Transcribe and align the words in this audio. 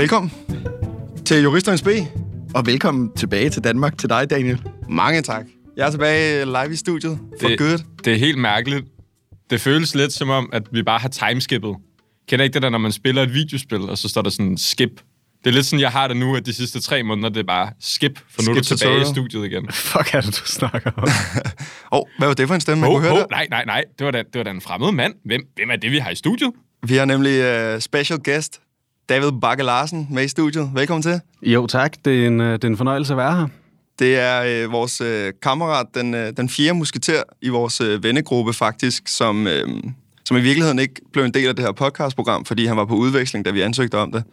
Velkommen 0.00 0.32
til 1.26 1.42
Juristernes 1.42 1.82
B. 1.82 1.88
Og 2.54 2.66
velkommen 2.66 3.12
tilbage 3.16 3.50
til 3.50 3.64
Danmark 3.64 3.98
til 3.98 4.08
dig, 4.08 4.30
Daniel. 4.30 4.62
Mange 4.88 5.22
tak. 5.22 5.46
Jeg 5.76 5.86
er 5.86 5.90
tilbage 5.90 6.44
live 6.44 6.72
i 6.72 6.76
studiet 6.76 7.18
for 7.40 7.48
Det- 7.48 7.58
good. 7.58 7.78
Det 8.04 8.12
er 8.12 8.16
helt 8.18 8.38
mærkeligt. 8.38 8.84
Det 9.50 9.60
føles 9.60 9.94
lidt 9.94 10.12
som 10.12 10.30
om, 10.30 10.50
at 10.52 10.62
vi 10.72 10.82
bare 10.82 10.98
har 10.98 11.08
timeskippet. 11.08 11.76
Kender 12.28 12.44
ikke 12.44 12.54
det 12.54 12.62
der, 12.62 12.70
når 12.70 12.78
man 12.78 12.92
spiller 12.92 13.22
et 13.22 13.34
videospil, 13.34 13.80
og 13.80 13.98
så 13.98 14.08
står 14.08 14.22
der 14.22 14.30
sådan 14.30 14.56
skip? 14.58 14.90
Det 15.44 15.50
er 15.50 15.54
lidt 15.54 15.66
sådan, 15.66 15.80
jeg 15.80 15.90
har 15.90 16.08
det 16.08 16.16
nu, 16.16 16.36
at 16.36 16.46
de 16.46 16.52
sidste 16.52 16.80
tre 16.80 17.02
måneder, 17.02 17.28
det 17.28 17.40
er 17.40 17.44
bare 17.46 17.70
skip, 17.80 18.18
for 18.30 18.42
nu 18.42 18.50
er 18.50 18.54
du 18.58 18.64
Skip 18.64 18.78
tilbage 18.78 18.96
i 18.96 19.04
tutorial. 19.04 19.14
studiet 19.30 19.44
igen. 19.52 19.68
Fuck 19.92 20.14
er 20.14 20.20
det, 20.20 20.36
du 20.40 20.46
snakker 20.46 20.90
om? 20.96 21.02
Åh, 21.92 21.98
oh, 21.98 22.06
hvad 22.18 22.28
var 22.28 22.34
det 22.34 22.48
for 22.48 22.54
en 22.54 22.60
stemme, 22.60 22.80
man 22.80 22.90
Oh, 22.90 22.94
kunne 22.96 23.08
høre 23.08 23.18
oh, 23.20 23.26
nej, 23.30 23.46
nej, 23.50 23.64
nej. 23.64 23.84
Det 23.98 24.04
var, 24.04 24.10
da, 24.10 24.18
det 24.18 24.34
var 24.38 24.42
da 24.42 24.50
en 24.50 24.60
fremmed 24.60 24.92
mand. 24.92 25.14
Hvem, 25.24 25.40
hvem 25.56 25.70
er 25.70 25.76
det, 25.76 25.90
vi 25.90 25.98
har 25.98 26.10
i 26.10 26.14
studiet? 26.14 26.50
Vi 26.86 26.96
har 26.96 27.04
nemlig 27.04 27.74
uh, 27.74 27.80
special 27.80 28.18
guest, 28.24 28.60
David 29.10 29.32
Bakke 29.40 29.62
Larsen, 29.62 30.08
med 30.10 30.24
i 30.24 30.28
studiet. 30.28 30.70
Velkommen 30.74 31.02
til. 31.02 31.20
jo, 31.42 31.66
tak. 31.66 31.96
Det 32.04 32.22
er, 32.22 32.26
en, 32.26 32.40
øh, 32.40 32.52
det 32.52 32.64
er 32.64 32.68
en 32.68 32.76
fornøjelse 32.76 33.12
at 33.12 33.16
være 33.16 33.36
her. 33.36 33.46
Det 33.98 34.18
er 34.18 34.64
øh, 34.64 34.72
vores 34.72 35.00
øh, 35.00 35.32
kammerat, 35.42 35.86
den, 35.94 36.14
øh, 36.14 36.32
den 36.36 36.48
fjerde 36.48 36.78
musketer 36.78 37.22
i 37.42 37.48
vores 37.48 37.80
øh, 37.80 38.02
vennegruppe 38.02 38.52
faktisk, 38.52 39.08
som, 39.08 39.46
øh, 39.46 39.68
som 40.24 40.36
i 40.36 40.40
virkeligheden 40.40 40.78
ikke 40.78 40.94
blev 41.12 41.24
en 41.24 41.34
del 41.34 41.48
af 41.48 41.56
det 41.56 41.64
her 41.64 41.72
podcastprogram, 41.72 42.44
fordi 42.44 42.66
han 42.66 42.76
var 42.76 42.84
på 42.84 42.94
udveksling, 42.94 43.44
da 43.44 43.50
vi 43.50 43.60
ansøgte 43.60 43.98
om 43.98 44.12
det. 44.12 44.24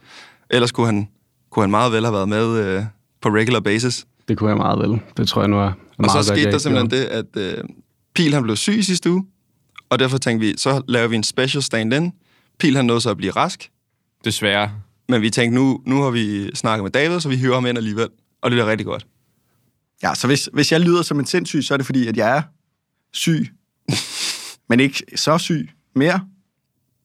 Ellers 0.49 0.71
kunne 0.71 0.85
han, 0.85 1.07
kunne 1.51 1.63
han 1.63 1.71
meget 1.71 1.91
vel 1.91 2.03
have 2.03 2.13
været 2.13 2.29
med 2.29 2.57
øh, 2.57 2.83
på 3.21 3.29
regular 3.29 3.59
basis. 3.59 4.05
Det 4.27 4.37
kunne 4.37 4.49
jeg 4.49 4.57
meget 4.57 4.79
vel. 4.79 4.99
Det 5.17 5.27
tror 5.27 5.41
jeg 5.41 5.49
nu 5.49 5.57
er 5.57 5.61
Og 5.61 5.73
meget 5.97 6.25
så 6.25 6.31
godt, 6.31 6.39
skete 6.39 6.51
der 6.51 6.57
simpelthen 6.57 6.91
det, 6.91 7.05
at 7.05 7.25
øh, 7.37 7.63
Pil 8.15 8.33
han 8.33 8.43
blev 8.43 8.55
syg 8.55 8.77
i 8.77 8.83
sidste 8.83 9.11
uge, 9.11 9.25
og 9.89 9.99
derfor 9.99 10.17
tænkte 10.17 10.47
vi, 10.47 10.53
så 10.57 10.81
laver 10.87 11.07
vi 11.07 11.15
en 11.15 11.23
special 11.23 11.63
stand-in. 11.63 12.13
Pil 12.59 12.75
han 12.75 12.85
nåede 12.85 13.01
så 13.01 13.09
at 13.09 13.17
blive 13.17 13.31
rask, 13.31 13.69
Desværre. 14.25 14.71
men 15.09 15.21
vi 15.21 15.29
tænkte, 15.29 15.55
nu, 15.55 15.81
nu 15.85 16.01
har 16.01 16.09
vi 16.09 16.55
snakket 16.55 16.83
med 16.83 16.91
David, 16.91 17.19
så 17.19 17.29
vi 17.29 17.39
hører 17.39 17.53
ham 17.53 17.65
ind 17.65 17.77
alligevel. 17.77 18.09
Og 18.41 18.51
det 18.51 18.55
bliver 18.55 18.67
rigtig 18.67 18.85
godt. 18.85 19.07
Ja, 20.03 20.15
så 20.15 20.27
hvis, 20.27 20.49
hvis 20.53 20.71
jeg 20.71 20.81
lyder 20.81 21.01
som 21.01 21.19
en 21.19 21.25
sindssyg, 21.25 21.63
så 21.63 21.73
er 21.73 21.77
det 21.77 21.85
fordi, 21.85 22.07
at 22.07 22.17
jeg 22.17 22.37
er 22.37 22.41
syg. 23.13 23.47
Men 24.69 24.79
ikke 24.79 25.03
så 25.15 25.37
syg 25.37 25.69
mere. 25.95 26.27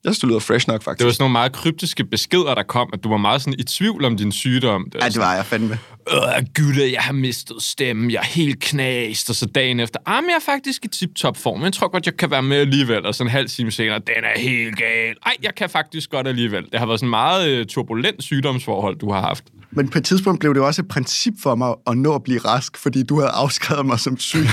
Jeg 0.05 0.08
synes, 0.08 0.19
det 0.19 0.28
lyder 0.28 0.39
fresh 0.41 0.69
nok, 0.69 0.83
faktisk. 0.83 0.98
Det 0.98 1.06
var 1.06 1.12
sådan 1.12 1.22
nogle 1.22 1.33
meget 1.33 1.53
kryptiske 1.53 2.05
beskeder, 2.05 2.55
der 2.55 2.62
kom, 2.62 2.91
at 2.92 3.05
du 3.05 3.08
var 3.08 3.17
meget 3.17 3.42
sådan 3.42 3.55
i 3.58 3.62
tvivl 3.62 4.05
om 4.05 4.17
din 4.17 4.33
sygdom. 4.33 4.84
Det 4.84 4.95
var 4.95 5.05
Ja, 5.05 5.08
det 5.08 5.19
var 5.19 5.34
jeg 5.34 5.47
fandme. 5.47 5.78
Øh, 6.12 6.47
gutte, 6.55 6.92
jeg 6.92 7.00
har 7.03 7.12
mistet 7.12 7.62
stemmen, 7.62 8.11
jeg 8.11 8.19
er 8.19 8.25
helt 8.25 8.61
knæst, 8.61 9.30
og 9.30 9.36
så 9.36 9.47
dagen 9.47 9.80
efter, 9.80 10.00
ah, 10.06 10.23
men 10.23 10.30
jeg 10.30 10.36
er 10.36 10.53
faktisk 10.53 10.84
i 10.84 10.89
tip-top 10.89 11.36
form, 11.36 11.58
men 11.58 11.64
jeg 11.64 11.73
tror 11.73 11.89
godt, 11.89 12.06
jeg 12.06 12.17
kan 12.17 12.30
være 12.30 12.42
med 12.42 12.56
alligevel, 12.56 13.06
og 13.06 13.14
så 13.14 13.23
en 13.23 13.30
halv 13.30 13.48
time 13.48 13.70
senere, 13.70 13.98
den 13.98 14.25
er 14.34 14.41
helt 14.41 14.77
gal. 14.77 15.14
Ej, 15.27 15.33
jeg 15.42 15.55
kan 15.55 15.70
faktisk 15.70 16.11
godt 16.11 16.28
alligevel. 16.28 16.64
Det 16.73 16.78
har 16.78 16.86
været 16.86 17.00
sådan 17.00 17.06
en 17.06 17.11
meget 17.11 17.48
øh, 17.48 17.67
turbulent 17.67 18.23
sygdomsforhold, 18.23 18.97
du 18.98 19.12
har 19.12 19.20
haft. 19.20 19.45
Men 19.70 19.89
på 19.89 19.98
et 19.98 20.05
tidspunkt 20.05 20.41
blev 20.41 20.55
det 20.55 20.62
også 20.62 20.83
et 20.83 20.89
princip 20.89 21.34
for 21.42 21.55
mig 21.55 21.75
at 21.86 21.98
nå 21.98 22.14
at 22.14 22.23
blive 22.23 22.39
rask, 22.39 22.77
fordi 22.77 23.03
du 23.03 23.19
havde 23.19 23.30
afskrevet 23.30 23.86
mig 23.86 24.00
som 24.00 24.19
syg. 24.19 24.45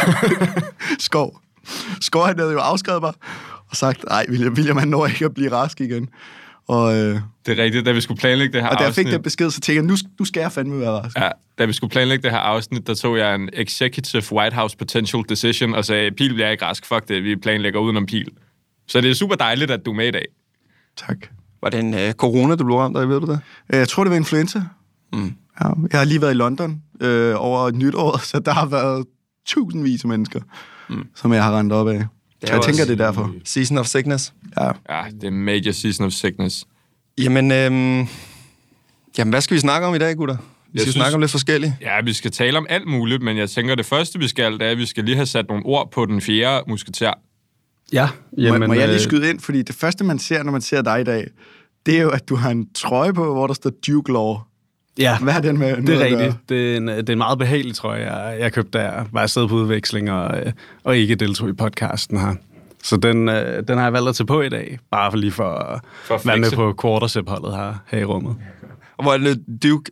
Skov. 1.00 1.40
Skov 2.02 2.26
han 2.26 2.40
havde 2.40 2.52
jo 2.52 2.60
afskrevet 2.60 3.02
mig 3.02 3.14
og 3.70 3.76
sagt, 3.76 4.06
nej, 4.10 4.26
William, 4.30 4.54
William 4.54 4.78
han 4.78 4.88
når 4.88 5.06
ikke 5.08 5.26
at 5.26 5.34
blive 5.34 5.52
rask 5.52 5.82
igen. 5.82 6.10
Og, 6.68 6.98
øh, 6.98 7.20
Det 7.46 7.60
er 7.60 7.64
rigtigt, 7.64 7.86
da 7.86 7.92
vi 7.92 8.02
skulle 8.02 8.20
planlægge 8.20 8.54
det 8.54 8.62
her 8.62 8.70
og 8.70 8.80
da 8.80 8.84
jeg 8.84 8.94
fik 8.94 9.06
afsnit. 9.06 9.14
den 9.14 9.24
besked, 9.24 9.50
så 9.52 9.62
tænkte 9.62 9.76
jeg, 9.76 9.84
nu, 9.84 9.96
nu 10.20 10.26
skal 10.26 10.42
jeg 10.42 10.52
fandme 10.52 10.80
være 10.80 10.90
rask. 10.92 11.18
Ja, 11.18 11.30
da 11.60 11.66
vi 11.66 11.74
skulle 11.74 11.92
planlægge 11.92 12.24
det 12.24 12.32
her 12.32 12.38
afsnit, 12.38 12.88
der 12.88 12.94
tog 12.96 13.18
jeg 13.18 13.36
en 13.36 13.50
executive 13.54 14.24
White 14.32 14.56
House 14.56 14.78
potential 14.78 15.24
decision 15.30 15.74
og 15.74 15.86
sagde, 15.86 16.12
Pil 16.12 16.34
bliver 16.34 16.50
ikke 16.50 16.66
rask, 16.66 16.86
fuck 16.86 17.08
det, 17.08 17.24
vi 17.24 17.36
planlægger 17.36 17.80
udenom 17.80 18.06
Pil. 18.06 18.28
Så 18.88 19.02
det 19.02 19.10
er 19.10 19.14
super 19.16 19.36
dejligt, 19.36 19.72
at 19.72 19.86
du 19.86 19.92
er 19.92 19.96
med 19.96 20.08
i 20.08 20.12
dag. 20.12 20.26
Tak. 20.98 21.18
Var 21.62 21.70
det 21.70 21.80
en 21.80 21.94
øh, 21.94 22.12
corona, 22.14 22.56
du 22.56 22.64
blev 22.66 22.78
ramt 22.78 22.98
af, 22.98 23.10
ved 23.10 23.20
du 23.20 23.26
det? 23.26 23.40
Øh, 23.74 23.80
Jeg 23.80 23.88
tror, 23.88 24.04
det 24.04 24.12
var 24.12 24.18
influenza. 24.18 24.62
Mm. 25.14 25.34
Ja, 25.62 25.66
jeg 25.92 26.00
har 26.00 26.04
lige 26.06 26.22
været 26.22 26.32
i 26.32 26.36
London 26.38 26.82
øh, 27.02 27.34
over 27.38 27.72
nytår, 27.72 28.18
så 28.32 28.40
der 28.40 28.52
har 28.54 28.66
været 28.66 29.06
tusindvis 29.48 30.04
af 30.04 30.08
mennesker, 30.08 30.40
mm. 30.90 31.08
som 31.16 31.34
jeg 31.34 31.44
har 31.44 31.58
rendt 31.60 31.74
op 31.74 31.88
af. 31.88 32.06
Så 32.46 32.54
jeg 32.54 32.62
tænker, 32.64 32.86
det 32.86 33.02
er 33.02 33.06
derfor. 33.06 33.32
Season 33.46 33.78
of 33.78 33.86
Sickness. 33.86 34.34
Ja. 34.60 34.66
Ja, 34.90 35.04
det 35.22 35.24
er 35.24 35.32
major 35.32 35.72
season 35.72 36.06
of 36.06 36.12
sickness. 36.12 36.66
Jamen, 37.18 37.52
øhm, 37.52 38.08
jamen, 39.18 39.30
hvad 39.32 39.42
skal 39.42 39.56
vi 39.56 39.60
snakke 39.60 39.88
om 39.88 39.96
i 39.96 39.98
dag, 39.98 40.16
gutter? 40.16 40.38
Vi 40.72 40.80
skal 40.80 40.82
synes- 40.82 40.96
snakke 40.96 41.16
om 41.16 41.22
lidt 41.22 41.32
forskelligt. 41.32 41.74
Ja, 41.82 42.02
vi 42.02 42.14
skal 42.14 42.32
tale 42.32 42.58
om 42.58 42.66
alt 42.70 42.88
muligt, 42.88 43.22
men 43.24 43.38
jeg 43.38 43.50
tænker, 43.50 43.76
det 43.76 43.86
første, 43.86 44.20
vi 44.20 44.28
skal, 44.28 44.54
det 44.54 44.62
er, 44.62 44.72
at 44.72 44.78
vi 44.78 44.86
skal 44.86 45.04
lige 45.04 45.16
have 45.16 45.26
sat 45.26 45.46
nogle 45.50 45.66
ord 45.66 45.92
på 45.92 46.06
den 46.06 46.22
fjerde 46.22 46.64
musketer. 46.68 47.14
Ja, 47.94 48.10
Jamen, 48.38 48.60
må, 48.62 48.68
må 48.68 48.74
jeg 48.74 48.88
lige 48.88 48.96
øh, 48.98 49.02
skyde 49.02 49.30
ind? 49.30 49.40
Fordi 49.40 49.62
det 49.62 49.76
første, 49.76 50.04
man 50.04 50.20
ser, 50.20 50.44
når 50.44 50.52
man 50.52 50.62
ser 50.62 50.82
dig 50.82 51.02
i 51.02 51.04
dag, 51.04 51.28
det 51.86 51.98
er 51.98 52.02
jo, 52.02 52.10
at 52.10 52.30
du 52.30 52.36
har 52.36 52.50
en 52.52 52.68
trøje 52.74 53.14
på, 53.14 53.34
hvor 53.34 53.48
der 53.48 53.54
står 53.54 53.70
Duke 53.88 54.12
Law. 54.12 54.38
Ja, 55.00 55.20
Hvad 55.20 55.34
er 55.34 55.40
den 55.42 55.58
med? 55.58 55.78
det 55.82 55.90
er 55.96 56.06
rigtigt. 56.06 56.50
Det 56.50 56.74
er, 56.74 56.78
en, 56.78 56.88
det 56.88 57.10
er 57.10 57.14
en 57.14 57.18
meget 57.18 57.38
behagelig 57.40 57.76
trøje, 57.76 58.14
jeg, 58.14 58.40
jeg 58.40 58.54
købte, 58.54 58.80
jeg 58.80 59.06
var 59.12 59.22
afsted 59.22 59.48
på 59.48 59.56
udveksling 59.56 60.12
og, 60.12 60.54
og 60.84 60.98
ikke 60.98 61.16
deltog 61.16 61.50
i 61.50 61.54
podcasten 61.54 62.18
her. 62.20 62.36
Så 62.84 62.98
den, 62.98 63.30
øh, 63.30 63.64
den 63.68 63.78
har 63.78 63.84
jeg 63.86 63.94
valgt 63.94 64.10
at 64.10 64.16
tage 64.16 64.28
på 64.28 64.42
i 64.42 64.50
dag, 64.50 64.80
bare 64.92 65.12
for 65.12 65.18
lige 65.18 65.32
for 65.32 65.50
at 65.56 65.82
For 66.04 66.16
at 66.16 66.26
være 66.26 66.38
med 66.38 66.52
på 66.52 66.76
quartership-holdet 66.82 67.56
her, 67.56 67.74
her 67.88 68.00
i 68.00 68.04
rummet. 68.04 68.36
Og 68.98 69.04
hvor 69.04 69.14
er 69.14 69.18
det 69.18 69.44
Duke, 69.64 69.92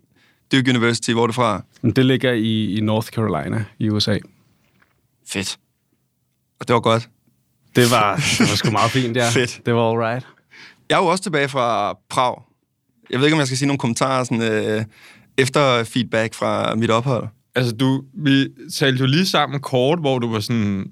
Duke 0.51 0.69
University? 0.69 1.11
Hvor 1.11 1.23
er 1.23 1.27
det 1.27 1.35
fra? 1.35 1.63
Det 1.95 2.05
ligger 2.05 2.31
i, 2.31 2.77
i 2.77 2.81
North 2.81 3.07
Carolina 3.07 3.63
i 3.79 3.89
USA. 3.89 4.17
Fedt. 5.27 5.57
Og 6.59 6.67
det 6.67 6.73
var 6.73 6.79
godt. 6.79 7.09
Det 7.75 7.91
var, 7.91 8.15
det 8.15 8.39
var 8.39 8.55
sgu 8.55 8.71
meget 8.71 8.91
fint, 8.91 9.17
ja. 9.17 9.29
Fedt. 9.39 9.61
Det 9.65 9.73
var 9.75 9.89
all 9.91 9.99
right. 9.99 10.27
Jeg 10.89 10.95
er 10.95 10.99
jo 11.01 11.07
også 11.07 11.23
tilbage 11.23 11.49
fra 11.49 11.97
Prag. 12.09 12.41
Jeg 13.09 13.19
ved 13.19 13.25
ikke, 13.27 13.35
om 13.35 13.39
jeg 13.39 13.47
skal 13.47 13.57
sige 13.57 13.67
nogle 13.67 13.79
kommentarer 13.79 14.23
sådan, 14.23 14.41
øh, 14.41 14.85
efter 15.37 15.83
feedback 15.83 16.33
fra 16.33 16.75
mit 16.75 16.91
ophold. 16.91 17.27
Altså, 17.55 17.75
du, 17.75 18.03
vi 18.23 18.47
talte 18.75 18.99
jo 18.99 19.05
lige 19.05 19.25
sammen 19.25 19.59
kort, 19.59 19.99
hvor 19.99 20.19
du 20.19 20.31
var 20.31 20.39
sådan... 20.39 20.85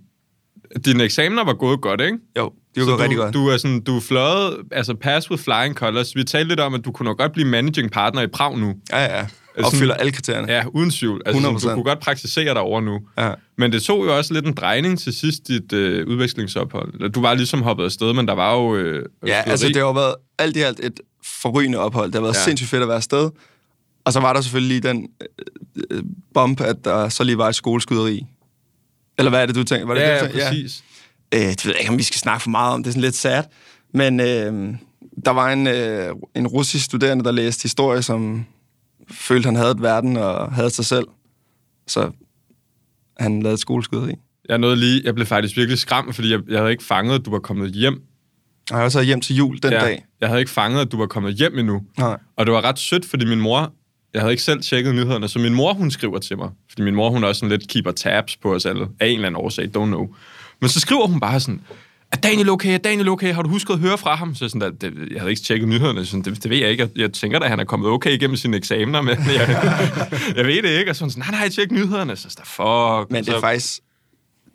Dine 0.86 1.04
eksamener 1.04 1.44
var 1.44 1.54
gået 1.54 1.82
godt, 1.82 2.02
ikke? 2.02 2.18
Jo, 2.38 2.52
det 2.76 2.82
var 2.82 2.90
gået 2.90 3.00
rigtig 3.00 3.18
godt. 3.18 3.34
Du 3.34 3.48
er 3.48 3.58
sådan, 3.58 3.82
du 3.82 3.98
er 3.98 4.02
fløjet, 4.02 4.58
altså 4.72 4.94
pass 4.96 5.32
with 5.32 5.44
flying 5.44 5.76
colors. 5.76 6.16
Vi 6.16 6.24
talte 6.24 6.48
lidt 6.50 6.60
om, 6.60 6.74
at 6.74 6.86
du 6.86 6.92
kunne 6.92 7.06
nok 7.06 7.18
godt 7.18 7.32
blive 7.34 7.48
managing 7.48 7.92
partner 7.92 8.22
i 8.22 8.28
Prag 8.28 8.58
nu. 8.60 8.74
Ja, 8.92 9.04
ja. 9.18 9.26
sådan- 9.56 9.66
Opfylder 9.66 9.94
alle 9.94 10.12
kriterierne. 10.12 10.52
Ja, 10.52 10.64
uden 10.74 10.92
tvivl. 10.92 11.22
Altså, 11.26 11.42
sådan, 11.42 11.56
100%. 11.58 11.70
du 11.70 11.74
kunne 11.74 11.84
godt 11.84 12.00
praktisere 12.00 12.54
derovre 12.54 12.82
nu. 12.82 13.00
Ja. 13.18 13.32
Men 13.58 13.72
det 13.72 13.84
tog 13.84 14.06
jo 14.06 14.18
også 14.18 14.34
lidt 14.34 14.46
en 14.46 14.54
drejning 14.54 15.00
til 15.00 15.14
sidst, 15.14 15.48
dit 15.48 15.74
øh, 15.74 16.08
udvekslingsophold. 16.08 17.10
Du 17.12 17.22
var 17.22 17.34
ligesom 17.34 17.62
hoppet 17.62 17.84
afsted, 17.84 18.14
men 18.14 18.28
der 18.28 18.34
var 18.34 18.54
jo... 18.56 18.76
Øh, 18.76 19.06
Ja, 19.28 19.42
altså 19.46 19.68
det 19.68 19.76
har 19.76 19.94
været 19.94 20.16
alt 20.40 20.58
i 20.58 20.60
alt 20.60 20.80
et 20.84 21.00
forrygende 21.26 21.78
ophold. 21.78 22.08
Det 22.08 22.16
har 22.16 22.22
været 22.22 22.34
ja. 22.34 22.40
Ja. 22.40 22.44
sindssygt 22.46 22.70
fedt 22.70 22.82
at 22.82 22.88
være 22.88 22.98
afsted. 22.98 23.30
Og 24.06 24.14
så 24.14 24.20
var 24.20 24.34
der 24.34 24.42
selvfølgelig 24.42 24.82
lige 24.82 24.90
den 24.90 25.10
øh, 25.22 25.98
øh, 25.98 26.04
bump, 26.34 26.62
at 26.62 26.86
der 26.86 27.10
så 27.10 27.24
lige 27.24 27.38
var 27.38 27.50
et 27.50 27.56
skoleskyderi. 27.56 28.26
Eller 29.18 29.30
hvad 29.30 29.42
er 29.42 29.46
det, 29.46 29.56
du 29.56 29.64
tænker? 29.64 29.88
Var 29.88 29.94
det 29.94 30.02
Ja, 30.02 30.14
det, 30.14 30.16
ja, 30.16 30.28
du 30.28 30.32
tænkte? 30.32 30.46
præcis. 30.50 30.84
Øh, 31.34 31.40
det 31.40 31.66
ved 31.66 31.74
jeg 31.74 31.80
ikke, 31.80 31.92
om 31.92 31.98
vi 31.98 32.04
skal 32.04 32.20
snakke 32.20 32.44
for 32.44 32.50
meget 32.50 32.74
om. 32.74 32.84
Det 32.84 32.90
er 32.90 32.92
sådan 32.92 33.02
lidt 33.02 33.16
sad. 33.16 33.44
Men 33.94 34.20
øh, 34.20 34.76
der 35.26 35.32
var 35.32 35.54
en, 35.54 35.68
øh, 35.68 36.16
en 36.36 36.48
russisk 36.48 36.86
studerende, 36.86 37.24
der 37.24 37.32
læste 37.32 37.64
historie, 37.64 38.02
som 38.02 38.46
følte, 39.12 39.46
han 39.46 39.56
havde 39.56 39.72
et 39.72 39.82
verden 39.82 40.18
og 40.18 40.52
havde 40.54 40.70
sig 40.70 40.86
selv. 40.86 41.06
Så 41.88 42.12
han 43.20 43.42
lavede 43.42 43.54
et 43.54 43.60
skoleskyderi. 43.60 44.14
Jeg, 44.50 44.58
nåede 44.58 44.76
lige, 44.76 45.02
jeg 45.06 45.16
blev 45.16 45.28
faktisk 45.28 45.58
virkelig 45.58 45.80
skræmt, 45.80 46.16
fordi 46.16 46.32
jeg, 46.32 46.40
jeg 46.48 46.60
havde 46.60 46.72
ikke 46.72 46.84
fanget, 46.84 47.20
at 47.20 47.26
du 47.26 47.32
var 47.32 47.40
kommet 47.40 47.72
hjem 47.72 48.02
Og 48.72 48.78
jeg 48.78 48.84
var 48.84 48.90
så 48.90 49.02
hjem 49.02 49.22
til 49.22 49.36
jul 49.36 49.60
den 49.64 49.72
ja, 49.74 49.80
dag. 49.80 50.06
Jeg 50.22 50.30
havde 50.30 50.40
ikke 50.40 50.52
fanget, 50.52 50.82
at 50.82 50.92
du 50.92 50.98
var 50.98 51.08
kommet 51.08 51.34
hjem 51.34 51.60
endnu. 51.60 51.82
Nej. 51.98 52.18
Og 52.38 52.46
det 52.46 52.54
var 52.54 52.62
ret 52.62 52.80
sødt, 52.80 53.06
fordi 53.06 53.26
min 53.26 53.42
mor... 53.42 53.74
Jeg 54.14 54.22
havde 54.22 54.34
ikke 54.34 54.44
selv 54.44 54.62
tjekket 54.62 54.96
nyhederne, 54.96 55.28
så 55.28 55.40
min 55.40 55.54
mor, 55.54 55.74
hun 55.74 55.92
skriver 55.92 56.20
til 56.20 56.38
mig. 56.38 56.50
Fordi 56.70 56.82
min 56.82 56.96
mor, 56.96 57.10
hun 57.10 57.24
er 57.24 57.28
også 57.28 57.40
sådan 57.40 57.58
lidt 57.58 57.70
keeper 57.70 57.92
tabs 57.92 58.38
på 58.38 58.54
os 58.54 58.66
alle. 58.66 58.88
Af 59.00 59.08
en 59.08 59.16
eller 59.16 59.28
anden 59.28 59.42
årsag, 59.42 59.66
don't 59.66 59.86
know. 59.86 60.08
Men 60.62 60.70
så 60.70 60.80
skriver 60.80 61.08
hun 61.08 61.20
bare 61.20 61.40
sådan, 61.40 61.62
er 62.12 62.18
Daniel 62.18 62.50
okay? 62.50 62.74
Er 62.74 62.78
Daniel 62.78 63.10
okay? 63.10 63.34
Har 63.34 63.42
du 63.42 63.50
husket 63.50 63.74
at 63.74 63.80
høre 63.80 63.98
fra 63.98 64.16
ham? 64.16 64.36
Så 64.36 64.50
sådan, 64.50 64.62
der, 64.62 64.70
det, 64.90 65.12
jeg 65.12 65.20
havde 65.22 65.32
ikke 65.32 65.42
tjekket 65.42 65.70
nyhederne. 65.70 66.06
Sådan, 66.06 66.22
det, 66.22 66.44
det, 66.44 66.52
ved 66.52 66.58
jeg 66.58 66.70
ikke. 66.70 66.84
Jeg, 66.84 67.02
jeg 67.02 67.14
tænker 67.14 67.40
da, 67.40 67.48
han 67.48 67.60
er 67.60 67.64
kommet 67.64 67.90
okay 67.90 68.12
igennem 68.12 68.38
sine 68.38 68.58
eksamener. 68.58 69.02
Men 69.02 69.18
jeg, 69.40 69.50
jeg 70.36 70.46
ved 70.46 70.64
det 70.64 70.80
ikke. 70.80 70.92
Og 70.92 70.96
så 70.96 71.10
sådan, 71.10 71.22
nej, 71.22 71.32
nej, 71.32 71.40
jeg 71.40 71.52
tjek 71.52 71.72
nyhederne. 71.72 72.16
Så 72.16 72.30
sådan, 72.30 72.46
fuck. 72.46 73.12
Men 73.12 73.18
det 73.18 73.26
så, 73.26 73.36
er 73.36 73.40
faktisk, 73.40 73.80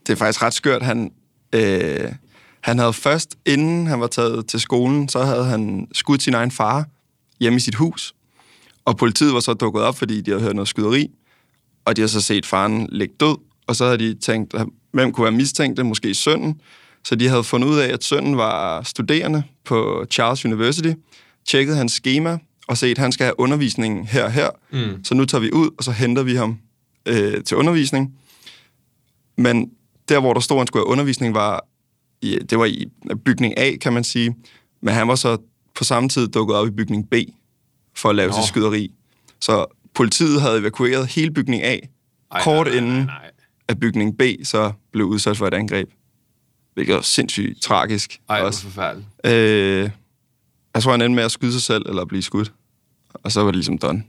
det 0.07 0.13
er 0.13 0.17
faktisk 0.17 0.43
ret 0.43 0.55
skørt. 0.55 0.83
Han, 0.83 1.11
øh, 1.55 2.13
han 2.61 2.79
havde 2.79 2.93
først, 2.93 3.37
inden 3.47 3.87
han 3.87 4.01
var 4.01 4.07
taget 4.07 4.47
til 4.47 4.61
skolen, 4.61 5.09
så 5.09 5.25
havde 5.25 5.45
han 5.45 5.89
skudt 5.93 6.23
sin 6.23 6.35
egen 6.35 6.51
far 6.51 6.87
hjemme 7.41 7.57
i 7.57 7.61
sit 7.61 7.75
hus. 7.75 8.15
Og 8.85 8.97
politiet 8.97 9.35
var 9.35 9.41
så 9.41 9.55
dukket 9.55 9.83
op, 9.83 9.99
fordi 9.99 10.21
de 10.21 10.31
havde 10.31 10.43
hørt 10.43 10.55
noget 10.55 10.69
skyderi. 10.69 11.11
Og 11.85 11.97
de 11.97 12.01
havde 12.03 12.13
så 12.13 12.21
set 12.21 12.47
faren 12.47 12.89
ligge 12.93 13.15
død. 13.21 13.37
Og 13.67 13.77
så 13.77 13.85
havde 13.85 13.99
de 13.99 14.15
tænkt, 14.15 14.55
hvem 14.93 15.13
kunne 15.13 15.25
være 15.25 15.33
mistænkte? 15.33 15.85
Måske 15.85 16.15
sønnen. 16.15 16.61
Så 17.05 17.15
de 17.15 17.29
havde 17.29 17.45
fundet 17.45 17.69
ud 17.69 17.79
af, 17.79 17.89
at 17.89 18.05
sønnen 18.05 18.37
var 18.37 18.83
studerende 18.83 19.43
på 19.65 20.07
Charles 20.11 20.45
University. 20.45 20.93
Tjekket 21.49 21.77
hans 21.77 21.93
schema 21.93 22.39
og 22.69 22.79
set, 22.79 22.91
at 22.91 22.99
han 22.99 23.13
skal 23.13 23.25
have 23.25 23.41
undervisning 23.41 24.09
her 24.09 24.25
og 24.25 24.33
her. 24.33 24.51
Mm. 24.73 25.05
Så 25.05 25.15
nu 25.15 25.25
tager 25.25 25.43
vi 25.43 25.53
ud, 25.53 25.71
og 25.79 25.85
så 25.85 25.93
henter 25.93 26.23
vi 26.23 26.35
ham 26.35 26.59
øh, 27.07 27.45
til 27.45 27.57
undervisning. 27.57 28.15
Men 29.37 29.71
der, 30.09 30.21
hvor 30.21 30.33
der 30.33 30.41
stod, 30.41 30.57
at 30.57 30.61
han 30.61 30.67
skulle 30.67 30.81
have 30.81 30.93
undervisning, 30.93 31.35
var 31.35 31.65
i, 32.23 32.39
det 32.39 32.59
var 32.59 32.65
i 32.65 32.87
bygning 33.25 33.59
A, 33.59 33.77
kan 33.77 33.93
man 33.93 34.05
sige. 34.05 34.37
Men 34.83 34.95
han 34.95 35.09
var 35.09 35.15
så 35.15 35.37
på 35.75 35.85
samme 35.85 36.09
tid 36.09 36.29
dukket 36.29 36.57
op 36.57 36.67
i 36.67 36.71
bygning 36.71 37.11
B. 37.11 37.15
for 37.97 38.09
at 38.09 38.17
lave 38.17 38.31
Nå. 38.31 38.37
sit 38.37 38.45
skyderi. 38.45 38.95
Så 39.41 39.67
politiet 39.95 40.41
havde 40.41 40.59
evakueret 40.59 41.07
hele 41.07 41.31
bygning 41.31 41.63
A, 41.63 41.79
Ej, 42.31 42.43
kort 42.43 42.67
nej, 42.67 42.75
nej, 42.77 42.85
inden 42.87 43.05
nej. 43.05 43.31
at 43.69 43.81
bygning 43.81 44.19
B 44.19 44.23
så 44.45 44.73
blev 44.93 45.07
udsat 45.07 45.37
for 45.37 45.47
et 45.47 45.55
angreb. 45.55 45.89
Hvilket 46.75 46.95
var 46.95 47.01
sindssygt 47.03 47.63
tragisk. 47.63 48.21
Ej, 48.29 48.41
også. 48.41 48.63
forfærdeligt. 48.63 49.09
Øh, 49.25 49.91
jeg 50.75 50.83
tror, 50.83 50.91
han 50.91 51.01
endte 51.03 51.15
med 51.17 51.25
at 51.25 51.31
skyde 51.33 51.53
sig 51.53 51.63
selv 51.63 51.83
eller 51.89 52.05
blive 52.05 52.23
skudt. 52.23 52.53
Og 53.15 53.33
så 53.33 53.41
var 53.41 53.47
det 53.47 53.57
ligesom 53.57 53.79
done. 53.79 54.03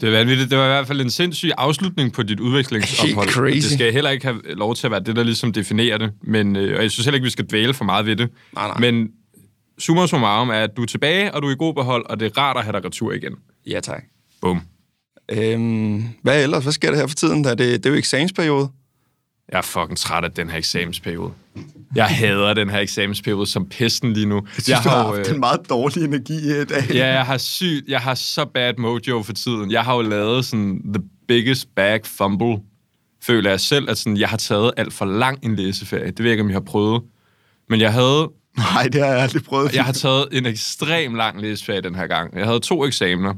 Det 0.00 0.06
er 0.06 0.10
vanvittigt. 0.10 0.50
Det 0.50 0.58
var 0.58 0.64
i 0.64 0.68
hvert 0.68 0.86
fald 0.86 1.00
en 1.00 1.10
sindssyg 1.10 1.50
afslutning 1.58 2.12
på 2.12 2.22
dit 2.22 2.40
udvekslingsophold. 2.40 3.28
Crazy. 3.28 3.54
Det 3.54 3.64
skal 3.78 3.92
heller 3.92 4.10
ikke 4.10 4.26
have 4.26 4.40
lov 4.44 4.74
til 4.74 4.86
at 4.86 4.90
være 4.90 5.00
det, 5.00 5.16
der 5.16 5.22
ligesom 5.22 5.52
definerer 5.52 5.98
det. 5.98 6.12
Men, 6.22 6.56
øh, 6.56 6.76
og 6.76 6.82
jeg 6.82 6.90
synes 6.90 7.06
heller 7.06 7.16
ikke, 7.16 7.24
vi 7.24 7.30
skal 7.30 7.46
dvæle 7.46 7.74
for 7.74 7.84
meget 7.84 8.06
ved 8.06 8.16
det. 8.16 8.28
Nej, 8.54 8.66
nej. 8.66 8.78
Men 8.78 9.08
summa 9.78 10.06
summarum 10.06 10.48
er, 10.48 10.54
at 10.54 10.70
du 10.76 10.82
er 10.82 10.86
tilbage, 10.86 11.34
og 11.34 11.42
du 11.42 11.46
er 11.46 11.52
i 11.52 11.56
god 11.58 11.74
behold, 11.74 12.06
og 12.06 12.20
det 12.20 12.26
er 12.26 12.38
rart 12.38 12.56
at 12.56 12.62
have 12.64 12.72
dig 12.72 12.84
retur 12.84 13.12
igen. 13.12 13.34
Ja, 13.66 13.80
tak. 13.80 14.04
Bum. 14.40 14.60
Øhm, 15.32 16.04
hvad 16.22 16.42
ellers? 16.42 16.62
Hvad 16.62 16.72
sker 16.72 16.90
der 16.90 16.96
her 16.96 17.06
for 17.06 17.14
tiden? 17.14 17.42
Da 17.42 17.50
det, 17.50 17.58
det 17.58 17.86
er 17.86 17.90
jo 17.90 17.96
eksamensperiode. 17.96 18.68
Jeg 19.52 19.58
er 19.58 19.62
fucking 19.62 19.98
træt 19.98 20.24
af 20.24 20.30
den 20.30 20.50
her 20.50 20.58
eksamensperiode. 20.58 21.32
Jeg 21.94 22.06
hader 22.06 22.54
den 22.54 22.70
her 22.70 22.78
eksamensperiode 22.78 23.46
som 23.46 23.66
pesten 23.68 24.12
lige 24.12 24.26
nu. 24.26 24.34
Jeg 24.34 24.42
synes, 24.52 24.68
jeg 24.68 24.80
du 24.84 24.88
har 24.88 25.16
haft 25.16 25.28
en 25.30 25.40
meget 25.40 25.60
dårlig 25.70 26.04
energi 26.04 26.34
i 26.34 26.64
dag. 26.64 26.90
Ja, 26.94 27.06
jeg 27.06 27.26
har 27.26 27.38
sygt, 27.38 27.88
jeg 27.88 28.00
har 28.00 28.14
så 28.14 28.44
bad 28.44 28.74
mojo 28.78 29.22
for 29.22 29.32
tiden. 29.32 29.70
Jeg 29.70 29.84
har 29.84 29.94
jo 29.94 30.02
lavet 30.02 30.44
sådan 30.44 30.80
the 30.94 31.02
biggest 31.28 31.68
bag 31.76 32.00
fumble, 32.06 32.58
føler 33.22 33.50
jeg 33.50 33.60
selv, 33.60 33.90
at 33.90 33.98
sådan, 33.98 34.16
jeg 34.16 34.28
har 34.28 34.36
taget 34.36 34.72
alt 34.76 34.92
for 34.92 35.04
lang 35.04 35.38
en 35.44 35.56
læseferie. 35.56 36.06
Det 36.06 36.18
ved 36.18 36.24
jeg 36.26 36.32
ikke, 36.32 36.42
om 36.42 36.48
jeg 36.48 36.54
har 36.54 36.60
prøvet. 36.60 37.02
Men 37.68 37.80
jeg 37.80 37.92
havde, 37.92 38.28
Nej, 38.56 38.88
det 38.92 39.00
har 39.00 39.08
jeg 39.08 39.22
aldrig 39.22 39.44
prøvet. 39.44 39.74
jeg 39.74 39.84
har 39.84 39.92
taget 39.92 40.28
en 40.32 40.46
ekstrem 40.46 41.14
lang 41.14 41.40
læseferie 41.40 41.80
den 41.80 41.94
her 41.94 42.06
gang. 42.06 42.36
Jeg 42.38 42.46
havde 42.46 42.60
to 42.60 42.84
eksamener. 42.86 43.34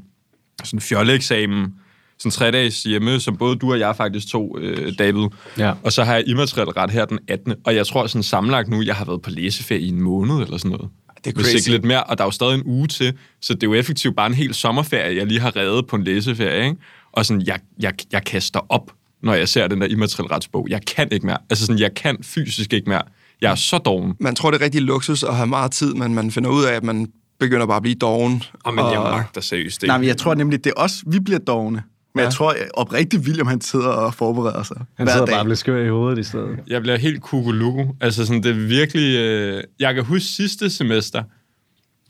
Sådan 0.64 0.76
en 0.76 0.80
fjolleeksamen, 0.80 1.74
sådan 2.22 2.30
tre 2.30 2.50
dages 2.50 2.82
hjemme, 2.82 3.20
som 3.20 3.36
både 3.36 3.56
du 3.56 3.72
og 3.72 3.78
jeg 3.78 3.96
faktisk 3.96 4.28
tog, 4.28 4.58
øh, 4.60 4.92
David. 4.98 5.26
Ja. 5.58 5.72
Og 5.82 5.92
så 5.92 6.04
har 6.04 6.14
jeg 6.14 6.28
immateriel 6.28 6.68
ret 6.68 6.90
her 6.90 7.04
den 7.04 7.18
18. 7.28 7.54
Og 7.64 7.74
jeg 7.74 7.86
tror 7.86 8.06
sådan 8.06 8.22
sammenlagt 8.22 8.68
nu, 8.68 8.82
jeg 8.82 8.94
har 8.94 9.04
været 9.04 9.22
på 9.22 9.30
læseferie 9.30 9.80
i 9.80 9.88
en 9.88 10.00
måned 10.00 10.34
eller 10.34 10.56
sådan 10.56 10.70
noget. 10.70 10.88
Det 11.24 11.30
er 11.30 11.34
Hvis 11.34 11.46
crazy. 11.46 11.56
ikke 11.56 11.70
lidt 11.70 11.84
mere, 11.84 12.04
og 12.04 12.18
der 12.18 12.24
er 12.24 12.26
jo 12.26 12.30
stadig 12.30 12.54
en 12.54 12.62
uge 12.64 12.88
til, 12.88 13.12
så 13.40 13.54
det 13.54 13.62
er 13.62 13.66
jo 13.66 13.74
effektivt 13.74 14.16
bare 14.16 14.26
en 14.26 14.34
hel 14.34 14.54
sommerferie, 14.54 15.16
jeg 15.16 15.26
lige 15.26 15.40
har 15.40 15.56
reddet 15.56 15.86
på 15.86 15.96
en 15.96 16.04
læseferie, 16.04 16.64
ikke? 16.64 16.76
Og 17.12 17.26
sådan, 17.26 17.46
jeg, 17.46 17.58
jeg, 17.80 17.92
jeg 18.12 18.24
kaster 18.24 18.60
op, 18.68 18.92
når 19.22 19.34
jeg 19.34 19.48
ser 19.48 19.68
den 19.68 19.80
der 19.80 19.86
immateriel 19.86 20.28
retsbog. 20.28 20.66
Jeg 20.70 20.80
kan 20.86 21.08
ikke 21.12 21.26
mere. 21.26 21.38
Altså 21.50 21.66
sådan, 21.66 21.80
jeg 21.80 21.94
kan 21.94 22.16
fysisk 22.22 22.72
ikke 22.72 22.90
mere. 22.90 23.02
Jeg 23.40 23.50
er 23.50 23.54
så 23.54 23.78
doven. 23.78 24.14
Man 24.20 24.34
tror, 24.34 24.50
det 24.50 24.60
er 24.60 24.64
rigtig 24.64 24.82
luksus 24.82 25.22
at 25.22 25.36
have 25.36 25.46
meget 25.46 25.72
tid, 25.72 25.94
men 25.94 26.14
man 26.14 26.30
finder 26.30 26.50
ud 26.50 26.64
af, 26.64 26.72
at 26.72 26.84
man 26.84 27.06
begynder 27.40 27.66
bare 27.66 27.76
at 27.76 27.82
blive 27.82 27.94
doven. 27.94 28.42
Og 28.64 28.74
men 28.74 28.84
jeg 28.84 29.00
magter 29.00 29.40
seriøst 29.40 29.82
ikke. 29.82 29.86
Nej, 29.90 29.98
men 29.98 30.08
jeg 30.08 30.16
tror 30.16 30.34
nemlig, 30.34 30.64
det 30.64 30.72
er 30.76 30.80
også, 30.80 31.02
vi 31.06 31.20
bliver 31.20 31.38
dogne. 31.38 31.82
Men 32.14 32.18
ja. 32.20 32.22
Ja. 32.22 32.26
jeg 32.26 32.34
tror 32.34 32.54
oprigtigt, 32.74 33.26
William 33.26 33.46
han 33.46 33.60
sidder 33.60 33.86
og 33.88 34.14
forbereder 34.14 34.62
sig 34.62 34.76
Han 34.96 35.06
hver 35.06 35.12
sidder 35.12 35.26
dag. 35.26 35.32
bare 35.32 35.40
og 35.40 35.44
bliver 35.44 35.56
skør 35.56 35.84
i 35.84 35.88
hovedet 35.88 36.18
i 36.18 36.22
stedet. 36.22 36.58
Jeg 36.68 36.82
bliver 36.82 36.96
helt 36.96 37.22
kukuluku. 37.22 37.84
Altså 38.00 38.26
sådan, 38.26 38.42
det 38.42 38.50
er 38.50 38.66
virkelig... 38.66 39.18
Øh... 39.18 39.62
Jeg 39.80 39.94
kan 39.94 40.04
huske 40.04 40.26
sidste 40.26 40.70
semester, 40.70 41.22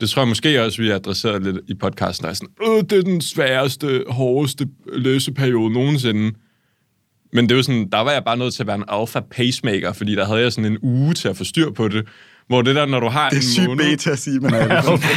det 0.01 0.09
tror 0.09 0.21
jeg 0.21 0.27
måske 0.27 0.63
også, 0.65 0.81
vi 0.81 0.87
har 0.87 0.95
adresseret 0.95 1.43
lidt 1.43 1.57
i 1.67 1.73
podcasten, 1.73 2.27
er 2.27 2.33
sådan, 2.33 2.49
øh, 2.67 2.83
det 2.89 2.93
er 2.93 3.01
den 3.01 3.21
sværeste, 3.21 4.03
hårdeste 4.07 4.67
læseperiode 4.93 5.73
nogensinde. 5.73 6.31
Men 7.33 7.43
det 7.45 7.51
er 7.51 7.55
jo 7.55 7.63
sådan, 7.63 7.89
der 7.91 7.99
var 7.99 8.11
jeg 8.11 8.23
bare 8.25 8.37
nødt 8.37 8.53
til 8.53 8.63
at 8.63 8.67
være 8.67 8.75
en 8.75 8.83
alpha 8.87 9.19
pacemaker, 9.31 9.93
fordi 9.93 10.15
der 10.15 10.25
havde 10.25 10.41
jeg 10.41 10.53
sådan 10.53 10.71
en 10.71 10.77
uge 10.81 11.13
til 11.13 11.27
at 11.27 11.37
få 11.37 11.43
styr 11.43 11.71
på 11.71 11.87
det. 11.87 12.07
Hvor 12.47 12.61
det 12.61 12.75
der, 12.75 12.85
når 12.85 12.99
du 12.99 13.07
har 13.07 13.29
Det 13.29 13.35
er 13.35 13.41
en 13.41 13.47
sygt 13.47 13.67
måned... 13.67 13.85
beta 13.85 14.09
at 14.11 14.19
sige, 14.19 14.39
men 14.39 14.53
er 14.53 14.59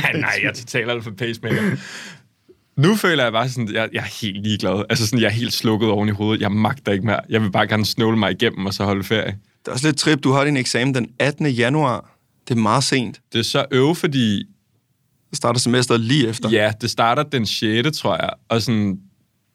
nej, 0.02 0.20
nej, 0.20 0.38
jeg 0.42 0.48
er 0.48 0.52
totalt 0.52 0.90
alpha 0.90 1.10
pacemaker. 1.10 1.76
Nu 2.78 2.96
føler 2.96 3.22
jeg 3.22 3.32
bare 3.32 3.48
sådan, 3.48 3.74
jeg, 3.74 3.88
jeg 3.92 4.00
er 4.00 4.20
helt 4.22 4.42
ligeglad. 4.42 4.84
Altså 4.90 5.06
sådan, 5.06 5.20
jeg 5.20 5.26
er 5.26 5.32
helt 5.32 5.52
slukket 5.52 5.88
oven 5.88 6.08
i 6.08 6.12
hovedet. 6.12 6.42
Jeg 6.42 6.52
magter 6.52 6.92
ikke 6.92 7.06
mere. 7.06 7.20
Jeg 7.28 7.42
vil 7.42 7.50
bare 7.50 7.66
gerne 7.66 7.86
snåle 7.86 8.16
mig 8.16 8.32
igennem 8.32 8.66
og 8.66 8.74
så 8.74 8.84
holde 8.84 9.04
ferie. 9.04 9.38
Det 9.60 9.68
er 9.68 9.72
også 9.72 9.88
lidt 9.88 9.98
trip. 9.98 10.24
Du 10.24 10.32
har 10.32 10.44
din 10.44 10.56
eksamen 10.56 10.94
den 10.94 11.08
18. 11.18 11.46
januar. 11.46 12.18
Det 12.48 12.56
er 12.56 12.60
meget 12.60 12.84
sent. 12.84 13.20
Det 13.32 13.38
er 13.38 13.42
så 13.42 13.64
øve, 13.70 13.94
fordi 13.94 14.44
Så 15.32 15.36
starter 15.36 15.60
semesteret 15.60 16.00
lige 16.00 16.28
efter. 16.28 16.50
Ja, 16.50 16.72
det 16.80 16.90
starter 16.90 17.22
den 17.22 17.46
6. 17.46 17.98
tror 17.98 18.16
jeg. 18.16 18.30
Og 18.48 18.62
sådan, 18.62 18.98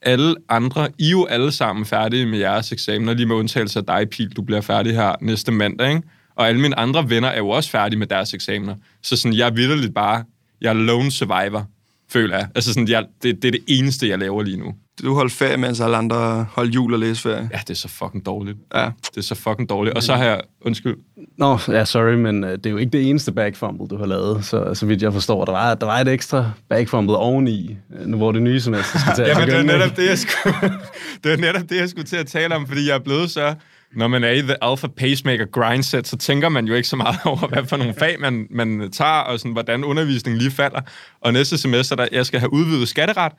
alle 0.01 0.35
andre, 0.49 0.89
I 0.99 1.05
er 1.05 1.09
jo 1.09 1.25
alle 1.25 1.51
sammen 1.51 1.85
færdige 1.85 2.25
med 2.25 2.39
jeres 2.39 2.71
eksamener, 2.71 3.13
lige 3.13 3.25
med 3.25 3.35
undtagelse 3.35 3.79
af 3.79 3.85
dig, 3.85 4.09
Pil, 4.09 4.29
du 4.29 4.41
bliver 4.41 4.61
færdig 4.61 4.93
her 4.93 5.15
næste 5.21 5.51
mandag, 5.51 5.89
ikke? 5.89 6.01
Og 6.35 6.47
alle 6.47 6.61
mine 6.61 6.79
andre 6.79 7.09
venner 7.09 7.29
er 7.29 7.37
jo 7.37 7.49
også 7.49 7.69
færdige 7.69 7.99
med 7.99 8.07
deres 8.07 8.33
eksamener. 8.33 8.75
Så 9.01 9.15
sådan, 9.15 9.37
jeg 9.37 9.47
er 9.47 9.51
vidderligt 9.51 9.93
bare, 9.93 10.23
jeg 10.61 10.69
er 10.69 10.73
lone 10.73 11.11
survivor, 11.11 11.67
føler 12.11 12.37
jeg. 12.37 12.47
Altså 12.55 12.73
sådan, 12.73 12.87
jeg, 12.87 13.05
det, 13.23 13.41
det 13.41 13.47
er 13.47 13.51
det 13.51 13.63
eneste, 13.67 14.09
jeg 14.09 14.19
laver 14.19 14.43
lige 14.43 14.57
nu. 14.57 14.73
Du 15.03 15.13
holdt 15.13 15.33
ferie, 15.33 15.57
mens 15.57 15.79
alle 15.79 15.97
andre 15.97 16.45
holdt 16.51 16.75
jul 16.75 16.93
og 16.93 16.99
læsferie. 16.99 17.49
Ja, 17.53 17.59
det 17.59 17.69
er 17.69 17.73
så 17.73 17.87
fucking 17.87 18.25
dårligt. 18.25 18.57
Ja. 18.75 18.89
Det 19.09 19.17
er 19.17 19.21
så 19.21 19.35
fucking 19.35 19.69
dårligt. 19.69 19.95
Og 19.95 20.03
så 20.03 20.13
har 20.13 20.25
jeg, 20.25 20.41
undskyld, 20.61 20.95
Nå, 21.37 21.59
ja, 21.67 21.85
sorry, 21.85 22.13
men 22.13 22.43
øh, 22.43 22.51
det 22.51 22.65
er 22.65 22.69
jo 22.69 22.77
ikke 22.77 22.89
det 22.89 23.09
eneste 23.09 23.31
backfumble, 23.31 23.87
du 23.87 23.97
har 23.97 24.05
lavet, 24.05 24.45
så, 24.45 24.73
så 24.73 24.85
vidt 24.85 25.01
jeg 25.01 25.13
forstår. 25.13 25.45
Der 25.45 25.51
var, 25.51 25.75
der 25.75 25.85
var 25.85 25.99
et 25.99 26.07
ekstra 26.07 26.51
backfumble 26.69 27.17
oveni, 27.17 27.77
øh, 27.99 28.07
nu 28.07 28.17
hvor 28.17 28.31
det 28.31 28.41
nye 28.41 28.59
semester 28.59 28.99
skal 28.99 29.15
til 29.15 29.21
at 29.21 29.27
Ja, 29.27 29.39
men 29.39 29.47
det 29.47 29.57
var 29.57 29.63
netop 29.63 29.97
det, 29.97 30.09
jeg 30.09 30.17
skulle, 30.17 30.55
det 31.23 31.31
var 31.31 31.37
netop 31.37 31.69
det, 31.69 31.75
jeg 31.75 31.89
skulle 31.89 32.05
til 32.05 32.17
at 32.17 32.27
tale 32.27 32.55
om, 32.55 32.67
fordi 32.67 32.87
jeg 32.87 32.95
er 32.95 32.99
blevet 32.99 33.31
så... 33.31 33.55
Når 33.95 34.07
man 34.07 34.23
er 34.23 34.31
i 34.31 34.41
the 34.41 34.63
alpha 34.63 34.87
pacemaker 34.87 35.45
grindset, 35.45 36.07
så 36.07 36.17
tænker 36.17 36.49
man 36.49 36.65
jo 36.65 36.73
ikke 36.73 36.87
så 36.87 36.95
meget 36.95 37.17
over, 37.25 37.47
hvad 37.47 37.65
for 37.65 37.77
nogle 37.77 37.93
fag 37.93 38.19
man, 38.19 38.47
man 38.49 38.89
tager, 38.91 39.11
og 39.11 39.39
sådan, 39.39 39.51
hvordan 39.51 39.83
undervisningen 39.83 40.39
lige 40.41 40.51
falder. 40.51 40.81
Og 41.21 41.33
næste 41.33 41.57
semester, 41.57 41.95
der 41.95 42.07
jeg 42.11 42.25
skal 42.25 42.39
have 42.39 42.53
udvidet 42.53 42.87
skatteret, 42.87 43.31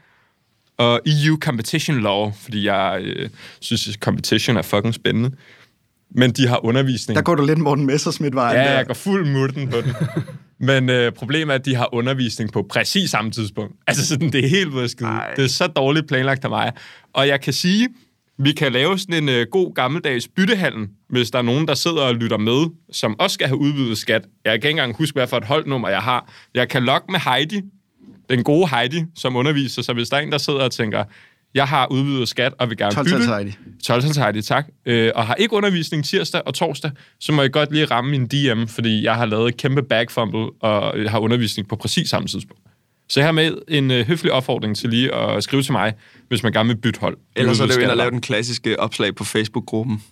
og 0.79 1.01
EU 1.07 1.39
Competition 1.41 2.01
Law, 2.01 2.33
fordi 2.43 2.67
jeg 2.67 3.01
øh, 3.05 3.29
synes, 3.61 3.89
at 3.89 3.95
competition 3.95 4.57
er 4.57 4.63
fucking 4.63 4.95
spændende. 4.95 5.31
Men 6.15 6.31
de 6.31 6.49
har 6.49 6.65
undervisning. 6.65 7.17
Der 7.17 7.23
går 7.23 7.35
du 7.35 7.47
lidt 7.47 7.59
Morten 7.59 7.87
Messersmith 7.87 8.35
vejen 8.35 8.57
Ja, 8.57 8.65
der. 8.65 8.71
jeg 8.71 8.87
går 8.87 8.95
fuld 8.95 9.29
mutten 9.29 9.69
på 9.69 9.77
den. 9.81 9.93
Men 10.69 10.91
øh, 10.91 11.13
problemet 11.13 11.53
er, 11.53 11.59
at 11.59 11.65
de 11.65 11.75
har 11.75 11.95
undervisning 11.95 12.53
på 12.53 12.67
præcis 12.71 13.11
samme 13.11 13.31
tidspunkt. 13.31 13.75
Altså 13.87 14.07
sådan, 14.07 14.33
det 14.33 14.45
er 14.45 14.49
helt. 14.49 15.03
Ej. 15.03 15.35
Det 15.37 15.45
er 15.45 15.49
så 15.49 15.67
dårligt 15.67 16.09
planlagt 16.09 16.45
af 16.45 16.51
mig. 16.51 16.73
Og 17.13 17.29
jeg 17.29 17.41
kan 17.41 17.53
sige, 17.53 17.89
vi 18.39 18.53
kan 18.53 18.73
lave 18.73 18.99
sådan 18.99 19.23
en 19.23 19.29
øh, 19.29 19.47
god 19.51 19.75
gammeldags 19.75 20.29
byttehandel, 20.29 20.89
hvis 21.09 21.31
der 21.31 21.39
er 21.39 21.43
nogen, 21.43 21.69
der 21.69 21.75
sidder 21.75 22.03
og 22.03 22.15
lytter 22.15 22.39
med, 22.39 22.67
som 22.93 23.21
også 23.21 23.35
skal 23.35 23.47
have 23.47 23.59
udvidet 23.59 23.99
skat. 23.99 24.23
Jeg 24.45 24.51
kan 24.53 24.55
ikke 24.55 24.71
engang 24.71 24.97
huske, 24.97 25.15
hvad 25.15 25.27
for 25.27 25.37
et 25.37 25.45
holdnummer 25.45 25.89
jeg 25.89 26.01
har. 26.01 26.33
Jeg 26.55 26.69
kan 26.69 26.83
logge 26.83 27.13
med 27.13 27.21
Heidi, 27.21 27.61
den 28.31 28.45
gode 28.45 28.69
Heidi, 28.69 29.05
som 29.17 29.37
underviser. 29.37 29.83
Så 29.83 29.93
hvis 29.93 30.09
der 30.09 30.17
er 30.17 30.21
en, 30.21 30.33
der 30.33 30.39
sidder 30.39 30.65
og 30.65 30.71
tænker, 30.71 31.05
jeg 31.55 31.69
har 31.69 31.87
udvidet 31.91 32.29
skat 32.29 32.55
og 32.59 32.69
vil 32.69 32.77
gerne 32.77 32.95
12 32.95 33.07
bytte... 33.07 33.27
Heidi. 33.27 33.53
12 33.85 34.03
Heidi, 34.19 34.43
tak. 34.43 34.67
Øh, 34.87 35.13
og 35.15 35.27
har 35.27 35.35
ikke 35.35 35.55
undervisning 35.55 36.05
tirsdag 36.05 36.43
og 36.47 36.55
torsdag, 36.55 36.91
så 37.21 37.33
må 37.33 37.43
jeg 37.43 37.53
godt 37.53 37.73
lige 37.73 37.85
ramme 37.85 38.11
min 38.11 38.27
DM, 38.27 38.67
fordi 38.67 39.05
jeg 39.05 39.15
har 39.15 39.27
lavet 39.27 39.49
et 39.49 39.57
kæmpe 39.57 39.83
backfumble, 39.83 40.51
og 40.61 41.03
jeg 41.03 41.11
har 41.11 41.19
undervisning 41.19 41.69
på 41.69 41.77
præcis 41.77 42.11
samme 42.11 42.29
tidspunkt. 42.29 42.63
Så 43.09 43.23
her 43.23 43.33
med 43.33 43.53
en 43.69 43.91
øh, 43.91 44.07
høflig 44.07 44.33
opfordring 44.33 44.77
til 44.77 44.91
lige 44.91 45.15
at 45.15 45.43
skrive 45.45 45.63
til 45.63 45.73
mig, 45.73 45.95
hvis 46.29 46.43
man 46.43 46.53
gerne 46.53 46.69
vil 46.69 46.77
bytte 46.77 47.01
hold. 47.01 47.17
Ellers 47.37 47.61
er 47.61 47.67
det 47.67 47.77
jo 47.77 47.81
ind 47.81 47.89
der. 47.89 47.95
lave 47.95 48.11
den 48.11 48.21
klassiske 48.21 48.81
opslag 48.81 49.15
på 49.15 49.25
Facebook-gruppen. 49.25 50.03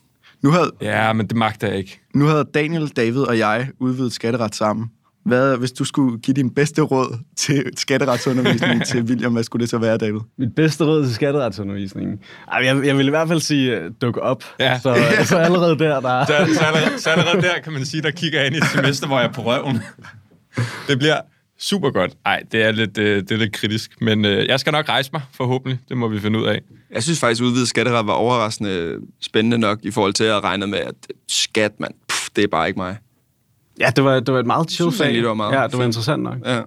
Nu 0.42 0.50
havde, 0.50 0.70
Ja, 0.80 1.12
men 1.12 1.26
det 1.26 1.36
magter 1.36 1.68
jeg 1.68 1.76
ikke. 1.76 2.00
nu 2.14 2.24
havde 2.26 2.44
Daniel, 2.54 2.88
David 2.88 3.20
og 3.20 3.38
jeg 3.38 3.68
udvidet 3.80 4.12
skatteret 4.12 4.54
sammen. 4.54 4.90
Hvad, 5.24 5.56
hvis 5.56 5.72
du 5.72 5.84
skulle 5.84 6.18
give 6.18 6.34
din 6.34 6.50
bedste 6.54 6.82
råd 6.82 7.18
til 7.36 7.64
skatteretsundervisning 7.76 8.84
til 8.88 9.02
William, 9.02 9.32
hvad 9.32 9.42
skulle 9.44 9.60
det 9.60 9.70
så 9.70 9.78
være, 9.78 9.98
David? 9.98 10.20
Mit 10.38 10.54
bedste 10.56 10.84
råd 10.84 11.04
til 11.04 11.14
skatteretsundervisningen? 11.14 12.18
Ej, 12.52 12.64
jeg, 12.64 12.86
jeg 12.86 12.96
vil 12.98 13.06
i 13.06 13.10
hvert 13.10 13.28
fald 13.28 13.40
sige, 13.40 13.80
uh, 13.86 13.90
duk 14.02 14.16
op. 14.22 14.44
Ja. 14.60 14.78
Så, 14.78 14.96
så 15.24 15.38
allerede 15.46 15.78
der, 15.78 16.00
der 16.00 16.26
Så, 16.26 16.54
så, 16.54 16.64
allerede, 16.64 17.00
så 17.00 17.10
allerede 17.10 17.42
der 17.42 17.60
kan 17.64 17.72
man 17.72 17.84
sige, 17.86 18.02
der 18.02 18.10
kigger 18.10 18.38
jeg 18.38 18.46
ind 18.46 18.54
i 18.54 18.58
et 18.58 18.64
semester, 18.64 19.06
hvor 19.06 19.18
jeg 19.18 19.28
er 19.28 19.32
på 19.32 19.42
røven. 19.42 19.78
Det 20.88 20.98
bliver 20.98 21.20
super 21.60 21.90
godt. 21.90 22.12
Nej, 22.24 22.42
det 22.52 22.62
er 22.62 22.70
lidt, 22.70 22.98
øh, 22.98 23.22
det 23.22 23.30
er 23.32 23.36
lidt 23.36 23.52
kritisk, 23.52 24.00
men 24.00 24.24
øh, 24.24 24.46
jeg 24.48 24.60
skal 24.60 24.72
nok 24.72 24.88
rejse 24.88 25.10
mig, 25.12 25.22
forhåbentlig. 25.32 25.78
Det 25.88 25.96
må 25.96 26.08
vi 26.08 26.20
finde 26.20 26.38
ud 26.38 26.44
af. 26.44 26.60
Jeg 26.90 27.02
synes 27.02 27.20
faktisk, 27.20 27.42
at 27.42 27.46
udvidet 27.46 27.68
skatteret 27.68 28.06
var 28.06 28.12
overraskende 28.12 28.98
spændende 29.20 29.58
nok 29.58 29.78
i 29.82 29.90
forhold 29.90 30.12
til 30.12 30.24
at 30.24 30.44
regne 30.44 30.66
med, 30.66 30.78
at 30.78 30.94
skat, 31.28 31.80
man, 31.80 31.90
pff, 32.08 32.28
det 32.36 32.44
er 32.44 32.48
bare 32.48 32.68
ikke 32.68 32.78
mig. 32.78 32.96
Ja, 33.80 33.90
det 33.96 34.04
var, 34.04 34.20
det 34.20 34.34
var 34.34 34.40
et 34.40 34.46
meget 34.46 34.70
chill 34.70 34.92
fag. 34.92 35.14
det 35.14 35.24
var 35.24 35.34
meget 35.34 35.52
ja, 35.52 35.62
det 35.62 35.72
var 35.72 35.78
fint. 35.78 35.86
interessant 35.86 36.22
nok. 36.22 36.36
Ja. 36.44 36.60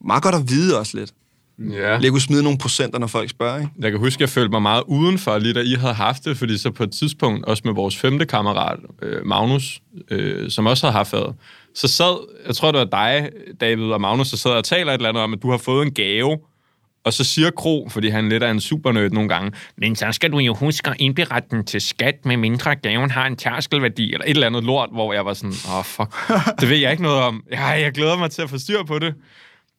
Meget 0.00 0.22
godt 0.22 0.34
at 0.34 0.42
vide 0.48 0.78
også 0.78 0.98
lidt. 0.98 1.12
Ja. 1.58 1.98
Lige 1.98 2.10
kunne 2.10 2.20
smide 2.20 2.42
nogle 2.42 2.58
procenter, 2.58 2.98
når 2.98 3.06
folk 3.06 3.30
spørger, 3.30 3.58
ikke? 3.58 3.70
Jeg 3.78 3.90
kan 3.90 4.00
huske, 4.00 4.16
at 4.16 4.20
jeg 4.20 4.28
følte 4.28 4.50
mig 4.50 4.62
meget 4.62 4.82
udenfor, 4.86 5.38
lige 5.38 5.54
da 5.54 5.60
I 5.60 5.74
havde 5.74 5.94
haft 5.94 6.24
det, 6.24 6.36
fordi 6.36 6.58
så 6.58 6.70
på 6.70 6.82
et 6.82 6.90
tidspunkt, 6.92 7.44
også 7.44 7.62
med 7.64 7.74
vores 7.74 7.96
femte 7.96 8.26
kammerat, 8.26 8.78
øh, 9.02 9.26
Magnus, 9.26 9.80
øh, 10.10 10.50
som 10.50 10.66
også 10.66 10.86
havde 10.86 10.96
haft 10.96 11.12
det, 11.12 11.34
så 11.74 11.88
sad, 11.88 12.28
jeg 12.46 12.54
tror 12.54 12.72
det 12.72 12.78
var 12.78 12.84
dig, 12.84 13.30
David 13.60 13.84
og 13.84 14.00
Magnus, 14.00 14.30
der 14.30 14.36
sad 14.36 14.50
og 14.50 14.64
taler 14.64 14.92
et 14.92 14.96
eller 14.96 15.08
andet 15.08 15.22
om, 15.22 15.32
at 15.32 15.42
du 15.42 15.50
har 15.50 15.58
fået 15.58 15.86
en 15.86 15.94
gave, 15.94 16.38
og 17.04 17.12
så 17.12 17.24
siger 17.24 17.50
Kro, 17.50 17.88
fordi 17.90 18.08
han 18.08 18.28
lidt 18.28 18.42
er 18.42 18.50
en 18.50 18.60
supernød 18.60 19.10
nogle 19.10 19.28
gange, 19.28 19.52
men 19.78 19.96
så 19.96 20.12
skal 20.12 20.32
du 20.32 20.38
jo 20.38 20.54
huske 20.54 20.90
at 20.90 20.96
indberette 20.98 21.48
den 21.50 21.64
til 21.64 21.80
skat, 21.80 22.14
med 22.24 22.36
mindre 22.36 22.76
gaven 22.76 23.10
har 23.10 23.26
en 23.26 23.36
tærskelværdi, 23.36 24.12
eller 24.12 24.24
et 24.24 24.30
eller 24.30 24.46
andet 24.46 24.64
lort, 24.64 24.88
hvor 24.92 25.12
jeg 25.12 25.24
var 25.24 25.34
sådan, 25.34 25.54
åh 25.68 25.78
oh, 25.78 25.84
fuck, 25.84 26.14
det 26.60 26.68
ved 26.68 26.76
jeg 26.76 26.90
ikke 26.90 27.02
noget 27.02 27.18
om. 27.18 27.42
Ja, 27.52 27.66
jeg 27.66 27.92
glæder 27.92 28.16
mig 28.16 28.30
til 28.30 28.42
at 28.42 28.50
få 28.50 28.58
styr 28.58 28.82
på 28.82 28.98
det. 28.98 29.14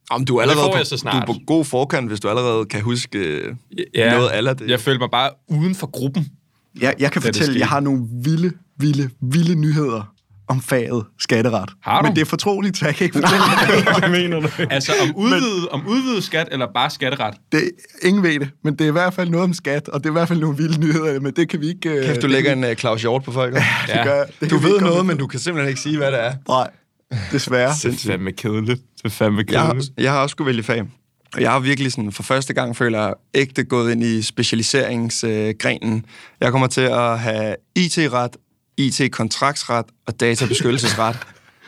Om 0.10 0.26
du 0.26 0.38
er 0.38 0.42
det 0.42 0.50
allerede 0.50 0.68
får 0.68 0.72
på, 0.72 0.78
jeg 0.78 0.88
så 0.88 0.98
snart. 0.98 1.28
Du 1.28 1.32
er 1.32 1.38
på 1.38 1.40
god 1.46 1.66
forkant, 1.66 2.08
hvis 2.08 2.20
du 2.20 2.30
allerede 2.30 2.66
kan 2.66 2.82
huske 2.82 3.18
øh, 3.20 3.56
Ja, 3.96 4.18
noget 4.18 4.30
af 4.30 4.58
det. 4.58 4.70
Jeg 4.70 4.80
følte 4.80 5.00
mig 5.00 5.10
bare 5.12 5.30
uden 5.48 5.76
for 5.76 5.88
gruppen. 5.88 6.28
Jeg, 6.82 6.96
jeg 7.00 7.12
kan 7.12 7.22
fortælle, 7.22 7.60
jeg 7.60 7.68
har 7.68 7.80
nogle 7.80 8.08
vilde, 8.24 8.52
vilde, 8.78 9.10
vilde 9.22 9.56
nyheder 9.56 10.14
om 10.50 10.62
faget 10.62 11.06
skatteret. 11.20 11.70
Har 11.84 12.02
du? 12.02 12.08
Men 12.08 12.16
det 12.16 12.22
er 12.22 12.26
fortroligt, 12.26 12.78
så 12.78 12.86
jeg 12.86 12.96
kan 12.96 13.06
ikke 13.06 13.20
fortælle 13.22 13.44
det. 13.86 14.00
Hvad 14.00 14.10
mener 14.10 14.40
du? 14.40 14.48
Altså 14.70 14.92
om 15.04 15.16
udvidet, 15.16 15.68
om 15.72 15.88
udvidet 15.88 16.24
skat, 16.24 16.48
eller 16.52 16.68
bare 16.74 16.90
skatteret? 16.90 17.34
det. 17.52 17.72
Ingen 18.04 18.24
ved 18.24 18.40
det, 18.40 18.50
men 18.64 18.74
det 18.76 18.82
er 18.82 18.88
i 18.88 18.92
hvert 18.92 19.14
fald 19.14 19.30
noget 19.30 19.44
om 19.44 19.54
skat, 19.54 19.88
og 19.90 20.00
det 20.00 20.06
er 20.06 20.12
i 20.12 20.14
hvert 20.14 20.28
fald 20.28 20.40
nogle 20.40 20.58
vilde 20.58 20.80
nyheder, 20.80 21.20
men 21.20 21.34
det 21.36 21.50
kan 21.50 21.62
vi 21.62 21.68
ikke... 21.68 21.90
øh, 21.90 22.06
Kæft, 22.06 22.22
du 22.22 22.28
det 22.28 22.30
lægger 22.30 22.54
en 22.54 22.64
uh, 22.64 22.74
Claus 22.74 23.02
Hjort 23.02 23.24
på 23.24 23.32
folk. 23.32 23.56
Ja. 23.56 23.64
Det 23.88 24.00
gør, 24.04 24.24
det 24.42 24.50
Du 24.50 24.58
ved 24.58 24.80
noget, 24.82 25.06
men 25.06 25.18
du 25.18 25.28
kan 25.28 25.40
simpelthen 25.40 25.70
ikke 25.70 25.82
sige, 25.82 25.98
hvad 25.98 26.12
det 26.12 26.24
er. 26.24 26.34
Nej, 26.48 26.70
desværre. 27.32 27.72
Det 27.84 28.06
er 28.06 28.10
fandme 28.12 28.32
kedeligt. 28.32 28.82
Det 28.98 29.06
er 29.06 29.10
fandme 29.10 29.44
Jeg 29.52 29.62
har, 29.62 29.68
kedeligt. 29.74 29.92
jeg 29.98 30.12
har 30.12 30.20
også 30.22 30.32
skulle 30.34 30.46
vælge 30.48 30.64
fag. 30.64 30.84
Og 31.36 31.42
jeg 31.42 31.52
har 31.52 31.60
virkelig 31.60 31.92
sådan, 31.92 32.12
for 32.12 32.24
første 32.24 32.54
gang 32.54 32.76
føler 32.78 33.00
jeg 33.02 33.14
ægte 33.34 33.64
gået 33.64 33.92
ind 33.92 34.04
i 34.04 34.22
specialiseringsgrenen. 34.22 36.06
Jeg 36.42 36.52
kommer 36.52 36.68
til 36.68 36.82
at 36.82 37.20
have 37.20 37.56
IT-ret, 37.76 38.38
IT-kontraktsret 38.80 39.86
og 40.08 40.20
databeskyttelsesret. 40.20 41.16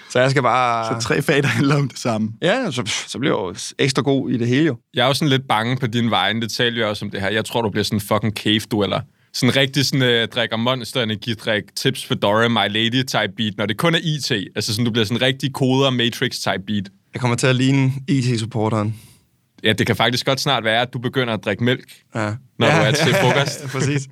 så 0.10 0.20
jeg 0.20 0.30
skal 0.32 0.42
bare... 0.44 1.02
Så 1.02 1.08
tre 1.08 1.22
fag, 1.22 1.44
der 1.44 1.50
handler 1.50 1.76
om 1.76 1.90
det 1.90 2.00
samme. 2.00 2.32
Ja, 2.42 2.72
så, 2.72 2.92
så 3.08 3.20
bliver 3.20 3.50
jeg 3.50 3.56
jo 3.56 3.74
ekstra 3.80 4.02
god 4.02 4.30
i 4.30 4.38
det 4.38 4.48
hele 4.48 4.66
jo. 4.66 4.78
Jeg 4.94 5.04
er 5.04 5.08
jo 5.08 5.14
sådan 5.14 5.30
lidt 5.30 5.48
bange 5.48 5.78
på 5.78 5.88
din 5.88 6.12
vegne. 6.12 6.42
Det 6.42 6.52
talte 6.52 6.76
vi 6.76 6.84
også 6.84 7.06
om 7.06 7.12
det 7.12 7.22
her. 7.22 7.30
Jeg 7.30 7.46
tror, 7.46 7.62
du 7.62 7.70
bliver 7.70 7.84
sådan 7.84 7.98
en 7.98 8.02
fucking 8.02 8.34
cave-dueller. 8.40 9.02
Sådan 9.34 9.56
rigtig 9.56 9.86
sådan, 9.86 10.24
uh, 10.24 10.28
drikker 10.28 10.58
monster 10.58 11.04
energidrik, 11.04 11.64
tips 11.76 12.06
for 12.06 12.16
Dora, 12.16 12.48
my 12.48 12.74
lady 12.74 13.04
type 13.06 13.34
beat, 13.38 13.54
når 13.58 13.66
det 13.66 13.78
kun 13.78 13.96
er 13.96 14.00
IT. 14.04 14.32
Altså 14.56 14.74
sådan, 14.74 14.86
du 14.86 14.92
bliver 14.92 15.06
sådan 15.06 15.22
rigtig 15.22 15.54
koder 15.54 15.90
matrix 15.90 16.32
type 16.40 16.64
beat. 16.68 16.90
Jeg 17.14 17.22
kommer 17.22 17.38
til 17.38 17.48
at 17.48 17.56
ligne 17.56 17.92
IT-supporteren. 18.08 18.96
Ja, 19.64 19.74
det 19.74 19.88
kan 19.88 19.96
faktisk 19.96 20.26
godt 20.26 20.42
snart 20.42 20.64
være, 20.64 20.82
at 20.82 20.94
du 20.94 21.00
begynder 21.00 21.34
at 21.34 21.46
drikke 21.46 21.64
mælk, 21.64 21.94
Ja. 22.16 22.34
Når 22.62 22.68
ja, 22.68 22.80
du 22.80 22.86
er 22.86 22.92
til 22.92 23.14
frokost. 23.14 23.66
præcis. 23.74 24.08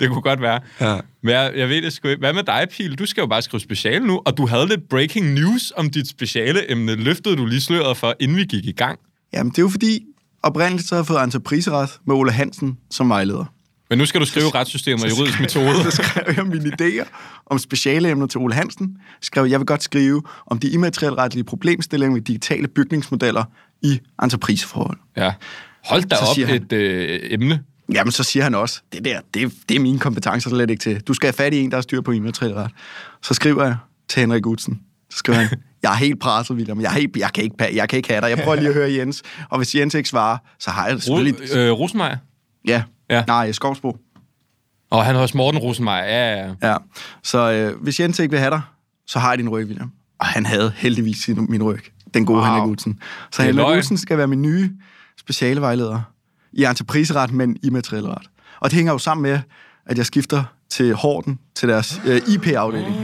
det 0.00 0.08
kunne 0.08 0.22
godt 0.22 0.40
være. 0.40 0.60
Ja. 0.80 1.00
Men 1.22 1.32
jeg, 1.34 1.52
jeg 1.56 1.68
ved 1.68 1.82
det 1.82 1.92
sgu 1.92 2.08
ikke. 2.08 2.20
Hvad 2.20 2.32
med 2.32 2.42
dig, 2.42 2.66
Pil? 2.76 2.98
Du 2.98 3.06
skal 3.06 3.20
jo 3.20 3.26
bare 3.26 3.42
skrive 3.42 3.60
speciale 3.60 4.06
nu, 4.06 4.20
og 4.26 4.36
du 4.36 4.46
havde 4.46 4.66
lidt 4.68 4.88
breaking 4.88 5.32
news 5.34 5.72
om 5.76 5.90
dit 5.90 6.08
speciale 6.08 6.70
emne. 6.70 6.94
Løftede 6.94 7.36
du 7.36 7.46
lige 7.46 7.60
sløret 7.60 7.96
for, 7.96 8.14
inden 8.20 8.36
vi 8.36 8.44
gik 8.44 8.66
i 8.66 8.72
gang? 8.72 8.98
Jamen, 9.32 9.50
det 9.50 9.58
er 9.58 9.62
jo 9.62 9.68
fordi, 9.68 10.00
oprindeligt 10.42 10.88
så 10.88 10.94
har 10.94 11.00
jeg 11.00 11.06
fået 11.06 11.22
entrepriseret 11.24 11.90
med 12.06 12.14
Ole 12.14 12.32
Hansen 12.32 12.78
som 12.90 13.08
vejleder. 13.08 13.44
Men 13.90 13.98
nu 13.98 14.06
skal 14.06 14.20
du 14.20 14.26
skrive 14.26 14.50
retssystemet 14.54 15.04
og 15.04 15.10
juridisk 15.10 15.40
metode. 15.40 15.74
Så 15.92 16.02
skrev 16.02 16.34
jeg 16.36 16.46
mine 16.46 16.72
idéer 16.80 17.04
om 17.46 17.58
specialeemner 17.58 18.26
til 18.26 18.38
Ole 18.40 18.54
Hansen. 18.54 18.96
Skrev, 19.22 19.44
jeg 19.46 19.60
vil 19.60 19.66
godt 19.66 19.82
skrive 19.82 20.22
om 20.46 20.58
de 20.58 20.70
immaterielretlige 20.70 21.44
problemstillinger 21.44 22.14
med 22.14 22.22
digitale 22.22 22.68
bygningsmodeller 22.68 23.44
i 23.82 24.00
entrepriseforhold. 24.22 24.98
Ja. 25.16 25.32
Hold 25.84 26.02
da 26.02 26.16
Så 26.16 26.22
op 26.42 26.48
han- 26.48 26.62
et 26.62 26.72
øh, 26.72 27.20
emne. 27.22 27.60
Jamen, 27.92 28.12
så 28.12 28.22
siger 28.22 28.42
han 28.42 28.54
også, 28.54 28.80
det 28.92 29.04
der, 29.04 29.20
det, 29.34 29.52
det 29.68 29.76
er 29.76 29.80
mine 29.80 29.98
kompetencer 29.98 30.50
slet 30.50 30.70
ikke 30.70 30.82
til. 30.82 31.00
Du 31.00 31.14
skal 31.14 31.26
have 31.26 31.32
fat 31.32 31.54
i 31.54 31.60
en, 31.60 31.70
der 31.70 31.76
har 31.76 31.82
styr 31.82 32.00
på 32.00 32.12
immaterielret. 32.12 32.70
Så 33.22 33.34
skriver 33.34 33.64
jeg 33.64 33.76
til 34.08 34.20
Henrik 34.20 34.46
Utsen. 34.46 34.80
Så 35.10 35.16
skriver 35.18 35.38
han, 35.38 35.48
jeg 35.82 35.92
er 35.92 35.96
helt 35.96 36.20
presset, 36.20 36.56
William. 36.56 36.80
Jeg, 36.80 36.88
er 36.88 36.92
helt, 36.94 37.16
jeg, 37.16 37.30
kan 37.32 37.44
ikke, 37.44 37.68
jeg 37.74 37.88
kan 37.88 37.96
ikke 37.96 38.08
have 38.08 38.20
dig. 38.20 38.28
Jeg 38.28 38.38
prøver 38.38 38.56
lige 38.56 38.68
at 38.68 38.74
høre 38.74 38.92
Jens. 38.92 39.22
Og 39.50 39.58
hvis 39.58 39.74
Jens 39.74 39.94
ikke 39.94 40.08
svarer, 40.08 40.38
så 40.58 40.70
har 40.70 40.86
jeg 40.86 40.94
det 40.94 41.02
selvfølgelig... 41.02 41.34
Ru- 41.34 41.58
øh, 41.58 41.72
Rosenmeier. 41.72 42.16
Ja. 42.68 42.82
Ja. 43.10 43.24
Nej, 43.26 43.52
Skovsbro. 43.52 43.96
Og 44.90 45.04
han 45.04 45.14
har 45.14 45.22
også 45.22 45.36
Morten 45.36 45.60
Rosenmeier. 45.60 46.04
Ja, 46.04 46.46
ja, 46.46 46.54
ja. 46.62 46.76
Så 47.22 47.52
øh, 47.52 47.82
hvis 47.82 48.00
Jens 48.00 48.18
ikke 48.18 48.30
vil 48.30 48.40
have 48.40 48.50
dig, 48.50 48.60
så 49.06 49.18
har 49.18 49.28
jeg 49.30 49.38
din 49.38 49.48
ryg, 49.48 49.66
William. 49.66 49.92
Og 50.20 50.26
han 50.26 50.46
havde 50.46 50.72
heldigvis 50.76 51.16
sin, 51.16 51.46
min 51.48 51.62
ryg. 51.62 51.80
Den 52.14 52.26
gode 52.26 52.38
wow. 52.38 52.46
Henrik 52.46 52.68
Utsen. 52.70 52.98
Så 53.32 53.42
Henrik. 53.42 53.78
Utsen 53.78 53.98
skal 53.98 54.18
være 54.18 54.26
min 54.26 54.42
nye 54.42 54.70
specialevejleder 55.20 56.02
i 56.52 56.64
entrepriseret, 56.64 57.32
men 57.32 57.56
immateriel 57.62 58.06
ret. 58.06 58.26
Og 58.60 58.70
det 58.70 58.76
hænger 58.76 58.92
jo 58.92 58.98
sammen 58.98 59.22
med, 59.22 59.40
at 59.86 59.98
jeg 59.98 60.06
skifter 60.06 60.44
til 60.70 60.94
Horten, 60.94 61.38
til 61.54 61.68
deres 61.68 62.00
øh, 62.06 62.20
IP-afdeling. 62.28 62.94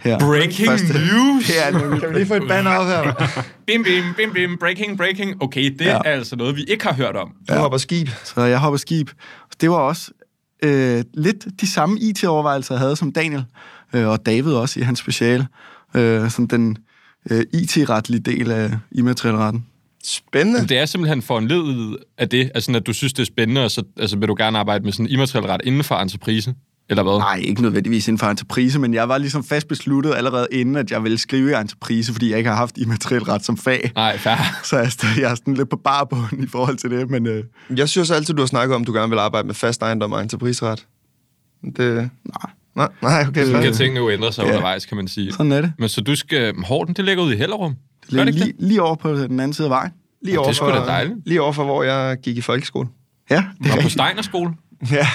Her. 0.00 0.18
Breaking 0.18 0.68
news! 0.68 1.46
Det 1.46 1.66
er 1.66 1.78
nemlig. 1.78 2.00
Kan 2.00 2.10
vi 2.10 2.14
lige 2.14 2.26
få 2.26 2.34
et 2.34 2.48
banner 2.48 2.70
op 2.70 2.86
her? 2.86 3.42
Bim, 3.66 3.84
bim, 3.84 4.04
bim, 4.16 4.32
bim, 4.32 4.58
breaking, 4.58 4.96
breaking. 4.96 5.42
Okay, 5.42 5.64
det 5.78 5.80
ja. 5.80 5.90
Ja. 5.90 5.96
er 5.96 6.12
altså 6.12 6.36
noget, 6.36 6.56
vi 6.56 6.64
ikke 6.68 6.84
har 6.84 6.94
hørt 6.94 7.16
om. 7.16 7.32
Du 7.48 7.54
hopper 7.54 7.78
skib. 7.78 8.08
Så 8.24 8.40
jeg 8.40 8.58
hopper 8.58 8.78
skib. 8.78 9.10
Det 9.60 9.70
var 9.70 9.76
også 9.76 10.10
øh, 10.62 11.04
lidt 11.14 11.46
de 11.60 11.72
samme 11.72 11.98
IT-overvejelser, 12.00 12.74
jeg 12.74 12.80
havde 12.80 12.96
som 12.96 13.12
Daniel, 13.12 13.44
øh, 13.92 14.08
og 14.08 14.26
David 14.26 14.52
også 14.52 14.80
i 14.80 14.82
hans 14.82 14.98
speciale. 14.98 15.46
Øh, 15.94 16.30
sådan 16.30 16.46
den 16.46 16.78
øh, 17.30 17.42
IT-retlige 17.52 18.20
del 18.20 18.50
af 18.50 18.70
immaterielretten. 18.92 19.66
Spændende. 20.04 20.60
Men 20.60 20.68
det 20.68 20.78
er 20.78 20.86
simpelthen 20.86 21.22
foranledet 21.22 21.96
af 22.18 22.28
det, 22.28 22.50
altså 22.54 22.72
at 22.72 22.86
du 22.86 22.92
synes, 22.92 23.12
det 23.12 23.22
er 23.22 23.26
spændende, 23.26 23.64
og 23.64 23.70
så 23.70 23.82
altså, 23.96 24.16
vil 24.16 24.28
du 24.28 24.34
gerne 24.38 24.58
arbejde 24.58 24.84
med 24.84 24.92
sådan 24.92 25.06
en 25.06 25.12
immateriel 25.12 25.46
ret 25.46 25.60
inden 25.64 25.84
for 25.84 25.94
entreprise, 25.94 26.54
eller 26.90 27.02
hvad? 27.02 27.18
Nej, 27.18 27.40
ikke 27.44 27.62
nødvendigvis 27.62 28.08
inden 28.08 28.18
for 28.18 28.26
entreprise, 28.26 28.78
men 28.78 28.94
jeg 28.94 29.08
var 29.08 29.18
ligesom 29.18 29.44
fast 29.44 29.68
besluttet 29.68 30.14
allerede 30.14 30.46
inden, 30.52 30.76
at 30.76 30.90
jeg 30.90 31.02
ville 31.02 31.18
skrive 31.18 31.60
entreprise, 31.60 32.12
fordi 32.12 32.30
jeg 32.30 32.38
ikke 32.38 32.50
har 32.50 32.56
haft 32.56 32.78
immateriel 32.78 33.22
ret 33.22 33.44
som 33.44 33.56
fag. 33.56 33.92
Nej, 33.94 34.18
fair. 34.18 34.36
Så 34.64 34.76
jeg 34.76 34.84
er, 34.86 35.20
jeg 35.20 35.30
er 35.30 35.34
sådan 35.34 35.54
lidt 35.54 35.68
på 35.70 35.76
barbunden 35.84 36.44
i 36.44 36.46
forhold 36.46 36.76
til 36.76 36.90
det, 36.90 37.10
men 37.10 37.26
øh, 37.26 37.44
Jeg 37.76 37.88
synes 37.88 38.10
altid, 38.10 38.34
du 38.34 38.42
har 38.42 38.46
snakket 38.46 38.74
om, 38.74 38.80
at 38.82 38.86
du 38.86 38.92
gerne 38.92 39.10
vil 39.10 39.18
arbejde 39.18 39.46
med 39.46 39.54
fast 39.54 39.82
ejendom 39.82 40.12
og 40.12 40.22
entrepriseret. 40.22 40.86
Det... 41.76 41.94
nej, 42.24 42.50
Nej, 42.76 42.88
nej 43.02 43.24
okay. 43.28 43.44
Så 43.46 43.60
kan 43.62 43.72
tingene 43.72 44.00
jo 44.00 44.10
ændre 44.10 44.32
sig 44.32 44.42
Ja. 44.42 44.48
undervejs, 44.48 44.86
kan 44.86 44.96
man 44.96 45.08
sige. 45.08 45.32
sådan 45.32 45.52
er 45.52 45.60
det. 45.60 45.72
Men 45.78 45.88
så 45.88 46.00
du 46.00 46.14
skal... 46.14 46.54
Horten, 46.64 46.94
det 46.94 47.04
ligger 47.04 47.24
ude 47.24 47.34
i 47.34 47.38
Hellerum. 47.38 47.74
Gør 48.12 48.24
det 48.24 48.34
Lige, 48.34 48.46
det? 48.46 48.54
lige, 48.58 48.68
lige 48.68 48.82
over 48.82 48.94
på 48.94 49.12
den 49.14 49.22
anden 49.40 49.52
side 49.52 49.66
af 49.66 49.70
vejen. 49.70 49.92
Lige 50.22 50.32
det 50.32 50.36
er 50.38 50.42
over 50.44 50.52
sgu 50.52 50.66
da 50.66 50.72
dejligt. 50.76 51.18
Lige 51.26 51.42
over 51.42 51.52
for, 51.52 51.64
hvor 51.64 51.82
jeg 51.82 52.16
gik 52.22 52.36
i 52.36 52.40
folkeskole. 52.40 52.88
Ja, 53.30 53.36
det 53.36 53.66
er 53.66 53.70
på 53.70 53.74
rigtigt. 53.76 53.92
Steiner 53.92 54.22
skole. 54.22 54.50
Ja, 54.90 55.06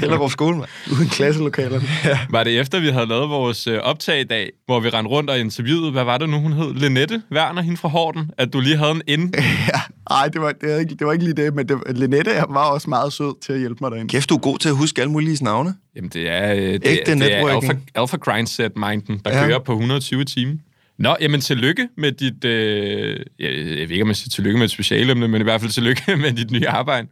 Hellerup 0.00 0.30
skole, 0.30 0.56
mand. 0.56 0.68
Uden 0.92 1.08
klasselokalerne. 1.08 1.82
Var 2.30 2.44
det 2.44 2.60
efter, 2.60 2.80
vi 2.80 2.88
havde 2.88 3.06
lavet 3.06 3.30
vores 3.30 3.66
øh, 3.66 3.78
optag 3.78 4.20
i 4.20 4.24
dag, 4.24 4.50
hvor 4.66 4.80
vi 4.80 4.88
rendte 4.88 5.10
rundt 5.10 5.30
og 5.30 5.38
interviewede, 5.38 5.90
hvad 5.92 6.04
var 6.04 6.18
det 6.18 6.28
nu, 6.28 6.40
hun 6.40 6.52
hed? 6.52 6.74
Lenette 6.74 7.22
Werner, 7.32 7.62
hende 7.62 7.76
fra 7.76 7.88
Horten, 7.88 8.30
at 8.38 8.52
du 8.52 8.60
lige 8.60 8.76
havde 8.76 8.90
en 8.90 9.02
ind. 9.06 9.34
Ja, 9.74 9.80
ej, 10.10 10.28
det 10.28 10.40
var, 10.40 10.52
det, 10.52 10.68
var 10.72 10.76
ikke, 10.78 10.94
det 10.94 11.06
var 11.06 11.12
ikke 11.12 11.24
lige 11.24 11.34
det, 11.44 11.54
men 11.54 11.68
det, 11.68 11.78
Lenette 11.98 12.30
var 12.48 12.64
også 12.70 12.90
meget 12.90 13.12
sød 13.12 13.40
til 13.42 13.52
at 13.52 13.58
hjælpe 13.58 13.78
mig 13.80 13.90
derinde. 13.90 14.08
Kæft, 14.08 14.30
du 14.30 14.34
er 14.34 14.38
god 14.38 14.58
til 14.58 14.68
at 14.68 14.76
huske 14.76 15.00
alle 15.00 15.12
mulige 15.12 15.44
navne. 15.44 15.74
Jamen, 15.96 16.10
det 16.10 16.28
er, 16.30 16.52
øh, 16.54 16.58
det, 16.60 16.80
Ægte 16.84 17.14
det 17.14 17.34
er 17.38 17.48
alpha, 17.48 17.72
alpha 17.94 18.16
grindset 18.16 18.72
minden, 18.76 19.20
der 19.24 19.30
Ja. 19.30 19.40
ja. 19.40 19.46
kører 19.46 19.58
på 19.58 19.72
120 19.72 20.24
timer. 20.24 20.54
Nå, 21.00 21.16
jamen 21.20 21.40
tillykke 21.40 21.88
med 21.96 22.12
dit... 22.12 22.44
Øh, 22.44 23.20
jeg, 23.38 23.50
jeg 23.58 23.88
ved 23.88 23.90
ikke, 23.90 24.02
om 24.02 24.08
jeg 24.08 24.16
siger 24.16 24.30
tillykke 24.30 24.58
med 24.58 24.64
et 24.64 24.70
specialemne, 24.70 25.28
men 25.28 25.40
i 25.40 25.44
hvert 25.44 25.60
fald 25.60 25.70
tillykke 25.70 26.02
med 26.22 26.32
dit 26.32 26.50
nye 26.50 26.68
arbejde. 26.68 27.08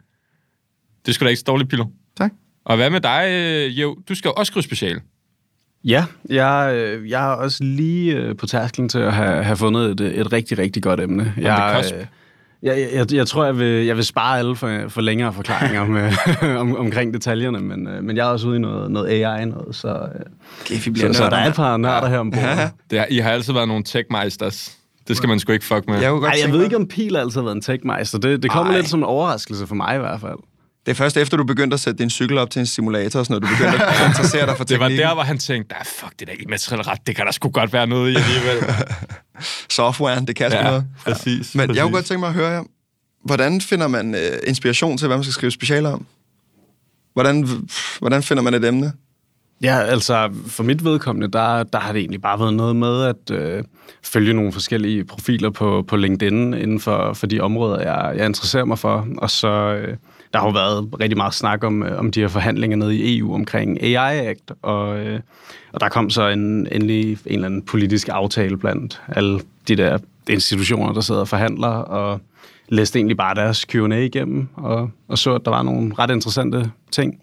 Det 1.07 1.15
skulle 1.15 1.27
da 1.27 1.31
ikke 1.31 1.41
så 1.41 1.45
dårligt, 1.47 1.71
Pilo. 1.71 1.85
Tak. 2.17 2.33
Og 2.65 2.77
hvad 2.77 2.91
med 2.91 3.01
dig, 3.01 3.25
øh, 3.29 3.81
Jo? 3.81 3.99
Du 4.09 4.15
skal 4.15 4.29
jo 4.29 4.33
også 4.33 4.51
skrive 4.51 4.63
special. 4.63 5.01
Ja, 5.85 6.05
jeg, 6.31 6.73
øh, 6.75 7.11
jeg 7.11 7.31
er 7.31 7.35
også 7.35 7.65
lige 7.65 8.17
øh, 8.17 8.37
på 8.37 8.47
tærsklen 8.47 8.89
til 8.89 8.99
at 8.99 9.13
have, 9.13 9.45
have 9.45 9.57
fundet 9.57 10.01
et, 10.01 10.21
et 10.21 10.33
rigtig, 10.33 10.59
rigtig 10.59 10.83
godt 10.83 11.01
emne. 11.01 11.35
Jeg, 11.37 11.75
cusp. 11.77 11.95
Øh, 12.63 12.69
jeg, 12.69 12.89
jeg, 12.95 13.13
jeg, 13.13 13.27
tror, 13.27 13.45
jeg 13.45 13.59
vil, 13.59 13.87
jeg 13.87 13.97
vil 13.97 14.05
spare 14.05 14.39
alle 14.39 14.57
for, 14.57 14.85
for 14.89 15.01
længere 15.01 15.33
forklaringer 15.33 15.85
med, 15.85 16.13
om, 16.61 16.77
omkring 16.77 17.15
detaljerne, 17.15 17.59
men, 17.61 17.89
øh, 17.89 18.05
men 18.05 18.17
jeg 18.17 18.27
er 18.27 18.31
også 18.31 18.49
ude 18.49 18.57
i 18.57 18.61
noget, 18.61 18.91
noget 18.91 19.09
AI 19.09 19.45
noget, 19.45 19.77
så, 19.77 19.89
øh, 19.89 20.21
Okay, 20.61 20.75
vi 20.91 21.01
så, 21.01 21.13
så 21.13 21.31
der 21.31 21.37
er 21.37 21.49
et 21.49 21.55
par 21.55 21.77
nørder 21.77 22.09
her 22.09 22.19
ombord. 22.19 22.43
Ja. 22.43 22.71
Det 22.91 23.07
I 23.11 23.19
har 23.19 23.31
altid 23.31 23.53
været 23.53 23.69
nogle 23.69 23.85
techmeisters. 23.85 24.79
Det 25.09 25.17
skal 25.17 25.29
man 25.29 25.41
sgu 25.41 25.53
ikke 25.53 25.65
fuck 25.65 25.89
med. 25.89 26.01
Jeg 26.01 26.13
Ej, 26.13 26.33
jeg 26.45 26.53
ved 26.53 26.65
ikke, 26.65 26.77
om 26.77 26.87
Pil 26.87 27.17
altid 27.17 27.41
har 27.41 27.45
været 27.45 27.57
en 27.57 27.63
techmeister. 27.63 28.19
Det, 28.19 28.43
det 28.43 28.51
kommer 28.51 28.73
Ej. 28.73 28.79
lidt 28.79 28.89
som 28.89 29.01
en 29.01 29.05
overraskelse 29.05 29.67
for 29.67 29.75
mig 29.75 29.97
i 29.97 29.99
hvert 29.99 30.21
fald. 30.21 30.39
Det 30.89 30.95
er 30.95 30.97
først 30.97 31.17
efter, 31.17 31.37
du 31.37 31.45
begyndte 31.45 31.75
at 31.75 31.81
sætte 31.81 31.99
din 31.99 32.11
cykel 32.11 32.39
op 32.39 32.51
til 32.51 32.61
en 32.61 32.67
simulator, 32.67 33.21
og 33.21 33.27
sådan 33.27 33.43
noget. 33.43 33.59
Du 33.59 33.65
begyndte 33.65 33.87
at 33.87 34.09
interessere 34.09 34.47
dig 34.47 34.57
for 34.57 34.65
Det 34.71 34.81
var 34.81 34.87
teknikken. 34.89 35.09
der, 35.09 35.15
hvor 35.15 35.23
han 35.23 35.39
tænkte, 35.39 35.75
"Ah, 35.77 35.87
fuck, 35.87 36.13
det 36.19 36.29
der 36.29 36.35
immaterielle 36.41 36.87
ret, 36.91 36.99
det 37.07 37.17
kan 37.17 37.27
der 37.27 37.33
sgu 37.33 37.49
godt 37.51 37.73
være 37.73 37.87
noget 37.87 38.11
i 38.11 38.17
alligevel. 38.17 38.75
Softwaren, 39.71 40.27
det 40.27 40.37
kan 40.37 40.51
sgu 40.51 40.57
ja, 40.59 40.65
noget. 40.65 40.85
præcis. 41.05 41.55
Men 41.55 41.61
jeg 41.61 41.69
præcis. 41.69 41.83
kunne 41.83 41.93
godt 41.93 42.05
tænke 42.05 42.21
mig 42.21 42.29
at 42.29 42.35
høre 42.35 42.49
jer, 42.49 42.63
hvordan 43.25 43.61
finder 43.61 43.89
man 43.89 44.15
øh, 44.15 44.21
inspiration 44.47 44.99
til, 44.99 45.07
hvad 45.07 45.17
man 45.17 45.25
skal 45.25 45.33
skrive 45.33 45.51
specialer 45.51 45.91
om? 45.93 46.07
Hvordan, 47.13 47.49
hvordan 47.99 48.23
finder 48.23 48.43
man 48.43 48.55
et 48.55 48.65
emne? 48.65 48.93
Ja, 49.63 49.79
altså 49.81 50.31
for 50.47 50.63
mit 50.63 50.85
vedkommende, 50.85 51.29
der, 51.33 51.63
der 51.63 51.79
har 51.79 51.93
det 51.93 52.01
egentlig 52.01 52.23
bare 52.23 52.41
været 52.41 52.55
noget 52.55 52.77
med 52.77 53.03
at 53.05 53.31
øh, 53.31 53.65
følge 54.03 54.33
nogle 54.33 54.53
forskellige 54.53 55.05
profiler 55.05 55.51
på, 55.51 55.85
på 55.89 55.97
LinkedIn 55.97 56.55
inden 56.55 56.81
for, 56.81 57.13
for 57.13 57.27
de 57.27 57.41
områder, 57.41 57.81
jeg, 57.81 58.17
jeg 58.17 58.27
interesserer 58.27 58.65
mig 58.65 58.79
for. 58.79 59.09
Og 59.19 59.31
så 59.31 59.49
øh, 59.49 59.97
der 60.33 60.39
har 60.39 60.47
jo 60.47 60.53
været 60.53 61.01
rigtig 61.01 61.17
meget 61.17 61.35
snak 61.35 61.65
om, 61.65 61.83
øh, 61.83 61.99
om 61.99 62.11
de 62.11 62.21
her 62.21 62.29
forhandlinger 62.29 62.77
nede 62.77 62.97
i 62.97 63.19
EU 63.19 63.35
omkring 63.35 63.83
AI 63.83 64.27
Act, 64.27 64.53
og, 64.63 64.99
øh, 64.99 65.21
og 65.73 65.81
der 65.81 65.89
kom 65.89 66.11
så 66.11 66.29
en, 66.29 66.69
endelig 66.73 67.11
en 67.11 67.19
eller 67.27 67.47
anden 67.47 67.63
politisk 67.63 68.09
aftale 68.13 68.57
blandt 68.57 69.03
alle 69.09 69.41
de 69.69 69.77
der 69.77 69.99
institutioner, 70.29 70.93
der 70.93 71.01
sidder 71.01 71.21
og 71.21 71.29
forhandler, 71.29 71.69
og 71.69 72.21
læste 72.69 72.99
egentlig 72.99 73.17
bare 73.17 73.35
deres 73.35 73.67
Q&A 73.73 73.97
igennem, 73.97 74.49
og, 74.55 74.91
og 75.09 75.19
så, 75.19 75.35
at 75.35 75.45
der 75.45 75.51
var 75.51 75.63
nogle 75.63 75.95
ret 75.99 76.11
interessante 76.11 76.71
ting. 76.91 77.21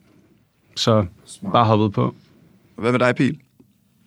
Så 0.75 1.05
bare 1.51 1.65
hoppet 1.65 1.93
på. 1.93 2.15
Hvad 2.75 2.91
med 2.91 2.99
dig, 2.99 3.15
Pil? 3.15 3.37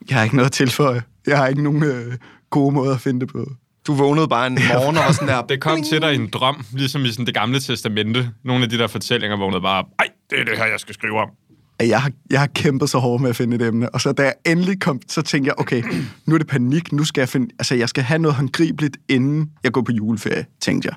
Jeg 0.09 0.17
har 0.17 0.25
ikke 0.25 0.37
noget 0.37 0.47
at 0.47 0.53
tilføje. 0.53 1.03
Jeg 1.27 1.39
har 1.39 1.47
ikke 1.47 1.63
nogen 1.63 1.83
øh, 1.83 2.15
gode 2.51 2.75
måder 2.75 2.95
at 2.95 3.01
finde 3.01 3.21
det 3.21 3.29
på. 3.29 3.53
Du 3.89 3.95
vågnede 3.95 4.29
bare 4.29 4.47
en 4.47 4.55
morgen 4.55 4.97
og 4.97 5.15
sådan 5.15 5.29
der... 5.29 5.43
Det 5.43 5.61
kom 5.61 5.83
til 5.83 6.03
dig 6.03 6.13
i 6.13 6.17
en 6.17 6.29
drøm, 6.29 6.65
ligesom 6.73 7.05
i 7.05 7.09
sådan 7.09 7.27
det 7.27 7.35
gamle 7.35 7.61
testamente. 7.61 8.31
Nogle 8.45 8.65
af 8.65 8.71
de 8.71 8.79
der 8.79 8.87
fortællinger 8.87 9.37
vågnede 9.37 9.61
bare, 9.61 9.85
ej, 9.99 10.07
det 10.31 10.41
er 10.41 10.45
det 10.45 10.59
her, 10.59 10.67
jeg 10.67 10.81
skal 10.81 10.95
skrive 10.95 11.21
om. 11.21 11.29
at 11.79 11.89
jeg 11.89 12.03
har, 12.03 12.11
jeg 12.31 12.41
har 12.41 12.47
kæmpet 12.47 12.91
så 12.91 12.99
hårdt 12.99 13.23
med 13.23 13.31
at 13.31 13.37
finde 13.37 13.57
et 13.57 13.63
emne. 13.63 13.95
Og 13.95 14.01
så 14.01 14.13
da 14.13 14.23
jeg 14.23 14.35
endelig 14.47 14.81
kom, 14.81 15.01
så 15.09 15.23
tænkte 15.23 15.49
jeg, 15.49 15.55
okay, 15.59 15.83
nu 16.27 16.35
er 16.35 16.39
det 16.39 16.47
panik, 16.47 16.93
nu 16.93 17.05
skal 17.05 17.21
jeg 17.21 17.29
finde, 17.29 17.49
altså 17.59 17.75
jeg 17.75 17.89
skal 17.89 18.03
have 18.03 18.19
noget 18.19 18.35
håndgribeligt, 18.35 18.97
inden 19.09 19.51
jeg 19.65 19.73
går 19.73 19.83
på 19.83 19.93
juleferie, 19.93 20.47
tænkte 20.61 20.89
jeg. 20.89 20.97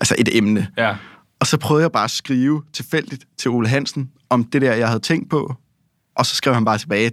Altså 0.00 0.14
et 0.18 0.36
emne. 0.36 0.68
Ja. 0.76 0.94
Og 1.40 1.46
så 1.46 1.58
prøvede 1.58 1.82
jeg 1.82 1.92
bare 1.92 2.04
at 2.04 2.10
skrive 2.10 2.62
tilfældigt 2.72 3.24
til 3.38 3.50
Ole 3.50 3.68
Hansen 3.68 4.10
om 4.30 4.44
det 4.44 4.62
der, 4.62 4.74
jeg 4.74 4.88
havde 4.88 5.00
tænkt 5.00 5.30
på. 5.30 5.54
Og 6.16 6.26
så 6.26 6.34
skrev 6.34 6.54
han 6.54 6.64
bare 6.64 6.78
tilbage, 6.78 7.10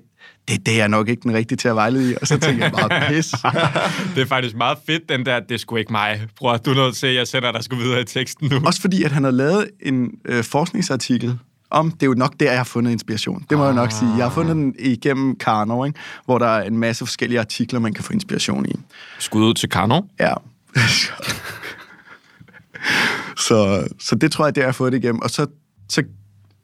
det, 0.48 0.66
det 0.66 0.74
er 0.74 0.78
jeg 0.78 0.90
nok 0.90 1.10
ikke 1.10 1.22
den 1.22 1.34
rigtige 1.34 1.58
til 1.58 1.68
at 1.68 1.76
vejlede 1.76 2.12
i. 2.12 2.16
Og 2.22 2.28
så 2.28 2.38
tænkte 2.38 2.64
jeg 2.64 2.72
bare, 2.72 3.10
pis. 3.10 3.32
Det 4.16 4.22
er 4.22 4.26
faktisk 4.26 4.56
meget 4.56 4.78
fedt, 4.86 5.10
den 5.10 5.26
der, 5.26 5.40
det 5.40 5.60
sgu 5.60 5.76
ikke 5.76 5.92
mig. 5.92 6.28
Bror, 6.38 6.58
du 6.58 6.72
er 6.72 6.76
nødt 6.76 6.96
til, 6.96 7.08
at 7.08 7.16
jeg 7.16 7.28
sender 7.28 7.52
dig 7.52 7.64
sgu 7.64 7.76
videre 7.76 8.02
i 8.02 8.06
teksten 8.06 8.50
nu. 8.52 8.62
Også 8.66 8.82
fordi, 8.82 9.04
at 9.04 9.12
han 9.12 9.24
havde 9.24 9.36
lavet 9.36 9.70
en 9.80 10.12
øh, 10.26 10.44
forskningsartikel 10.44 11.40
om, 11.70 11.92
det 11.92 12.04
er 12.04 12.08
jo 12.08 12.14
nok 12.14 12.34
der, 12.40 12.46
jeg 12.46 12.60
har 12.60 12.64
fundet 12.64 12.92
inspiration. 12.92 13.46
Det 13.50 13.58
må 13.58 13.66
jeg 13.66 13.74
nok 13.74 13.92
sige. 13.92 14.12
Jeg 14.18 14.26
har 14.26 14.30
fundet 14.30 14.56
den 14.56 14.76
igennem 14.80 15.36
Karnov, 15.36 15.86
ikke? 15.88 16.00
hvor 16.26 16.38
der 16.38 16.48
er 16.48 16.64
en 16.64 16.78
masse 16.78 17.06
forskellige 17.06 17.40
artikler, 17.40 17.80
man 17.80 17.94
kan 17.94 18.04
få 18.04 18.14
inspiration 18.14 18.66
i. 18.66 18.74
Skud 19.20 19.44
ud 19.44 19.54
til 19.54 19.70
Karno. 19.70 20.02
Ja. 20.20 20.34
så, 23.48 23.88
så 24.00 24.16
det 24.16 24.32
tror 24.32 24.46
jeg, 24.46 24.56
det 24.56 24.62
er, 24.62 24.66
jeg 24.66 24.68
har 24.68 24.74
fået 24.74 24.92
det 24.92 25.04
igennem. 25.04 25.22
Og 25.22 25.30
så, 25.30 25.48
så 25.90 26.04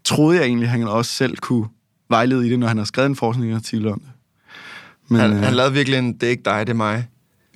troede 0.03 0.37
jeg 0.37 0.45
egentlig, 0.45 0.65
at 0.65 0.71
han 0.71 0.87
også 0.87 1.11
selv 1.11 1.37
kunne 1.37 1.67
vejlede 2.11 2.47
i 2.47 2.49
det, 2.49 2.59
når 2.59 2.67
han 2.67 2.77
har 2.77 2.85
skrevet 2.85 3.09
en 3.09 3.15
forskningsartikel 3.15 3.87
om 3.87 3.99
det. 3.99 4.09
Men, 5.09 5.19
Han, 5.21 5.31
øh, 5.33 5.37
han 5.39 5.53
lavede 5.53 5.73
virkelig 5.73 5.99
en, 5.99 6.13
det 6.13 6.23
er 6.23 6.29
ikke 6.29 6.43
dig, 6.45 6.67
det 6.67 6.69
er 6.73 6.77
mig. 6.77 7.07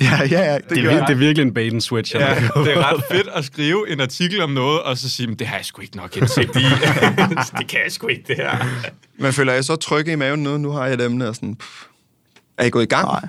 ja, 0.01 0.19
ja, 0.31 0.41
ja, 0.51 0.53
det, 0.55 0.69
Det 0.69 0.77
er, 0.85 0.91
vir- 1.01 1.05
det 1.07 1.13
er 1.13 1.17
virkelig 1.17 1.41
en 1.47 1.53
bait 1.53 1.73
and 1.73 1.81
switch. 1.81 2.15
Ja, 2.15 2.19
det 2.35 2.73
er 2.77 2.93
ret 2.93 3.03
fedt 3.11 3.27
at 3.35 3.45
skrive 3.45 3.89
en 3.89 4.01
artikel 4.01 4.41
om 4.41 4.49
noget, 4.49 4.81
og 4.81 4.97
så 4.97 5.09
sige, 5.09 5.27
"Men 5.27 5.35
det 5.39 5.47
har 5.47 5.55
jeg 5.55 5.65
sgu 5.65 5.81
ikke 5.81 5.97
nok 5.97 6.17
indsigt 6.17 6.55
i. 6.55 6.59
det 7.59 7.67
kan 7.67 7.79
jeg 7.83 7.91
sgu 7.91 8.07
ikke, 8.07 8.23
det 8.27 8.35
her. 8.35 8.65
Men 9.19 9.33
føler 9.33 9.53
jeg 9.53 9.63
så 9.65 9.75
trygge 9.75 10.11
i 10.11 10.15
maven 10.15 10.43
nu? 10.43 10.57
Nu 10.57 10.71
har 10.71 10.85
jeg 10.85 10.93
et 10.93 11.01
emne 11.01 11.27
og 11.29 11.35
sådan... 11.35 11.55
Pff, 11.55 11.83
er 12.57 12.65
I 12.65 12.69
gået 12.69 12.83
i 12.83 12.85
gang? 12.85 13.05
Nej. 13.07 13.21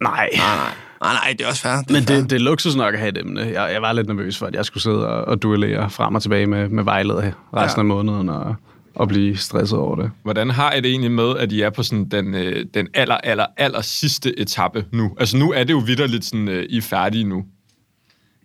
Nej. 0.00 0.28
Nej, 0.36 0.56
nej. 0.56 0.72
Nej, 1.02 1.12
nej, 1.12 1.34
det 1.38 1.44
er 1.44 1.48
også 1.48 1.62
fair. 1.62 1.72
Det 1.72 1.88
er 1.90 1.92
Men 1.92 2.02
fair. 2.04 2.16
det, 2.16 2.30
det 2.30 2.36
er 2.36 2.40
luksus 2.40 2.76
nok 2.76 2.94
at 2.94 3.00
have 3.00 3.08
et 3.08 3.18
emne. 3.18 3.40
Jeg, 3.40 3.72
jeg 3.72 3.82
var 3.82 3.92
lidt 3.92 4.06
nervøs 4.06 4.38
for, 4.38 4.46
at 4.46 4.54
jeg 4.54 4.64
skulle 4.64 4.82
sidde 4.82 5.08
og, 5.08 5.24
og 5.24 5.42
duellere 5.42 5.90
frem 5.90 6.14
og 6.14 6.22
tilbage 6.22 6.46
med, 6.46 6.68
med 6.68 6.84
vejleder 6.84 7.30
resten 7.56 7.78
Ja. 7.78 7.80
af 7.80 7.84
måneden 7.84 8.28
og, 8.28 8.54
og 8.94 9.08
blive 9.08 9.36
stresset 9.36 9.78
over 9.78 9.96
det. 9.96 10.10
Hvordan 10.22 10.50
har 10.50 10.72
I 10.72 10.80
det 10.80 10.90
egentlig 10.90 11.10
med, 11.10 11.36
at 11.38 11.52
I 11.52 11.60
er 11.60 11.70
på 11.70 11.82
sådan 11.82 12.04
den, 12.08 12.34
øh, 12.34 12.66
den 12.74 12.88
aller, 12.94 13.14
aller, 13.16 13.46
aller 13.56 13.80
sidste 13.80 14.40
etape 14.40 14.84
nu? 14.92 15.16
Altså 15.20 15.36
nu 15.36 15.52
er 15.52 15.64
det 15.64 15.72
jo 15.72 15.78
vidderligt 15.78 16.24
sådan, 16.24 16.48
øh, 16.48 16.66
I 16.70 16.76
er 16.76 16.82
færdige 16.82 17.24
nu. 17.24 17.44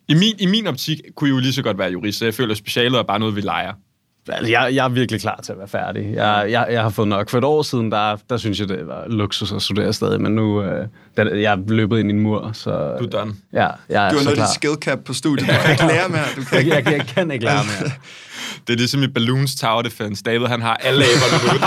I 0.07 0.13
min, 0.13 0.35
I 0.39 0.45
min 0.45 0.67
optik 0.67 0.99
kunne 1.15 1.29
I 1.29 1.31
jo 1.33 1.39
lige 1.39 1.53
så 1.53 1.61
godt 1.63 1.77
være 1.77 1.91
jurist, 1.91 2.19
så 2.19 2.25
jeg 2.25 2.33
føler, 2.33 2.51
at 2.51 2.57
specialet 2.57 2.99
er 2.99 3.03
bare 3.03 3.19
noget, 3.19 3.35
vi 3.35 3.41
leger. 3.41 3.73
Altså, 4.31 4.51
jeg, 4.51 4.75
jeg 4.75 4.85
er 4.85 4.89
virkelig 4.89 5.21
klar 5.21 5.39
til 5.43 5.51
at 5.51 5.57
være 5.57 5.67
færdig. 5.67 6.13
Jeg, 6.13 6.45
jeg, 6.49 6.67
jeg 6.71 6.81
har 6.81 6.89
fået 6.89 7.07
nok. 7.07 7.29
For 7.29 7.37
et 7.37 7.43
år 7.43 7.61
siden, 7.61 7.91
der, 7.91 8.17
der 8.29 8.37
synes 8.37 8.59
jeg, 8.59 8.69
det 8.69 8.87
var 8.87 9.05
luksus 9.07 9.51
at 9.51 9.61
studere 9.61 9.93
stadig, 9.93 10.21
men 10.21 10.31
nu 10.35 10.63
øh, 10.63 10.87
der, 11.17 11.35
jeg 11.35 11.53
er 11.53 11.57
løbet 11.67 11.99
ind 11.99 12.09
i 12.11 12.13
en 12.13 12.19
mur, 12.19 12.51
så... 12.53 12.95
Du 12.99 13.05
er 13.05 13.09
done. 13.09 13.33
Ja, 13.53 13.67
jeg 13.89 14.05
er 14.05 14.09
Du 14.09 14.15
har 14.15 14.23
så 14.23 14.23
noget 14.23 14.35
klar. 14.37 14.45
dit 14.45 14.53
skill 14.53 14.73
cap 14.75 14.99
på 15.05 15.13
studiet. 15.13 15.47
Du 15.49 15.53
kan 15.61 15.71
ikke 15.71 15.87
lære 15.87 16.09
mere. 16.09 16.21
Du 16.35 16.41
kan 16.43 16.67
Jeg, 16.67 16.85
jeg, 16.85 16.93
jeg 16.97 17.05
kan 17.07 17.31
ikke 17.31 17.45
lære 17.45 17.63
mere. 17.81 17.91
Det 18.67 18.73
er 18.73 18.77
ligesom 18.77 19.03
i 19.03 19.07
Balloons 19.07 19.55
Tower 19.55 19.81
Defense. 19.81 20.23
David, 20.23 20.47
han 20.47 20.61
har 20.61 20.73
alle 20.73 21.03
aberne 21.05 21.53
nu. 21.53 21.59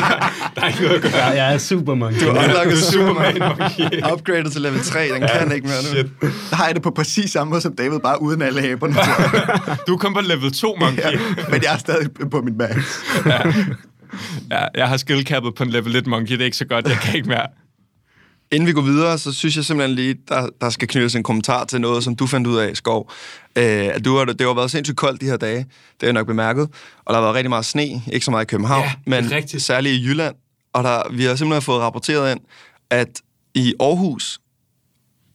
der 0.54 0.62
er 0.62 0.68
ikke 0.68 0.82
noget 0.82 0.96
at 0.96 1.02
gøre. 1.02 1.24
Jeg, 1.24 1.36
jeg 1.36 1.54
er 1.54 1.58
super 1.58 1.94
monkey. 1.94 2.20
Du 2.26 2.32
har 2.34 2.44
unlocket 2.48 2.78
Superman 2.92 3.34
Superman. 3.34 3.58
monkey. 3.80 4.12
Upgradet 4.12 4.52
til 4.52 4.60
level 4.60 4.80
3. 4.84 5.08
Den 5.08 5.22
kan 5.38 5.52
ikke 5.52 5.66
mere 5.66 5.82
nu. 5.82 5.88
Shit. 5.88 6.06
Der 6.50 6.56
har 6.56 6.66
jeg 6.66 6.74
det 6.74 6.82
på 6.82 6.90
præcis 6.90 7.30
samme 7.30 7.50
måde 7.50 7.60
som 7.60 7.76
David, 7.76 7.98
bare 8.00 8.22
uden 8.22 8.42
alle 8.42 8.62
aberne. 8.62 8.94
Du 9.86 9.96
kom 9.96 10.14
på 10.14 10.20
level 10.20 10.52
2, 10.52 10.76
monkey. 10.80 11.02
ja, 11.02 11.10
men 11.50 11.62
jeg 11.62 11.74
er 11.74 11.78
stadig 11.78 12.08
på 12.30 12.40
mit 12.40 12.56
max. 12.56 12.76
Ja, 14.50 14.64
jeg 14.74 14.88
har 14.88 14.96
skillcappet 14.96 15.54
på 15.54 15.62
en 15.62 15.70
level 15.70 15.96
1 15.96 16.06
monkey. 16.06 16.32
Det 16.32 16.40
er 16.40 16.44
ikke 16.44 16.56
så 16.56 16.64
godt. 16.64 16.88
Jeg 16.88 16.96
kan 16.96 17.16
ikke 17.16 17.28
mere. 17.28 17.46
Inden 18.52 18.66
vi 18.66 18.72
går 18.72 18.82
videre, 18.82 19.18
så 19.18 19.32
synes 19.32 19.56
jeg 19.56 19.64
simpelthen 19.64 19.96
lige, 19.96 20.16
der, 20.28 20.48
der 20.60 20.70
skal 20.70 20.88
knyttes 20.88 21.14
en 21.14 21.22
kommentar 21.22 21.64
til 21.64 21.80
noget, 21.80 22.04
som 22.04 22.16
du 22.16 22.26
fandt 22.26 22.46
ud 22.46 22.56
af, 22.56 22.76
Skov. 22.76 23.10
Øh, 23.56 23.64
at 23.64 24.04
du 24.04 24.16
har, 24.16 24.24
det 24.24 24.40
har 24.40 24.54
været 24.54 24.70
sindssygt 24.70 24.96
koldt 24.96 25.20
de 25.20 25.26
her 25.26 25.36
dage, 25.36 25.56
det 25.58 25.66
har 26.00 26.06
jeg 26.06 26.12
nok 26.12 26.26
bemærket. 26.26 26.68
Og 27.04 27.06
der 27.06 27.14
har 27.14 27.20
været 27.20 27.34
rigtig 27.34 27.48
meget 27.50 27.64
sne, 27.64 28.02
ikke 28.12 28.24
så 28.24 28.30
meget 28.30 28.44
i 28.44 28.46
København, 28.46 28.82
Ja, 28.82 28.88
er 29.16 29.22
men 29.22 29.30
rigtigt. 29.30 29.62
særligt 29.62 29.94
i 29.94 30.04
Jylland. 30.06 30.34
Og 30.72 30.84
der, 30.84 31.02
vi 31.12 31.24
har 31.24 31.34
simpelthen 31.34 31.62
fået 31.62 31.80
rapporteret 31.80 32.32
ind, 32.32 32.40
at 32.90 33.20
i 33.54 33.74
Aarhus 33.80 34.38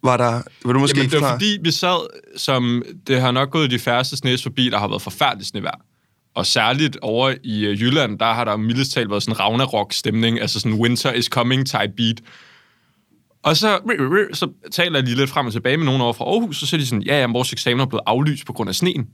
var 0.03 0.17
der... 0.17 0.41
Vil 0.65 0.73
du 0.73 0.79
måske 0.79 0.97
Jamen, 0.97 1.11
det 1.11 1.21
var 1.21 1.31
fordi, 1.31 1.57
vi 1.61 1.71
sad, 1.71 2.07
som 2.37 2.83
det 3.07 3.21
har 3.21 3.31
nok 3.31 3.51
gået 3.51 3.71
de 3.71 3.79
færreste 3.79 4.17
snes 4.17 4.43
forbi, 4.43 4.69
der 4.69 4.77
har 4.79 4.87
været 4.87 5.01
forfærdeligt 5.01 5.49
snevejr. 5.49 5.79
Og 6.35 6.45
særligt 6.45 6.97
over 7.01 7.33
i 7.43 7.65
øh, 7.65 7.81
Jylland, 7.81 8.19
der 8.19 8.33
har 8.33 8.43
der 8.43 8.57
mildest 8.57 8.91
talt 8.91 9.09
været 9.09 9.23
sådan 9.23 9.39
Ragnarok-stemning, 9.39 10.41
altså 10.41 10.59
sådan 10.59 10.79
winter 10.79 11.11
is 11.11 11.25
coming 11.25 11.65
type 11.67 11.93
beat. 11.97 12.21
Og 13.45 13.57
så, 13.57 13.79
så 14.33 14.49
taler 14.71 15.01
de 15.01 15.05
lige 15.05 15.17
lidt 15.17 15.29
frem 15.29 15.45
og 15.45 15.53
tilbage 15.53 15.77
med 15.77 15.85
nogen 15.85 16.01
over 16.01 16.13
fra 16.13 16.25
Aarhus, 16.25 16.61
og 16.61 16.67
så 16.67 16.75
er 16.75 16.79
de 16.79 16.85
sådan, 16.85 17.03
ja, 17.03 17.19
ja, 17.19 17.27
vores 17.27 17.53
eksamen 17.53 17.79
er 17.79 17.85
blevet 17.85 18.03
aflyst 18.05 18.45
på 18.45 18.53
grund 18.53 18.69
af 18.69 18.75
sneen. 18.75 19.07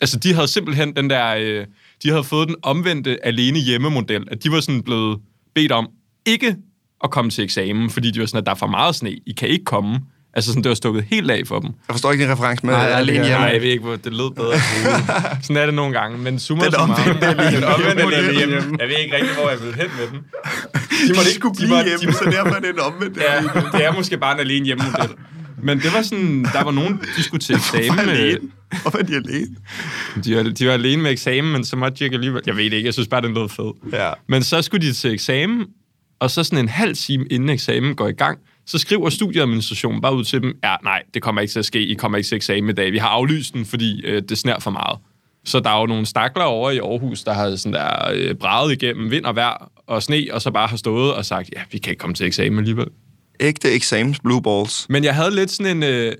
Altså, 0.00 0.18
de 0.18 0.34
havde 0.34 0.48
simpelthen 0.48 0.96
den 0.96 1.10
der, 1.10 1.34
øh, 1.34 1.66
de 2.02 2.08
havde 2.08 2.24
fået 2.24 2.48
den 2.48 2.56
omvendte 2.62 3.26
alene 3.26 3.58
hjemmemodel, 3.58 4.24
at 4.30 4.44
de 4.44 4.50
var 4.50 4.60
sådan 4.60 4.82
blevet 4.82 5.20
bedt 5.54 5.72
om 5.72 5.88
ikke 6.26 6.56
at 7.04 7.10
komme 7.10 7.30
til 7.30 7.44
eksamen, 7.44 7.90
fordi 7.90 8.10
de 8.10 8.20
var 8.20 8.26
sådan, 8.26 8.38
at 8.38 8.46
der 8.46 8.52
er 8.52 8.56
for 8.56 8.66
meget 8.66 8.94
sne, 8.94 9.10
I 9.26 9.32
kan 9.32 9.48
ikke 9.48 9.64
komme. 9.64 10.00
Altså 10.36 10.50
sådan, 10.50 10.62
det 10.62 10.68
var 10.68 10.74
stukket 10.74 11.04
helt 11.10 11.30
af 11.30 11.42
for 11.46 11.58
dem. 11.60 11.70
Jeg 11.88 11.94
forstår 11.94 12.12
ikke 12.12 12.24
din 12.24 12.32
reference 12.32 12.66
med 12.66 12.74
Nej, 12.74 12.88
nej, 12.90 12.98
alene 12.98 13.18
det- 13.18 13.26
hjemme. 13.26 13.40
Nej, 13.44 13.52
jeg 13.52 13.60
ved 13.62 13.68
ikke, 13.68 13.84
hvor 13.84 13.96
det 13.96 14.12
lød 14.12 14.30
bedre. 14.34 14.54
sådan 15.44 15.56
er 15.56 15.64
det 15.66 15.74
nogle 15.74 15.92
gange, 16.00 16.18
men 16.18 16.36
summarum- 16.36 16.76
omvendte 16.80 17.26
alene 17.26 17.56
Den 17.56 17.64
omvendte 17.64 18.02
hjemme. 18.02 18.14
alene 18.16 18.38
hjemme. 18.38 18.76
Jeg 18.80 18.88
ved 18.88 18.96
ikke 19.04 19.14
rigtig, 19.16 19.34
hvor 19.40 19.50
jeg 19.50 19.58
vil 19.64 19.74
hen 19.74 19.86
med 19.98 20.06
den. 20.12 20.18
De 21.08 21.12
måtte 21.16 21.30
ikke 21.30 21.40
skulle 21.40 21.54
blive 21.56 21.68
måtte- 21.70 21.88
hjemme, 21.98 22.12
så 22.12 22.24
derfor 22.24 22.54
er 22.56 22.60
det 22.60 22.70
en 22.70 22.80
omvendt. 22.80 23.16
Ja, 23.16 23.42
det 23.78 23.84
er 23.86 23.92
måske 23.92 24.18
bare 24.18 24.34
en 24.34 24.40
alene 24.40 24.66
hjemmemodel. 24.66 25.10
Men 25.62 25.78
det 25.80 25.92
var 25.94 26.02
sådan, 26.02 26.44
der 26.52 26.64
var 26.64 26.70
nogen, 26.70 27.00
de 27.16 27.22
skulle 27.22 27.40
til 27.40 27.54
eksamen. 27.54 27.86
Hvorfor 27.86 28.02
med- 28.06 28.12
alene? 28.18 28.38
Hvorfor 28.82 28.98
er 28.98 29.02
de 29.02 29.14
alene? 29.14 29.56
De 30.24 30.36
var, 30.36 30.42
de 30.42 30.66
var 30.66 30.72
alene 30.72 31.02
med 31.02 31.10
eksamen, 31.10 31.52
men 31.52 31.64
så 31.64 31.76
måtte 31.76 31.98
de 31.98 32.04
ikke 32.04 32.14
alligevel. 32.14 32.42
Jeg 32.46 32.56
ved 32.56 32.64
det 32.64 32.72
ikke, 32.72 32.86
jeg 32.86 32.94
synes 32.94 33.08
bare, 33.08 33.22
den 33.22 33.34
lød 33.34 33.48
fed. 33.48 33.72
Ja. 33.92 34.10
Men 34.28 34.42
så 34.42 34.62
skulle 34.62 34.86
de 34.86 34.92
til 34.92 35.12
eksamen, 35.12 35.66
og 36.20 36.30
så 36.30 36.44
sådan 36.44 36.58
en 36.58 36.68
halv 36.68 36.96
time 36.96 37.24
inden 37.30 37.48
eksamen 37.50 37.94
går 37.94 38.08
i 38.08 38.12
gang, 38.12 38.38
så 38.66 38.78
skriver 38.78 39.10
studieadministrationen 39.10 40.00
bare 40.00 40.16
ud 40.16 40.24
til 40.24 40.42
dem, 40.42 40.58
ja, 40.64 40.76
nej, 40.82 41.02
det 41.14 41.22
kommer 41.22 41.40
ikke 41.40 41.52
til 41.52 41.58
at 41.58 41.64
ske, 41.64 41.86
I 41.86 41.94
kommer 41.94 42.18
ikke 42.18 42.28
til 42.28 42.36
eksamen 42.36 42.70
i 42.70 42.72
dag. 42.72 42.92
Vi 42.92 42.98
har 42.98 43.08
aflyst 43.08 43.54
den, 43.54 43.64
fordi 43.64 44.04
øh, 44.04 44.22
det 44.28 44.38
sner 44.38 44.58
for 44.58 44.70
meget. 44.70 44.98
Så 45.44 45.60
der 45.60 45.70
er 45.70 45.80
jo 45.80 45.86
nogle 45.86 46.06
stakler 46.06 46.44
over 46.44 46.70
i 46.70 46.78
Aarhus, 46.78 47.24
der 47.24 47.32
har 47.32 47.56
sådan 47.56 47.72
der 47.72 48.10
øh, 48.14 48.34
braget 48.34 48.72
igennem 48.72 49.10
vind 49.10 49.24
og 49.24 49.36
vejr 49.36 49.70
og 49.86 50.02
sne, 50.02 50.26
og 50.32 50.42
så 50.42 50.50
bare 50.50 50.68
har 50.68 50.76
stået 50.76 51.14
og 51.14 51.24
sagt, 51.24 51.50
ja, 51.56 51.60
vi 51.72 51.78
kan 51.78 51.90
ikke 51.90 52.00
komme 52.00 52.14
til 52.14 52.26
eksamen 52.26 52.58
alligevel. 52.58 52.86
Ægte 53.40 53.70
eksamens 53.72 54.20
blue 54.20 54.42
balls. 54.42 54.86
Men 54.88 55.04
jeg 55.04 55.14
havde 55.14 55.34
lidt 55.34 55.50
sådan 55.50 55.76
en... 55.76 55.82
Øh, 55.82 56.12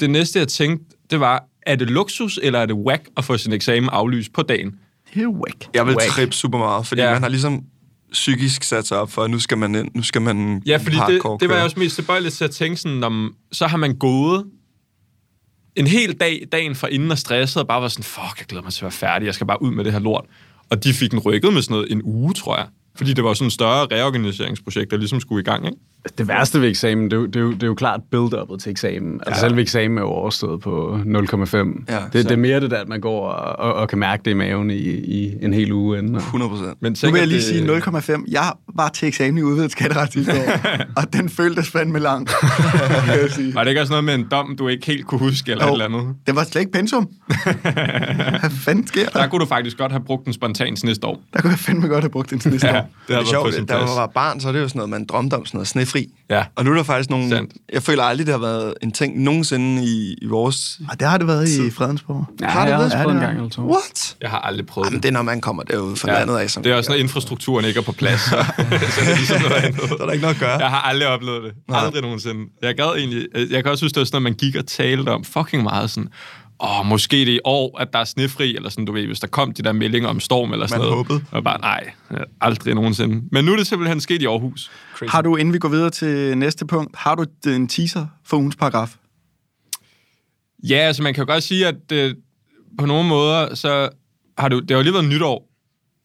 det 0.00 0.10
næste, 0.10 0.38
jeg 0.38 0.48
tænkte, 0.48 0.96
det 1.10 1.20
var, 1.20 1.44
er 1.66 1.76
det 1.76 1.90
luksus, 1.90 2.40
eller 2.42 2.58
er 2.58 2.66
det 2.66 2.76
whack 2.76 3.08
at 3.16 3.24
få 3.24 3.36
sin 3.38 3.52
eksamen 3.52 3.88
aflyst 3.92 4.32
på 4.32 4.42
dagen? 4.42 4.74
Det 5.14 5.22
er 5.22 5.26
whack. 5.26 5.68
Jeg 5.74 5.86
vil 5.86 5.96
Whack. 5.96 6.10
trippe 6.10 6.34
super 6.34 6.58
meget, 6.58 6.86
fordi 6.86 7.00
ja. 7.02 7.12
man 7.12 7.22
har 7.22 7.28
ligesom 7.28 7.64
psykisk 8.12 8.62
sat 8.62 8.86
sig 8.86 8.98
op 8.98 9.10
for, 9.10 9.22
at 9.22 9.30
nu 9.30 9.38
skal 9.38 9.58
man 9.58 9.74
ind, 9.74 9.88
nu 9.94 10.02
skal 10.02 10.22
man 10.22 10.62
Ja, 10.66 10.76
fordi 10.76 10.96
det, 11.08 11.22
det 11.40 11.48
var 11.48 11.54
jeg 11.54 11.64
også 11.64 11.78
mest 11.78 11.94
tilbøjelig 11.94 12.32
til 12.32 12.44
at 12.44 12.50
tænke 12.50 12.76
sådan, 12.76 13.04
om, 13.04 13.34
så 13.52 13.66
har 13.66 13.76
man 13.76 13.96
gået 13.96 14.44
en 15.76 15.86
hel 15.86 16.12
dag, 16.12 16.46
dagen 16.52 16.74
for 16.74 16.86
inden 16.86 17.10
og 17.10 17.18
stresset, 17.18 17.62
og 17.62 17.68
bare 17.68 17.82
var 17.82 17.88
sådan, 17.88 18.04
fuck, 18.04 18.38
jeg 18.38 18.46
glæder 18.46 18.62
mig 18.62 18.72
til 18.72 18.80
at 18.80 18.82
være 18.82 18.92
færdig, 18.92 19.26
jeg 19.26 19.34
skal 19.34 19.46
bare 19.46 19.62
ud 19.62 19.70
med 19.70 19.84
det 19.84 19.92
her 19.92 20.00
lort. 20.00 20.24
Og 20.70 20.84
de 20.84 20.92
fik 20.94 21.10
den 21.10 21.18
rykket 21.18 21.52
med 21.52 21.62
sådan 21.62 21.74
noget 21.74 21.92
en 21.92 22.02
uge, 22.04 22.34
tror 22.34 22.56
jeg. 22.56 22.66
Fordi 22.96 23.12
det 23.12 23.24
var 23.24 23.34
sådan 23.34 23.46
et 23.46 23.52
større 23.52 23.86
reorganiseringsprojekt, 23.86 24.90
der 24.90 24.96
ligesom 24.96 25.20
skulle 25.20 25.40
i 25.40 25.44
gang, 25.44 25.66
ikke? 25.66 25.78
Det 26.18 26.28
værste 26.28 26.60
ved 26.60 26.68
eksamen, 26.68 27.04
det 27.04 27.12
er 27.12 27.16
jo, 27.16 27.26
det 27.26 27.36
er 27.36 27.40
jo, 27.40 27.52
det 27.52 27.62
er 27.62 27.66
jo 27.66 27.74
klart 27.74 28.00
build-up'et 28.14 28.58
til 28.58 28.70
eksamen. 28.70 29.20
Altså 29.26 29.40
selve 29.40 29.60
eksamen 29.60 29.98
er 29.98 30.02
jo 30.02 30.08
overstået 30.08 30.60
på 30.60 30.98
0,5. 31.04 31.04
Ja, 31.06 31.98
det, 32.12 32.12
det 32.12 32.30
er 32.30 32.36
mere 32.36 32.60
det 32.60 32.70
der, 32.70 32.78
at 32.80 32.88
man 32.88 33.00
går 33.00 33.28
og, 33.28 33.58
og, 33.66 33.74
og 33.74 33.88
kan 33.88 33.98
mærke 33.98 34.22
det 34.24 34.30
i 34.30 34.34
maven 34.34 34.70
i, 34.70 34.74
i 34.90 35.34
en 35.44 35.52
hel 35.54 35.72
uge 35.72 35.98
inden. 35.98 36.14
Og, 36.14 36.20
100 36.20 36.48
procent. 36.50 36.82
Men 36.82 36.96
Nu 37.02 37.10
vil 37.10 37.14
jeg 37.18 37.22
at 37.22 37.28
lige 37.28 37.38
det- 37.38 37.98
sige 38.06 38.16
0,5. 38.18 38.24
Jeg 38.30 38.52
var 38.74 38.88
til 38.88 39.08
eksamen 39.08 39.38
i 39.38 39.42
udvidet 39.42 39.72
skatteret 39.72 40.12
sidste 40.12 40.32
år, 40.32 40.52
og 41.02 41.12
den 41.12 41.28
føltes 41.28 41.70
fandme 41.70 41.98
lang. 41.98 42.28
Var 43.54 43.62
det 43.64 43.68
ikke 43.68 43.80
også 43.80 43.92
noget 43.92 44.04
med 44.04 44.14
en 44.14 44.26
dom, 44.30 44.56
du 44.58 44.68
ikke 44.68 44.86
helt 44.86 45.06
kunne 45.06 45.18
huske, 45.18 45.50
eller 45.52 45.64
Jo, 45.66 45.70
et 45.74 45.82
eller 45.82 45.98
andet? 45.98 46.14
Det 46.26 46.36
var 46.36 46.44
slet 46.44 46.60
ikke 46.60 46.72
pensum. 46.72 47.08
Hvad 48.40 48.50
fanden 48.50 48.86
sker 48.86 49.04
der? 49.08 49.20
Der 49.20 49.28
kunne 49.28 49.40
du 49.40 49.46
faktisk 49.46 49.78
godt 49.78 49.92
have 49.92 50.02
brugt 50.04 50.24
den 50.24 50.32
spontant 50.32 50.84
næste 50.84 51.06
år. 51.06 51.20
Der 51.34 51.40
kunne 51.40 51.50
jeg 51.50 51.58
fandme 51.58 51.88
godt 51.88 52.04
have 52.04 52.10
brugt 52.10 52.30
den 52.30 52.40
næste 52.44 52.66
Ja, 52.68 52.78
år. 52.78 52.80
det 52.80 52.90
Det 53.08 53.16
er 53.16 53.24
sjovt, 53.24 53.68
da 53.68 53.78
man 53.78 53.88
var 53.96 54.06
barn, 54.14 54.40
så 54.40 54.48
er 54.48 54.52
det 54.52 54.60
jo 54.60 54.68
sådan 54.68 54.78
noget, 54.78 54.90
man 54.90 55.04
drømte 55.04 55.34
om 55.34 55.46
sådan 55.46 55.58
noget 55.58 55.68
snefri. 55.90 56.08
Ja. 56.30 56.44
Og 56.56 56.64
nu 56.64 56.70
er 56.70 56.74
der 56.74 56.82
faktisk 56.82 57.10
nogle... 57.10 57.28
Sandt. 57.28 57.52
Jeg 57.72 57.82
føler 57.82 58.02
aldrig, 58.02 58.26
det 58.26 58.34
har 58.34 58.40
været 58.40 58.74
en 58.82 58.92
ting 58.92 59.22
nogensinde 59.22 59.84
i, 59.84 60.14
i 60.22 60.26
vores... 60.26 60.80
Og 60.90 61.00
det 61.00 61.08
har 61.08 61.18
det 61.18 61.26
været 61.26 61.48
i 61.48 61.70
Fredensborg. 61.70 62.26
ja, 62.40 62.46
Har 62.48 62.60
det 62.64 62.68
jeg 62.70 62.76
har 62.76 62.84
også 62.84 62.96
Ja, 62.96 63.02
prøvet 63.02 63.14
en 63.16 63.20
gang 63.20 63.32
har- 63.32 63.38
eller 63.40 63.50
to. 63.50 63.62
What? 63.62 64.16
Jeg 64.20 64.30
har 64.30 64.38
aldrig 64.38 64.66
prøvet 64.66 64.86
Jamen, 64.86 64.96
det. 64.96 65.02
det 65.02 65.08
er, 65.08 65.12
når 65.12 65.22
man 65.22 65.40
kommer 65.40 65.62
derud 65.62 65.96
fra 65.96 66.12
ja. 66.12 66.18
landet 66.18 66.36
af. 66.36 66.50
Som 66.50 66.62
det 66.62 66.72
er 66.72 66.76
også, 66.76 66.90
når 66.90 66.96
infrastrukturen 66.98 67.64
ikke 67.64 67.78
er 67.80 67.84
på 67.84 67.92
plads. 67.92 68.20
Så. 68.20 68.30
så 68.94 69.00
er 69.00 69.04
det 69.08 69.16
ligesom 69.16 69.40
noget 69.42 69.54
andet. 69.54 69.80
Så 69.88 69.96
er 70.00 70.04
der 70.06 70.12
ikke 70.12 70.22
noget 70.22 70.34
at 70.34 70.40
gøre. 70.40 70.58
Jeg 70.58 70.70
har 70.70 70.80
aldrig 70.80 71.08
oplevet 71.08 71.42
det. 71.44 71.52
Aldrig 71.68 72.02
nogensinde. 72.02 72.40
Jeg 72.62 72.74
gad 72.74 72.94
egentlig... 72.98 73.26
Jeg 73.50 73.62
kan 73.62 73.70
også 73.72 73.80
synes, 73.80 73.92
det 73.92 74.00
var 74.00 74.04
sådan, 74.04 74.16
at 74.16 74.22
man 74.22 74.34
gik 74.34 74.56
og 74.56 74.66
talte 74.66 75.08
om 75.08 75.24
fucking 75.24 75.62
meget 75.62 75.90
sådan... 75.90 76.08
Åh, 76.62 76.86
måske 76.86 77.16
det 77.16 77.28
er 77.28 77.32
i 77.34 77.40
år, 77.44 77.78
at 77.80 77.92
der 77.92 77.98
er 77.98 78.04
snefri, 78.04 78.56
eller 78.56 78.70
sådan, 78.70 78.84
du 78.84 78.92
ved, 78.92 79.06
hvis 79.06 79.20
der 79.20 79.26
kom 79.26 79.52
de 79.52 79.62
der 79.62 79.72
meldinger 79.72 80.08
om 80.08 80.20
storm 80.20 80.52
eller 80.52 80.66
sådan 80.66 80.80
Man 80.80 80.90
noget. 80.90 81.06
håbede. 81.08 81.24
Og 81.32 81.44
bare, 81.44 81.60
nej, 81.60 81.90
aldrig 82.40 82.74
nogensinde. 82.74 83.22
Men 83.32 83.44
nu 83.44 83.52
er 83.52 83.56
det 83.56 83.66
simpelthen 83.66 84.00
sket 84.00 84.22
i 84.22 84.26
Aarhus. 84.26 84.70
Crazy. 84.94 85.10
Har 85.10 85.22
du, 85.22 85.36
inden 85.36 85.54
vi 85.54 85.58
går 85.58 85.68
videre 85.68 85.90
til 85.90 86.38
næste 86.38 86.66
punkt, 86.66 86.96
har 86.96 87.14
du 87.14 87.24
en 87.46 87.68
teaser 87.68 88.06
for 88.24 88.36
ugens 88.36 88.56
paragraf? 88.56 88.94
Ja, 90.68 90.76
altså 90.76 91.02
man 91.02 91.14
kan 91.14 91.24
jo 91.26 91.32
godt 91.32 91.44
sige, 91.44 91.66
at 91.66 91.92
øh, 91.92 92.14
på 92.78 92.86
nogle 92.86 93.08
måder, 93.08 93.54
så 93.54 93.88
har 94.38 94.48
det, 94.48 94.56
jo- 94.56 94.60
det 94.60 94.70
har 94.70 94.76
jo 94.76 94.82
lige 94.82 94.92
været 94.94 95.08
nytår, 95.08 95.48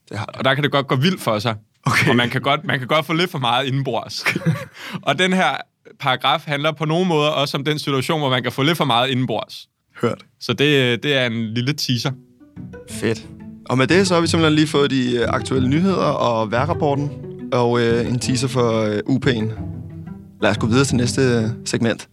Det 0.09 0.17
har 0.17 0.25
det. 0.25 0.35
og 0.35 0.43
der 0.45 0.53
kan 0.53 0.63
det 0.63 0.71
godt 0.71 0.87
gå 0.87 0.95
vildt 0.95 1.21
for 1.21 1.39
sig. 1.39 1.55
Okay. 1.85 2.09
Og 2.09 2.15
man 2.15 2.29
kan, 2.29 2.41
godt, 2.41 2.63
man 2.63 2.79
kan 2.79 2.87
godt 2.87 3.05
få 3.05 3.13
lidt 3.13 3.31
for 3.31 3.39
meget 3.39 3.65
indenbords. 3.67 4.25
og 5.07 5.19
den 5.19 5.33
her 5.33 5.57
paragraf 5.99 6.43
handler 6.45 6.71
på 6.71 6.85
nogle 6.85 7.07
måder 7.07 7.29
også 7.29 7.57
om 7.57 7.63
den 7.63 7.79
situation, 7.79 8.19
hvor 8.19 8.29
man 8.29 8.43
kan 8.43 8.51
få 8.51 8.63
lidt 8.63 8.77
for 8.77 8.85
meget 8.85 9.09
indenbords. 9.09 9.67
Hørt. 10.01 10.25
Så 10.39 10.53
det, 10.53 11.03
det 11.03 11.13
er 11.13 11.25
en 11.25 11.53
lille 11.53 11.73
teaser. 11.73 12.11
Fedt. 12.89 13.27
Og 13.69 13.77
med 13.77 13.87
det, 13.87 14.07
så 14.07 14.13
har 14.13 14.21
vi 14.21 14.27
simpelthen 14.27 14.55
lige 14.55 14.67
fået 14.67 14.91
de 14.91 15.15
øh, 15.15 15.27
aktuelle 15.27 15.69
nyheder 15.69 16.05
og 16.05 16.51
vejrrapporten, 16.51 17.11
og 17.51 17.81
øh, 17.81 18.07
en 18.07 18.19
teaser 18.19 18.47
for 18.47 18.81
øh, 18.81 18.97
UP'en. 18.97 19.51
Lad 20.41 20.51
os 20.51 20.57
gå 20.57 20.67
videre 20.67 20.85
til 20.85 20.95
næste 20.95 21.21
øh, 21.21 21.43
segment. 21.65 22.09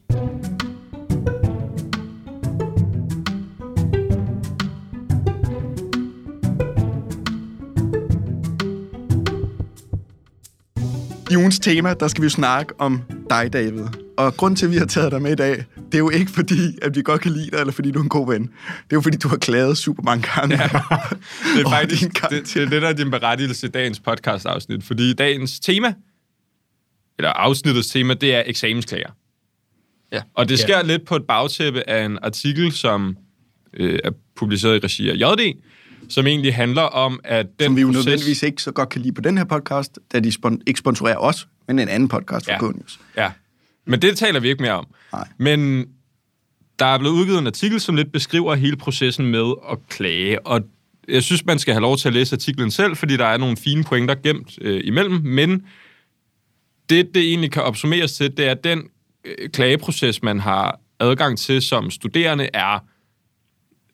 I 11.32 11.36
ugens 11.36 11.58
tema, 11.58 11.94
der 11.94 12.08
skal 12.08 12.22
vi 12.22 12.26
jo 12.26 12.30
snakke 12.30 12.74
om 12.80 13.02
dig, 13.30 13.52
David. 13.52 13.84
Og 14.16 14.36
grund 14.36 14.56
til, 14.56 14.66
at 14.66 14.72
vi 14.72 14.76
har 14.76 14.86
taget 14.86 15.12
dig 15.12 15.22
med 15.22 15.32
i 15.32 15.34
dag, 15.34 15.64
det 15.76 15.94
er 15.94 15.98
jo 15.98 16.10
ikke 16.10 16.30
fordi, 16.30 16.78
at 16.82 16.96
vi 16.96 17.02
godt 17.02 17.20
kan 17.20 17.32
lide 17.32 17.50
dig, 17.50 17.56
eller 17.56 17.72
fordi 17.72 17.90
du 17.90 17.98
er 17.98 18.02
en 18.02 18.08
god 18.08 18.26
ven. 18.32 18.42
Det 18.42 18.50
er 18.90 18.92
jo 18.92 19.00
fordi, 19.00 19.16
du 19.16 19.28
har 19.28 19.36
klaget 19.36 19.78
super 19.78 20.02
mange 20.02 20.28
gange. 20.34 20.56
Ja. 20.56 20.68
Det 21.56 21.66
er 21.66 21.70
faktisk 21.78 22.30
det, 22.30 22.54
det, 22.54 22.56
er 22.56 22.68
det, 22.68 22.82
der 22.82 22.88
er 22.88 22.92
din 22.92 23.10
berettigelse 23.10 23.66
i 23.66 23.70
dagens 23.70 24.00
podcast-afsnit. 24.00 24.84
Fordi 24.84 25.12
dagens 25.12 25.60
tema, 25.60 25.94
eller 27.18 27.30
afsnittets 27.30 27.88
tema, 27.88 28.14
det 28.14 28.34
er 28.34 28.42
eksamensklager. 28.46 29.10
Ja. 30.12 30.22
Og 30.34 30.48
det 30.48 30.58
sker 30.58 30.76
ja. 30.76 30.82
lidt 30.82 31.06
på 31.06 31.16
et 31.16 31.24
bagtæppe 31.28 31.90
af 31.90 32.04
en 32.04 32.18
artikel, 32.22 32.72
som 32.72 33.16
øh, 33.74 33.98
er 34.04 34.10
publiceret 34.36 34.76
i 34.76 34.78
regi 34.78 35.10
af 35.10 35.14
JD, 35.14 35.62
som 36.08 36.26
egentlig 36.26 36.54
handler 36.54 36.82
om, 36.82 37.20
at 37.24 37.46
den 37.58 37.64
Som 37.66 37.76
vi 37.76 37.80
jo 37.80 37.86
proces... 37.88 38.04
nødvendigvis 38.06 38.42
ikke 38.42 38.62
så 38.62 38.72
godt 38.72 38.88
kan 38.88 39.00
lide 39.00 39.12
på 39.14 39.20
den 39.20 39.38
her 39.38 39.44
podcast, 39.44 39.98
da 40.12 40.20
de 40.20 40.28
spon- 40.32 40.62
ikke 40.66 40.78
sponsorerer 40.78 41.16
os, 41.18 41.48
men 41.68 41.78
en 41.78 41.88
anden 41.88 42.08
podcast 42.08 42.46
fra 42.46 42.52
Ja. 42.52 42.66
ja. 42.66 42.72
News. 42.72 43.00
Ja, 43.16 43.30
men 43.86 44.02
det 44.02 44.16
taler 44.18 44.40
vi 44.40 44.48
ikke 44.48 44.62
mere 44.62 44.72
om. 44.72 44.86
Nej. 45.12 45.28
Men 45.38 45.86
der 46.78 46.86
er 46.86 46.98
blevet 46.98 47.14
udgivet 47.14 47.38
en 47.38 47.46
artikel, 47.46 47.80
som 47.80 47.94
lidt 47.96 48.12
beskriver 48.12 48.54
hele 48.54 48.76
processen 48.76 49.26
med 49.26 49.52
at 49.70 49.78
klage, 49.88 50.46
og 50.46 50.60
jeg 51.08 51.22
synes, 51.22 51.44
man 51.44 51.58
skal 51.58 51.74
have 51.74 51.80
lov 51.82 51.96
til 51.96 52.08
at 52.08 52.14
læse 52.14 52.36
artiklen 52.36 52.70
selv, 52.70 52.96
fordi 52.96 53.16
der 53.16 53.26
er 53.26 53.36
nogle 53.36 53.56
fine 53.56 53.84
pointer 53.84 54.14
gemt 54.14 54.58
øh, 54.60 54.80
imellem, 54.84 55.20
men 55.24 55.62
det, 56.90 57.14
det 57.14 57.22
egentlig 57.22 57.50
kan 57.52 57.62
opsummeres 57.62 58.12
til, 58.12 58.36
det 58.36 58.46
er, 58.46 58.50
at 58.50 58.64
den 58.64 58.82
øh, 59.24 59.50
klageproces, 59.50 60.22
man 60.22 60.40
har 60.40 60.80
adgang 61.00 61.38
til 61.38 61.62
som 61.62 61.90
studerende, 61.90 62.48
er 62.54 62.78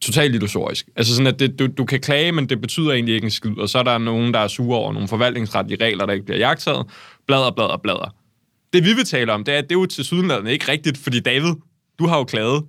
totalt 0.00 0.34
illusorisk. 0.34 0.88
Altså 0.96 1.14
sådan, 1.14 1.26
at 1.26 1.40
det, 1.40 1.58
du, 1.58 1.66
du 1.66 1.84
kan 1.84 2.00
klage, 2.00 2.32
men 2.32 2.48
det 2.48 2.60
betyder 2.60 2.92
egentlig 2.92 3.14
ikke 3.14 3.24
en 3.24 3.30
skid, 3.30 3.58
og 3.58 3.68
så 3.68 3.78
er 3.78 3.82
der 3.82 3.98
nogen, 3.98 4.34
der 4.34 4.40
er 4.40 4.48
sure 4.48 4.78
over 4.78 4.92
nogle 4.92 5.08
forvaltningsretlige 5.08 5.84
regler, 5.84 6.06
der 6.06 6.12
ikke 6.12 6.24
bliver 6.24 6.38
jagtaget, 6.38 6.86
blader, 7.26 7.50
blader, 7.50 7.76
blader. 7.76 8.14
Det 8.72 8.84
vi 8.84 8.92
vil 8.92 9.04
tale 9.04 9.32
om, 9.32 9.44
det 9.44 9.54
er, 9.54 9.58
at 9.58 9.64
det 9.64 9.76
er 9.76 9.80
jo 9.80 9.86
til 9.86 10.04
sydenlandet 10.04 10.50
ikke 10.50 10.72
rigtigt, 10.72 10.98
fordi 10.98 11.20
David, 11.20 11.54
du 11.98 12.06
har 12.06 12.18
jo 12.18 12.24
klaget. 12.24 12.64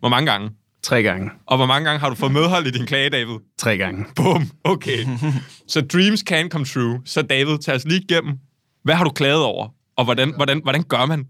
Hvor 0.00 0.08
mange 0.08 0.30
gange? 0.30 0.50
Tre 0.82 1.02
gange. 1.02 1.30
Og 1.46 1.56
hvor 1.56 1.66
mange 1.66 1.84
gange 1.84 2.00
har 2.00 2.08
du 2.08 2.14
fået 2.14 2.32
medhold 2.32 2.66
i 2.66 2.70
din 2.70 2.86
klage, 2.86 3.10
David? 3.10 3.36
Tre 3.58 3.76
gange. 3.76 4.04
Bum, 4.16 4.50
okay. 4.64 4.98
så 5.68 5.80
dreams 5.80 6.20
can 6.20 6.50
come 6.50 6.64
true. 6.64 7.00
Så 7.04 7.22
David, 7.22 7.58
tag 7.58 7.74
os 7.74 7.84
lige 7.84 8.00
igennem. 8.00 8.38
Hvad 8.82 8.94
har 8.94 9.04
du 9.04 9.10
klaget 9.10 9.42
over? 9.42 9.68
Og 9.96 10.04
hvordan, 10.04 10.34
hvordan, 10.36 10.60
hvordan 10.62 10.82
gør 10.82 11.06
man? 11.06 11.26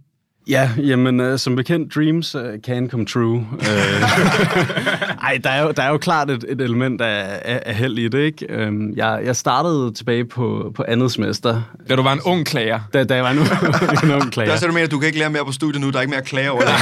Ja, 0.48 0.70
jamen, 0.78 1.20
uh, 1.20 1.38
som 1.38 1.56
bekendt, 1.56 1.94
dreams 1.94 2.34
uh, 2.34 2.42
can 2.64 2.90
come 2.90 3.06
true. 3.06 3.36
Uh, 3.36 3.60
ej, 5.28 5.38
der 5.44 5.50
er, 5.50 5.62
jo, 5.62 5.70
der 5.70 5.82
er 5.82 5.88
jo 5.88 5.98
klart 5.98 6.30
et, 6.30 6.44
et 6.48 6.60
element 6.60 7.00
af, 7.00 7.40
af, 7.44 7.62
af 7.66 7.74
held 7.74 7.98
i 7.98 8.08
det, 8.08 8.18
ikke? 8.18 8.68
Um, 8.68 8.92
jeg, 8.96 9.20
jeg 9.24 9.36
startede 9.36 9.92
tilbage 9.92 10.24
på, 10.24 10.72
på 10.76 10.84
andet 10.88 11.12
semester, 11.12 11.62
Da 11.88 11.96
du 11.96 12.02
var 12.02 12.12
en 12.12 12.20
ung 12.24 12.46
klager. 12.46 12.80
da, 12.94 13.04
da 13.04 13.14
jeg 13.14 13.24
var 13.24 13.32
nu 13.32 13.40
en 14.08 14.22
ung 14.22 14.32
klager. 14.32 14.46
Der 14.48 14.54
er 14.54 14.58
så 14.58 14.66
du 14.66 14.72
mener, 14.72 14.84
at 14.84 14.90
du 14.90 14.98
kan 14.98 15.06
ikke 15.06 15.18
lære 15.18 15.30
mere 15.30 15.44
på 15.44 15.52
studiet 15.52 15.80
nu. 15.80 15.90
Der 15.90 15.96
er 15.96 16.00
ikke 16.00 16.10
mere 16.10 16.20
at 16.20 16.26
klage 16.26 16.50
over 16.50 16.60
det. 16.60 16.70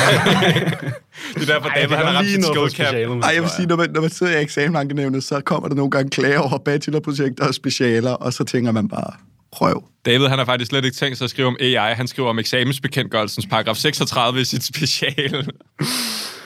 Det 1.34 1.48
er 1.48 1.54
derfor, 1.54 1.68
David, 1.68 1.96
han 1.96 2.06
har 2.06 2.12
ramt 2.14 2.28
sit 2.28 2.44
specialet, 2.44 3.24
Ej, 3.24 3.30
jeg 3.34 3.42
vil 3.42 3.50
sige, 3.56 3.66
når 3.66 3.76
man, 3.76 3.90
når 3.90 4.00
man 4.00 4.10
sidder 4.10 4.38
i 4.38 4.42
eksamenankenævnet, 4.42 5.24
så 5.24 5.40
kommer 5.40 5.68
der 5.68 5.74
nogle 5.74 5.90
gange 5.90 6.10
klager 6.10 6.38
over 6.38 6.58
bachelorprojekter 6.58 7.46
og 7.46 7.54
specialer, 7.54 8.10
og 8.10 8.32
så 8.32 8.44
tænker 8.44 8.72
man 8.72 8.88
bare, 8.88 9.12
røv. 9.52 9.84
David, 10.06 10.26
han 10.26 10.38
har 10.38 10.44
faktisk 10.44 10.68
slet 10.68 10.84
ikke 10.84 10.96
tænkt 10.96 11.18
sig 11.18 11.24
at 11.24 11.30
skrive 11.30 11.48
om 11.48 11.56
AI. 11.60 11.94
Han 11.94 12.08
skriver 12.08 12.28
om 12.28 12.38
eksamensbekendtgørelsens 12.38 13.46
paragraf 13.46 13.76
36 13.76 14.40
i 14.40 14.44
sit 14.44 14.64
speciale. 14.64 15.46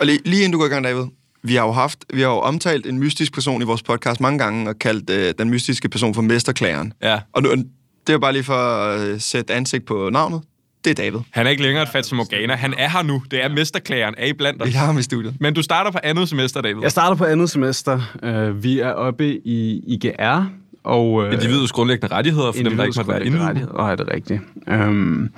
Og 0.00 0.06
lige, 0.06 0.18
lige 0.24 0.44
inden 0.44 0.52
du 0.52 0.58
går 0.58 0.66
i 0.66 0.68
gang, 0.68 0.84
David. 0.84 1.04
Vi 1.42 1.54
har 1.54 1.66
jo 1.66 1.72
haft, 1.72 2.04
vi 2.14 2.20
har 2.20 2.28
jo 2.28 2.38
omtalt 2.38 2.86
en 2.86 2.98
mystisk 2.98 3.32
person 3.32 3.62
i 3.62 3.64
vores 3.64 3.82
podcast 3.82 4.20
mange 4.20 4.38
gange, 4.38 4.70
og 4.70 4.78
kaldt 4.78 5.10
øh, 5.10 5.34
den 5.38 5.50
mystiske 5.50 5.88
person 5.88 6.14
for 6.14 6.22
mesterklageren. 6.22 6.92
Ja. 7.02 7.20
Og 7.32 7.42
nu, 7.42 7.50
det 8.06 8.12
er 8.12 8.18
bare 8.18 8.32
lige 8.32 8.44
for 8.44 8.54
at 8.54 9.00
øh, 9.00 9.20
sætte 9.20 9.54
ansigt 9.54 9.86
på 9.86 10.10
navnet. 10.12 10.42
Det 10.84 10.90
er 10.90 10.94
David. 11.04 11.20
Han 11.30 11.46
er 11.46 11.50
ikke 11.50 11.62
længere 11.62 11.82
et 11.82 11.88
Fatima 11.88 12.16
Morgana. 12.16 12.54
Han 12.54 12.74
er 12.78 12.88
her 12.88 13.02
nu. 13.02 13.22
Det 13.30 13.44
er 13.44 13.48
mesterklageren. 13.48 14.14
Er 14.18 14.26
I 14.26 14.32
blandt 14.32 14.62
os? 14.62 14.68
Vi 14.68 14.72
har 14.72 14.86
ham 14.86 14.98
i 14.98 15.02
studiet. 15.02 15.34
Men 15.40 15.54
du 15.54 15.62
starter 15.62 15.90
på 15.90 15.98
andet 16.02 16.28
semester, 16.28 16.60
David. 16.60 16.82
Jeg 16.82 16.90
starter 16.90 17.16
på 17.16 17.24
andet 17.24 17.50
semester. 17.50 18.00
Uh, 18.22 18.62
vi 18.62 18.80
er 18.80 18.90
oppe 18.90 19.46
i 19.46 19.80
IGR, 19.86 20.50
og... 20.86 21.12
Uh, 21.12 21.32
Individets 21.32 21.72
grundlæggende 21.72 22.14
rettigheder, 22.14 22.52
for 22.52 22.62
dem, 22.62 22.76
der 22.76 22.84
ikke 22.84 22.98
måtte 22.98 23.08
være 23.12 23.24
indvidede. 23.24 23.48
rettigheder. 23.48 23.76
Nej, 23.76 23.94
det 23.94 24.08
er 24.08 24.14
rigtigt. 24.14 24.40
Um, 24.88 25.30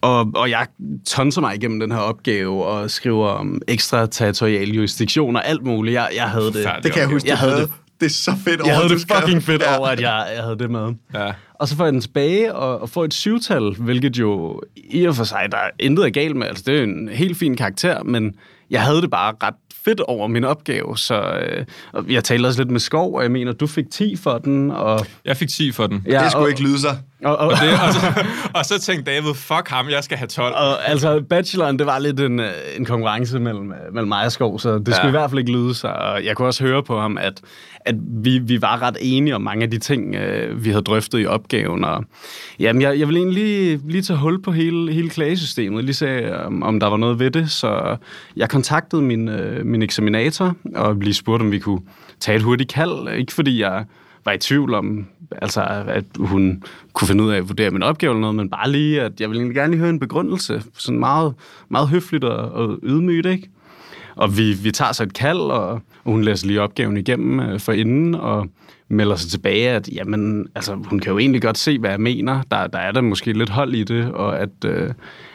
og, 0.00 0.30
og 0.34 0.50
jeg 0.50 0.66
tonser 1.06 1.40
mig 1.40 1.54
igennem 1.54 1.80
den 1.80 1.92
her 1.92 1.98
opgave 1.98 2.64
og 2.64 2.90
skriver 2.90 3.28
om 3.28 3.60
ekstra 3.68 4.06
territorial 4.06 4.68
jurisdiktion 4.68 5.36
og 5.36 5.48
alt 5.48 5.62
muligt. 5.62 5.94
Jeg, 5.94 6.08
jeg 6.16 6.24
havde 6.24 6.44
det. 6.46 6.54
Forfærdeligt. 6.54 6.84
Det 6.84 6.92
kan 6.92 7.00
jeg 7.02 7.08
huske, 7.08 7.28
Jeg 7.28 7.38
havde 7.38 7.56
det- 7.56 7.70
det 8.00 8.06
er 8.06 8.10
så 8.10 8.32
fedt 8.44 8.60
over, 8.60 8.68
Jeg 8.70 8.76
havde 8.76 8.88
det 8.88 9.06
fucking 9.14 9.42
fedt 9.42 9.62
Ja. 9.62 9.78
over, 9.78 9.88
at 9.88 10.00
jeg, 10.00 10.26
jeg 10.36 10.42
havde 10.42 10.58
det 10.58 10.70
med. 10.70 10.94
Ja. 11.14 11.32
Og 11.54 11.68
så 11.68 11.76
får 11.76 11.84
jeg 11.84 11.92
den 11.92 12.00
tilbage 12.00 12.54
og, 12.54 12.80
og 12.82 12.88
får 12.90 13.04
et 13.04 13.14
syvtal, 13.14 13.74
hvilket 13.78 14.16
jo 14.18 14.60
i 14.76 15.04
og 15.04 15.16
for 15.16 15.24
sig, 15.24 15.48
der 15.52 15.56
er 15.58 15.70
intet 15.80 16.04
er 16.04 16.10
galt 16.10 16.36
med. 16.36 16.46
Altså, 16.46 16.64
det 16.66 16.78
er 16.78 16.82
en 16.82 17.08
helt 17.12 17.36
fin 17.36 17.56
karakter, 17.56 18.02
men 18.02 18.34
jeg 18.70 18.82
havde 18.82 19.02
det 19.02 19.10
bare 19.10 19.34
ret 19.42 19.54
fedt 19.84 20.00
over 20.00 20.26
min 20.26 20.44
opgave. 20.44 20.98
Så 20.98 21.14
øh, 21.22 21.64
og 21.92 22.04
jeg 22.08 22.24
talte 22.24 22.46
også 22.46 22.60
lidt 22.60 22.70
med 22.70 22.80
Skov, 22.80 23.14
og 23.14 23.22
jeg 23.22 23.30
mener, 23.30 23.52
du 23.52 23.66
fik 23.66 23.84
10 23.90 24.16
for 24.16 24.38
den. 24.38 24.70
Og, 24.70 25.06
Jeg 25.24 25.36
fik 25.36 25.48
10 25.48 25.72
for 25.72 25.86
den. 25.86 26.02
ja, 26.06 26.22
det 26.22 26.30
skulle 26.30 26.44
og, 26.44 26.50
ikke 26.50 26.62
lyde 26.62 26.80
sig. 26.80 26.98
Og, 27.24 27.36
og, 27.36 27.46
Og, 27.48 27.52
det, 27.52 27.70
og, 27.86 27.92
så, 27.92 28.24
og 28.58 28.64
så 28.64 28.80
tænkte 28.80 29.12
David, 29.12 29.34
fuck 29.34 29.68
ham, 29.68 29.88
jeg 29.88 30.04
skal 30.04 30.18
have 30.18 30.28
12. 30.28 30.54
og, 30.54 30.88
altså, 30.88 31.22
bacheloren, 31.30 31.78
det 31.78 31.86
var 31.86 31.98
lidt 31.98 32.20
en, 32.20 32.40
øh, 32.40 32.50
en 32.76 32.84
konkurrence 32.84 33.38
mellem, 33.38 33.70
øh, 33.72 33.94
mellem 33.94 34.08
mig 34.08 34.24
og 34.24 34.32
Skov, 34.32 34.58
så 34.58 34.78
det 34.78 34.94
skulle 34.94 35.00
Ja. 35.02 35.08
i 35.08 35.10
hvert 35.10 35.30
fald 35.30 35.38
ikke 35.38 35.52
lyde 35.52 35.74
sig. 35.74 35.92
Og 35.96 36.24
jeg 36.24 36.36
kunne 36.36 36.48
også 36.48 36.64
høre 36.64 36.82
på 36.82 37.00
ham, 37.00 37.18
at, 37.18 37.40
at 37.80 37.94
vi, 38.24 38.38
vi 38.38 38.62
var 38.62 38.82
ret 38.82 38.96
enige 39.00 39.34
om 39.34 39.42
mange 39.42 39.62
af 39.64 39.70
de 39.70 39.78
ting, 39.78 40.14
øh, 40.14 40.64
vi 40.64 40.70
havde 40.70 40.82
drøftet 40.82 41.20
i 41.20 41.26
opgaven. 41.26 41.84
Og, 41.84 42.04
jamen, 42.60 42.82
jeg, 42.82 42.98
jeg 42.98 43.08
vil 43.08 43.16
egentlig 43.16 43.44
lige, 43.44 43.80
lige 43.88 44.02
tage 44.02 44.18
hul 44.18 44.42
på 44.42 44.52
hele, 44.52 44.92
hele 44.92 45.10
klagesystemet, 45.10 45.84
lige 45.84 45.94
se, 45.94 46.36
om, 46.44 46.62
om 46.62 46.80
der 46.80 46.86
var 46.86 46.96
noget 46.96 47.18
ved 47.18 47.30
det. 47.30 47.50
Så 47.50 47.96
jeg 48.36 48.48
kontaktede 48.50 49.02
min, 49.02 49.30
min 49.64 49.82
eksaminator 49.82 50.54
og 50.74 50.94
lige 50.96 51.14
spurgte, 51.14 51.42
om 51.42 51.52
vi 51.52 51.58
kunne 51.58 51.80
tage 52.20 52.36
et 52.36 52.42
hurtigt 52.42 52.72
kald. 52.72 53.08
Ikke 53.18 53.32
fordi 53.32 53.60
jeg 53.60 53.84
var 54.24 54.32
i 54.32 54.38
tvivl 54.38 54.74
om, 54.74 55.06
altså, 55.42 55.62
at 55.88 56.04
hun 56.18 56.62
kunne 56.92 57.08
finde 57.08 57.24
ud 57.24 57.30
af 57.30 57.36
at 57.36 57.48
vurdere 57.48 57.70
min 57.70 57.82
opgave 57.82 58.10
eller 58.10 58.20
noget, 58.20 58.36
men 58.36 58.50
bare 58.50 58.70
lige, 58.70 59.02
at 59.02 59.20
jeg 59.20 59.28
ville 59.28 59.40
egentlig 59.40 59.56
gerne 59.56 59.70
lige 59.70 59.80
høre 59.80 59.90
en 59.90 60.00
begrundelse. 60.00 60.62
Sådan 60.78 61.00
meget, 61.00 61.34
meget 61.68 61.88
høfligt 61.88 62.24
og, 62.24 62.52
og 62.52 62.78
ydmygt, 62.82 63.26
ikke? 63.26 63.50
Og 64.16 64.36
vi, 64.38 64.52
vi 64.52 64.70
tager 64.70 64.92
så 64.92 65.02
et 65.02 65.14
kald, 65.14 65.38
og, 65.38 65.68
og 65.70 65.80
hun 66.04 66.24
læser 66.24 66.46
lige 66.46 66.60
opgaven 66.60 66.96
igennem 66.96 67.40
øh, 67.40 67.60
for 67.60 67.72
inden, 67.72 68.14
og 68.14 68.48
melder 68.88 69.16
sig 69.16 69.30
tilbage, 69.30 69.70
at 69.70 69.88
jamen, 69.88 70.46
altså, 70.54 70.74
hun 70.74 71.00
kan 71.00 71.12
jo 71.12 71.18
egentlig 71.18 71.42
godt 71.42 71.58
se, 71.58 71.78
hvad 71.78 71.90
jeg 71.90 72.00
mener. 72.00 72.42
Der, 72.50 72.66
der 72.66 72.78
er 72.78 72.92
der 72.92 73.00
måske 73.00 73.32
lidt 73.32 73.50
hold 73.50 73.74
i 73.74 73.84
det, 73.84 74.12
og 74.12 74.38
at, 74.40 74.64
øh, 74.66 74.90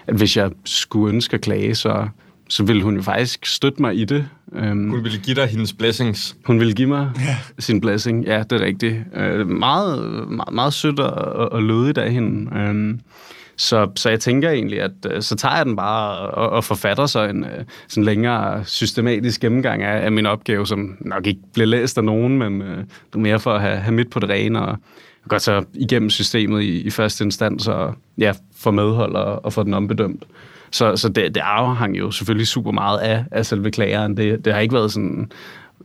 at 0.07 0.15
hvis 0.15 0.37
jeg 0.37 0.51
skulle 0.65 1.13
ønske 1.13 1.33
at 1.33 1.41
klage, 1.41 1.75
så, 1.75 2.07
så 2.49 2.63
ville 2.63 2.83
hun 2.83 2.95
jo 2.95 3.01
faktisk 3.01 3.45
støtte 3.45 3.81
mig 3.81 3.97
i 3.97 4.05
det. 4.05 4.29
Øhm, 4.55 4.89
Hun 4.89 5.03
ville 5.03 5.19
give 5.19 5.35
dig 5.35 5.47
hendes 5.47 5.73
blessings. 5.73 6.35
hun 6.45 6.59
ville 6.59 6.73
give 6.73 6.87
mig 6.87 7.11
ja. 7.19 7.37
sin 7.59 7.81
blessing. 7.81 8.25
Ja, 8.25 8.43
det 8.49 8.61
er 8.61 8.65
rigtigt. 8.65 8.95
Øh, 9.15 9.47
meget, 9.47 9.99
meget, 10.29 10.53
meget 10.53 10.73
sødt 10.73 10.99
og, 10.99 11.51
og, 11.51 11.63
lødigt 11.63 11.97
af 11.97 12.11
hende. 12.11 12.57
Øhm, 12.57 12.99
så, 13.57 13.89
så 13.95 14.09
jeg 14.09 14.19
tænker 14.19 14.49
egentlig, 14.49 14.81
at 14.81 14.91
øh, 15.11 15.21
så 15.21 15.35
tager 15.35 15.55
jeg 15.55 15.65
den 15.65 15.75
bare 15.75 16.17
og, 16.19 16.49
og 16.49 16.63
forfatter 16.63 17.05
så 17.05 17.23
en 17.23 17.43
øh, 17.43 17.63
sådan 17.87 18.03
længere 18.03 18.65
systematisk 18.65 19.41
gennemgang 19.41 19.83
af, 19.83 20.05
af 20.05 20.11
min 20.11 20.25
opgave, 20.25 20.67
som 20.67 20.97
nok 20.99 21.27
ikke 21.27 21.41
bliver 21.53 21.67
læst 21.67 21.97
af 21.97 22.03
nogen, 22.03 22.37
men 22.37 22.61
øh, 22.61 22.77
det 22.77 23.15
er 23.15 23.19
mere 23.19 23.39
for 23.39 23.53
at 23.53 23.61
have, 23.61 23.77
have 23.77 23.95
midt 23.95 24.11
på 24.11 24.19
det 24.19 24.29
rene. 24.29 24.61
Og 24.61 24.77
godt 25.29 25.41
så 25.41 25.63
igennem 25.73 26.09
systemet 26.09 26.61
i, 26.61 26.81
i 26.81 26.89
første 26.89 27.23
instans 27.23 27.67
og 27.67 27.95
ja, 28.17 28.33
få 28.57 28.71
medhold 28.71 29.15
og, 29.15 29.45
og 29.45 29.53
få 29.53 29.63
den 29.63 29.73
ombedømt. 29.73 30.23
Så, 30.71 30.95
så 30.95 31.09
det, 31.09 31.35
det 31.35 31.41
afhang 31.41 31.97
jo 31.97 32.11
selvfølgelig 32.11 32.47
super 32.47 32.71
meget 32.71 32.99
af, 32.99 33.25
af 33.31 33.45
selve 33.45 33.71
klageren. 33.71 34.17
Det, 34.17 34.45
det 34.45 34.53
har 34.53 34.59
ikke 34.59 34.75
været 34.75 34.91
sådan 34.91 35.31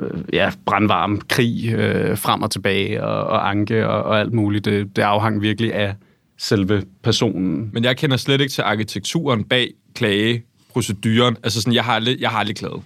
øh, 0.00 0.20
ja, 0.32 0.50
brandvarm 0.66 1.20
krig 1.28 1.72
øh, 1.74 2.18
frem 2.18 2.42
og 2.42 2.50
tilbage 2.50 3.04
og, 3.04 3.24
og 3.24 3.50
anke 3.50 3.88
og, 3.88 4.02
og 4.02 4.20
alt 4.20 4.32
muligt. 4.32 4.64
Det, 4.64 4.96
det 4.96 5.02
afhang 5.02 5.42
virkelig 5.42 5.74
af 5.74 5.94
selve 6.38 6.82
personen. 7.02 7.70
Men 7.72 7.84
jeg 7.84 7.96
kender 7.96 8.16
slet 8.16 8.40
ikke 8.40 8.52
til 8.52 8.62
arkitekturen 8.62 9.44
bag 9.44 9.70
klageproceduren. 9.94 11.36
Altså 11.42 11.60
sådan, 11.60 11.74
jeg 11.74 11.84
har 11.84 11.94
aldrig, 11.94 12.20
jeg 12.20 12.30
har 12.30 12.38
aldrig 12.38 12.56
klaget. 12.56 12.82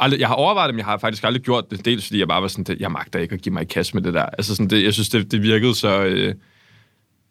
Aldrig, 0.00 0.20
jeg 0.20 0.28
har 0.28 0.34
overvejet 0.34 0.68
det, 0.68 0.74
men 0.74 0.78
jeg 0.78 0.86
har 0.86 0.98
faktisk 0.98 1.24
aldrig 1.24 1.42
gjort 1.42 1.64
det. 1.70 1.84
Dels 1.84 2.06
fordi 2.06 2.18
jeg 2.18 2.28
bare 2.28 2.42
var 2.42 2.48
sådan, 2.48 2.64
det, 2.64 2.80
jeg 2.80 2.92
magter 2.92 3.18
ikke 3.18 3.34
at 3.34 3.42
give 3.42 3.52
mig 3.52 3.62
i 3.62 3.64
kast 3.64 3.94
med 3.94 4.02
det 4.02 4.14
der. 4.14 4.22
Altså 4.22 4.56
sådan, 4.56 4.70
det, 4.70 4.84
jeg 4.84 4.94
synes, 4.94 5.08
det, 5.08 5.32
det 5.32 5.42
virkede 5.42 5.74
så 5.74 6.04
øh, 6.04 6.34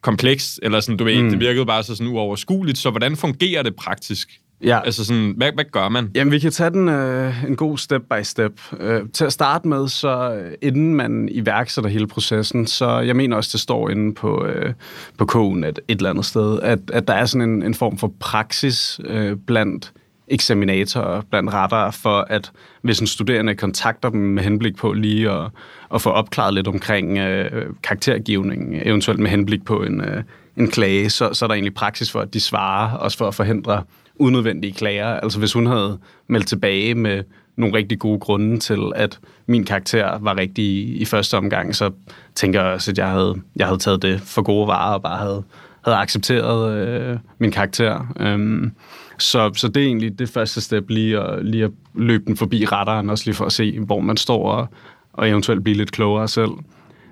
komplekst, 0.02 0.60
eller 0.62 0.80
sådan, 0.80 0.96
du 0.96 1.04
ved, 1.04 1.22
mm. 1.22 1.30
det 1.30 1.40
virkede 1.40 1.66
bare 1.66 1.82
så 1.82 1.96
sådan 1.96 2.12
uoverskueligt. 2.12 2.78
Så 2.78 2.90
hvordan 2.90 3.16
fungerer 3.16 3.62
det 3.62 3.76
praktisk? 3.76 4.28
Ja. 4.64 4.80
Altså 4.84 5.04
sådan, 5.04 5.34
hvad, 5.36 5.52
hvad 5.54 5.64
gør 5.72 5.88
man? 5.88 6.10
Jamen, 6.14 6.32
vi 6.32 6.38
kan 6.38 6.50
tage 6.50 6.70
den 6.70 6.88
øh, 6.88 7.44
en 7.44 7.56
god 7.56 7.78
step 7.78 8.02
by 8.10 8.22
step. 8.22 8.52
Øh, 8.80 9.02
til 9.12 9.24
at 9.24 9.32
starte 9.32 9.68
med, 9.68 9.88
så 9.88 10.34
øh, 10.34 10.52
inden 10.62 10.94
man 10.94 11.28
iværksætter 11.32 11.90
hele 11.90 12.06
processen, 12.06 12.66
så 12.66 12.98
jeg 12.98 13.16
mener 13.16 13.36
også, 13.36 13.50
det 13.52 13.60
står 13.60 13.88
inde 13.90 14.14
på, 14.14 14.46
øh, 14.46 14.74
på 15.18 15.26
kogen 15.26 15.64
et, 15.64 15.80
et 15.88 15.96
eller 15.96 16.10
andet 16.10 16.24
sted, 16.24 16.60
at, 16.60 16.78
at 16.92 17.08
der 17.08 17.14
er 17.14 17.26
sådan 17.26 17.50
en, 17.50 17.62
en 17.62 17.74
form 17.74 17.98
for 17.98 18.12
praksis 18.20 19.00
øh, 19.04 19.36
blandt 19.46 19.92
eksaminatorer, 20.30 21.22
blandt 21.30 21.54
retter, 21.54 21.90
for 21.90 22.26
at 22.30 22.52
hvis 22.82 23.00
en 23.00 23.06
studerende 23.06 23.54
kontakter 23.54 24.10
dem 24.10 24.20
med 24.20 24.42
henblik 24.42 24.76
på 24.76 24.92
lige 24.92 25.30
at, 25.30 25.50
at 25.94 26.02
få 26.02 26.10
opklaret 26.10 26.54
lidt 26.54 26.68
omkring 26.68 27.18
øh, 27.18 27.66
karaktergivningen, 27.82 28.80
eventuelt 28.84 29.20
med 29.20 29.30
henblik 29.30 29.64
på 29.64 29.82
en, 29.82 30.00
øh, 30.00 30.22
en 30.56 30.70
klage, 30.70 31.10
så, 31.10 31.30
så 31.32 31.44
er 31.44 31.46
der 31.46 31.54
egentlig 31.54 31.74
praksis 31.74 32.10
for, 32.10 32.20
at 32.20 32.34
de 32.34 32.40
svarer, 32.40 32.96
også 32.96 33.18
for 33.18 33.28
at 33.28 33.34
forhindre 33.34 33.82
unødvendige 34.18 34.72
klager. 34.72 35.06
Altså 35.06 35.38
hvis 35.38 35.52
hun 35.52 35.66
havde 35.66 35.98
meldt 36.26 36.48
tilbage 36.48 36.94
med 36.94 37.22
nogle 37.56 37.76
rigtig 37.76 37.98
gode 37.98 38.18
grunde 38.18 38.58
til, 38.58 38.80
at 38.94 39.18
min 39.46 39.64
karakter 39.64 40.18
var 40.18 40.38
rigtig 40.38 40.64
i, 40.64 40.96
i 40.96 41.04
første 41.04 41.36
omgang, 41.36 41.76
så 41.76 41.90
tænker 42.34 42.62
jeg 42.62 42.72
også, 42.72 42.90
at 42.90 42.98
jeg 42.98 43.10
havde, 43.10 43.34
jeg 43.56 43.66
havde 43.66 43.78
taget 43.78 44.02
det 44.02 44.20
for 44.20 44.42
gode 44.42 44.66
varer 44.66 44.94
og 44.94 45.02
bare 45.02 45.18
havde, 45.18 45.42
havde 45.84 45.98
accepteret 45.98 46.72
øh, 46.78 47.18
min 47.38 47.50
karakter. 47.50 48.12
Øhm, 48.20 48.72
så, 49.18 49.50
så 49.54 49.68
det 49.68 49.82
er 49.82 49.86
egentlig 49.86 50.18
det 50.18 50.28
første 50.28 50.60
step, 50.60 50.90
lige 50.90 51.18
at, 51.18 51.44
lige 51.44 51.64
at 51.64 51.70
løbe 51.94 52.24
den 52.26 52.36
forbi 52.36 52.64
retteren, 52.64 53.10
også 53.10 53.24
lige 53.26 53.34
for 53.34 53.44
at 53.44 53.52
se, 53.52 53.80
hvor 53.80 54.00
man 54.00 54.16
står 54.16 54.52
og, 54.52 54.68
og 55.12 55.28
eventuelt 55.28 55.64
blive 55.64 55.76
lidt 55.76 55.92
klogere 55.92 56.28
selv. 56.28 56.50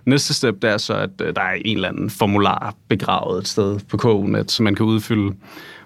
Næste 0.05 0.35
step, 0.35 0.63
det 0.63 0.71
er 0.71 0.77
så, 0.77 0.95
at 0.95 1.11
øh, 1.23 1.35
der 1.35 1.43
er 1.43 1.55
en 1.65 1.77
eller 1.77 1.89
anden 1.89 2.11
formular 2.11 2.75
begravet 2.89 3.39
et 3.39 3.49
sted 3.49 3.79
på 3.89 3.97
kogen, 3.97 4.49
som 4.49 4.65
man 4.65 4.75
kan 4.75 4.87
udfylde, 4.87 5.35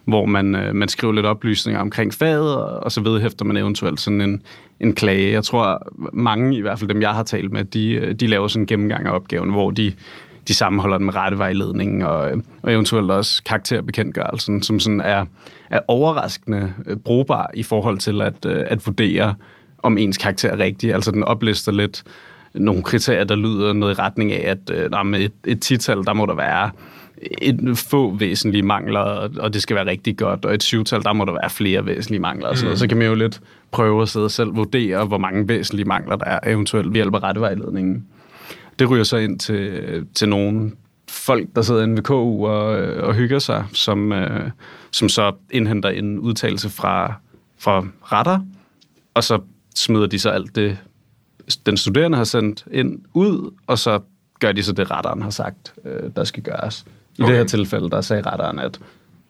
hvor 0.04 0.26
man, 0.26 0.54
øh, 0.54 0.74
man 0.74 0.88
skriver 0.88 1.12
lidt 1.12 1.26
oplysninger 1.26 1.80
omkring 1.80 2.14
faget, 2.14 2.56
og, 2.56 2.92
så 2.92 3.00
vedhæfter 3.00 3.44
man 3.44 3.56
eventuelt 3.56 4.00
sådan 4.00 4.20
en, 4.20 4.42
en 4.80 4.94
klage. 4.94 5.32
Jeg 5.32 5.44
tror, 5.44 5.82
mange, 6.12 6.56
i 6.56 6.60
hvert 6.60 6.78
fald 6.78 6.88
dem, 6.88 7.02
jeg 7.02 7.10
har 7.10 7.22
talt 7.22 7.52
med, 7.52 7.64
de, 7.64 7.92
øh, 7.92 8.14
de 8.14 8.26
laver 8.26 8.48
sådan 8.48 8.62
en 8.62 8.66
gennemgang 8.66 9.06
af 9.06 9.10
opgaven, 9.10 9.50
hvor 9.50 9.70
de, 9.70 9.92
de 10.48 10.54
sammenholder 10.54 10.96
den 10.96 11.06
med 11.06 11.16
rettevejledningen 11.16 12.02
og, 12.02 12.30
øh, 12.30 12.36
og 12.62 12.72
eventuelt 12.72 13.10
også 13.10 13.42
karakterbekendtgørelsen, 13.44 14.62
som 14.62 14.80
sådan 14.80 15.00
er, 15.00 15.24
er 15.70 15.80
overraskende 15.88 16.74
øh, 16.86 16.96
brugbar 16.96 17.50
i 17.54 17.62
forhold 17.62 17.98
til 17.98 18.22
at, 18.22 18.46
øh, 18.46 18.64
at 18.66 18.86
vurdere, 18.86 19.34
om 19.78 19.98
ens 19.98 20.18
karakter 20.18 20.50
er 20.50 20.58
rigtig. 20.58 20.94
Altså 20.94 21.10
den 21.10 21.24
oplister 21.24 21.72
lidt 21.72 22.04
nogle 22.54 22.82
kriterier, 22.82 23.24
der 23.24 23.36
lyder 23.36 23.72
noget 23.72 23.98
i 23.98 24.00
retning 24.00 24.32
af, 24.32 24.50
at 24.50 24.70
øh, 24.70 25.06
med 25.06 25.20
et, 25.20 25.32
et 25.46 25.60
tital, 25.60 25.96
der 25.96 26.12
må 26.12 26.26
der 26.26 26.34
være 26.34 26.70
et 27.42 27.78
få 27.90 28.14
væsentlige 28.14 28.62
mangler, 28.62 29.00
og 29.38 29.54
det 29.54 29.62
skal 29.62 29.76
være 29.76 29.86
rigtig 29.86 30.16
godt, 30.16 30.44
og 30.44 30.54
et 30.54 30.62
syvtal, 30.62 31.02
der 31.02 31.12
må 31.12 31.24
der 31.24 31.32
være 31.32 31.50
flere 31.50 31.86
væsentlige 31.86 32.20
mangler. 32.20 32.48
Og 32.48 32.56
sådan 32.56 32.66
noget. 32.66 32.78
Så 32.78 32.88
kan 32.88 32.96
man 32.96 33.06
jo 33.06 33.14
lidt 33.14 33.40
prøve 33.70 34.02
at 34.02 34.08
sidde 34.08 34.24
og 34.24 34.30
selv 34.30 34.56
vurdere, 34.56 35.04
hvor 35.04 35.18
mange 35.18 35.48
væsentlige 35.48 35.88
mangler 35.88 36.16
der 36.16 36.24
er 36.24 36.38
eventuelt 36.46 36.88
ved 36.88 36.94
hjælp 36.94 37.14
af 37.14 37.22
rettevejledningen. 37.22 38.06
Det 38.78 38.90
ryger 38.90 39.04
så 39.04 39.16
ind 39.16 39.38
til, 39.38 40.06
til 40.14 40.28
nogle 40.28 40.72
folk, 41.10 41.48
der 41.54 41.62
sidder 41.62 41.82
inde 41.82 41.96
ved 41.96 42.02
KU 42.02 42.46
og, 42.46 42.66
og 42.94 43.14
hygger 43.14 43.38
sig, 43.38 43.64
som, 43.72 44.12
øh, 44.12 44.50
som 44.90 45.08
så 45.08 45.32
indhenter 45.50 45.88
en 45.88 46.18
udtalelse 46.18 46.68
fra, 46.68 47.14
fra 47.58 47.84
retter, 48.02 48.40
og 49.14 49.24
så 49.24 49.38
smider 49.74 50.06
de 50.06 50.18
så 50.18 50.30
alt 50.30 50.56
det, 50.56 50.78
den 51.66 51.76
studerende 51.76 52.16
har 52.16 52.24
sendt 52.24 52.64
ind 52.72 52.98
ud, 53.14 53.54
og 53.66 53.78
så 53.78 54.00
gør 54.40 54.52
de 54.52 54.62
så 54.62 54.72
det, 54.72 54.90
retteren 54.90 55.22
har 55.22 55.30
sagt, 55.30 55.74
øh, 55.84 56.10
der 56.16 56.24
skal 56.24 56.42
gøres. 56.42 56.84
I 57.18 57.22
okay. 57.22 57.30
det 57.32 57.38
her 57.38 57.46
tilfælde, 57.46 57.90
der 57.90 58.00
sagde 58.00 58.22
retteren, 58.22 58.58
at 58.58 58.80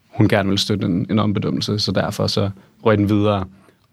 hun 0.08 0.28
gerne 0.28 0.48
vil 0.48 0.58
støtte 0.58 0.86
en, 0.86 1.06
en 1.10 1.18
ombedømmelse, 1.18 1.78
så 1.78 1.92
derfor 1.92 2.26
så 2.26 2.50
røg 2.84 2.98
den 2.98 3.08
videre. 3.08 3.44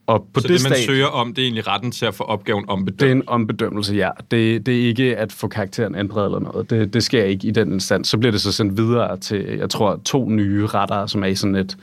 Og 0.08 0.28
på 0.34 0.40
så 0.40 0.48
det, 0.48 0.54
det 0.54 0.64
man 0.64 0.72
stadie, 0.72 0.86
søger 0.86 1.06
om, 1.06 1.34
det 1.34 1.42
er 1.42 1.46
egentlig 1.46 1.68
retten 1.68 1.92
til 1.92 2.06
at 2.06 2.14
få 2.14 2.24
opgaven 2.24 2.66
ombedømt? 2.68 3.00
Det 3.00 3.08
er 3.08 3.12
en 3.12 3.24
ombedømmelse, 3.28 3.96
ja. 3.96 4.10
Det, 4.32 4.66
det 4.66 4.82
er 4.82 4.88
ikke 4.88 5.18
at 5.18 5.32
få 5.32 5.48
karakteren 5.48 5.96
ændret 5.96 6.26
eller 6.26 6.40
noget. 6.40 6.70
Det, 6.70 6.94
det 6.94 7.04
sker 7.04 7.24
ikke 7.24 7.48
i 7.48 7.52
den 7.52 7.74
instans. 7.74 8.08
Så 8.08 8.18
bliver 8.18 8.32
det 8.32 8.42
så 8.42 8.52
sendt 8.52 8.78
videre 8.78 9.18
til, 9.18 9.46
jeg 9.60 9.70
tror, 9.70 10.02
to 10.06 10.30
nye 10.30 10.66
retter, 10.66 11.06
som 11.06 11.24
er 11.24 11.28
i 11.28 11.36
sådan 11.36 11.56
et, 11.56 11.78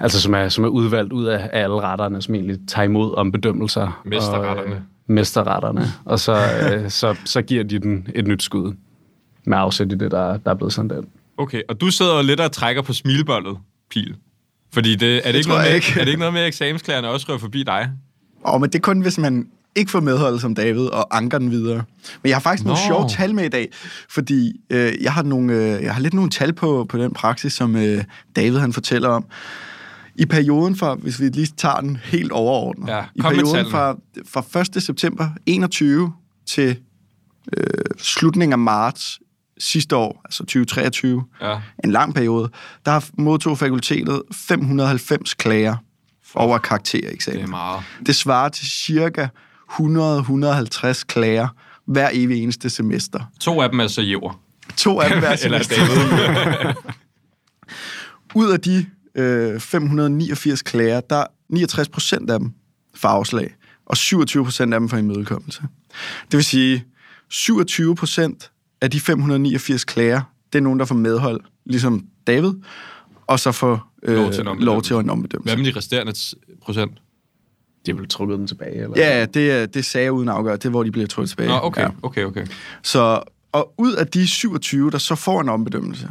altså 0.00 0.20
som 0.20 0.34
er, 0.34 0.48
som 0.48 0.64
er 0.64 0.68
udvalgt 0.68 1.12
ud 1.12 1.24
af 1.24 1.50
alle 1.52 1.80
retterne, 1.80 2.22
som 2.22 2.34
egentlig 2.34 2.58
tager 2.68 2.84
imod 2.84 3.14
ombedømmelser. 3.14 4.02
Mesterretterne. 4.04 4.60
Og, 4.60 4.68
øh, 4.68 4.80
mesterretterne. 5.06 5.86
Og 6.04 6.20
så, 6.20 6.36
øh, 6.72 6.90
så, 6.90 7.16
så 7.24 7.42
giver 7.42 7.64
de 7.64 7.78
den 7.78 8.08
et 8.14 8.26
nyt 8.26 8.42
skud 8.42 8.72
med 9.44 9.58
afsæt 9.58 9.92
i 9.92 9.94
det, 9.94 10.10
der, 10.10 10.36
der 10.36 10.50
er 10.50 10.54
blevet 10.54 10.72
sendt 10.72 10.92
ind. 10.92 11.04
Okay, 11.36 11.62
og 11.68 11.80
du 11.80 11.90
sidder 11.90 12.22
lidt 12.22 12.40
og 12.40 12.52
trækker 12.52 12.82
på 12.82 12.92
smilbollet, 12.92 13.56
Pil. 13.90 14.14
Fordi 14.74 14.94
det, 14.94 15.16
er, 15.16 15.22
det, 15.22 15.24
det 15.24 15.34
ikke 15.34 15.48
noget 15.48 15.64
med, 15.64 15.74
ikke. 15.74 15.92
er 15.94 15.98
det 15.98 16.08
ikke 16.08 16.18
noget 16.18 16.34
med, 16.34 16.40
at 16.40 16.48
eksamensklærerne 16.48 17.08
også 17.08 17.26
rører 17.28 17.38
forbi 17.38 17.62
dig? 17.62 17.90
Åh, 18.44 18.54
oh, 18.54 18.60
men 18.60 18.70
det 18.70 18.74
er 18.74 18.80
kun, 18.80 19.00
hvis 19.00 19.18
man 19.18 19.46
ikke 19.74 19.90
får 19.90 20.00
medhold 20.00 20.38
som 20.38 20.54
David 20.54 20.86
og 20.86 21.16
anker 21.16 21.38
den 21.38 21.50
videre. 21.50 21.82
Men 22.22 22.28
jeg 22.28 22.36
har 22.36 22.40
faktisk 22.40 22.64
Nå. 22.64 22.68
nogle 22.68 22.82
sjove 22.86 23.08
tal 23.08 23.34
med 23.34 23.44
i 23.44 23.48
dag, 23.48 23.68
fordi 24.08 24.52
øh, 24.70 24.92
jeg, 25.02 25.12
har 25.12 25.22
nogle, 25.22 25.52
øh, 25.52 25.82
jeg 25.82 25.94
har 25.94 26.00
lidt 26.00 26.14
nogle 26.14 26.30
tal 26.30 26.52
på, 26.52 26.86
på 26.88 26.98
den 26.98 27.12
praksis, 27.12 27.52
som 27.52 27.76
øh, 27.76 28.04
David 28.36 28.58
han 28.58 28.72
fortæller 28.72 29.08
om. 29.08 29.26
I 30.16 30.26
perioden 30.26 30.76
fra, 30.76 30.94
hvis 30.94 31.20
vi 31.20 31.28
lige 31.28 31.46
tager 31.56 31.80
den 31.80 31.98
helt 32.04 32.32
overordnet, 32.32 32.88
ja, 32.88 33.04
i 33.14 33.20
perioden 33.20 33.70
fra, 33.70 33.96
fra 34.28 34.60
1. 34.76 34.82
september 34.82 35.28
21 35.46 36.12
til 36.46 36.76
øh, 37.56 37.64
slutningen 37.98 38.52
af 38.52 38.58
marts 38.58 39.20
sidste 39.58 39.96
år, 39.96 40.20
altså 40.24 40.38
2023, 40.38 41.24
ja. 41.40 41.60
en 41.84 41.92
lang 41.92 42.14
periode, 42.14 42.50
der 42.86 43.10
modtog 43.18 43.58
fakultetet 43.58 44.22
590 44.32 45.34
klager 45.34 45.76
over 46.34 46.58
karaktereksamen. 46.58 47.38
Det 47.38 47.44
er 47.44 47.50
meget. 47.50 47.82
Det 48.06 48.16
svarer 48.16 48.48
til 48.48 48.66
cirka 48.66 49.26
100-150 49.70 51.02
klager 51.06 51.48
hver 51.86 52.10
evig 52.12 52.42
eneste 52.42 52.70
semester. 52.70 53.20
To 53.40 53.62
af 53.62 53.70
dem 53.70 53.80
er 53.80 53.86
så 53.86 54.02
jæver. 54.02 54.40
To 54.76 55.00
af 55.00 55.10
dem 55.10 55.18
hver 55.24 55.36
semester. 55.36 55.76
Ud 58.34 58.50
af 58.50 58.60
de 58.60 58.86
øh, 59.14 59.60
589 59.60 60.62
klager, 60.62 61.00
der 61.00 61.16
er 61.16 61.26
69 61.48 61.88
procent 61.88 62.30
af 62.30 62.38
dem 62.38 62.52
for 62.94 63.08
afslag, 63.08 63.54
og 63.86 63.96
27 63.96 64.44
procent 64.44 64.74
af 64.74 64.80
dem 64.80 64.88
for 64.88 64.96
imødekommelse. 64.96 65.62
Det 66.30 66.36
vil 66.36 66.44
sige, 66.44 66.84
27 67.28 67.96
procent 67.96 68.50
af 68.84 68.90
de 68.90 69.00
589 69.00 69.84
klager, 69.84 70.20
det 70.52 70.58
er 70.58 70.62
nogen, 70.62 70.78
der 70.78 70.84
får 70.84 70.94
medhold, 70.94 71.40
ligesom 71.66 72.06
David, 72.26 72.52
og 73.26 73.40
så 73.40 73.52
får 73.52 73.92
øh, 74.02 74.16
lov, 74.16 74.32
til 74.32 74.46
en 74.48 74.58
lov 74.58 74.82
til 74.82 74.96
en 74.96 75.10
ombedømmelse. 75.10 75.54
Hvad 75.54 75.64
med 75.64 75.72
de 75.72 75.78
resterende 75.78 76.12
procent? 76.62 76.92
De 77.86 77.90
er 77.90 77.94
vel 77.94 78.08
trukket 78.08 78.38
den 78.38 78.46
tilbage? 78.46 78.74
Eller? 78.74 78.92
Ja, 78.96 79.26
det, 79.26 79.74
det 79.74 79.84
sagde 79.84 80.04
jeg 80.04 80.12
uden 80.12 80.28
afgør. 80.28 80.56
Det 80.56 80.64
er, 80.64 80.70
hvor 80.70 80.82
de 80.82 80.90
bliver 80.90 81.06
trukket 81.06 81.28
tilbage. 81.28 81.48
Nå, 81.48 81.60
okay, 81.62 81.82
ja. 81.82 81.88
okay, 82.02 82.24
okay. 82.24 82.46
Så, 82.82 83.22
og 83.52 83.74
ud 83.78 83.92
af 83.92 84.06
de 84.06 84.26
27, 84.26 84.90
der 84.90 84.98
så 84.98 85.14
får 85.14 85.40
en 85.40 85.48
ombedømmelse, 85.48 86.08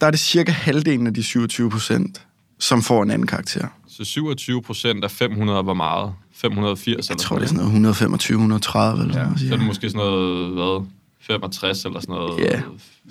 der 0.00 0.06
er 0.06 0.10
det 0.10 0.20
cirka 0.20 0.52
halvdelen 0.52 1.06
af 1.06 1.14
de 1.14 1.22
27 1.22 1.70
procent, 1.70 2.26
som 2.58 2.82
får 2.82 3.02
en 3.02 3.10
anden 3.10 3.26
karakter. 3.26 3.68
Så 3.88 4.04
27 4.04 4.62
procent 4.62 5.04
af 5.04 5.10
500 5.10 5.66
var 5.66 5.74
meget? 5.74 6.12
580 6.34 6.86
jeg 6.86 6.94
eller 6.94 7.22
tror, 7.22 7.36
det 7.36 7.42
er 7.42 7.46
sådan 7.46 7.56
noget 7.56 7.68
125, 7.68 8.36
130 8.36 9.02
eller 9.02 9.14
ja. 9.14 9.20
sådan 9.20 9.26
noget. 9.26 9.40
Så 9.40 9.54
er 9.54 9.58
det 9.58 9.66
måske 9.66 9.90
sådan 9.90 10.06
noget, 10.06 10.52
hvad, 10.52 10.86
65 11.22 11.84
eller 11.84 12.00
sådan 12.00 12.14
noget, 12.14 12.40
yeah. 12.40 12.62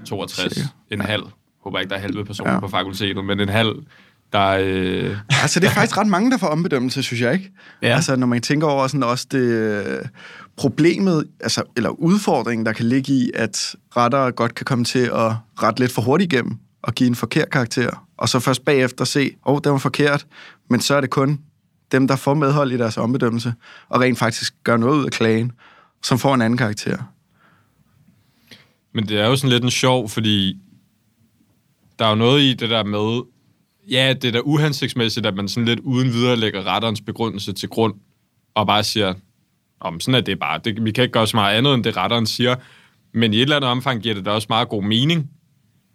62, 0.05 0.53
Sikker. 0.53 0.69
en 0.91 1.01
halv. 1.01 1.23
Håber 1.63 1.79
ikke, 1.79 1.89
der 1.89 1.95
er 1.95 1.99
halve 1.99 2.25
personer 2.25 2.53
ja. 2.53 2.59
på 2.59 2.67
fakultetet, 2.67 3.25
men 3.25 3.39
en 3.39 3.49
halv, 3.49 3.75
der 4.33 4.47
øh... 4.61 5.17
Altså, 5.29 5.59
det 5.59 5.67
er 5.67 5.71
faktisk 5.71 5.97
ret 5.97 6.07
mange, 6.07 6.31
der 6.31 6.37
får 6.37 6.47
ombedømmelse, 6.47 7.03
synes 7.03 7.21
jeg 7.21 7.33
ikke. 7.33 7.51
Ja. 7.81 7.95
Altså, 7.95 8.15
når 8.15 8.27
man 8.27 8.41
tænker 8.41 8.67
over 8.67 8.87
sådan 8.87 9.03
også 9.03 9.27
det 9.31 9.39
øh, 9.39 10.05
problemet, 10.57 11.27
altså, 11.39 11.63
eller 11.77 11.89
udfordringen, 11.89 12.65
der 12.65 12.73
kan 12.73 12.85
ligge 12.85 13.13
i, 13.13 13.31
at 13.33 13.75
retter 13.97 14.31
godt 14.31 14.55
kan 14.55 14.65
komme 14.65 14.85
til 14.85 14.99
at 14.99 15.33
rette 15.63 15.79
lidt 15.79 15.91
for 15.91 16.01
hurtigt 16.01 16.33
igennem 16.33 16.57
og 16.81 16.93
give 16.93 17.07
en 17.07 17.15
forkert 17.15 17.49
karakter, 17.49 18.07
og 18.17 18.29
så 18.29 18.39
først 18.39 18.65
bagefter 18.65 19.05
se, 19.05 19.31
åh, 19.45 19.53
oh, 19.53 19.61
det 19.63 19.71
var 19.71 19.77
forkert, 19.77 20.25
men 20.69 20.81
så 20.81 20.95
er 20.95 21.01
det 21.01 21.09
kun 21.09 21.39
dem, 21.91 22.07
der 22.07 22.15
får 22.15 22.33
medhold 22.33 22.71
i 22.71 22.77
deres 22.77 22.97
ombedømmelse, 22.97 23.53
og 23.89 24.01
rent 24.01 24.19
faktisk 24.19 24.53
gør 24.63 24.77
noget 24.77 24.97
ud 24.97 25.05
af 25.05 25.11
klagen, 25.11 25.51
som 26.03 26.19
får 26.19 26.33
en 26.35 26.41
anden 26.41 26.57
karakter. 26.57 26.97
Men 28.93 29.07
det 29.07 29.19
er 29.19 29.27
jo 29.27 29.35
sådan 29.35 29.49
lidt 29.49 29.63
en 29.63 29.71
sjov, 29.71 30.09
fordi 30.09 30.57
der 31.99 32.05
er 32.05 32.09
jo 32.09 32.15
noget 32.15 32.41
i 32.41 32.53
det 32.53 32.69
der 32.69 32.83
med, 32.83 33.21
ja, 33.91 34.13
det 34.13 34.27
er 34.27 34.31
da 34.31 34.39
uhensigtsmæssigt, 34.43 35.25
at 35.25 35.35
man 35.35 35.47
sådan 35.47 35.65
lidt 35.65 35.79
uden 35.79 36.13
videre 36.13 36.35
lægger 36.35 36.63
retterens 36.63 37.01
begrundelse 37.01 37.53
til 37.53 37.69
grund, 37.69 37.93
og 38.55 38.67
bare 38.67 38.83
siger, 38.83 39.13
om 39.79 39.99
sådan 39.99 40.15
er 40.15 40.21
det 40.21 40.39
bare. 40.39 40.59
Det, 40.65 40.85
vi 40.85 40.91
kan 40.91 41.01
ikke 41.01 41.11
gøre 41.11 41.27
så 41.27 41.37
meget 41.37 41.57
andet, 41.57 41.73
end 41.73 41.83
det 41.83 41.97
retteren 41.97 42.25
siger. 42.25 42.55
Men 43.13 43.33
i 43.33 43.37
et 43.37 43.41
eller 43.41 43.55
andet 43.55 43.69
omfang 43.69 44.01
giver 44.01 44.15
det 44.15 44.25
da 44.25 44.31
også 44.31 44.47
meget 44.49 44.69
god 44.69 44.83
mening. 44.83 45.29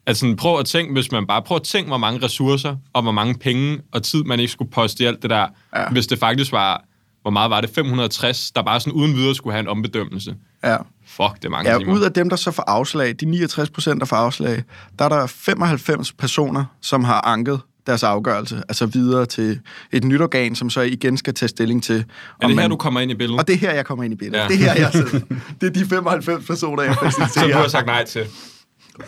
Altså 0.07 0.21
sådan, 0.21 0.37
prøv 0.37 0.59
at 0.59 0.67
tænke, 0.67 0.93
hvis 0.93 1.13
man 1.13 1.27
bare 1.27 1.43
prøver 1.43 1.61
at 1.61 1.67
tænke, 1.67 1.89
hvor 1.89 1.99
mange 1.99 2.25
ressourcer 2.25 2.77
og 2.93 3.03
hvor 3.03 3.13
mange 3.13 3.35
penge 3.35 3.81
og 3.93 4.03
tid, 4.03 4.25
man 4.25 4.41
ikke 4.41 4.53
skulle 4.53 4.71
poste 4.71 5.05
i 5.05 5.07
alt 5.07 5.23
det 5.23 5.31
der, 5.31 5.47
ja. 5.77 5.91
hvis 5.91 6.07
det 6.07 6.19
faktisk 6.19 6.53
var, 6.53 6.85
hvor 7.23 7.31
meget 7.31 7.51
var 7.51 7.61
det, 7.61 7.71
560, 7.71 8.51
der 8.51 8.63
bare 8.63 8.81
sådan 8.81 8.93
uden 8.93 9.15
videre 9.15 9.35
skulle 9.35 9.55
have 9.55 9.61
en 9.61 9.69
ombedømmelse. 9.69 10.37
Ja. 10.65 10.77
Fuck, 11.09 11.37
det 11.37 11.45
er 11.45 11.49
mange 11.49 11.71
Ja, 11.73 11.79
timer. 11.79 11.93
ud 11.95 12.01
af 12.03 12.13
dem, 12.13 12.29
der 12.29 12.37
så 12.37 12.51
får 12.51 12.63
afslag, 12.67 13.15
de 13.21 13.27
69 13.27 13.71
procent, 13.71 14.01
der 14.01 14.07
får 14.07 14.17
afslag, 14.17 14.63
der 14.99 15.05
er 15.05 15.09
der 15.09 15.27
95 15.27 16.13
personer, 16.13 16.65
som 16.83 17.05
har 17.05 17.21
anket 17.21 17.61
deres 17.87 18.03
afgørelse, 18.03 18.63
altså 18.69 18.87
videre 18.87 19.27
til 19.27 19.61
et 19.93 20.05
nyt 20.05 20.21
organ, 20.21 20.55
som 20.55 20.71
så 20.71 20.81
igen 20.81 21.17
skal 21.17 21.35
tage 21.35 21.49
stilling 21.49 21.83
til, 21.83 22.05
er 22.43 22.47
det 22.49 22.59
her, 22.61 22.69
du 22.69 22.77
kommer 22.77 23.01
ind 23.01 23.11
i 23.11 23.15
billedet? 23.15 23.41
Og 23.41 23.47
det 23.49 23.55
er 23.55 23.59
her, 23.59 23.73
jeg 23.73 23.87
kommer 23.87 24.05
ind 24.05 24.13
i 24.13 24.17
billedet. 24.17 24.43
Ja. 24.43 24.49
Det 24.49 24.55
er 24.55 24.73
her, 24.73 24.81
jeg 24.81 24.93
sidder. 24.93 25.21
Det 25.61 25.67
er 25.67 25.71
de 25.71 25.87
95 25.87 26.47
personer, 26.47 26.83
jeg 26.83 26.95
Som 26.95 27.03
du 27.05 27.11
har 27.21 27.27
præsenterer. 27.29 27.69
sagt 27.69 27.87
nej 27.87 28.05
til. 28.05 28.27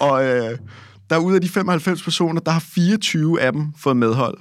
Og 0.00 0.24
øh, 0.24 0.58
der 1.11 1.16
er 1.16 1.20
ud 1.20 1.34
af 1.34 1.40
de 1.40 1.48
95 1.48 2.02
personer, 2.02 2.40
der 2.40 2.50
har 2.50 2.61
24 2.74 3.40
af 3.40 3.52
dem 3.52 3.66
fået 3.78 3.96
medhold. 3.96 4.38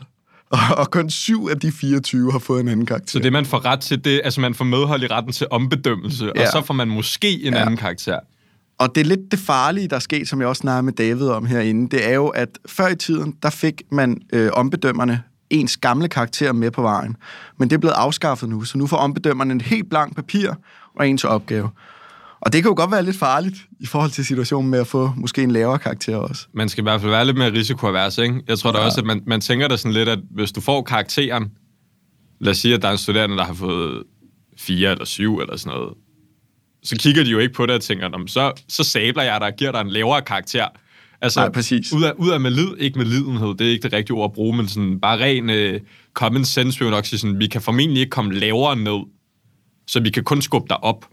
Og, 0.50 0.60
og 0.78 0.92
kun 0.92 1.10
syv 1.10 1.48
af 1.52 1.60
de 1.60 1.72
24 1.72 2.32
har 2.32 2.40
fået 2.40 2.60
en 2.60 2.68
anden 2.68 2.86
karakter. 2.86 3.12
Så 3.12 3.20
det, 3.20 3.34
man 3.34 3.46
får 3.46 3.66
ret 3.66 3.80
til, 3.80 4.06
det 4.06 4.22
altså 4.24 4.42
man 4.42 4.54
får 4.54 4.66
medhold 4.66 5.04
i 5.04 5.08
retten 5.08 5.34
til 5.34 5.48
ombedømmelse, 5.50 6.32
ja. 6.36 6.42
og 6.42 6.48
så 6.52 6.62
får 6.62 6.74
man 6.74 6.88
måske 6.88 7.44
en 7.44 7.54
ja. 7.54 7.62
anden 7.62 7.78
karakter. 7.78 8.20
Og 8.80 8.96
det 8.96 9.02
er 9.02 9.06
lidt 9.06 9.32
det 9.32 9.40
farlige, 9.40 9.88
der 9.88 9.96
er 9.96 10.00
sket, 10.00 10.28
som 10.28 10.40
jeg 10.40 10.48
også 10.48 10.60
snakkede 10.60 10.84
med 10.84 10.94
David 10.94 11.28
om 11.28 11.46
herinde, 11.46 11.98
det 11.98 12.10
er 12.10 12.14
jo, 12.14 12.28
at 12.28 12.50
før 12.66 12.88
i 12.88 12.96
tiden, 12.96 13.36
der 13.44 13.50
fik 13.50 13.82
man 13.92 14.22
øh, 14.34 14.50
ombedømmerne 14.54 15.24
ens 15.50 15.78
gamle 15.78 16.08
karakter 16.08 16.54
med 16.54 16.72
på 16.72 16.82
vejen. 16.82 17.16
Men 17.58 17.70
det 17.70 17.76
er 17.76 17.80
blevet 17.80 17.94
afskaffet 17.94 18.50
nu, 18.50 18.64
så 18.64 18.78
nu 18.78 18.88
får 18.88 18.98
ombedømmerne 18.98 19.52
en 19.52 19.62
helt 19.62 19.90
blank 19.90 20.16
papir 20.16 20.52
og 20.96 21.10
ens 21.10 21.24
opgave. 21.24 21.70
Og 22.42 22.54
det 22.54 22.64
kan 22.64 22.70
jo 22.70 22.76
godt 22.78 22.92
være 22.92 23.04
lidt 23.04 23.18
farligt 23.18 23.56
i 23.80 23.86
forhold 23.86 24.12
til 24.12 24.26
situationen 24.26 24.72
med 24.72 24.80
at 24.80 24.88
få 24.88 25.14
måske 25.16 25.44
en 25.44 25.52
lavere 25.52 25.80
karakter 25.80 26.16
også. 26.16 26.48
Man 26.54 26.70
skal 26.70 26.82
i 26.82 26.84
hvert 26.84 27.02
fald 27.02 27.12
være 27.12 27.26
lidt 27.26 27.38
mere 27.38 27.52
risikoavers, 27.54 28.18
ikke? 28.18 28.42
Jeg 28.48 28.60
tror 28.60 28.72
da 28.72 28.80
ja. 28.80 28.86
også, 28.86 29.00
at 29.00 29.06
man, 29.06 29.22
man 29.28 29.42
tænker 29.42 29.68
da 29.68 29.78
sådan 29.78 29.94
lidt, 29.94 30.10
at 30.10 30.20
hvis 30.32 30.52
du 30.52 30.62
får 30.62 30.82
karakteren, 30.82 31.52
lad 32.40 32.52
os 32.52 32.58
sige, 32.58 32.74
at 32.74 32.82
der 32.82 32.88
er 32.88 32.92
en 32.92 32.98
studerende, 32.98 33.38
der 33.38 33.44
har 33.44 33.54
fået 33.54 34.04
fire 34.58 34.92
eller 34.92 35.06
syv 35.06 35.38
eller 35.38 35.58
sådan 35.58 35.78
noget, 35.78 35.94
så 36.84 36.96
kigger 37.00 37.24
de 37.24 37.30
jo 37.30 37.40
ikke 37.40 37.54
på 37.54 37.66
det 37.66 37.76
og 37.76 37.82
tænker, 37.82 38.08
"Nå, 38.08 38.18
men 38.18 38.28
så, 38.28 38.52
så 38.70 38.84
sabler 38.84 39.24
jeg 39.24 39.40
dig 39.42 39.48
og 39.48 39.54
giver 39.58 39.72
dig 39.72 39.82
en 39.82 39.90
lavere 39.90 40.22
karakter. 40.22 40.68
Altså, 41.22 41.40
Nej, 41.40 41.50
præcis. 41.50 41.94
Ud 41.94 42.04
af, 42.04 42.12
ud 42.18 42.30
af 42.30 42.40
med 42.40 42.52
lid, 42.52 42.68
ikke 42.80 43.00
med 43.00 43.06
lidenhed, 43.06 43.48
det 43.48 43.68
er 43.68 43.72
ikke 43.72 43.84
det 43.84 43.94
rigtige 43.94 44.18
ord 44.18 44.30
at 44.30 44.34
bruge, 44.34 44.58
men 44.58 44.68
sådan 44.68 45.00
bare 45.00 45.18
ren 45.18 45.50
uh, 45.50 45.82
common 46.14 46.46
sense 46.46 46.80
vil 46.80 46.90
nok 46.90 47.06
sige 47.06 47.20
sådan, 47.20 47.40
vi 47.40 47.48
kan 47.48 47.62
formentlig 47.62 48.00
ikke 48.00 48.10
komme 48.10 48.34
lavere 48.34 48.76
ned, 48.76 49.00
så 49.88 50.00
vi 50.00 50.10
kan 50.10 50.24
kun 50.24 50.42
skubbe 50.42 50.68
dig 50.70 50.84
op. 50.84 51.06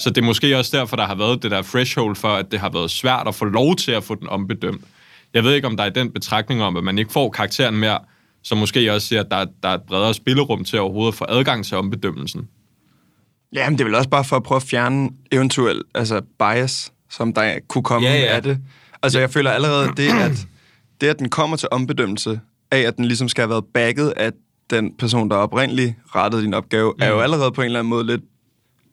Så 0.00 0.10
det 0.10 0.18
er 0.18 0.26
måske 0.26 0.58
også 0.58 0.76
derfor, 0.76 0.96
der 0.96 1.06
har 1.06 1.14
været 1.14 1.42
det 1.42 1.50
der 1.50 1.62
threshold 1.62 2.16
for, 2.16 2.28
at 2.28 2.52
det 2.52 2.60
har 2.60 2.70
været 2.70 2.90
svært 2.90 3.28
at 3.28 3.34
få 3.34 3.44
lov 3.44 3.76
til 3.76 3.92
at 3.92 4.04
få 4.04 4.14
den 4.14 4.28
ombedømt. 4.28 4.84
Jeg 5.34 5.44
ved 5.44 5.54
ikke, 5.54 5.66
om 5.66 5.76
der 5.76 5.84
er 5.84 5.90
den 5.90 6.10
betragtning 6.10 6.62
om, 6.62 6.76
at 6.76 6.84
man 6.84 6.98
ikke 6.98 7.12
får 7.12 7.30
karakteren 7.30 7.76
mere, 7.76 7.98
så 8.42 8.54
måske 8.54 8.92
også 8.92 9.06
siger, 9.06 9.20
at 9.20 9.30
der, 9.30 9.44
der 9.62 9.68
er 9.68 9.74
et 9.74 9.82
bredere 9.82 10.14
spillerum 10.14 10.64
til 10.64 10.80
overhovedet 10.80 11.12
at 11.12 11.18
få 11.18 11.26
adgang 11.28 11.64
til 11.64 11.76
ombedømmelsen. 11.76 12.48
Jamen, 13.52 13.78
det 13.78 13.84
er 13.84 13.88
vel 13.88 13.94
også 13.94 14.08
bare 14.08 14.24
for 14.24 14.36
at 14.36 14.42
prøve 14.42 14.56
at 14.56 14.62
fjerne 14.62 15.10
eventuel 15.32 15.82
altså 15.94 16.20
bias, 16.38 16.92
som 17.10 17.32
der 17.32 17.58
kunne 17.68 17.84
komme 17.84 18.08
Ja, 18.08 18.14
ja. 18.14 18.26
af 18.26 18.42
det. 18.42 18.58
Altså, 19.02 19.20
jeg 19.20 19.30
føler 19.30 19.50
allerede, 19.50 19.92
det 19.96 20.08
at, 20.08 20.46
det, 21.00 21.06
at 21.06 21.18
den 21.18 21.28
kommer 21.28 21.56
til 21.56 21.68
ombedømmelse, 21.70 22.40
af 22.70 22.78
at 22.78 22.96
den 22.96 23.04
ligesom 23.04 23.28
skal 23.28 23.42
have 23.42 23.50
været 23.50 23.64
backet 23.74 24.08
af 24.08 24.32
den 24.70 24.94
person, 24.98 25.30
der 25.30 25.36
oprindeligt 25.36 25.94
rettede 26.14 26.42
din 26.42 26.54
opgave, 26.54 26.92
mm. 26.96 27.02
er 27.02 27.08
jo 27.08 27.20
allerede 27.20 27.52
på 27.52 27.60
en 27.60 27.66
eller 27.66 27.78
anden 27.78 27.90
måde 27.90 28.06
lidt 28.06 28.22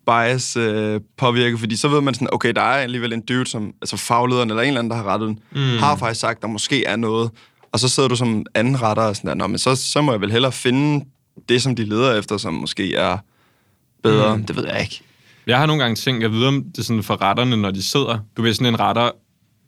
bias 0.08 0.58
øh, 0.58 1.02
påvirket, 1.18 1.60
fordi 1.60 1.76
så 1.76 1.88
ved 1.88 2.02
man 2.02 2.14
sådan, 2.14 2.28
okay, 2.32 2.54
der 2.56 2.62
er 2.62 2.78
alligevel 2.78 3.14
en 3.14 3.22
dude, 3.22 3.48
som, 3.48 3.74
altså 3.82 3.98
faglederen 3.98 4.50
eller 4.50 4.64
en 4.64 4.68
eller 4.68 4.80
anden, 4.80 4.92
der 4.92 4.98
har 4.98 5.04
rettet 5.04 5.28
den, 5.28 5.40
mm. 5.52 5.78
har 5.78 5.96
faktisk 5.96 6.22
sagt, 6.22 6.42
der 6.42 6.48
måske 6.48 6.86
er 6.86 6.96
noget, 6.96 7.32
og 7.72 7.80
så 7.80 7.90
sidder 7.90 8.10
du 8.10 8.16
som 8.16 8.46
anden 8.56 8.82
retter 8.82 9.04
og 9.04 9.16
sådan 9.16 9.28
der, 9.28 9.36
Nå, 9.36 9.48
men 9.48 9.58
så, 9.58 9.76
så 9.76 10.02
må 10.02 10.12
jeg 10.12 10.22
vel 10.22 10.32
hellere 10.32 10.52
finde 10.52 11.06
det, 11.50 11.62
som 11.62 11.76
de 11.76 11.86
leder 11.86 12.20
efter, 12.20 12.38
som 12.38 12.54
måske 12.54 12.96
er 12.96 13.18
bedre. 14.04 14.38
Mm. 14.38 14.46
Det 14.46 14.56
ved 14.56 14.68
jeg 14.68 14.82
ikke. 14.82 15.02
Jeg 15.48 15.58
har 15.58 15.66
nogle 15.66 15.82
gange 15.82 15.96
tænkt, 15.96 16.24
jeg 16.24 16.32
ved 16.32 16.46
om 16.46 16.64
det 16.64 16.78
er 16.78 16.84
sådan 16.84 17.04
for 17.04 17.22
retterne, 17.22 17.58
når 17.58 17.72
de 17.72 17.84
sidder. 17.84 18.20
Du 18.38 18.42
ved, 18.42 18.54
sådan 18.54 18.74
en 18.74 18.80
retter, 18.80 19.12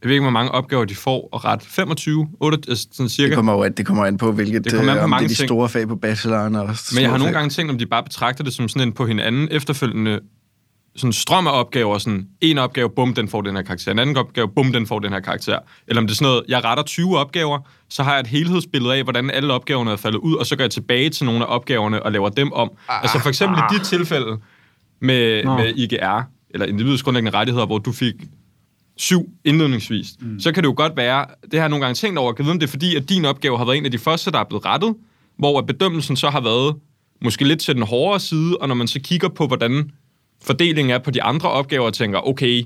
jeg 0.01 0.07
ved 0.09 0.12
ikke, 0.15 0.21
hvor 0.23 0.31
mange 0.31 0.51
opgaver 0.51 0.85
de 0.85 0.95
får 0.95 1.29
at 1.33 1.45
rette. 1.45 1.65
25? 1.69 2.27
8, 2.39 2.57
altså 2.67 2.88
sådan 2.91 3.09
cirka? 3.09 3.27
Det 3.27 3.35
kommer 3.35 3.53
jo 3.53 3.67
det 3.77 3.85
kommer 3.85 4.05
an 4.05 4.17
på, 4.17 4.31
hvilket 4.31 4.63
Det 4.63 4.73
kommer 4.73 4.91
an 4.91 4.97
på 4.97 5.03
øh, 5.03 5.09
mange 5.09 5.23
det 5.23 5.33
er 5.33 5.35
de 5.35 5.41
ting. 5.41 5.47
store 5.47 5.69
fag 5.69 5.88
på 5.88 5.95
bacheloren. 5.95 6.55
Og 6.55 6.67
Men 6.93 7.01
jeg 7.01 7.09
har 7.09 7.17
nogle 7.17 7.29
fag. 7.29 7.33
gange 7.33 7.49
tænkt, 7.49 7.71
om 7.71 7.77
de 7.77 7.85
bare 7.85 8.03
betragter 8.03 8.43
det 8.43 8.53
som 8.53 8.67
sådan 8.69 8.88
en 8.88 8.93
på 8.93 9.05
hinanden 9.05 9.47
efterfølgende 9.51 10.19
sådan 10.95 11.13
strøm 11.13 11.47
af 11.47 11.51
opgaver, 11.51 11.97
sådan 11.97 12.27
en 12.41 12.57
opgave, 12.57 12.89
bum, 12.89 13.13
den 13.13 13.27
får 13.29 13.41
den 13.41 13.55
her 13.55 13.62
karakter, 13.63 13.91
en 13.91 13.99
anden 13.99 14.17
opgave, 14.17 14.47
bum, 14.55 14.71
den 14.71 14.88
får 14.88 14.99
den 14.99 15.13
her 15.13 15.19
karakter. 15.19 15.59
Eller 15.88 16.01
om 16.01 16.07
det 16.07 16.13
er 16.13 16.15
sådan 16.15 16.25
noget, 16.31 16.43
jeg 16.47 16.63
retter 16.63 16.83
20 16.83 17.17
opgaver, 17.17 17.59
så 17.89 18.03
har 18.03 18.12
jeg 18.12 18.19
et 18.19 18.27
helhedsbillede 18.27 18.95
af, 18.95 19.03
hvordan 19.03 19.31
alle 19.31 19.53
opgaverne 19.53 19.91
er 19.91 19.95
faldet 19.95 20.19
ud, 20.19 20.33
og 20.35 20.45
så 20.45 20.55
går 20.55 20.63
jeg 20.63 20.71
tilbage 20.71 21.09
til 21.09 21.25
nogle 21.25 21.45
af 21.45 21.55
opgaverne 21.55 22.03
og 22.03 22.12
laver 22.12 22.29
dem 22.29 22.53
om. 22.53 22.71
Ah, 22.89 23.01
altså 23.01 23.19
for 23.19 23.29
eksempel 23.29 23.57
i 23.59 23.77
dit 23.77 23.85
tilfælde 23.85 24.38
med, 25.01 25.43
med 25.43 25.73
IGR, 25.75 26.21
eller 26.49 26.65
individets 26.65 27.03
grundlæggende 27.03 27.38
rettigheder, 27.38 27.65
hvor 27.65 27.77
du 27.77 27.91
fik 27.91 28.13
syv 28.99 29.29
indledningsvis, 29.45 30.07
mm. 30.21 30.39
så 30.39 30.51
kan 30.51 30.63
det 30.63 30.67
jo 30.67 30.73
godt 30.77 30.97
være, 30.97 31.25
det 31.43 31.53
har 31.53 31.59
jeg 31.59 31.69
nogle 31.69 31.85
gange 31.85 31.95
tænkt 31.95 32.19
over, 32.19 32.33
kan 32.33 32.45
vide, 32.45 32.51
om 32.51 32.59
det 32.59 32.67
er 32.67 32.71
fordi, 32.71 32.95
at 32.95 33.09
din 33.09 33.25
opgave 33.25 33.57
har 33.57 33.65
været 33.65 33.77
en 33.77 33.85
af 33.85 33.91
de 33.91 33.97
første, 33.97 34.31
der 34.31 34.39
er 34.39 34.43
blevet 34.43 34.65
rettet, 34.65 34.95
hvor 35.38 35.59
at 35.59 35.65
bedømmelsen 35.65 36.15
så 36.15 36.29
har 36.29 36.41
været 36.41 36.75
måske 37.21 37.47
lidt 37.47 37.59
til 37.59 37.75
den 37.75 37.83
hårdere 37.83 38.19
side, 38.19 38.57
og 38.57 38.67
når 38.67 38.75
man 38.75 38.88
så 38.88 38.99
kigger 38.99 39.29
på, 39.29 39.47
hvordan 39.47 39.91
fordelingen 40.41 40.91
er 40.91 40.97
på 40.99 41.12
de 41.12 41.23
andre 41.23 41.49
opgaver, 41.49 41.85
og 41.85 41.93
tænker, 41.93 42.27
okay, 42.27 42.63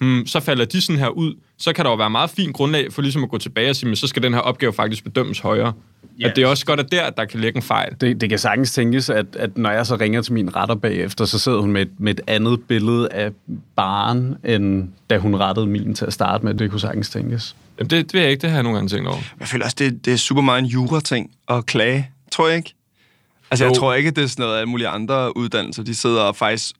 hmm, 0.00 0.26
så 0.26 0.40
falder 0.40 0.64
de 0.64 0.80
sådan 0.80 0.98
her 0.98 1.08
ud, 1.08 1.34
så 1.58 1.72
kan 1.72 1.84
der 1.84 1.90
jo 1.90 1.96
være 1.96 2.10
meget 2.10 2.30
fint 2.30 2.54
grundlag 2.54 2.92
for 2.92 3.02
ligesom 3.02 3.24
at 3.24 3.30
gå 3.30 3.38
tilbage 3.38 3.70
og 3.70 3.76
sige, 3.76 3.86
men 3.86 3.96
så 3.96 4.06
skal 4.06 4.22
den 4.22 4.34
her 4.34 4.40
opgave 4.40 4.72
faktisk 4.72 5.04
bedømmes 5.04 5.38
højere. 5.38 5.72
Ja. 6.20 6.28
At 6.28 6.36
det 6.36 6.44
er 6.44 6.48
også 6.48 6.66
godt, 6.66 6.80
at 6.80 6.92
der, 6.92 7.02
at 7.02 7.16
der 7.16 7.24
kan 7.24 7.40
ligge 7.40 7.56
en 7.56 7.62
fejl. 7.62 7.96
Det, 8.00 8.20
det 8.20 8.28
kan 8.28 8.38
sagtens 8.38 8.72
tænkes, 8.72 9.10
at, 9.10 9.26
at 9.36 9.58
når 9.58 9.70
jeg 9.70 9.86
så 9.86 9.96
ringer 9.96 10.22
til 10.22 10.32
min 10.32 10.56
retter 10.56 10.74
bagefter, 10.74 11.24
så 11.24 11.38
sidder 11.38 11.60
hun 11.60 11.72
med 11.72 11.82
et, 11.82 11.90
med 11.98 12.14
et 12.14 12.20
andet 12.26 12.62
billede 12.68 13.08
af 13.12 13.30
barn, 13.76 14.36
end 14.44 14.88
da 15.10 15.18
hun 15.18 15.36
rettede 15.36 15.66
min 15.66 15.94
til 15.94 16.04
at 16.04 16.12
starte 16.12 16.44
med. 16.44 16.54
Det 16.54 16.70
kunne 16.70 16.80
sagtens 16.80 17.10
tænkes. 17.10 17.56
Jamen, 17.78 17.90
det, 17.90 18.04
det 18.06 18.14
ved 18.14 18.20
jeg 18.20 18.30
ikke, 18.30 18.42
det 18.42 18.50
har 18.50 18.56
jeg 18.56 18.62
nogle 18.62 18.76
gange 18.78 18.88
tænkt 18.88 19.08
over. 19.08 19.18
Jeg 19.40 19.48
føler 19.48 19.64
også, 19.64 19.76
det, 19.78 20.04
det 20.04 20.12
er 20.12 20.16
super 20.16 20.42
meget 20.42 20.58
en 20.58 20.66
jura-ting 20.66 21.30
at 21.48 21.66
klage. 21.66 22.10
Tror 22.32 22.48
jeg 22.48 22.56
ikke? 22.56 22.74
Altså, 23.50 23.64
jeg 23.64 23.74
Jo. 23.74 23.80
tror 23.80 23.94
ikke, 23.94 24.10
det 24.10 24.24
er 24.24 24.28
sådan 24.28 24.42
noget, 24.42 24.56
alle 24.58 24.68
mulige 24.68 24.88
andre 24.88 25.36
uddannelser, 25.36 25.82
de 25.82 25.94
sidder 25.94 26.22
og 26.22 26.36
faktisk 26.36 26.76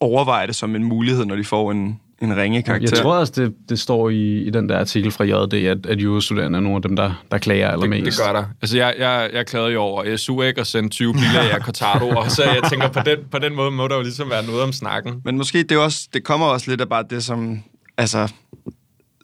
overvejer 0.00 0.46
det 0.46 0.56
som 0.56 0.74
en 0.76 0.84
mulighed, 0.84 1.24
når 1.24 1.36
de 1.36 1.44
får 1.44 1.72
en, 1.72 2.00
en 2.22 2.36
ringe 2.36 2.62
karakter. 2.62 2.88
Jeg 2.92 2.98
tror 3.02 3.14
også, 3.16 3.32
det, 3.36 3.54
det 3.68 3.78
står 3.78 4.10
i, 4.10 4.42
i 4.42 4.50
den 4.50 4.68
der 4.68 4.78
artikel 4.78 5.10
fra 5.10 5.24
JD, 5.24 5.54
at, 5.54 5.86
at 5.86 5.98
jurastuderende 5.98 6.56
er 6.56 6.60
nogle 6.60 6.76
af 6.76 6.82
dem, 6.82 6.96
der, 6.96 7.24
der 7.30 7.38
klager 7.38 7.66
Det, 7.66 7.72
allermest. 7.72 8.18
det 8.18 8.26
gør 8.26 8.32
der. 8.32 8.44
Altså, 8.62 8.76
jeg, 8.76 8.94
jeg, 8.98 9.30
jeg 9.32 9.46
klagede 9.46 9.72
jo 9.72 9.80
over 9.80 10.16
SU, 10.16 10.42
ikke? 10.42 10.60
Og 10.60 10.66
sendte 10.66 10.96
20 10.96 11.12
biler 11.12 11.40
af 11.40 11.60
Cortado, 11.60 12.08
og 12.08 12.30
så 12.30 12.44
jeg 12.44 12.60
tænker, 12.70 12.88
på 12.88 13.00
den, 13.04 13.18
på 13.30 13.38
den 13.38 13.54
måde 13.54 13.70
må 13.70 13.88
der 13.88 13.96
jo 13.96 14.02
ligesom 14.02 14.30
være 14.30 14.46
noget 14.46 14.62
om 14.62 14.72
snakken. 14.72 15.20
Men 15.24 15.36
måske 15.36 15.62
det, 15.62 15.72
er 15.72 15.78
også, 15.78 16.08
det 16.12 16.24
kommer 16.24 16.46
også 16.46 16.70
lidt 16.70 16.80
af 16.80 16.88
bare 16.88 17.04
det, 17.10 17.24
som 17.24 17.62
altså, 17.98 18.32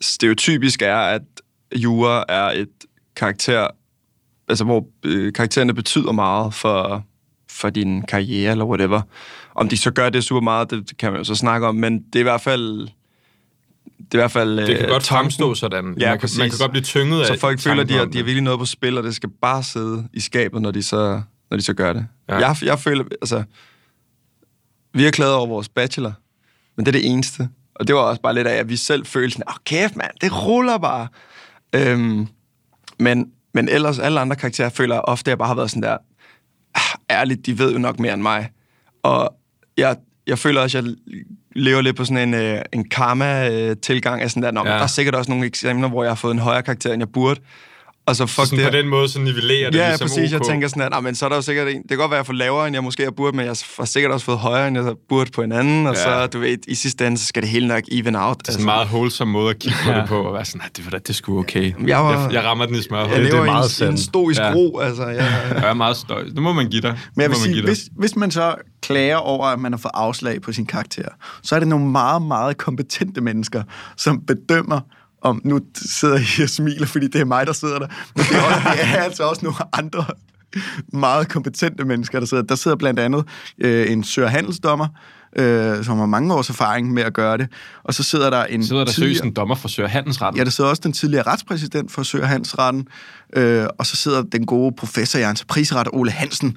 stereotypisk 0.01 0.83
er, 0.83 0.97
at 0.97 1.23
jura 1.77 2.25
er 2.29 2.51
et 2.51 2.69
karakter, 3.17 3.67
altså 4.49 4.65
hvor 4.65 4.87
øh, 5.05 5.33
karaktererne 5.33 5.75
betyder 5.75 6.13
meget 6.13 6.55
for, 6.55 7.05
for 7.51 7.71
din 7.71 8.03
karriere 8.03 8.51
eller 8.51 8.65
whatever. 8.65 9.01
Om 9.55 9.69
de 9.69 9.77
så 9.77 9.91
gør 9.91 10.11
det 10.11 10.25
super 10.25 10.41
meget, 10.41 10.71
det 10.71 10.97
kan 10.99 11.13
man 11.13 11.21
jo 11.21 11.25
så 11.25 11.35
snakke 11.35 11.67
om, 11.67 11.75
men 11.75 11.99
det 11.99 12.17
er 12.17 12.21
i 12.21 12.23
hvert 12.23 12.41
fald... 12.41 12.89
Det 13.99 14.15
er 14.15 14.19
i 14.19 14.21
hvert 14.21 14.31
fald... 14.31 14.57
Det 14.57 14.77
kan 14.77 14.85
øh, 14.85 14.91
godt 14.91 15.03
tanken. 15.03 15.23
fremstå 15.23 15.55
sådan. 15.55 15.95
Ja, 16.01 16.11
man, 16.11 16.21
kan, 16.21 16.29
man 16.39 16.51
kan 16.51 16.59
godt 16.59 16.71
blive 16.71 16.83
tynget 16.83 17.21
af 17.21 17.27
Så 17.27 17.39
folk 17.39 17.61
føler, 17.61 17.77
tanken 17.77 17.95
de 17.95 17.99
har, 17.99 18.05
de 18.05 18.19
har 18.19 18.25
virkelig 18.25 18.43
noget 18.43 18.59
på 18.59 18.67
spil, 18.67 18.99
og 18.99 19.05
det 19.05 19.15
skal 19.15 19.31
bare 19.43 19.63
sidde 19.63 20.09
i 20.13 20.21
skabet, 20.21 20.63
når 20.63 20.71
de 20.71 20.83
så, 20.83 21.23
når 21.51 21.57
de 21.57 21.63
så 21.63 21.75
gør 21.75 21.93
det. 21.93 22.07
Ja. 22.29 22.37
Jeg, 22.37 22.57
jeg 22.63 22.79
føler, 22.79 23.05
altså... 23.23 23.43
Vi 24.97 25.05
har 25.05 25.11
klaget 25.11 25.35
over 25.35 25.47
vores 25.47 25.69
bachelor, 25.69 26.13
men 26.77 26.87
det 26.87 26.97
er 26.97 27.01
det 27.01 27.11
eneste. 27.11 27.49
Og 27.75 27.87
det 27.87 27.95
var 27.95 28.01
også 28.01 28.23
bare 28.23 28.35
lidt 28.35 28.47
af, 28.47 28.55
at 28.55 28.69
vi 28.69 28.77
selv 28.77 29.07
følte 29.07 29.31
sådan, 29.31 29.45
åh 29.49 29.55
kæft 29.65 29.97
mand, 29.97 30.11
det 30.21 30.47
ruller 30.47 30.79
bare. 30.79 31.09
Øhm, 31.75 32.29
men, 32.99 33.31
men 33.55 33.69
ellers, 33.69 33.99
alle 33.99 34.21
andre 34.21 34.37
karakterer 34.37 34.69
føler 34.69 34.99
ofte, 34.99 35.29
at 35.29 35.31
jeg 35.31 35.39
bare 35.39 35.49
har 35.49 35.55
været 35.55 35.71
sådan 35.71 35.83
der, 35.83 35.97
ah, 36.75 36.99
ærligt, 37.11 37.47
de 37.47 37.59
ved 37.59 37.73
jo 37.73 37.79
nok 37.79 37.99
mere 37.99 38.15
end 38.15 38.23
mig. 38.23 38.51
Og 39.03 39.35
jeg, 39.77 39.97
jeg 40.27 40.39
føler 40.39 40.61
også, 40.61 40.79
at 40.79 40.85
jeg 40.85 40.95
lever 41.57 41.81
lidt 41.81 41.97
på 41.97 42.05
sådan 42.05 42.29
en, 42.29 42.35
øh, 42.35 42.63
en 42.73 42.89
karma-tilgang 42.89 44.23
af 44.23 44.31
sådan 44.31 44.43
der, 44.43 44.51
Nå. 44.51 44.63
Ja. 44.67 44.73
der 44.73 44.83
er 44.83 44.87
sikkert 44.87 45.15
også 45.15 45.31
nogle 45.31 45.47
eksamener, 45.47 45.89
hvor 45.89 46.03
jeg 46.03 46.11
har 46.11 46.17
fået 46.17 46.33
en 46.33 46.39
højere 46.39 46.63
karakter, 46.63 46.93
end 46.93 47.01
jeg 47.01 47.13
burde. 47.13 47.41
Og 48.07 48.17
så 48.17 48.27
fuck 48.27 48.47
sådan 48.49 48.65
det. 48.65 48.73
på 48.73 48.77
den 48.77 48.89
måde, 48.89 49.09
så 49.09 49.19
nivellerer 49.21 49.71
det 49.71 49.79
Ja, 49.79 49.89
ligesom 49.89 50.09
præcis. 50.09 50.33
Jeg 50.33 50.41
OK. 50.41 50.47
tænker 50.47 50.69
sådan, 50.69 50.83
at 50.83 50.91
nah, 50.91 51.03
men 51.05 51.15
så 51.15 51.25
er 51.25 51.29
der 51.29 51.37
jo 51.37 51.43
sikkert 51.43 51.69
en... 51.69 51.83
Det 51.83 51.89
kan 51.89 51.99
godt 51.99 52.11
være, 52.11 52.19
at 52.19 52.23
jeg 52.23 52.27
får 52.27 52.33
lavere, 52.33 52.67
end 52.67 52.75
jeg 52.77 52.85
måske 52.85 53.05
har 53.05 53.11
burde, 53.11 53.37
men 53.37 53.47
jeg 53.47 53.55
har 53.79 53.85
sikkert 53.85 54.13
også 54.13 54.27
fået 54.27 54.39
højere, 54.39 54.69
end 54.69 54.79
jeg 54.79 54.95
burde 55.09 55.31
på 55.31 55.43
en 55.43 55.53
anden. 55.53 55.87
Og 55.87 55.95
Ja. 55.95 56.03
så, 56.03 56.27
du 56.27 56.39
ved, 56.39 56.59
i 56.69 56.75
sidste 56.75 57.07
ende, 57.07 57.19
så 57.19 57.27
skal 57.27 57.43
det 57.43 57.51
hele 57.51 57.69
nok 57.69 57.83
even 57.93 58.17
out. 58.17 58.37
Det 58.39 58.49
er 58.49 58.53
sådan 58.53 58.63
en 58.63 58.65
meget 58.67 58.87
wholesome 58.89 59.33
måde 59.33 59.51
at 59.51 59.59
kigge 59.59 59.79
på 59.87 59.93
det 59.93 60.05
på, 60.09 60.23
og 60.23 60.35
være 60.35 60.45
sådan, 60.45 60.59
nej, 60.61 60.69
det, 60.77 60.85
var 60.85 60.91
da- 60.91 60.99
det 60.99 61.09
er 61.09 61.13
sgu 61.13 61.39
okay. 61.39 61.73
Jeg 61.87 61.99
var- 61.99 62.21
jeg, 62.23 62.33
jeg 62.33 62.45
rammer 62.45 62.67
den 62.67 62.75
i 62.75 62.77
jeg 62.79 62.85
smørhullet. 62.85 63.17
det 63.21 63.27
er 63.29 63.33
lever 63.33 63.45
meget 63.45 63.59
en, 63.59 63.65
en 63.65 63.71
sandt. 63.71 64.01
stoisk 64.01 64.41
Ja. 64.41 64.53
ro, 64.55 64.79
altså. 64.79 65.07
Jeg, 65.07 65.17
Jeg 65.63 65.69
er 65.71 65.75
meget 65.75 65.97
støj. 65.97 66.23
Det 66.25 66.43
må 66.43 66.53
man 66.53 66.69
give 66.71 66.83
dig. 66.83 66.99
Men 67.17 67.23
jeg 67.23 67.31
vil 67.31 67.39
sige, 67.39 67.63
hvis, 67.65 67.89
hvis 67.99 68.17
man 68.17 68.31
så 68.31 68.55
klager 68.83 69.17
over, 69.17 69.47
at 69.47 69.59
man 69.61 69.73
har 69.73 69.79
fået 69.79 69.93
afslag 69.95 70.43
på 70.43 70.53
sin 70.53 70.67
karakter, 70.67 71.09
så 71.43 71.55
er 71.55 71.59
det 71.59 71.69
nogle 71.69 71.87
meget, 71.87 72.23
meget 72.23 72.57
kompetente 72.59 73.21
mennesker, 73.21 73.63
som 73.97 74.21
bedømmer, 74.27 74.81
om 75.25 75.41
nu 75.45 75.61
sidder 75.77 76.15
jeg 76.39 76.43
og 76.45 76.49
smiler, 76.49 76.87
fordi 76.87 77.07
det 77.07 77.21
er 77.21 77.25
mig, 77.25 77.47
der 77.47 77.53
sidder 77.53 77.79
der, 77.79 77.87
men 78.17 78.25
det 78.25 78.37
er, 78.37 78.43
også, 78.43 78.61
det 78.73 78.99
er 78.99 79.03
altså 79.03 79.23
også 79.23 79.41
nogle 79.45 79.59
andre 79.73 80.05
meget 80.93 81.29
kompetente 81.29 81.85
mennesker, 81.85 82.19
der 82.21 82.27
sidder. 82.27 82.43
Der 82.43 82.55
sidder 82.55 82.77
blandt 82.77 83.01
andet 83.01 83.25
øh, 83.59 83.91
en 83.93 84.05
søger 84.05 84.29
handelsdommer, 84.29 84.87
øh, 85.37 85.85
som 85.85 85.99
har 85.99 86.07
mange 86.07 86.35
års 86.35 86.49
erfaring 86.51 86.93
med 86.93 87.03
at 87.03 87.13
gøre 87.15 87.39
det, 87.39 87.49
og 87.85 87.95
så 87.95 88.03
sidder 88.03 88.31
der 88.31 88.45
en 88.45 88.65
Sidder 88.65 88.85
der 88.85 88.93
tidligere- 88.93 89.27
en 89.27 89.33
dommer 89.33 89.55
for 89.55 89.69
Søger 89.69 89.89
Handelsretten? 89.89 90.39
Ja, 90.39 90.45
der 90.45 90.51
sidder 90.51 90.71
også 90.71 90.81
den 90.85 90.93
tidligere 90.93 91.27
retspræsident 91.27 91.93
for 91.93 92.03
Søger 92.03 92.27
Hansretten, 92.27 92.89
øh, 93.37 93.67
og 93.79 93.87
så 93.87 93.97
sidder 93.97 94.23
den 94.23 94.47
gode 94.47 94.75
professor 94.79 95.19
i 95.19 95.23
entrepriseret, 95.23 95.89
Ole 95.93 96.11
Hansen, 96.11 96.57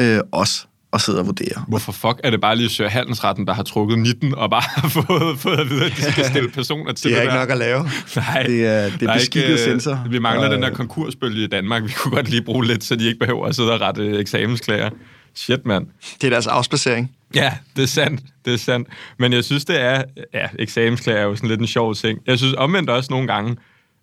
øh, 0.00 0.20
også 0.32 0.66
og 0.92 1.00
sidder 1.00 1.20
og 1.20 1.26
vurderer. 1.26 1.64
Hvorfor 1.68 1.92
fuck 1.92 2.20
er 2.24 2.30
det 2.30 2.40
bare 2.40 2.56
lige 2.56 2.68
Søger 2.68 2.90
Handelsretten, 2.90 3.46
der 3.46 3.52
har 3.54 3.62
trukket 3.62 3.98
19 3.98 4.34
og 4.34 4.50
bare 4.50 4.62
har 4.66 4.88
fået, 5.06 5.38
fået 5.38 5.60
at 5.60 5.70
vide, 5.70 5.84
at 5.84 5.92
de 5.96 6.12
skal 6.12 6.24
stille 6.24 6.48
personer 6.50 6.92
til 6.92 7.10
det 7.10 7.16
er 7.16 7.20
det 7.20 7.22
ikke 7.24 7.32
der? 7.34 7.40
nok 7.40 7.50
at 7.50 7.58
lave. 7.58 7.82
Nej, 8.16 8.42
Det 8.42 8.66
er- 8.66 8.90
det 8.98 9.08
er 9.08 9.14
beskikket 9.14 9.86
øh. 10.06 10.12
Vi 10.12 10.18
mangler 10.18 10.46
Og, 10.48 10.54
den 10.54 10.62
der 10.62 10.70
konkursbølge 10.70 11.44
i 11.44 11.46
Danmark. 11.46 11.82
Vi 11.84 11.92
kunne 11.96 12.14
godt 12.14 12.28
lige 12.30 12.42
bruge 12.42 12.66
lidt, 12.66 12.84
så 12.84 12.96
de 12.96 13.06
ikke 13.06 13.18
behøver 13.18 13.46
at 13.46 13.54
sidde 13.54 13.72
og 13.72 13.80
rette 13.80 14.18
eksamensklager. 14.18 14.90
Shit, 15.34 15.66
mand. 15.66 15.86
Det 16.20 16.24
er 16.26 16.30
deres 16.30 16.46
afspacering. 16.46 17.12
Ja, 17.34 17.52
det 17.76 17.82
er 17.82 17.86
sandt. 17.86 18.20
Det 18.44 18.52
er 18.54 18.58
sandt. 18.58 18.88
Men 19.18 19.32
jeg 19.32 19.44
synes, 19.44 19.64
det 19.64 19.80
er... 19.80 20.02
Ja, 20.34 20.46
eksamensklager 20.58 21.20
er 21.20 21.24
jo 21.24 21.36
sådan 21.36 21.48
lidt 21.48 21.60
en 21.60 21.66
sjov 21.66 21.94
ting. 21.94 22.18
Jeg 22.26 22.38
synes 22.38 22.54
omvendt 22.54 22.90
også 22.90 23.06
nogle 23.10 23.26
gange, 23.26 23.56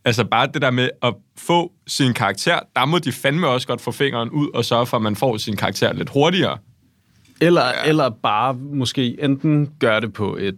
altså 0.06 0.24
bare 0.24 0.48
det 0.54 0.62
der 0.62 0.72
med 0.72 0.90
at 1.04 1.14
få 1.38 1.72
sin 1.88 2.14
karakter, 2.14 2.60
der 2.76 2.86
må 2.86 2.98
de 3.00 3.12
fandme 3.12 3.48
også 3.48 3.68
godt 3.68 3.82
få 3.82 3.92
fingeren 3.92 4.30
ud 4.30 4.48
og 4.54 4.66
sørge 4.66 4.86
for, 4.86 4.98
at 4.98 5.04
man 5.04 5.16
får 5.16 5.38
sin 5.38 5.56
karakter 5.58 5.94
lidt 5.94 6.10
hurtigere. 6.10 6.58
Eller, 7.42 7.66
ja. 7.66 7.90
eller 7.90 8.10
bare 8.10 8.54
måske 8.54 9.24
enten 9.24 9.70
gøre 9.80 10.02
det 10.02 10.14
på 10.14 10.36
et, 10.40 10.56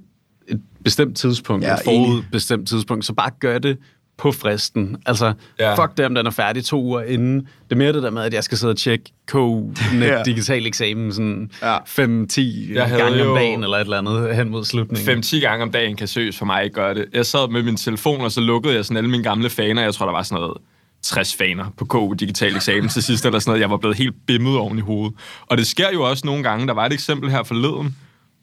et 0.48 0.62
bestemt 0.84 1.18
tidspunkt, 1.18 1.66
Ja, 1.66 1.74
et 1.74 1.80
forud 1.86 2.24
bestemt 2.32 2.68
tidspunkt, 2.68 3.06
så 3.06 3.14
bare 3.14 3.30
gør 3.40 3.60
det 3.60 3.78
på 4.18 4.32
fristen. 4.32 4.98
Altså, 5.06 5.34
Ja. 5.60 5.84
fuck 5.86 5.98
det, 5.98 6.06
om 6.06 6.16
den 6.16 6.26
er 6.26 6.32
færdig 6.32 6.66
to 6.66 6.84
uger 6.84 7.02
inden. 7.02 7.40
Det 7.40 7.72
er 7.72 7.76
mere 7.76 7.94
det 7.94 8.04
der 8.04 8.10
med, 8.10 8.22
at 8.22 8.34
jeg 8.34 8.44
skal 8.44 8.58
sidde 8.58 8.72
og 8.72 8.78
tjekke 8.78 9.06
K-net 9.28 9.74
Ja. 10.08 10.24
digital 10.26 10.66
eksamen 10.66 11.12
sådan 11.14 11.52
Ja. 11.62 11.78
5-10 11.78 12.74
Jeg 12.74 12.86
havde 12.88 13.02
gange 13.02 13.26
om 13.28 13.36
dagen 13.36 13.64
eller 13.64 13.78
et 13.78 13.82
eller 13.82 13.98
andet 13.98 14.36
hen 14.36 14.50
mod 14.50 14.66
slutningen. 14.66 15.24
5-10 15.24 15.40
gange 15.40 15.64
om 15.64 15.72
dagen 15.72 15.96
kan 15.96 16.08
seriøst 16.08 16.38
for 16.38 16.46
mig 16.46 16.64
ikke 16.64 16.74
gøre 16.74 16.94
det. 16.94 17.06
Jeg 17.14 17.26
sad 17.26 17.50
med 17.52 17.64
min 17.64 17.76
telefon, 17.78 18.22
og 18.22 18.32
så 18.32 18.42
lukkede 18.42 18.76
jeg 18.76 18.86
sådan 18.86 18.98
alle 18.98 19.10
mine 19.10 19.24
gamle 19.24 19.50
faner. 19.50 19.82
Jeg 19.82 19.94
tror, 19.94 20.06
der 20.06 20.14
var 20.14 20.24
sådan 20.24 20.42
noget 20.42 20.58
60 21.04 21.36
faner 21.36 21.66
på 21.78 21.86
KU 21.86 22.14
Digital 22.14 22.56
Eksamen 22.56 22.90
til 22.90 23.04
sidst, 23.04 23.26
eller 23.26 23.40
sådan 23.40 23.50
noget. 23.50 23.62
Jeg 23.62 23.70
var 23.70 23.78
blevet 23.78 23.98
helt 23.98 24.16
bimmet 24.28 24.58
oven 24.58 24.78
i 24.78 24.82
hovedet. 24.82 25.18
Og 25.48 25.58
det 25.58 25.68
sker 25.68 25.92
jo 25.94 26.10
også 26.10 26.26
nogle 26.26 26.44
gange. 26.44 26.68
Der 26.68 26.74
var 26.74 26.86
et 26.86 26.94
eksempel 26.94 27.32
her 27.32 27.44
forleden 27.44 27.98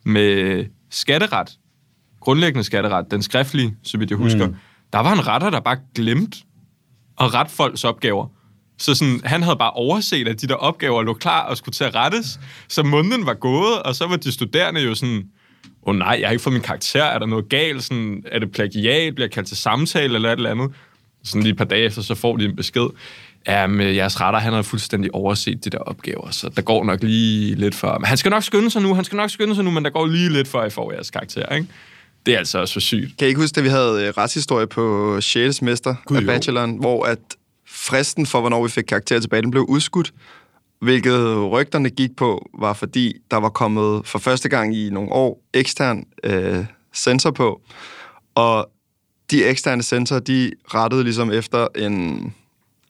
med 0.04 0.64
skatteret. 0.90 1.48
Grundlæggende 2.20 2.64
skatteret. 2.64 3.10
Den 3.10 3.22
skriftlige, 3.22 3.76
så 3.82 3.98
vidt 3.98 4.10
jeg 4.10 4.18
husker. 4.18 4.46
Mm. 4.46 4.54
Der 4.92 4.98
var 4.98 5.12
en 5.12 5.26
retter, 5.26 5.50
der 5.50 5.60
bare 5.60 5.76
glemte 5.94 6.38
at 7.20 7.34
rette 7.34 7.52
folks 7.52 7.84
opgaver. 7.84 8.26
Så 8.78 8.94
sådan, 8.94 9.20
han 9.24 9.42
havde 9.42 9.56
bare 9.56 9.70
overset, 9.70 10.28
at 10.28 10.40
de 10.40 10.46
der 10.46 10.54
opgaver 10.54 11.02
lå 11.02 11.14
klar 11.14 11.46
og 11.46 11.56
skulle 11.56 11.72
til 11.72 11.84
at 11.84 11.94
rettes. 11.94 12.40
Så 12.68 12.82
måneden 12.82 13.26
var 13.26 13.34
gået, 13.34 13.82
og 13.82 13.94
så 13.94 14.06
var 14.06 14.16
de 14.16 14.32
studerende 14.32 14.80
jo 14.80 14.94
sådan, 14.94 15.24
åh 15.82 15.90
oh, 15.90 15.96
nej, 15.96 16.16
jeg 16.20 16.28
har 16.28 16.32
ikke 16.32 16.42
fået 16.42 16.52
min 16.52 16.62
karakter, 16.62 17.04
er 17.04 17.18
der 17.18 17.26
noget 17.26 17.48
galt? 17.48 17.84
Sådan, 17.84 18.22
er 18.26 18.38
det 18.38 18.52
plagiat? 18.52 19.14
Bliver 19.14 19.26
jeg 19.26 19.32
kaldt 19.32 19.48
til 19.48 19.56
samtale 19.56 20.14
eller 20.14 20.28
et 20.28 20.36
eller 20.36 20.50
andet? 20.50 20.70
Sådan 21.24 21.42
lige 21.42 21.50
et 21.52 21.58
par 21.58 21.64
dage 21.64 21.84
efter, 21.84 22.02
så 22.02 22.14
får 22.14 22.36
de 22.36 22.44
en 22.44 22.56
besked. 22.56 22.86
Ja, 23.46 23.66
med 23.66 23.92
jeres 23.92 24.20
retter, 24.20 24.40
han 24.40 24.52
har 24.52 24.62
fuldstændig 24.62 25.14
overset 25.14 25.64
de 25.64 25.70
der 25.70 25.78
opgaver, 25.78 26.30
så 26.30 26.48
der 26.48 26.62
går 26.62 26.84
nok 26.84 27.02
lige 27.02 27.54
lidt 27.54 27.74
for... 27.74 27.98
Men 27.98 28.04
han 28.04 28.16
skal 28.16 28.30
nok 28.30 28.42
skynde 28.42 28.70
sig 28.70 28.82
nu, 28.82 28.94
han 28.94 29.04
skal 29.04 29.16
nok 29.16 29.30
skynde 29.30 29.54
sig 29.54 29.64
nu, 29.64 29.70
men 29.70 29.84
der 29.84 29.90
går 29.90 30.06
lige 30.06 30.28
lidt 30.28 30.48
for, 30.48 30.60
at 30.60 30.72
I 30.72 30.74
får 30.74 30.92
jeres 30.92 31.10
karakter, 31.10 31.54
ikke? 31.54 31.68
Det 32.26 32.34
er 32.34 32.38
altså 32.38 32.58
også 32.58 32.74
for 32.74 32.80
sygt. 32.80 33.16
Kan 33.18 33.26
I 33.26 33.28
ikke 33.28 33.40
huske, 33.40 33.58
at 33.58 33.64
vi 33.64 33.68
havde 33.68 34.06
øh, 34.06 34.12
retshistorie 34.18 34.66
på 34.66 35.16
6. 35.20 35.56
semester 35.56 35.94
Gud, 36.06 36.16
af 36.16 36.20
jo. 36.20 36.26
bacheloren, 36.26 36.76
hvor 36.76 37.04
at 37.04 37.18
fristen 37.68 38.26
for, 38.26 38.40
hvornår 38.40 38.62
vi 38.62 38.68
fik 38.68 38.84
karakter 38.84 39.20
tilbage, 39.20 39.42
den 39.42 39.50
blev 39.50 39.62
udskudt, 39.62 40.12
hvilket 40.80 41.50
rygterne 41.50 41.90
gik 41.90 42.16
på, 42.16 42.50
var 42.58 42.72
fordi 42.72 43.14
der 43.30 43.36
var 43.36 43.48
kommet 43.48 44.06
for 44.06 44.18
første 44.18 44.48
gang 44.48 44.76
i 44.76 44.90
nogle 44.90 45.12
år 45.12 45.42
ekstern 45.54 46.04
øh, 46.24 46.64
sensor 46.92 47.30
på, 47.30 47.60
og 48.34 48.70
de 49.30 49.44
eksterne 49.44 49.82
sensorer, 49.82 50.20
de 50.20 50.52
rettede 50.74 51.04
ligesom 51.04 51.32
efter 51.32 51.66
en, 51.76 51.94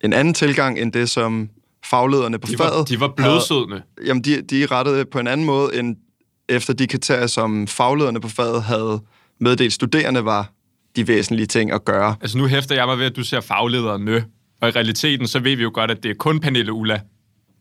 en 0.05 0.13
anden 0.13 0.35
tilgang, 0.35 0.79
end 0.79 0.93
det, 0.93 1.11
som 1.11 1.51
faglederne 1.85 2.39
på 2.39 2.47
De 2.47 2.59
var, 2.59 2.69
faget 2.69 2.89
de 2.89 3.01
var 3.01 3.09
blødsødende. 3.09 3.83
Jamen, 4.07 4.25
de, 4.25 4.43
de 4.43 4.67
rettede 4.67 5.05
på 5.05 5.19
en 5.19 5.27
anden 5.27 5.47
måde, 5.47 5.79
end 5.79 5.97
efter 6.49 6.73
de 6.73 6.87
kriterier, 6.87 7.27
som 7.27 7.67
faglederne 7.67 8.21
på 8.21 8.29
faget 8.29 8.63
havde 8.63 9.01
meddelt 9.41 9.73
studerende, 9.73 10.25
var 10.25 10.53
de 10.97 11.09
væsentlige 11.09 11.47
ting 11.47 11.73
at 11.73 11.85
gøre. 11.85 12.17
Altså 12.21 12.39
nu 12.39 12.47
hæfter 12.47 12.75
jeg 12.75 12.87
mig 12.87 12.99
ved, 12.99 13.07
at 13.07 13.17
du 13.17 13.25
ser 13.25 13.41
faglederne, 13.41 14.25
og 14.61 14.69
i 14.69 14.71
realiteten, 14.71 15.27
så 15.27 15.39
ved 15.39 15.57
vi 15.57 15.63
jo 15.63 15.71
godt, 15.75 15.91
at 15.91 16.03
det 16.03 16.11
er 16.11 16.15
kun 16.15 16.41
Pernille 16.41 16.73
Ulla, 16.73 17.01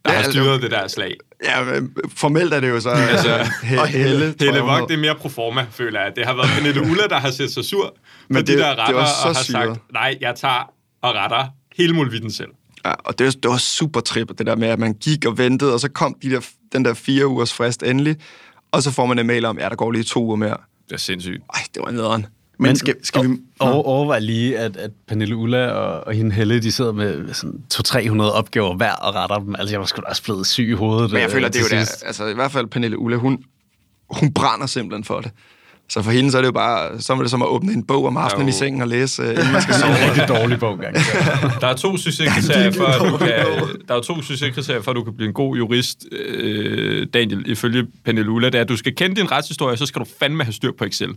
der 0.05 0.11
Ja, 0.11 0.17
har 0.17 0.23
altså- 0.23 0.31
styret 0.31 0.61
det 0.61 0.71
der 0.71 0.87
slag. 0.87 1.15
Ja, 1.43 1.63
men 1.63 1.95
formelt 2.15 2.53
er 2.53 2.59
det 2.59 2.69
jo 2.69 2.79
så... 2.79 2.89
altså, 3.11 3.29
he, 3.63 3.79
og 3.81 3.87
Helle. 3.87 4.09
Helle, 4.09 4.35
Helle 4.39 4.87
det 4.87 4.93
er 4.93 4.97
mere 4.97 5.15
pro 5.15 5.29
forma, 5.29 5.65
føler 5.71 6.01
jeg. 6.01 6.11
Det 6.15 6.25
har 6.25 6.33
været 6.35 6.49
Pernille 6.49 6.81
Ulla, 6.81 7.07
der 7.09 7.15
har 7.19 7.31
set 7.31 7.51
sig 7.53 7.65
sur 7.65 7.85
på 7.87 7.93
Men 8.29 8.47
de 8.47 8.51
det- 8.51 8.59
der 8.59 8.69
det 8.69 8.79
retter, 8.79 8.93
var 8.95 9.01
og 9.01 9.07
så 9.07 9.27
har 9.39 9.43
syret. 9.43 9.67
sagt, 9.77 9.93
nej, 9.93 10.17
jeg 10.21 10.35
tager 10.35 10.73
og 11.01 11.13
retter 11.15 11.45
hele 11.77 11.93
mulvitten 11.93 12.31
selv. 12.31 12.49
Ja, 12.85 12.91
og 13.05 13.19
det 13.19 13.25
var, 13.25 13.31
det 13.31 13.51
var 13.51 13.57
super 13.57 13.99
trip, 13.99 14.27
det 14.37 14.45
der 14.47 14.55
med, 14.55 14.67
at 14.67 14.79
man 14.79 14.93
gik 14.93 15.25
og 15.25 15.37
ventede, 15.37 15.73
og 15.73 15.79
så 15.79 15.89
kom 15.89 16.15
de 16.23 16.29
der, 16.29 16.41
den 16.73 16.85
der 16.85 16.93
fire 16.93 17.27
ugers 17.27 17.53
frist 17.53 17.83
endelig, 17.83 18.15
og 18.71 18.83
så 18.83 18.91
får 18.91 19.05
man 19.05 19.19
en 19.19 19.27
mail 19.27 19.45
om, 19.45 19.59
ja, 19.59 19.69
der 19.69 19.75
går 19.75 19.91
lige 19.91 20.03
to 20.03 20.23
uger 20.25 20.35
mere. 20.35 20.57
Det 20.89 20.93
er 20.95 20.97
sindssygt. 20.99 21.43
Ej, 21.53 21.61
det 21.75 21.81
var 21.85 21.91
nederen. 21.91 22.25
Men 22.59 22.75
skal, 22.75 22.95
skal 23.03 23.29
vi... 23.29 23.37
Og 23.59 23.85
overvej 23.85 24.19
lige, 24.19 24.57
at, 24.59 24.77
at 24.77 24.91
Pernille 25.07 25.35
Ulla 25.35 25.67
og, 25.67 26.07
og 26.07 26.13
hende 26.13 26.35
Helle, 26.35 26.61
de 26.61 26.71
sidder 26.71 26.91
med 26.91 27.33
sådan 27.33 27.63
200-300 27.73 28.21
opgaver 28.21 28.75
hver 28.75 28.93
og 28.93 29.15
retter 29.15 29.39
dem. 29.39 29.55
Altså, 29.59 29.73
jeg 29.73 29.79
var 29.79 29.85
sgu 29.85 30.01
da 30.01 30.05
også 30.07 30.23
blevet 30.23 30.47
syg 30.47 30.69
i 30.69 30.73
hovedet. 30.73 31.11
Men 31.11 31.19
jeg 31.19 31.27
øh, 31.27 31.33
føler, 31.33 31.47
det 31.47 31.55
er 31.55 31.61
jo 31.61 31.67
sidst. 31.67 32.01
der, 32.01 32.07
altså 32.07 32.25
i 32.27 32.33
hvert 32.33 32.51
fald 32.51 32.67
Pernille 32.67 32.99
Ulla, 32.99 33.17
hun, 33.17 33.43
hun 34.09 34.33
brænder 34.33 34.65
simpelthen 34.65 35.03
for 35.03 35.21
det. 35.21 35.31
Så 35.89 36.01
for 36.01 36.11
hende, 36.11 36.31
så 36.31 36.37
er 36.37 36.41
det 36.41 36.47
jo 36.47 36.51
bare, 36.51 37.01
så 37.01 37.13
er 37.13 37.17
det 37.21 37.31
som 37.31 37.41
at 37.41 37.47
åbne 37.47 37.73
en 37.73 37.83
bog 37.83 38.05
om 38.05 38.17
aftenen 38.17 38.47
Jo. 38.47 38.49
i 38.49 38.57
sengen 38.57 38.81
og 38.81 38.87
læse, 38.87 39.21
øh, 39.21 39.29
inden 39.37 39.51
man 39.51 39.61
skal 39.61 39.73
Det 39.73 39.81
sove. 39.81 39.93
er 39.93 40.03
en 40.03 40.09
rigtig 40.19 40.27
dårlig 40.27 40.59
bog, 40.59 40.79
gang. 40.79 40.95
Der 41.61 41.67
er 41.67 41.73
to 41.75 41.97
succeskriterier 41.97 42.71
for, 42.71 42.83
at 42.85 43.11
du 43.11 43.17
kan, 43.17 43.29
der 43.87 43.95
er 43.95 44.01
to 44.01 44.21
succeskriterier 44.21 44.81
for, 44.81 44.91
at 44.91 44.95
du 44.95 45.03
kan 45.03 45.13
blive 45.15 45.27
en 45.27 45.33
god 45.33 45.57
jurist, 45.57 46.05
øh, 46.11 47.07
Daniel, 47.13 47.43
ifølge 47.51 47.85
Pernille 48.05 48.31
Ulla. 48.31 48.47
Det 48.49 48.55
er, 48.55 48.61
at 48.61 48.69
du 48.69 48.77
skal 48.77 48.95
kende 48.95 49.15
din 49.15 49.31
retshistorie, 49.31 49.77
så 49.77 49.85
skal 49.85 49.99
du 49.99 50.05
fandme 50.19 50.43
have 50.43 50.53
styr 50.53 50.71
på 50.77 50.83
Excel. 50.85 51.09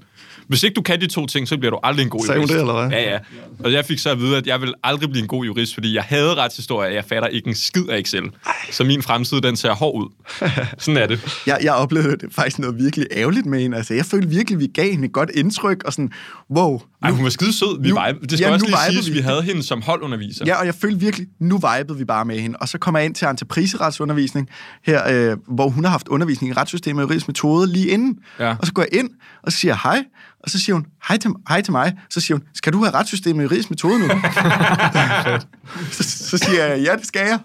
Hvis 0.48 0.62
ikke 0.62 0.74
du 0.74 0.82
kan 0.82 1.00
de 1.00 1.06
to 1.06 1.26
ting, 1.26 1.48
så 1.48 1.56
bliver 1.58 1.70
du 1.70 1.78
aldrig 1.82 2.04
en 2.04 2.10
god 2.10 2.26
Sagde 2.26 2.36
jurist. 2.36 2.52
det, 2.52 2.60
eller 2.60 2.72
hvad? 2.88 2.98
Ja, 2.98 3.10
ja. 3.12 3.18
Og 3.64 3.72
jeg 3.72 3.84
fik 3.84 3.98
så 3.98 4.10
at 4.10 4.18
vide, 4.20 4.36
at 4.36 4.46
jeg 4.46 4.60
vil 4.60 4.74
aldrig 4.84 5.10
blive 5.10 5.22
en 5.22 5.28
god 5.28 5.44
jurist, 5.44 5.74
fordi 5.74 5.94
jeg 5.94 6.02
havde 6.02 6.34
retshistorie, 6.34 6.88
og 6.88 6.94
jeg 6.94 7.04
fatter 7.08 7.28
ikke 7.28 7.48
en 7.48 7.54
skid 7.54 7.88
af 7.88 7.98
Excel. 7.98 8.22
Så 8.70 8.84
min 8.84 9.02
fremtid, 9.02 9.40
den 9.40 9.56
ser 9.56 9.72
hård 9.72 10.02
ud. 10.02 10.08
Sådan 10.78 11.02
er 11.02 11.06
det. 11.06 11.38
Jeg, 11.46 11.58
jeg 11.62 11.74
oplevede 11.74 12.16
det 12.16 12.28
faktisk 12.34 12.58
noget 12.58 12.78
virkelig 12.78 13.06
ærgerligt 13.16 13.46
med 13.46 13.60
hende. 13.60 13.76
Altså, 13.76 13.94
jeg 13.94 14.04
følte 14.04 14.28
virkelig, 14.28 14.59
vi 14.60 14.66
gav 14.74 14.90
hende 14.90 15.04
et 15.06 15.12
godt 15.12 15.30
indtryk, 15.34 15.82
og 15.84 15.92
sådan, 15.92 16.10
wow. 16.56 16.80
Ej, 17.02 17.10
hun 17.10 17.24
var 17.24 17.30
skide 17.30 17.52
sød. 17.52 17.82
Vi 17.82 17.88
nu- 17.90 17.98
vibe. 18.06 18.26
Det 18.26 18.38
skal 18.38 18.46
ja, 18.48 18.52
også 18.52 18.66
nu 18.66 18.68
lige 18.68 18.92
siges, 18.92 19.08
vi. 19.08 19.12
vi 19.12 19.20
havde 19.20 19.42
hende 19.42 19.62
som 19.62 19.82
holdunderviser. 19.82 20.44
Ja, 20.46 20.56
og 20.60 20.66
jeg 20.66 20.74
følte 20.74 21.00
virkelig, 21.00 21.26
nu 21.40 21.54
vibede 21.76 21.98
vi 21.98 22.04
bare 22.04 22.24
med 22.24 22.38
hende. 22.40 22.56
Og 22.56 22.68
så 22.68 22.78
kommer 22.78 22.98
jeg 22.98 23.06
ind 23.06 23.14
til 23.14 23.26
entrepriseretsundervisning, 23.28 24.48
her, 24.86 25.30
øh, 25.30 25.36
hvor 25.54 25.68
hun 25.68 25.84
har 25.84 25.90
haft 25.90 26.08
undervisning 26.08 26.50
i 26.52 26.54
retssystemet 26.54 27.02
og 27.02 27.08
juridisk 27.08 27.28
metode 27.28 27.72
lige 27.72 27.88
inden. 27.88 28.18
Ja. 28.38 28.56
Og 28.60 28.66
så 28.66 28.72
går 28.72 28.82
jeg 28.92 28.98
ind, 29.00 29.10
og 29.42 29.52
siger 29.52 29.76
hej, 29.82 30.04
og 30.44 30.50
så 30.50 30.60
siger 30.60 30.74
hun, 30.74 30.86
hej 31.08 31.16
til, 31.16 31.30
hej 31.48 31.60
til 31.60 31.72
mig. 31.72 31.92
Så 32.10 32.20
siger 32.20 32.36
hun, 32.36 32.42
skal 32.54 32.72
du 32.72 32.78
have 32.84 32.94
retssystemet 32.94 33.38
og 33.38 33.44
juridisk 33.44 33.70
metode 33.70 33.98
nu? 33.98 34.08
så, 35.96 36.02
så 36.02 36.38
siger 36.38 36.64
jeg, 36.64 36.82
ja, 36.82 36.96
det 36.96 37.06
skal 37.06 37.26
jeg. 37.28 37.38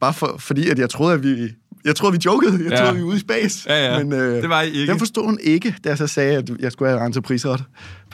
Bare 0.00 0.14
for, 0.14 0.36
fordi, 0.38 0.68
at 0.68 0.78
jeg 0.78 0.90
troede, 0.90 1.14
at 1.14 1.22
vi... 1.22 1.48
Jeg 1.84 1.96
troede, 1.96 2.12
vi 2.16 2.20
jokede. 2.26 2.52
Jeg 2.64 2.70
Ja. 2.72 2.76
troede, 2.76 2.94
vi 2.94 3.00
var 3.00 3.06
ude 3.08 3.16
i 3.16 3.20
space. 3.20 3.72
Ja, 3.72 3.92
ja. 3.94 4.04
Men, 4.04 4.12
øh, 4.12 4.42
Det 4.42 4.48
var 4.48 4.62
I 4.62 4.70
ikke. 4.70 4.90
Den 4.92 4.98
forstod 4.98 5.24
hun 5.24 5.38
ikke, 5.42 5.74
da 5.84 5.88
jeg 5.88 5.98
så 5.98 6.06
sagde, 6.06 6.36
at 6.36 6.50
jeg 6.60 6.72
skulle 6.72 6.90
have 6.90 7.06
entrepriseret 7.06 7.64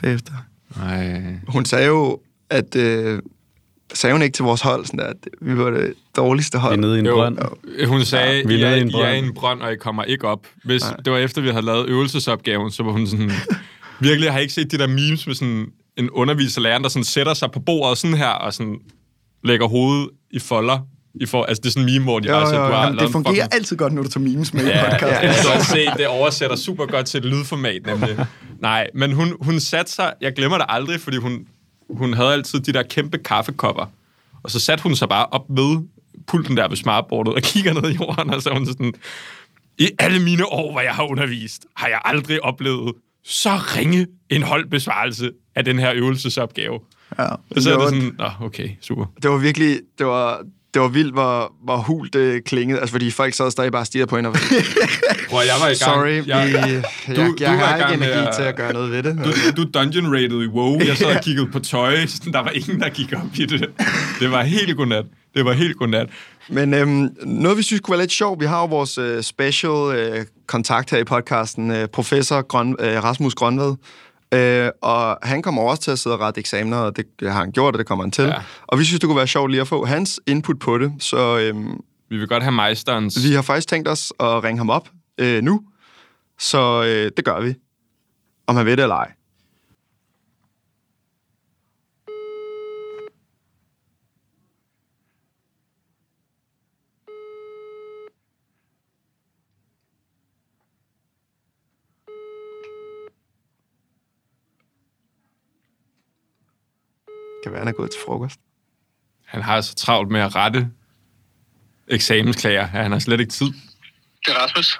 bagefter. 0.01 0.33
Ej. 0.83 1.21
Hun 1.47 1.65
sagde 1.65 1.87
jo, 1.87 2.19
at... 2.49 2.75
Øh, 2.75 3.19
sagde 3.93 4.13
hun 4.13 4.21
ikke 4.21 4.33
til 4.35 4.43
vores 4.43 4.61
hold, 4.61 4.85
sådan 4.85 4.99
der, 4.99 5.05
at 5.05 5.15
vi 5.41 5.57
var 5.57 5.69
det 5.69 5.93
dårligste 6.15 6.57
Vi 6.57 6.57
er 6.57 6.61
hold. 6.61 6.77
nede 6.79 6.95
i 6.95 6.99
en 6.99 7.05
Jo, 7.05 7.13
brønd. 7.15 7.37
hun 7.87 8.01
sagde, 8.05 8.37
Ja, 8.37 8.43
vi 8.47 8.53
er 8.53 8.57
I, 8.57 8.61
er, 8.61 8.69
nede 8.69 8.77
i 8.77 8.81
en 8.81 8.87
I 8.87 8.91
er 8.91 8.93
brønd." 8.93 9.15
i 9.15 9.19
en 9.27 9.33
brønd, 9.33 9.61
og 9.61 9.73
I 9.73 9.75
kommer 9.75 10.03
ikke 10.03 10.27
op. 10.27 10.47
Hvis 10.65 10.81
det 11.05 11.13
var 11.13 11.17
efter, 11.19 11.41
vi 11.41 11.49
havde 11.49 11.65
lavet 11.65 11.87
øvelsesopgaven, 11.89 12.71
så 12.71 12.83
var 12.83 12.91
hun 12.91 13.07
sådan... 13.07 13.31
virkelig, 13.99 14.25
jeg 14.25 14.33
har 14.33 14.39
ikke 14.39 14.53
set 14.53 14.71
de 14.71 14.77
der 14.77 14.87
memes 14.87 15.27
med 15.27 15.35
sådan 15.35 15.65
en 15.97 16.09
underviser 16.09 16.61
læreren, 16.61 16.83
der 16.83 16.89
sådan 16.89 17.03
sætter 17.03 17.33
sig 17.33 17.51
på 17.51 17.59
bordet 17.59 17.97
sådan 17.97 18.17
her, 18.17 18.27
og 18.27 18.53
sådan 18.53 18.77
lægger 19.43 19.67
hovedet 19.67 20.09
i 20.31 20.39
folder. 20.39 20.79
I 21.15 21.25
for, 21.25 21.43
altså, 21.43 21.61
det 21.61 21.67
er 21.67 21.71
sådan 21.71 21.87
en 21.89 21.93
meme, 21.93 22.03
hvor 22.05 22.19
de 22.19 22.27
bare 22.27 22.47
siger, 22.49 22.67
du 22.67 22.73
har 22.73 22.83
Jamen, 22.83 22.99
det 22.99 23.11
fungerer 23.11 23.33
fucking- 23.45 23.55
altid 23.55 23.77
godt, 23.77 23.93
når 23.93 24.01
du 24.03 24.09
tager 24.09 24.27
memes 24.27 24.53
med 24.53 24.63
i 24.63 24.67
Ja, 24.67 24.83
podcast. 24.91 25.03
ja, 25.11 25.19
jeg 25.27 25.35
kan 25.35 25.53
godt 25.55 25.65
se, 25.65 25.85
det 25.97 26.07
oversætter 26.07 26.55
super 26.55 26.85
godt 26.85 27.05
til 27.05 27.17
et 27.17 27.25
lydformat, 27.25 27.85
nemlig. 27.85 28.25
Nej, 28.59 28.87
men 28.93 29.11
hun, 29.11 29.33
hun 29.41 29.59
satte 29.59 29.91
sig, 29.91 30.13
jeg 30.21 30.33
glemmer 30.33 30.57
det 30.57 30.65
aldrig, 30.69 30.99
fordi 31.01 31.17
hun, 31.17 31.45
hun 31.89 32.13
havde 32.13 32.33
altid 32.33 32.59
de 32.59 32.73
der 32.73 32.83
kæmpe 32.83 33.17
kaffekopper. 33.17 33.85
Og 34.43 34.51
så 34.51 34.59
satte 34.59 34.83
hun 34.83 34.95
sig 34.95 35.09
bare 35.09 35.25
op 35.25 35.45
ved 35.49 35.79
pulten 36.27 36.57
der 36.57 36.67
ved 36.67 36.77
smartboardet 36.77 37.33
og 37.33 37.41
kigger 37.41 37.73
ned 37.81 37.89
i 37.91 37.95
jorden, 37.95 38.29
og 38.33 38.41
så 38.41 38.49
hun 38.53 38.65
sådan, 38.65 38.93
i 39.77 39.89
alle 39.99 40.19
mine 40.19 40.45
år, 40.45 40.71
hvor 40.71 40.81
jeg 40.81 40.91
har 40.93 41.03
undervist, 41.03 41.65
har 41.75 41.87
jeg 41.87 42.01
aldrig 42.05 42.43
oplevet 42.43 42.93
så 43.25 43.49
ringe 43.49 44.07
en 44.29 44.43
holdbesvarelse 44.43 45.31
af 45.55 45.65
den 45.65 45.79
her 45.79 45.91
øvelsesopgave. 45.95 46.79
Ja. 47.17 47.23
Og 47.23 47.39
så 47.57 47.69
Det 47.69 47.75
er 47.75 47.79
det 47.79 47.89
sådan, 47.89 48.15
Nå, 48.17 48.45
okay, 48.45 48.69
super. 48.81 49.05
Det 49.23 49.29
var 49.31 49.37
virkelig, 49.37 49.79
det 49.97 50.05
var, 50.05 50.41
det 50.73 50.81
var 50.81 50.87
vildt, 50.87 51.13
hvor, 51.13 51.53
hvor 51.63 51.77
hult 51.77 52.13
det 52.13 52.43
klingede. 52.43 52.79
Altså, 52.79 52.91
fordi 52.91 53.11
folk 53.11 53.33
sad 53.33 53.51
stadig 53.51 53.71
bare 53.71 53.81
og 53.81 53.85
stirrede 53.85 54.07
på 54.09 54.15
hende 54.15 54.29
og 54.29 54.35
jeg 55.31 55.55
var 55.59 55.65
i 55.65 55.67
gang. 55.67 55.75
sorry, 55.77 56.09
jeg, 56.09 56.23
jeg, 56.27 56.83
jeg, 57.07 57.15
du 57.15 57.35
jeg 57.39 57.51
var 57.51 57.57
har 57.57 57.75
i 57.75 57.79
gang 57.79 57.91
ikke 57.91 57.99
med 58.05 58.11
energi 58.13 58.27
at- 58.27 58.35
til 58.35 58.43
at 58.43 58.55
gøre 58.55 58.73
noget 58.73 58.91
ved 58.91 59.03
det. 59.03 59.19
Du, 59.57 59.61
du 59.63 59.69
dungeon 59.73 60.13
rated 60.13 60.43
i 60.43 60.47
WoW. 60.47 60.79
Jeg 60.87 60.97
sad 60.97 61.15
og 61.15 61.21
kiggede 61.27 61.47
på 61.51 61.59
tøj. 61.59 61.95
Der 62.33 62.39
var 62.43 62.49
ingen, 62.49 62.79
der 62.79 62.89
gik 62.89 63.13
op 63.13 63.21
i 63.35 63.45
det. 63.45 63.69
Det 64.19 64.31
var 64.31 64.43
helt 64.43 64.77
godnat. 64.77 65.05
Det 65.35 65.45
var 65.45 65.53
helt 65.53 65.77
godnat. 65.77 66.07
Men 66.49 66.73
øhm, 66.73 67.09
noget, 67.25 67.57
vi 67.57 67.63
synes 67.63 67.79
kunne 67.81 67.91
være 67.91 68.01
lidt 68.03 68.11
sjovt, 68.11 68.39
vi 68.41 68.45
har 68.45 68.59
jo 68.59 68.65
vores 68.65 68.97
øh, 68.97 69.23
special 69.23 69.95
øh, 69.95 70.25
kontakt 70.47 70.91
her 70.91 70.97
i 70.97 71.03
podcasten, 71.03 71.71
øh, 71.71 71.87
professor 71.87 72.41
Grøn, 72.41 72.75
øh, 72.79 73.03
Rasmus 73.03 73.35
Grønved. 73.35 73.75
Øh, 74.33 74.69
og 74.81 75.17
han 75.23 75.41
kommer 75.41 75.61
også 75.61 75.83
til 75.83 75.91
at 75.91 75.99
sidde 75.99 76.15
og 76.15 76.19
rette 76.19 76.39
eksamener, 76.39 76.77
og 76.77 76.97
det, 76.97 77.05
har 77.21 77.39
han 77.39 77.51
gjort, 77.51 77.75
og 77.75 77.79
det 77.79 77.87
kommer 77.87 78.03
han 78.05 78.11
til. 78.11 78.23
Ja. 78.23 78.33
Og 78.67 78.79
vi 78.79 78.83
synes, 78.83 78.99
det 78.99 79.07
kunne 79.07 79.17
være 79.17 79.27
sjovt 79.27 79.51
lige 79.51 79.61
at 79.61 79.67
få 79.67 79.85
hans 79.85 80.19
input 80.27 80.59
på 80.59 80.77
det. 80.77 80.93
Så 80.99 81.37
øhm, 81.39 81.79
Vi 82.09 82.17
vil 82.17 82.27
godt 82.27 82.43
have 82.43 82.51
meisterens... 82.51 83.23
vi 83.23 83.33
har 83.33 83.41
faktisk 83.41 83.67
tænkt 83.67 83.87
os 83.87 84.13
at 84.19 84.43
ringe 84.43 84.57
ham 84.57 84.69
op 84.69 84.89
øh, 85.17 85.43
nu. 85.43 85.61
Så 86.39 86.83
øh, 86.83 87.11
det 87.17 87.25
gør 87.25 87.41
vi. 87.41 87.53
Om 88.47 88.55
han 88.55 88.65
ved 88.65 88.77
det 88.77 88.83
eller 88.83 88.95
ej. 88.95 89.11
Kan 107.43 107.51
være, 107.51 107.59
han 107.59 107.67
er 107.67 107.71
gået 107.71 107.91
til 107.91 107.99
frokost. 108.05 108.39
Han 109.25 109.41
har 109.41 109.61
så 109.61 109.75
travlt 109.75 110.11
med 110.11 110.21
at 110.21 110.35
rette 110.35 110.69
eksamensklager, 111.87 112.61
at 112.61 112.69
han 112.69 112.91
har 112.91 112.99
slet 112.99 113.19
ikke 113.19 113.31
tid. 113.31 113.45
Det 114.25 114.27
er 114.27 114.43
Rasmus. 114.43 114.79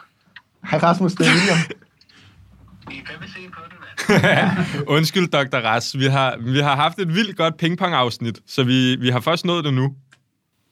Hej 0.70 0.80
Rasmus, 0.80 1.14
det 1.14 1.28
er 1.28 1.32
William. 1.32 1.58
I 2.92 2.96
kan 3.08 3.16
vi 3.22 3.28
se 3.28 3.50
på 3.54 3.62
det, 3.70 4.22
mand. 4.22 4.88
Undskyld, 4.98 5.28
Dr. 5.28 5.58
Ras. 5.58 5.98
Vi 5.98 6.06
har, 6.06 6.38
vi 6.38 6.60
har 6.60 6.76
haft 6.76 7.00
et 7.00 7.16
vildt 7.16 7.38
godt 7.38 7.58
pingpong-afsnit, 7.58 8.40
så 8.48 8.64
vi, 8.64 8.96
vi 8.96 9.10
har 9.10 9.20
først 9.20 9.46
nået 9.46 9.66
det 9.66 9.74
nu. 9.74 9.96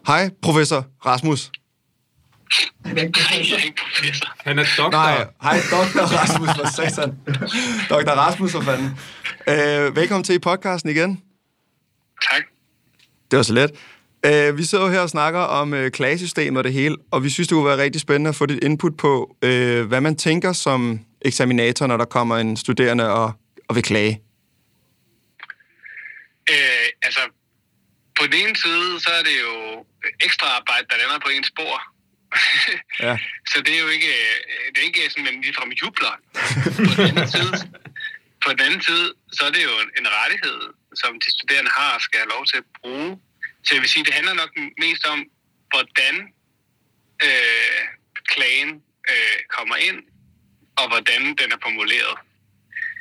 Hej, 0.08 0.30
professor 0.42 0.86
Rasmus. 1.06 1.52
Jeg 2.86 2.92
er 2.98 3.02
ikke 3.02 3.20
professor. 3.96 4.34
Han 4.38 4.60
er 4.60 4.66
doktor. 4.78 4.92
Nej, 4.92 5.28
hej, 5.42 5.58
Dr. 5.72 6.18
Rasmus, 6.18 6.50
for 6.50 6.68
satan. 6.68 7.18
Dr. 7.92 8.12
Rasmus, 8.12 8.52
for 8.52 8.62
fanden. 8.62 9.00
Øh, 9.48 9.96
velkommen 9.96 10.24
til 10.24 10.36
i 10.36 10.40
podcasten 10.40 10.90
igen. 10.90 11.22
Tak. 12.32 12.44
Det 13.32 13.38
var 13.38 13.44
så 13.44 13.54
let. 13.54 13.72
Øh, 14.26 14.58
vi 14.58 14.64
sidder 14.64 14.86
jo 14.86 14.92
her 14.92 15.00
og 15.00 15.10
snakker 15.10 15.40
om 15.40 15.74
øh, 15.74 15.92
klagesystemet 15.92 16.58
og 16.58 16.64
det 16.64 16.74
hele, 16.74 16.98
og 17.12 17.24
vi 17.24 17.30
synes, 17.30 17.48
det 17.48 17.56
kunne 17.56 17.66
være 17.66 17.78
rigtig 17.78 18.02
spændende 18.02 18.30
at 18.30 18.36
få 18.36 18.46
dit 18.46 18.64
input 18.64 18.98
på, 18.98 19.36
øh, 19.42 19.88
hvad 19.88 20.02
man 20.02 20.16
tænker 20.16 20.54
som 20.54 21.00
eksaminator, 21.22 21.88
når 21.88 21.98
der 21.98 22.06
kommer 22.06 22.38
en 22.38 22.58
studerende 22.58 23.14
og, 23.14 23.34
og 23.68 23.76
vil 23.76 23.84
klage. 23.84 24.22
Øh, 26.50 26.88
altså, 27.02 27.20
på 28.20 28.26
den 28.26 28.34
ene 28.34 28.56
side, 28.56 29.00
så 29.00 29.10
er 29.20 29.24
det 29.24 29.36
jo 29.46 29.86
ekstra 30.26 30.48
arbejde, 30.48 30.86
der 30.90 30.98
lander 30.98 31.20
på 31.26 31.30
ens 31.30 31.48
spor. 31.48 31.76
Ja. 33.06 33.18
Så 33.52 33.62
det 33.66 33.76
er 33.76 33.80
jo 33.80 33.88
ikke, 33.88 34.08
øh, 34.08 34.66
det 34.72 34.78
er 34.82 34.86
ikke 34.92 35.10
sådan, 35.10 35.24
man 35.24 35.42
ligefrem 35.42 35.72
jubler. 35.82 36.14
På 36.88 36.92
den 36.98 37.10
anden 37.10 37.28
side, 37.38 37.54
på 38.44 38.50
den 38.52 38.62
anden 38.68 38.82
side 38.82 39.08
så 39.36 39.42
er 39.48 39.52
det 39.52 39.64
jo 39.64 39.74
en, 39.84 39.90
en 40.00 40.08
rettighed, 40.20 40.60
som 40.96 41.20
de 41.20 41.32
studerende 41.32 41.72
har 41.72 42.00
skal 42.00 42.20
have 42.20 42.30
lov 42.30 42.46
til 42.46 42.58
at 42.58 42.64
bruge. 42.82 43.20
Så 43.64 43.76
jeg 43.76 43.82
vil 43.82 43.90
sige, 43.90 44.06
det 44.06 44.14
handler 44.14 44.34
nok 44.34 44.50
mest 44.78 45.06
om, 45.06 45.20
hvordan 45.74 46.34
øh, 47.24 47.80
klagen 48.28 48.70
øh, 49.10 49.38
kommer 49.58 49.76
ind, 49.76 50.00
og 50.78 50.88
hvordan 50.88 51.22
den 51.26 51.52
er 51.52 51.60
formuleret. 51.64 52.16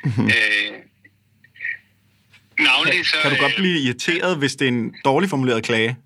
Mm-hmm. 0.03 0.27
Øh, 0.27 0.71
navnlig 2.59 3.05
så... 3.05 3.17
Kan 3.21 3.31
du 3.31 3.37
godt 3.37 3.51
øh, 3.51 3.57
blive 3.57 3.79
irriteret, 3.79 4.37
hvis 4.37 4.53
det 4.55 4.65
er 4.65 4.71
en 4.71 4.95
dårligt 5.05 5.29
formuleret 5.29 5.63
klage? 5.63 5.97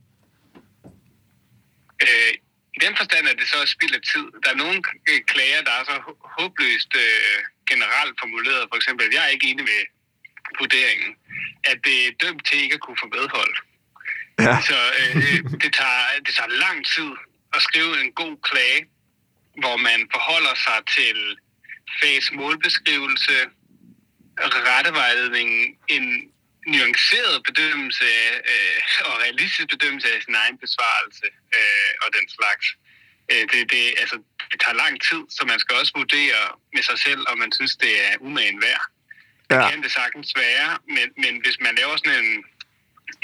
Øh, 2.03 2.33
I 2.75 2.79
den 2.85 2.93
forstand 2.97 3.27
er 3.27 3.33
det 3.33 3.47
så 3.47 3.65
spild 3.65 3.95
af 3.95 4.03
tid. 4.13 4.25
Der 4.43 4.49
er 4.51 4.55
nogle 4.55 4.81
øh, 5.09 5.19
klager, 5.31 5.61
der 5.67 5.71
er 5.71 5.83
så 5.83 5.95
hå- 6.05 6.21
håbløst 6.37 6.91
øh, 6.95 7.37
generelt 7.71 8.15
formuleret. 8.21 8.63
For 8.71 8.75
eksempel, 8.75 9.05
at 9.07 9.13
jeg 9.13 9.23
er 9.25 9.31
ikke 9.35 9.47
enig 9.47 9.65
med 9.71 9.81
vurderingen, 10.59 11.11
at 11.63 11.77
det 11.85 11.97
er 12.07 12.11
dømt 12.23 12.45
til 12.45 12.57
ikke 12.63 12.73
at 12.79 12.83
kunne 12.85 12.97
få 13.03 13.07
medhold. 13.17 13.55
Ja. 14.39 14.61
Så 14.69 14.77
øh, 14.99 15.15
det, 15.63 15.71
tager, 15.79 16.03
det 16.25 16.33
tager 16.37 16.51
lang 16.65 16.77
tid 16.95 17.11
at 17.55 17.61
skrive 17.61 18.01
en 18.03 18.11
god 18.11 18.35
klage, 18.49 18.81
hvor 19.61 19.77
man 19.77 19.99
forholder 20.13 20.55
sig 20.65 20.79
til 20.97 21.17
fags 21.99 22.31
målbeskrivelse, 22.31 23.35
rettevejledning, 24.39 25.49
en 25.87 26.05
nuanceret 26.67 27.43
bedømmelse 27.49 28.09
øh, 28.51 28.79
og 29.05 29.13
realistisk 29.23 29.67
bedømmelse 29.69 30.07
af 30.15 30.21
sin 30.21 30.35
egen 30.35 30.57
besvarelse 30.57 31.27
øh, 31.57 31.91
og 32.03 32.07
den 32.17 32.25
slags. 32.37 32.65
Øh, 33.31 33.43
det, 33.51 33.71
det, 33.71 33.83
altså, 34.03 34.17
det 34.51 34.57
tager 34.63 34.77
lang 34.83 34.95
tid, 35.09 35.21
så 35.35 35.41
man 35.51 35.59
skal 35.59 35.75
også 35.81 35.93
vurdere 35.95 36.41
med 36.75 36.83
sig 36.89 36.97
selv, 36.99 37.21
om 37.31 37.37
man 37.37 37.51
synes, 37.51 37.75
det 37.75 37.93
er 38.07 38.13
umagen 38.19 38.61
værd. 38.61 38.83
Det 39.49 39.55
Ja. 39.55 39.69
kan 39.69 39.83
det 39.83 39.91
sagtens 39.91 40.33
være, 40.37 40.77
men, 40.87 41.07
men 41.23 41.41
hvis 41.43 41.57
man 41.61 41.75
laver 41.75 41.95
sådan 41.97 42.23
en, 42.23 42.43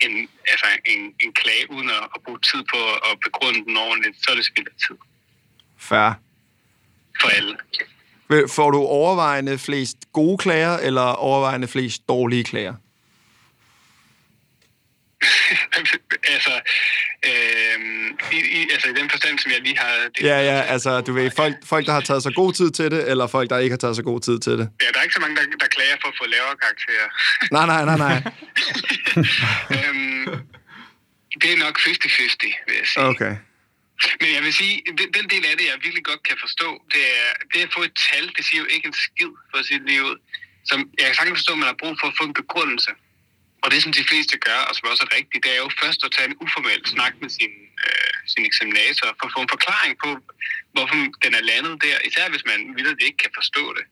en, 0.06 0.30
altså 0.48 0.66
en, 0.86 1.02
en 1.24 1.34
klage 1.34 1.72
uden 1.72 1.90
at, 1.90 2.04
at 2.16 2.22
bruge 2.26 2.40
tid 2.40 2.64
på 2.74 2.82
at 3.12 3.20
begrunde 3.24 3.60
den 3.66 3.78
ordentligt, 3.78 4.16
så 4.24 4.32
er 4.32 4.36
det 4.36 4.46
spild 4.46 4.68
af 4.68 4.74
tid 4.88 4.98
Fair. 5.78 6.12
for 7.22 7.30
alle. 7.30 7.58
Får 8.48 8.72
du 8.72 8.78
overvejende 8.78 9.60
flest 9.60 9.98
gode 10.14 10.38
klager, 10.38 10.78
eller 10.78 11.02
overvejende 11.02 11.68
flest 11.68 12.08
dårlige 12.10 12.44
klager? 12.44 12.74
altså, 16.34 16.62
i, 18.32 18.40
i, 18.60 18.62
altså 18.74 18.88
i 18.90 18.94
den 18.94 19.10
forstand, 19.10 19.40
som 19.40 19.52
jeg 19.52 19.62
lige 19.62 19.78
har... 19.78 19.94
Det, 20.16 20.24
Ja, 20.24 20.38
ja, 20.52 20.58
altså, 20.62 21.02
du 21.02 21.14
ved, 21.14 21.32
folk, 21.36 21.56
folk, 21.66 21.86
der 21.86 21.94
har 21.94 22.02
taget 22.02 22.24
sig 22.24 22.34
god 22.36 22.54
tid 22.54 22.72
til 22.72 22.92
det, 22.92 23.10
eller 23.12 23.28
folk, 23.28 23.50
der 23.50 23.58
ikke 23.58 23.74
har 23.74 23.84
taget 23.86 23.96
sig 23.96 24.06
god 24.06 24.22
tid 24.22 24.40
til 24.40 24.52
det. 24.60 24.70
Ja, 24.82 24.88
der 24.94 25.00
er 25.00 25.04
ikke 25.04 25.16
så 25.16 25.22
mange, 25.22 25.36
der, 25.36 25.44
der 25.64 25.68
klager 25.68 25.98
for 26.02 26.08
at 26.08 26.18
få 26.22 26.26
lavere 26.36 26.56
karakterer. 26.64 27.08
Nej, 27.56 27.66
nej, 27.74 27.82
nej, 27.90 27.98
nej. 28.06 28.18
øhm, 29.76 30.26
det 31.42 31.50
er 31.54 31.58
nok 31.66 31.80
50-50, 31.80 32.68
vil 32.68 32.76
jeg 32.82 32.88
sige. 32.94 33.06
Okay. 33.06 33.34
Men 34.22 34.30
jeg 34.36 34.44
vil 34.46 34.54
sige, 34.54 34.76
den, 35.16 35.26
del 35.34 35.44
af 35.50 35.56
det, 35.60 35.66
jeg 35.72 35.78
virkelig 35.86 36.06
godt 36.12 36.24
kan 36.30 36.38
forstå, 36.46 36.70
det 36.94 37.04
er, 37.22 37.30
det 37.52 37.60
at 37.68 37.72
få 37.76 37.82
et 37.90 37.96
tal, 38.08 38.26
det 38.36 38.44
siger 38.48 38.62
jo 38.64 38.68
ikke 38.76 38.88
en 38.92 38.98
skid 39.06 39.34
for 39.50 39.60
lige 39.90 40.04
ud. 40.10 40.18
Som 40.70 40.80
jeg 41.00 41.06
kan 41.08 41.16
sagtens 41.16 41.40
forstå, 41.40 41.54
at 41.54 41.60
man 41.62 41.70
har 41.72 41.78
brug 41.84 41.96
for 42.00 42.08
at 42.08 42.16
få 42.20 42.24
en 42.30 42.36
begrundelse. 42.42 42.92
Og 43.64 43.68
det, 43.72 43.80
som 43.84 43.94
de 43.94 44.10
fleste 44.10 44.36
gør, 44.48 44.60
og 44.68 44.74
som 44.76 44.90
også 44.92 45.04
er 45.08 45.16
rigtigt, 45.18 45.44
det 45.46 45.52
er 45.56 45.62
jo 45.66 45.70
først 45.82 46.00
at 46.06 46.12
tage 46.16 46.30
en 46.32 46.40
uformel 46.44 46.82
snak 46.94 47.14
med 47.22 47.30
sin, 47.38 47.54
øh, 47.86 48.18
sin 48.34 48.44
eksaminator, 48.50 49.08
for 49.20 49.26
at 49.28 49.34
få 49.36 49.42
en 49.46 49.54
forklaring 49.56 49.94
på, 50.04 50.12
hvorfor 50.74 50.96
den 51.26 51.34
er 51.40 51.48
landet 51.52 51.76
der, 51.86 51.98
især 52.10 52.26
hvis 52.34 52.46
man 52.52 52.60
vildt 52.78 53.02
ikke 53.08 53.20
kan 53.24 53.34
forstå 53.40 53.64
det. 53.78 53.86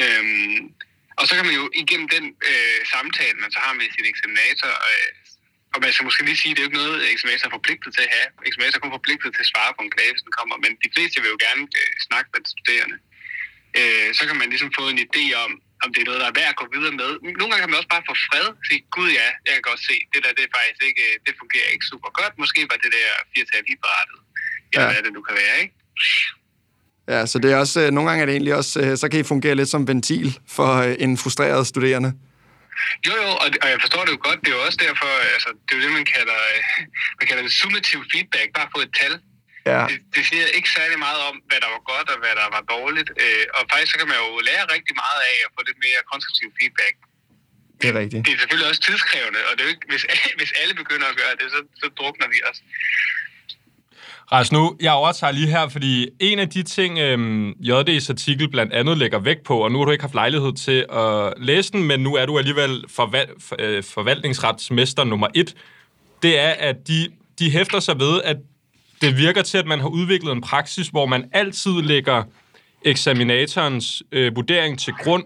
Øhm, 0.00 0.60
og 1.18 1.24
så 1.28 1.32
kan 1.36 1.46
man 1.48 1.56
jo 1.60 1.64
igennem 1.82 2.08
den 2.16 2.26
øh, 2.50 2.80
samtale, 2.94 3.36
man 3.44 3.52
så 3.54 3.58
har 3.64 3.72
med 3.80 3.88
sin 3.96 4.06
eksaminator, 4.12 4.72
øh, 4.90 5.10
og 5.74 5.78
man 5.82 5.92
skal 5.92 6.06
måske 6.06 6.28
lige 6.28 6.42
sige, 6.42 6.52
at 6.52 6.56
det 6.56 6.62
er 6.62 6.66
jo 6.66 6.70
ikke 6.70 6.82
noget, 6.82 7.12
eksaminator 7.12 7.46
er 7.46 7.58
forpligtet 7.58 7.90
til 7.94 8.02
at 8.06 8.12
have. 8.16 8.28
Eksaminator 8.48 8.76
er 8.78 8.84
kun 8.84 8.98
forpligtet 8.98 9.30
til 9.34 9.44
at 9.46 9.52
svare 9.52 9.72
på 9.74 9.82
en 9.84 9.94
klage, 9.94 10.12
hvis 10.12 10.26
den 10.26 10.36
kommer, 10.38 10.56
men 10.64 10.72
de 10.84 10.92
fleste 10.94 11.16
vil 11.22 11.34
jo 11.34 11.38
gerne 11.46 11.62
øh, 11.80 11.92
snakke 12.08 12.28
med 12.32 12.40
de 12.44 12.50
studerende. 12.54 12.96
Øh, 13.78 14.08
så 14.18 14.22
kan 14.28 14.36
man 14.40 14.48
ligesom 14.52 14.70
få 14.78 14.84
en 14.92 15.00
idé 15.06 15.24
om, 15.44 15.50
om 15.84 15.88
det 15.94 16.00
er 16.02 16.06
noget, 16.10 16.20
der 16.22 16.28
er 16.32 16.36
værd 16.40 16.50
at 16.54 16.58
gå 16.62 16.66
videre 16.76 16.94
med. 17.02 17.10
Nogle 17.40 17.50
gange 17.50 17.62
kan 17.64 17.70
man 17.72 17.78
også 17.82 17.92
bare 17.96 18.04
få 18.10 18.14
fred 18.28 18.46
og 18.52 18.64
sige, 18.68 18.80
gud 18.96 19.08
ja, 19.20 19.28
jeg 19.46 19.52
kan 19.56 19.64
godt 19.70 19.82
se, 19.90 19.94
det 20.12 20.18
der, 20.24 20.30
det 20.38 20.44
er 20.48 20.52
faktisk 20.58 20.80
ikke, 20.90 21.04
det 21.26 21.32
fungerer 21.42 21.68
ikke 21.74 21.86
super 21.92 22.10
godt. 22.18 22.32
Måske 22.42 22.60
var 22.72 22.78
det 22.84 22.90
der 22.98 23.08
firtal 23.34 23.62
helt 23.70 23.82
berettet. 23.86 24.18
Eller 24.72 24.86
Ja. 24.86 24.92
hvad 24.94 25.02
det 25.06 25.12
nu 25.16 25.22
kan 25.28 25.34
være, 25.42 25.56
ikke? 25.64 25.74
Ja, 27.12 27.20
så 27.30 27.36
det 27.42 27.48
er 27.54 27.56
også, 27.64 27.76
øh, 27.82 27.88
nogle 27.96 28.06
gange 28.08 28.20
er 28.22 28.26
det 28.28 28.34
egentlig 28.38 28.54
også, 28.60 28.74
øh, 28.82 28.92
så 29.00 29.04
kan 29.10 29.20
I 29.20 29.22
fungere 29.34 29.54
lidt 29.60 29.68
som 29.74 29.82
ventil 29.90 30.28
for 30.56 30.70
øh, 30.86 30.94
en 31.04 31.12
frustreret 31.22 31.62
studerende. 31.72 32.10
Jo, 33.06 33.12
jo, 33.24 33.30
og, 33.44 33.48
og 33.64 33.68
jeg 33.72 33.78
forstår 33.84 34.02
det 34.06 34.12
jo 34.16 34.20
godt. 34.28 34.38
Det 34.44 34.48
er 34.52 34.56
jo 34.58 34.62
også 34.68 34.78
derfor, 34.86 35.10
altså, 35.36 35.48
det 35.64 35.70
er 35.72 35.78
jo 35.78 35.82
det, 35.86 35.92
man 36.00 36.06
kalder, 36.16 36.40
man 37.20 37.24
kalder 37.28 37.42
det 37.48 37.52
summativ 37.60 37.98
feedback, 38.12 38.48
bare 38.58 38.68
på 38.74 38.80
et 38.86 38.92
tal. 39.00 39.14
Ja, 39.70 39.80
Det, 39.90 39.98
det 40.14 40.22
siger 40.30 40.46
ikke 40.58 40.70
særlig 40.78 40.98
meget 41.06 41.20
om, 41.28 41.34
hvad 41.48 41.58
der 41.64 41.70
var 41.74 41.82
godt 41.92 42.08
og 42.12 42.18
hvad 42.22 42.34
der 42.40 42.48
var 42.56 42.62
dårligt. 42.74 43.08
Øh, 43.22 43.44
og 43.56 43.60
faktisk 43.72 43.90
så 43.92 43.96
kan 44.00 44.08
man 44.12 44.18
jo 44.24 44.28
lære 44.48 44.64
rigtig 44.76 44.94
meget 45.04 45.20
af 45.30 45.36
at 45.46 45.50
få 45.56 45.60
lidt 45.68 45.78
mere 45.86 46.00
konstruktiv 46.12 46.48
feedback. 46.58 46.94
det 47.80 47.86
er 47.92 47.96
rigtigt. 48.02 48.20
Det 48.26 48.32
er 48.34 48.38
selvfølgelig 48.42 48.68
også 48.72 48.82
tidskrævende, 48.88 49.40
og 49.48 49.52
det 49.54 49.60
er 49.62 49.66
jo 49.68 49.72
ikke, 49.76 49.86
hvis, 49.92 50.04
hvis 50.40 50.52
alle 50.60 50.74
begynder 50.82 51.06
at 51.12 51.16
gøre 51.22 51.34
det, 51.40 51.46
så, 51.54 51.60
så 51.80 51.86
drukner 51.98 52.28
vi 52.34 52.38
os. 52.50 52.58
Ras, 54.32 54.52
nu, 54.52 54.76
jeg 54.80 54.92
overtager 54.92 55.30
lige 55.30 55.46
her, 55.46 55.68
fordi 55.68 56.08
en 56.20 56.38
af 56.38 56.48
de 56.50 56.62
ting, 56.62 56.98
øhm, 56.98 57.50
JD's 57.50 58.06
artikel 58.10 58.48
blandt 58.50 58.72
andet 58.72 58.98
lægger 58.98 59.18
vægt 59.18 59.44
på, 59.44 59.58
og 59.64 59.72
nu 59.72 59.78
har 59.78 59.84
du 59.84 59.90
ikke 59.90 60.02
haft 60.02 60.14
lejlighed 60.14 60.52
til 60.56 60.86
at 60.92 61.34
læse 61.36 61.72
den, 61.72 61.82
men 61.84 62.00
nu 62.00 62.14
er 62.14 62.26
du 62.26 62.38
alligevel 62.38 62.84
forval- 62.88 63.34
for, 63.48 63.56
øh, 63.58 63.82
forvaltningsretsmester 63.84 65.04
nummer 65.04 65.28
et, 65.34 65.54
det 66.22 66.38
er, 66.38 66.50
at 66.50 66.76
de, 66.88 67.08
de 67.38 67.50
hæfter 67.50 67.80
sig 67.80 67.98
ved, 67.98 68.22
at 68.22 68.36
det 69.02 69.16
virker 69.16 69.42
til, 69.42 69.58
at 69.58 69.66
man 69.66 69.80
har 69.80 69.88
udviklet 69.88 70.32
en 70.32 70.40
praksis, 70.40 70.88
hvor 70.88 71.06
man 71.06 71.24
altid 71.32 71.82
lægger 71.82 72.22
eksaminatorens 72.84 74.02
øh, 74.12 74.36
vurdering 74.36 74.78
til 74.78 74.92
grund, 74.92 75.24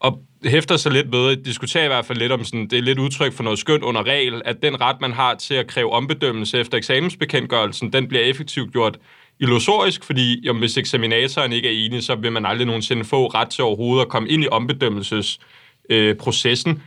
og 0.00 0.22
hæfter 0.44 0.76
sig 0.76 0.92
lidt 0.92 1.12
ved, 1.12 1.36
diskuterer 1.36 1.84
i 1.84 1.88
hvert 1.88 2.04
fald 2.04 2.18
lidt 2.18 2.32
om 2.32 2.44
sådan, 2.44 2.66
det 2.66 2.78
er 2.78 2.82
lidt 2.82 2.98
udtryk 2.98 3.32
for 3.32 3.42
noget 3.42 3.58
skønt 3.58 3.82
under 3.82 4.02
regel, 4.02 4.42
at 4.44 4.56
den 4.62 4.80
ret, 4.80 5.00
man 5.00 5.12
har 5.12 5.34
til 5.34 5.54
at 5.54 5.66
kræve 5.66 5.92
ombedømmelse 5.92 6.58
efter 6.58 6.78
eksamensbekendtgørelsen, 6.78 7.92
den 7.92 8.08
bliver 8.08 8.24
effektivt 8.24 8.72
gjort 8.72 8.98
illusorisk, 9.40 10.04
fordi 10.04 10.46
jo, 10.46 10.52
hvis 10.58 10.76
eksaminatoren 10.76 11.52
ikke 11.52 11.68
er 11.68 11.86
enig, 11.86 12.02
så 12.02 12.14
vil 12.14 12.32
man 12.32 12.46
aldrig 12.46 12.66
nogensinde 12.66 13.04
få 13.04 13.26
ret 13.26 13.48
til 13.48 13.64
overhovedet 13.64 14.04
at 14.04 14.08
komme 14.08 14.28
ind 14.28 14.44
i 14.44 14.48
ombedømmelsesprocessen. 14.50 15.44
Øh, 15.90 16.16
processen. 16.16 16.82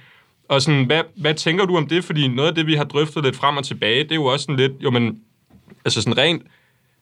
og 0.50 0.62
sådan, 0.62 0.86
hvad, 0.86 1.02
hvad 1.16 1.34
tænker 1.34 1.66
du 1.66 1.78
om 1.78 1.88
det? 1.88 2.04
Fordi 2.04 2.28
noget 2.28 2.50
af 2.50 2.56
det, 2.56 2.68
vi 2.68 2.76
har 2.76 2.84
drøftet 2.84 3.24
lidt 3.24 3.36
frem 3.36 3.58
og 3.58 3.66
tilbage, 3.66 4.04
det 4.04 4.12
er 4.12 4.16
jo 4.16 4.26
også 4.26 4.44
sådan 4.44 4.56
lidt, 4.56 4.72
jo 4.84 4.92
men, 4.92 5.20
altså 5.86 6.02
sådan 6.02 6.18
rent 6.18 6.44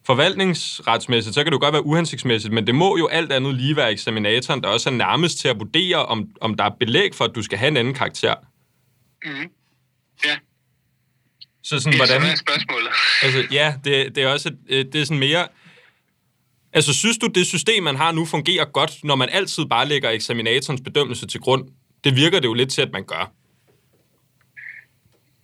forvaltningsretsmæssigt, 0.06 1.36
så 1.36 1.44
kan 1.44 1.52
det 1.52 1.56
jo 1.58 1.64
godt 1.64 1.74
være 1.74 1.86
uhensigtsmæssigt, 1.86 2.54
men 2.54 2.68
det 2.68 2.76
må 2.76 2.98
jo 2.98 3.08
alt 3.08 3.32
andet 3.32 3.56
lige 3.56 3.76
være 3.76 3.92
eksaminatoren, 3.92 4.62
der 4.62 4.70
også 4.70 4.90
er 4.90 4.94
nærmest 4.94 5.38
til 5.40 5.48
at 5.48 5.60
vurdere, 5.60 6.06
om, 6.06 6.30
om 6.42 6.54
der 6.56 6.64
er 6.64 6.70
belæg 6.80 7.16
for, 7.16 7.26
at 7.26 7.36
du 7.36 7.42
skal 7.42 7.58
have 7.58 7.68
en 7.68 7.78
anden 7.78 7.94
karakter. 7.94 8.36
Mm-hmm. 9.26 9.50
Ja, 10.26 10.38
Så 11.64 11.80
sådan, 11.80 12.00
det 12.00 12.02
er 12.02 12.18
hvordan... 12.18 12.38
spørgsmålet. 12.38 12.90
Altså, 13.24 13.48
ja, 13.52 13.76
det, 13.84 14.16
det 14.16 14.24
er 14.24 14.28
også 14.28 14.50
et, 14.50 14.58
øh, 14.70 14.86
det 14.86 15.02
er 15.02 15.06
sådan 15.06 15.20
mere... 15.20 15.48
Altså, 16.74 16.94
synes 16.94 17.18
du, 17.18 17.28
det 17.28 17.48
system, 17.48 17.84
man 17.84 17.96
har 17.96 18.12
nu, 18.12 18.26
fungerer 18.26 18.66
godt, 18.66 19.04
når 19.04 19.16
man 19.16 19.30
altid 19.30 19.66
bare 19.66 19.88
lægger 19.88 20.10
eksaminatorens 20.10 20.82
bedømmelse 20.82 21.28
til 21.28 21.40
grund? 21.40 21.70
Det 22.04 22.16
virker 22.16 22.40
det 22.40 22.48
jo 22.48 22.54
lidt 22.54 22.72
til, 22.72 22.82
at 22.82 22.92
man 22.92 23.04
gør. 23.04 23.32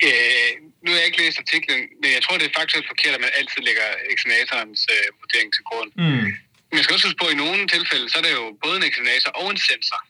Øh, 0.03 0.66
nu 0.87 0.93
har 0.93 1.01
jeg 1.01 1.09
ikke 1.09 1.23
læst 1.23 1.43
artiklen, 1.45 1.81
men 2.01 2.09
jeg 2.15 2.21
tror, 2.23 2.35
det 2.37 2.47
er 2.47 2.59
faktuelt 2.59 2.87
forkert, 2.93 3.13
at 3.17 3.23
man 3.25 3.37
altid 3.39 3.61
lægger 3.67 3.87
eksaminatorens 4.13 4.81
øh, 4.93 5.07
vurdering 5.21 5.49
til 5.53 5.63
grund. 5.69 5.89
Mm. 6.03 6.27
Man 6.75 6.83
skal 6.83 6.93
også 6.95 7.07
huske 7.07 7.21
på, 7.21 7.27
at 7.29 7.35
i 7.35 7.43
nogle 7.43 7.61
tilfælde, 7.75 8.05
så 8.09 8.15
er 8.19 8.25
det 8.27 8.33
jo 8.41 8.45
både 8.65 8.75
en 8.79 8.89
eksaminator 8.89 9.31
og 9.41 9.47
en 9.53 9.61
sensor. 9.69 10.01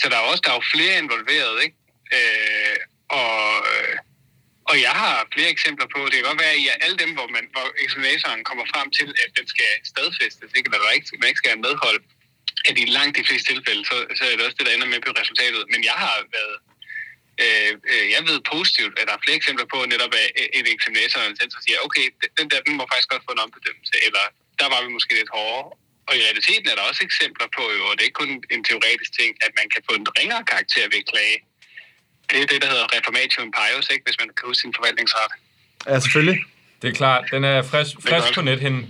Så 0.00 0.04
der 0.10 0.16
er 0.18 0.28
også 0.30 0.42
der 0.44 0.50
er 0.52 0.58
jo 0.60 0.72
flere 0.74 0.94
involveret, 1.02 1.56
ikke? 1.64 1.76
Øh, 2.16 2.76
og, 3.20 3.36
og 4.70 4.76
jeg 4.86 4.94
har 5.02 5.16
flere 5.34 5.50
eksempler 5.56 5.88
på, 5.94 6.00
det 6.08 6.16
kan 6.16 6.28
godt 6.30 6.42
være, 6.44 6.54
at 6.56 6.62
i 6.64 6.68
alle 6.84 6.98
dem, 7.02 7.10
hvor, 7.16 7.28
man, 7.36 7.44
hvor 7.54 7.66
eksaminatoren 7.84 8.42
kommer 8.48 8.64
frem 8.74 8.88
til, 8.98 9.08
at 9.24 9.30
den 9.38 9.46
skal 9.54 9.70
stadfæstes, 9.92 10.50
ikke? 10.56 10.66
eller 10.66 10.80
der 10.84 10.96
ikke, 10.96 11.08
man 11.20 11.30
ikke 11.30 11.42
skal 11.42 11.52
have 11.54 11.66
medhold, 11.68 12.00
at 12.68 12.76
i 12.82 12.84
langt 12.98 13.14
de 13.18 13.26
fleste 13.28 13.46
tilfælde, 13.52 13.82
så, 13.90 13.94
så 14.16 14.22
er 14.24 14.36
det 14.36 14.46
også 14.46 14.58
det, 14.58 14.66
der 14.66 14.74
ender 14.74 14.92
med 14.94 15.00
på 15.06 15.10
resultatet. 15.20 15.62
Men 15.72 15.80
jeg 15.90 15.96
har 16.04 16.16
været 16.36 16.56
Øh, 17.44 17.72
øh, 17.92 18.06
jeg 18.14 18.22
ved 18.28 18.38
positivt, 18.54 18.94
at 19.00 19.04
der 19.08 19.14
er 19.16 19.22
flere 19.24 19.38
eksempler 19.40 19.66
på, 19.74 19.78
netop 19.94 20.12
at 20.22 20.28
et 20.58 20.66
eksaminator 20.74 21.18
og 21.20 21.26
en 21.28 21.36
siger, 21.66 21.78
okay, 21.86 22.06
den 22.38 22.46
der, 22.50 22.58
den 22.66 22.74
må 22.78 22.82
faktisk 22.92 23.10
godt 23.12 23.24
få 23.28 23.32
en 23.36 23.44
ombedømmelse, 23.46 23.96
eller 24.06 24.24
der 24.60 24.68
var 24.72 24.80
vi 24.84 24.88
måske 24.96 25.12
lidt 25.20 25.32
hårdere. 25.36 25.66
Og 26.08 26.12
i 26.18 26.20
realiteten 26.26 26.66
er 26.68 26.76
der 26.78 26.84
også 26.90 27.02
eksempler 27.08 27.48
på, 27.56 27.64
jo, 27.76 27.82
og 27.88 27.92
det 27.94 28.02
er 28.02 28.08
ikke 28.10 28.22
kun 28.24 28.32
en 28.54 28.62
teoretisk 28.68 29.12
ting, 29.20 29.30
at 29.46 29.52
man 29.60 29.66
kan 29.74 29.82
få 29.88 29.92
en 30.00 30.06
ringere 30.18 30.44
karakter 30.52 30.84
ved 30.92 31.02
klage. 31.12 31.38
Det 32.30 32.36
er 32.42 32.46
det, 32.52 32.58
der 32.62 32.68
hedder 32.74 32.88
reformatio 32.96 33.40
impius, 33.48 33.86
ikke, 33.92 34.04
hvis 34.06 34.18
man 34.22 34.28
kan 34.36 34.44
huske 34.48 34.60
sin 34.64 34.74
forvaltningsret. 34.78 35.32
Ja, 35.88 36.00
selvfølgelig. 36.04 36.38
Det 36.82 36.88
er 36.90 36.96
klart. 37.02 37.22
Den 37.34 37.44
er 37.44 37.62
frisk, 37.70 37.92
frisk 38.08 38.34
på 38.34 38.42
nethinden. 38.50 38.84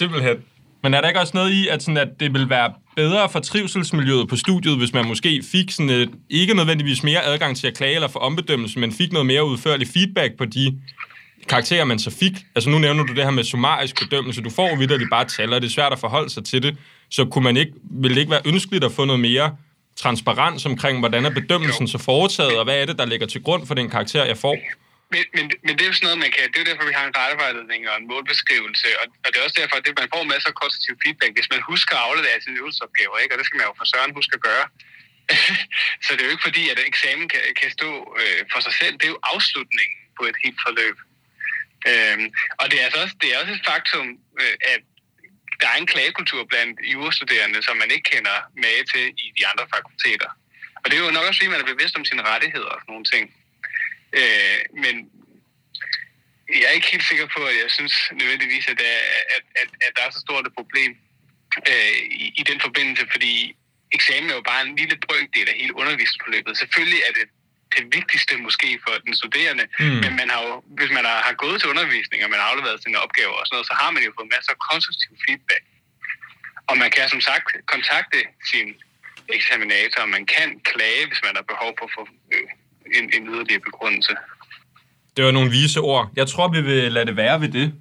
Simpelthen. 0.00 0.36
Men 0.84 0.94
er 0.94 1.00
der 1.00 1.08
ikke 1.08 1.20
også 1.20 1.32
noget 1.34 1.50
i, 1.50 1.68
at, 1.68 1.82
sådan, 1.82 1.96
at 1.96 2.08
det 2.20 2.34
vil 2.34 2.50
være 2.50 2.72
bedre 2.96 3.28
for 3.28 3.40
trivselsmiljøet 3.40 4.28
på 4.28 4.36
studiet, 4.36 4.78
hvis 4.78 4.92
man 4.92 5.08
måske 5.08 5.42
fik 5.52 5.70
sådan 5.70 5.90
et, 5.90 6.10
ikke 6.30 6.54
nødvendigvis 6.54 7.02
mere 7.02 7.24
adgang 7.24 7.56
til 7.56 7.66
at 7.66 7.76
klage 7.76 7.94
eller 7.94 8.08
få 8.08 8.18
ombedømmelse, 8.18 8.78
men 8.78 8.92
fik 8.92 9.12
noget 9.12 9.26
mere 9.26 9.44
udførlig 9.44 9.88
feedback 9.88 10.38
på 10.38 10.44
de 10.44 10.78
karakterer, 11.48 11.84
man 11.84 11.98
så 11.98 12.10
fik? 12.10 12.32
Altså 12.54 12.70
nu 12.70 12.78
nævner 12.78 13.04
du 13.04 13.14
det 13.14 13.24
her 13.24 13.30
med 13.30 13.44
summarisk 13.44 14.00
bedømmelse. 14.00 14.42
Du 14.42 14.50
får 14.50 14.76
vidderligt 14.76 15.10
bare 15.10 15.24
tal, 15.24 15.52
og 15.52 15.62
det 15.62 15.68
er 15.68 15.72
svært 15.72 15.92
at 15.92 15.98
forholde 15.98 16.30
sig 16.30 16.44
til 16.44 16.62
det. 16.62 16.76
Så 17.10 17.24
kunne 17.24 17.44
man 17.44 17.56
ikke, 17.56 17.72
ville 17.90 18.14
det 18.14 18.20
ikke 18.20 18.30
være 18.30 18.42
ønskeligt 18.46 18.84
at 18.84 18.92
få 18.92 19.04
noget 19.04 19.20
mere 19.20 19.56
transparens 19.96 20.66
omkring, 20.66 20.98
hvordan 20.98 21.24
er 21.24 21.30
bedømmelsen 21.30 21.88
så 21.88 21.98
foretaget, 21.98 22.58
og 22.58 22.64
hvad 22.64 22.82
er 22.82 22.86
det, 22.86 22.98
der 22.98 23.06
ligger 23.06 23.26
til 23.26 23.42
grund 23.42 23.66
for 23.66 23.74
den 23.74 23.90
karakter, 23.90 24.24
jeg 24.24 24.36
får? 24.36 24.56
Men, 25.14 25.24
men, 25.36 25.44
men 25.64 25.72
det 25.74 25.82
er 25.82 25.90
jo 25.90 25.96
sådan 25.96 26.08
noget, 26.08 26.24
man 26.24 26.32
kan... 26.34 26.42
Det 26.50 26.56
er 26.56 26.64
jo 26.64 26.70
derfor, 26.70 26.90
vi 26.90 26.98
har 26.98 27.06
en 27.06 27.16
rettevejledning 27.20 27.80
og 27.90 27.94
en 28.00 28.06
målbeskrivelse, 28.12 28.88
og, 29.00 29.06
og 29.24 29.28
det 29.28 29.36
er 29.38 29.46
også 29.46 29.58
derfor, 29.62 29.76
at 29.76 29.84
det, 29.86 30.00
man 30.02 30.12
får 30.14 30.22
masser 30.32 30.50
af 30.52 30.56
konstruktiv 30.62 30.94
feedback, 31.04 31.32
hvis 31.36 31.52
man 31.54 31.62
husker 31.70 31.94
at 31.96 32.04
aflevere 32.08 32.38
sine 32.44 32.58
øvelsesopgaver, 32.60 33.16
ikke? 33.22 33.32
og 33.34 33.38
det 33.38 33.46
skal 33.46 33.58
man 33.58 33.68
jo 33.68 33.74
for 33.80 33.88
søren 33.92 34.16
huske 34.18 34.34
at 34.38 34.46
gøre. 34.50 34.66
så 36.04 36.10
det 36.12 36.20
er 36.20 36.28
jo 36.28 36.34
ikke 36.34 36.48
fordi, 36.48 36.64
at 36.72 36.78
eksamen 36.92 37.26
kan, 37.34 37.42
kan 37.60 37.70
stå 37.78 37.90
øh, 38.22 38.40
for 38.52 38.60
sig 38.66 38.74
selv. 38.80 38.94
Det 38.98 39.06
er 39.06 39.14
jo 39.14 39.20
afslutningen 39.32 39.98
på 40.18 40.22
et 40.30 40.36
helt 40.44 40.60
forløb. 40.66 40.96
Øhm, 41.90 42.26
og 42.60 42.64
det 42.70 42.76
er, 42.78 42.84
altså 42.88 43.00
også, 43.04 43.14
det 43.22 43.28
er 43.28 43.38
også 43.40 43.52
et 43.58 43.66
faktum, 43.70 44.06
øh, 44.42 44.54
at 44.72 44.82
der 45.60 45.68
er 45.72 45.78
en 45.78 45.90
klagekultur 45.92 46.42
blandt 46.52 46.74
jurastuderende, 46.92 47.58
som 47.66 47.76
man 47.82 47.90
ikke 47.94 48.10
kender 48.12 48.36
med 48.64 48.76
til 48.92 49.04
i 49.24 49.26
de 49.38 49.46
andre 49.50 49.66
fakulteter. 49.74 50.30
Og 50.82 50.86
det 50.86 50.94
er 50.96 51.04
jo 51.04 51.16
nok 51.16 51.26
også 51.28 51.38
fordi, 51.38 51.54
man 51.54 51.64
er 51.64 51.72
bevidst 51.74 51.98
om 51.98 52.04
sine 52.04 52.22
rettigheder 52.30 52.72
og 52.74 52.80
sådan 52.80 52.92
nogle 52.94 53.10
ting. 53.14 53.24
Øh, 54.18 54.58
men 54.82 54.94
jeg 56.60 56.66
er 56.68 56.76
ikke 56.78 56.90
helt 56.94 57.08
sikker 57.10 57.26
på, 57.36 57.40
at 57.50 57.56
jeg 57.62 57.70
synes 57.78 57.94
nødvendigvis, 58.20 58.68
at, 58.72 58.78
der, 58.78 58.94
at, 59.36 59.44
at, 59.60 59.68
at 59.86 59.92
der 59.96 60.02
er 60.06 60.10
så 60.10 60.20
stort 60.26 60.46
et 60.46 60.54
problem 60.60 60.90
øh, 61.70 61.96
i, 62.24 62.26
i 62.40 62.42
den 62.50 62.58
forbindelse, 62.60 63.04
fordi 63.14 63.56
eksamen 63.96 64.30
er 64.30 64.34
jo 64.34 64.44
bare 64.52 64.62
en 64.66 64.76
lille 64.76 64.96
brøkdel 65.06 65.48
af 65.48 65.54
hele 65.62 65.76
undervisningsforløbet. 65.80 66.58
Selvfølgelig 66.58 67.00
er 67.08 67.12
det 67.18 67.26
det 67.76 67.84
vigtigste 67.98 68.34
måske 68.46 68.68
for 68.84 68.94
den 69.06 69.14
studerende, 69.20 69.64
Mm. 69.78 69.84
mm. 69.84 70.00
men 70.04 70.12
man 70.20 70.28
har 70.34 70.40
jo, 70.48 70.54
hvis 70.78 70.90
man 70.96 71.04
har, 71.10 71.18
har 71.28 71.34
gået 71.44 71.60
til 71.60 71.68
undervisning, 71.74 72.18
og 72.24 72.30
man 72.30 72.40
har 72.40 72.46
afleveret 72.52 72.82
sine 72.82 72.98
opgaver 73.04 73.36
og 73.40 73.46
sådan 73.46 73.54
noget, 73.56 73.66
så 73.70 73.74
har 73.82 73.90
man 73.94 74.02
jo 74.06 74.12
fået 74.18 74.30
masser 74.34 74.52
af 74.56 74.60
konstruktiv 74.70 75.10
feedback. 75.26 75.64
Og 76.68 76.74
man 76.82 76.90
kan 76.90 77.08
som 77.08 77.20
sagt 77.20 77.46
kontakte 77.74 78.18
sin 78.50 78.66
eksaminator, 79.36 80.00
og 80.02 80.08
man 80.16 80.26
kan 80.26 80.48
klage, 80.70 81.06
hvis 81.08 81.22
man 81.26 81.34
har 81.38 81.42
behov 81.52 81.70
for 81.78 81.84
at 81.88 81.94
få 81.98 82.02
øh, 82.34 82.48
en, 83.00 83.04
en 83.22 83.28
yderligere 83.28 83.60
begrundelse. 83.64 84.12
Det 85.16 85.24
var 85.24 85.30
nogle 85.30 85.50
vise 85.50 85.80
ord. 85.80 86.10
Jeg 86.16 86.26
tror, 86.28 86.48
vi 86.52 86.60
vil 86.60 86.92
lade 86.92 87.06
det 87.06 87.16
være 87.16 87.40
ved 87.40 87.48
det. 87.48 87.72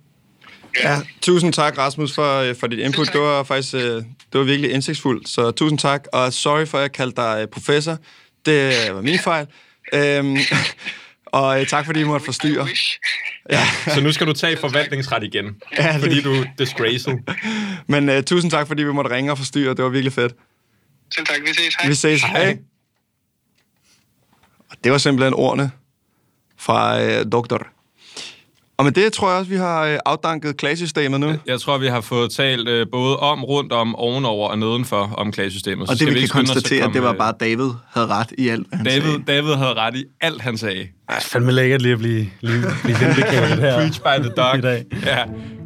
Ja, 0.83 0.97
tusind 1.21 1.53
tak, 1.53 1.77
Rasmus, 1.77 2.15
for, 2.15 2.39
øh, 2.39 2.55
for 2.55 2.67
dit 2.67 2.79
input. 2.79 3.13
Det 3.13 3.21
var 3.21 3.43
faktisk 3.43 3.73
øh, 3.75 3.81
det 3.81 4.05
var 4.33 4.43
virkelig 4.43 4.71
indsigtsfuldt, 4.71 5.29
så 5.29 5.51
tusind 5.51 5.79
tak. 5.79 6.03
Og 6.13 6.33
sorry 6.33 6.65
for, 6.65 6.77
at 6.77 6.81
jeg 6.81 6.91
kaldte 6.91 7.21
dig 7.21 7.39
øh, 7.41 7.47
professor. 7.47 7.97
Det 8.45 8.73
var 8.93 9.01
min 9.01 9.19
fejl. 9.19 9.47
Øhm, 9.93 10.37
og 11.25 11.67
tak, 11.67 11.85
fordi 11.85 11.99
I 11.99 12.03
måtte 12.03 12.25
forstyrre. 12.25 12.63
Wish. 12.63 12.99
Så 13.87 14.01
nu 14.01 14.11
skal 14.11 14.27
du 14.27 14.33
tage 14.33 14.57
forvaltningsret 14.57 15.23
igen, 15.23 15.45
Ja, 15.77 15.93
det- 15.93 16.01
fordi 16.01 16.21
du 16.21 16.33
er 16.33 16.45
disgraced. 16.57 17.13
Men 17.87 18.09
øh, 18.09 18.23
tusind 18.23 18.51
tak, 18.51 18.67
fordi 18.67 18.83
vi 18.83 18.91
måtte 18.91 19.11
ringe 19.11 19.31
og 19.31 19.37
forstyrre. 19.37 19.69
Det 19.75 19.83
var 19.83 19.89
virkelig 19.89 20.13
fedt. 20.13 20.33
Selv 21.15 21.25
tak, 21.25 21.41
vi 21.41 21.47
ses. 21.53 21.75
Hej. 21.75 21.89
Vi 21.89 21.95
ses. 21.95 22.21
Hej. 22.23 22.57
Det 24.84 24.91
var 24.91 24.97
simpelthen 24.97 25.34
ordene 25.34 25.71
fra 26.57 27.01
øh, 27.01 27.25
doktor. 27.31 27.67
Og 28.77 28.86
med 28.86 28.91
det 28.91 29.13
tror 29.13 29.29
jeg 29.29 29.39
også, 29.39 29.49
vi 29.49 29.55
har 29.55 29.84
øh, 29.86 29.99
afdanket 30.05 30.57
klagesystemet 30.57 31.19
nu. 31.19 31.34
Jeg 31.47 31.61
tror, 31.61 31.77
vi 31.77 31.88
har 31.88 32.01
fået 32.01 32.31
talt 32.31 32.67
øh, 32.69 32.88
både 32.91 33.17
om, 33.17 33.43
rundt 33.43 33.73
om, 33.73 33.95
ovenover 33.95 34.49
og 34.49 34.59
nedenfor 34.59 35.13
om 35.17 35.31
klagesystemet. 35.31 35.88
Så 35.88 35.93
Og 35.93 35.99
det 35.99 36.07
vi 36.07 36.13
kan 36.13 36.23
at 36.23 36.29
konstatere, 36.29 36.81
komme, 36.81 36.93
det 36.93 37.03
var 37.03 37.11
øh, 37.11 37.17
bare, 37.17 37.34
David 37.39 37.69
havde 37.93 38.07
ret 38.07 38.34
i 38.38 38.47
alt, 38.47 38.67
hvad 38.67 38.77
han 38.77 38.86
David, 38.86 39.01
sagde. 39.01 39.23
David 39.27 39.53
havde 39.53 39.73
ret 39.73 39.95
i 39.95 40.03
alt, 40.21 40.41
han 40.41 40.57
sagde. 40.57 40.79
Det 40.79 40.89
er 41.07 41.19
fandme 41.19 41.51
lækkert 41.51 41.81
lige 41.81 41.93
at 41.93 41.99
blive, 41.99 42.27
lige, 42.41 42.63
blive 42.84 42.97
vindicated 42.99 43.61
her. 43.61 43.75
Preach 43.79 44.01
by 44.01 44.23
the 44.23 44.31
dog. 44.38 44.57
I 44.57 44.61
dag. 44.61 44.86
Ja, 45.05 45.23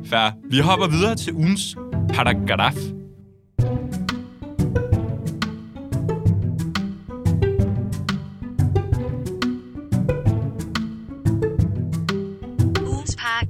fair. 0.10 0.32
Vi 0.50 0.60
hopper 0.60 0.88
videre 0.88 1.16
til 1.16 1.34
ugens 1.34 1.76
paragraf. 2.14 2.97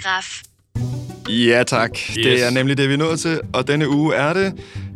Paragraf. 0.03 0.41
Ja 1.29 1.63
tak, 1.63 1.89
yes. 1.91 2.13
det 2.15 2.45
er 2.45 2.49
nemlig 2.49 2.77
det, 2.77 2.89
vi 2.89 2.93
er 2.93 2.97
nået 2.97 3.19
til. 3.19 3.41
Og 3.53 3.67
denne 3.67 3.89
uge 3.89 4.15
er 4.15 4.33
det 4.33 4.53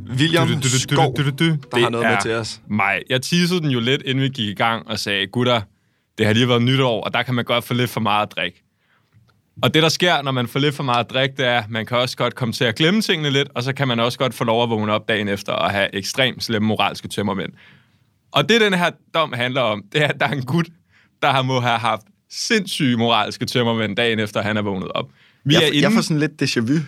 William 0.09 0.47
Du, 0.47 0.53
du, 0.53 0.59
du, 0.59 0.63
du, 0.63 0.79
Skov, 0.79 1.17
du, 1.17 1.23
du, 1.23 1.29
du. 1.29 1.45
der 1.45 1.55
Det 1.73 1.83
har 1.83 1.89
noget 1.89 2.07
med 2.07 2.17
til 2.21 2.31
os. 2.31 2.61
Mig. 2.67 3.01
Jeg 3.09 3.21
teasede 3.21 3.61
den 3.61 3.69
jo 3.69 3.79
lidt, 3.79 4.01
inden 4.01 4.23
vi 4.23 4.29
gik 4.29 4.49
i 4.49 4.53
gang, 4.53 4.87
og 4.87 4.99
sagde, 4.99 5.27
gutter, 5.27 5.61
det 6.17 6.25
har 6.25 6.33
lige 6.33 6.47
været 6.47 6.61
nytår, 6.61 7.03
og 7.03 7.13
der 7.13 7.23
kan 7.23 7.35
man 7.35 7.45
godt 7.45 7.63
få 7.63 7.73
lidt 7.73 7.89
for 7.89 7.99
meget 7.99 8.27
at 8.27 8.31
drikke. 8.35 8.63
Og 9.63 9.73
det, 9.73 9.83
der 9.83 9.89
sker, 9.89 10.21
når 10.21 10.31
man 10.31 10.47
får 10.47 10.59
lidt 10.59 10.75
for 10.75 10.83
meget 10.83 11.05
at 11.05 11.09
drikke, 11.09 11.37
det 11.37 11.45
er, 11.45 11.59
at 11.59 11.69
man 11.69 11.85
kan 11.85 11.97
også 11.97 12.17
godt 12.17 12.35
komme 12.35 12.53
til 12.53 12.63
at 12.63 12.75
glemme 12.75 13.01
tingene 13.01 13.29
lidt, 13.29 13.49
og 13.55 13.63
så 13.63 13.73
kan 13.73 13.87
man 13.87 13.99
også 13.99 14.17
godt 14.17 14.33
få 14.33 14.43
lov 14.43 14.63
at 14.63 14.69
vågne 14.69 14.93
op 14.93 15.07
dagen 15.07 15.27
efter 15.27 15.53
og 15.53 15.71
have 15.71 15.95
ekstremt 15.95 16.43
slemme 16.43 16.67
moralske 16.67 17.07
tømmermænd. 17.07 17.51
Og 18.31 18.49
det, 18.49 18.61
den 18.61 18.73
her 18.73 18.89
dom 19.13 19.33
handler 19.33 19.61
om, 19.61 19.83
det 19.93 20.03
er, 20.03 20.07
at 20.07 20.19
der 20.19 20.27
er 20.27 20.31
en 20.31 20.45
gut, 20.45 20.67
der 21.21 21.31
har 21.31 21.41
må 21.41 21.59
have 21.59 21.77
haft 21.77 22.01
sindssyge 22.31 22.97
moralske 22.97 23.45
tømmermænd 23.45 23.95
dagen 23.95 24.19
efter, 24.19 24.41
han 24.41 24.57
er 24.57 24.61
vågnet 24.61 24.91
op. 24.91 25.09
Vi 25.43 25.53
Jeg, 25.53 25.61
er 25.63 25.65
jeg 25.67 25.75
inde... 25.75 25.91
får 25.91 26.01
sådan 26.01 26.19
lidt 26.19 26.41
déjà 26.41 26.59
vu. 26.59 26.79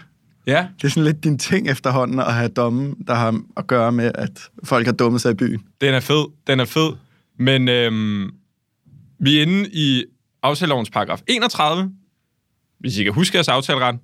Ja, 0.47 0.67
Det 0.77 0.83
er 0.87 0.89
sådan 0.89 1.03
lidt 1.03 1.23
din 1.23 1.39
ting 1.39 1.69
efterhånden 1.69 2.19
at 2.19 2.33
have 2.33 2.49
domme, 2.49 2.95
der 3.07 3.13
har 3.13 3.41
at 3.57 3.67
gøre 3.67 3.91
med, 3.91 4.11
at 4.15 4.41
folk 4.63 4.85
har 4.85 4.93
dummet 4.93 5.21
sig 5.21 5.31
i 5.31 5.35
byen. 5.35 5.63
Den 5.81 5.93
er 5.93 5.99
fed, 5.99 6.25
den 6.47 6.59
er 6.59 6.65
fed. 6.65 6.93
Men 7.39 7.67
øhm, 7.67 8.31
vi 9.19 9.37
er 9.37 9.41
inde 9.41 9.69
i 9.73 10.03
aftalelovens 10.43 10.89
paragraf 10.89 11.21
31, 11.27 11.91
hvis 12.79 12.97
I 12.97 13.03
kan 13.03 13.13
huske 13.13 13.35
jeres 13.35 13.47
aftaleret. 13.47 13.99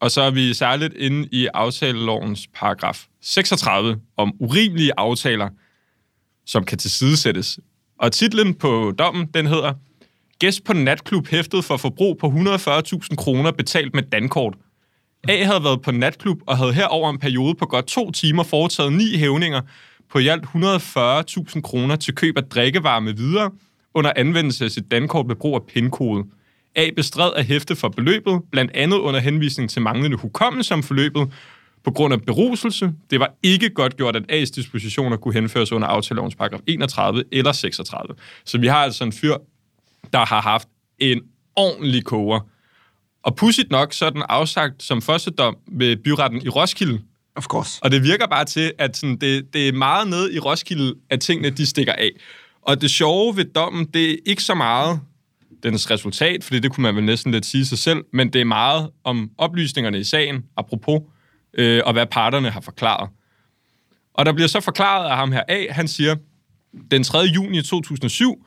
Og 0.00 0.10
så 0.10 0.20
er 0.20 0.30
vi 0.30 0.54
særligt 0.54 0.94
inde 0.94 1.28
i 1.32 1.48
aftalelovens 1.54 2.48
paragraf 2.54 3.06
36 3.22 3.98
om 4.16 4.32
urimelige 4.40 4.92
aftaler, 4.96 5.48
som 6.46 6.64
kan 6.64 6.78
tilsidesættes. 6.78 7.58
Og 7.98 8.12
titlen 8.12 8.54
på 8.54 8.92
dommen, 8.98 9.26
den 9.34 9.46
hedder 9.46 9.72
Gæst 10.44 10.64
på 10.64 10.72
natklub 10.72 11.28
hæftet 11.28 11.64
for 11.64 11.76
forbrug 11.76 12.18
på 12.18 12.26
140.000 12.26 13.14
kroner 13.16 13.50
betalt 13.50 13.94
med 13.94 14.02
dankort. 14.02 14.54
A 15.28 15.44
havde 15.44 15.64
været 15.64 15.82
på 15.82 15.90
natklub 15.90 16.38
og 16.46 16.58
havde 16.58 16.72
her 16.72 16.86
over 16.86 17.10
en 17.10 17.18
periode 17.18 17.54
på 17.54 17.66
godt 17.66 17.86
to 17.86 18.10
timer 18.10 18.42
foretaget 18.42 18.92
ni 18.92 19.16
hævninger 19.16 19.60
på 20.10 20.18
i 20.18 20.28
alt 20.28 20.44
140.000 20.44 21.60
kroner 21.60 21.96
til 21.96 22.14
køb 22.14 22.36
af 22.36 22.44
drikkevarer 22.44 23.00
med 23.00 23.12
videre 23.12 23.50
under 23.94 24.12
anvendelse 24.16 24.64
af 24.64 24.70
sit 24.70 24.90
dankort 24.90 25.28
ved 25.28 25.36
brug 25.36 25.54
af 25.54 25.62
pindkode. 25.62 26.24
A 26.76 26.90
bestred 26.96 27.32
at 27.36 27.44
hæfte 27.44 27.76
for 27.76 27.88
beløbet, 27.88 28.40
blandt 28.52 28.70
andet 28.74 28.96
under 28.96 29.20
henvisning 29.20 29.70
til 29.70 29.82
manglende 29.82 30.16
hukommelse 30.16 30.74
om 30.74 30.82
forløbet, 30.82 31.32
på 31.84 31.90
grund 31.90 32.14
af 32.14 32.22
beruselse. 32.22 32.92
Det 33.10 33.20
var 33.20 33.34
ikke 33.42 33.70
godt 33.70 33.96
gjort, 33.96 34.16
at 34.16 34.22
A's 34.32 34.54
dispositioner 34.54 35.16
kunne 35.16 35.34
henføres 35.34 35.72
under 35.72 35.88
aftalelovens 35.88 36.34
paragraf 36.34 36.60
31 36.66 37.24
eller 37.32 37.52
36. 37.52 38.14
Så 38.44 38.58
vi 38.58 38.66
har 38.66 38.78
altså 38.78 39.04
en 39.04 39.12
fyr, 39.12 39.34
der 40.12 40.24
har 40.24 40.40
haft 40.40 40.68
en 40.98 41.20
ordentlig 41.56 42.04
koger. 42.04 42.40
Og 43.22 43.36
pudsigt 43.36 43.70
nok, 43.70 43.92
så 43.92 44.06
er 44.06 44.10
den 44.10 44.22
afsagt 44.28 44.82
som 44.82 45.02
første 45.02 45.30
dom 45.30 45.56
ved 45.68 45.96
byretten 45.96 46.42
i 46.42 46.48
Roskilde. 46.48 47.00
Of 47.36 47.44
course. 47.44 47.78
Og 47.82 47.90
det 47.90 48.02
virker 48.02 48.26
bare 48.26 48.44
til, 48.44 48.72
at 48.78 48.96
sådan, 48.96 49.16
det, 49.16 49.52
det 49.52 49.68
er 49.68 49.72
meget 49.72 50.08
nede 50.08 50.34
i 50.34 50.38
Roskilde, 50.38 50.94
at 51.10 51.20
tingene 51.20 51.50
de 51.50 51.66
stikker 51.66 51.92
af. 51.92 52.10
Og 52.62 52.80
det 52.80 52.90
sjove 52.90 53.36
ved 53.36 53.44
dommen, 53.44 53.86
det 53.86 54.10
er 54.10 54.16
ikke 54.26 54.42
så 54.42 54.54
meget 54.54 55.00
dens 55.62 55.90
resultat, 55.90 56.44
fordi 56.44 56.60
det 56.60 56.72
kunne 56.72 56.82
man 56.82 56.96
vel 56.96 57.04
næsten 57.04 57.32
lidt 57.32 57.46
sige 57.46 57.66
sig 57.66 57.78
selv, 57.78 58.04
men 58.12 58.32
det 58.32 58.40
er 58.40 58.44
meget 58.44 58.90
om 59.04 59.30
oplysningerne 59.38 59.98
i 59.98 60.04
sagen, 60.04 60.44
apropos, 60.56 61.00
øh, 61.54 61.82
og 61.84 61.92
hvad 61.92 62.06
parterne 62.06 62.50
har 62.50 62.60
forklaret. 62.60 63.10
Og 64.14 64.26
der 64.26 64.32
bliver 64.32 64.48
så 64.48 64.60
forklaret 64.60 65.10
af 65.10 65.16
ham 65.16 65.32
her 65.32 65.42
A, 65.48 65.66
han 65.70 65.88
siger, 65.88 66.16
den 66.90 67.04
3. 67.04 67.18
juni 67.18 67.62
2007 67.62 68.46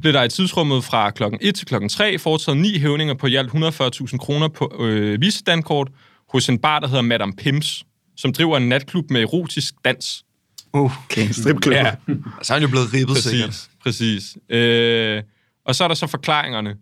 blev 0.00 0.12
der 0.12 0.22
i 0.22 0.28
tidsrummet 0.28 0.84
fra 0.84 1.10
kl. 1.10 1.22
1 1.40 1.54
til 1.54 1.66
kl. 1.66 1.74
3 1.90 2.18
foretaget 2.18 2.58
ni 2.58 2.78
hævninger 2.78 3.14
på 3.14 3.26
i 3.26 3.36
alt 3.36 3.50
140.000 3.50 4.16
kroner 4.16 4.48
på 4.48 4.76
øh, 4.80 5.20
visedankort 5.20 5.88
hos 6.28 6.48
en 6.48 6.58
bar, 6.58 6.78
der 6.78 6.88
hedder 6.88 7.02
Madame 7.02 7.32
Pims, 7.32 7.84
som 8.16 8.32
driver 8.32 8.56
en 8.56 8.68
natklub 8.68 9.10
med 9.10 9.20
erotisk 9.20 9.74
dans. 9.84 10.24
Okay, 10.72 11.28
stripklub. 11.30 11.74
Ja, 11.74 11.94
så 12.42 12.52
er 12.52 12.54
han 12.54 12.62
jo 12.62 12.68
blevet 12.68 12.94
ribbet 12.94 13.16
sikkert. 13.16 13.68
præcis. 13.82 14.36
præcis. 14.38 14.58
Øh, 14.58 15.22
og 15.64 15.74
så 15.74 15.84
er 15.84 15.88
der 15.88 15.94
så 15.94 16.06
forklaringerne. 16.06 16.76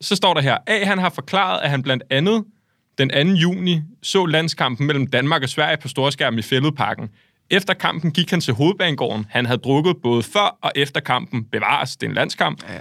Så 0.00 0.16
står 0.16 0.34
der 0.34 0.40
her, 0.40 0.58
A, 0.66 0.84
han 0.84 0.98
har 0.98 1.10
forklaret, 1.10 1.60
at 1.60 1.70
han 1.70 1.82
blandt 1.82 2.02
andet 2.10 2.44
den 2.98 3.08
2. 3.08 3.16
juni 3.40 3.80
så 4.02 4.26
landskampen 4.26 4.86
mellem 4.86 5.06
Danmark 5.06 5.42
og 5.42 5.48
Sverige 5.48 5.76
på 5.76 5.88
storskærm 5.88 6.38
i 6.38 6.42
Fælledparken. 6.42 7.08
Efter 7.50 7.74
kampen 7.74 8.12
gik 8.12 8.30
han 8.30 8.40
til 8.40 8.54
hovedbanegården. 8.54 9.26
Han 9.30 9.46
havde 9.46 9.58
drukket 9.58 9.96
både 10.02 10.22
før 10.22 10.58
og 10.62 10.72
efter 10.76 11.00
kampen. 11.00 11.44
Bevares, 11.44 11.96
det 11.96 12.06
er 12.06 12.10
en 12.10 12.14
landskamp. 12.14 12.62
Ja. 12.68 12.78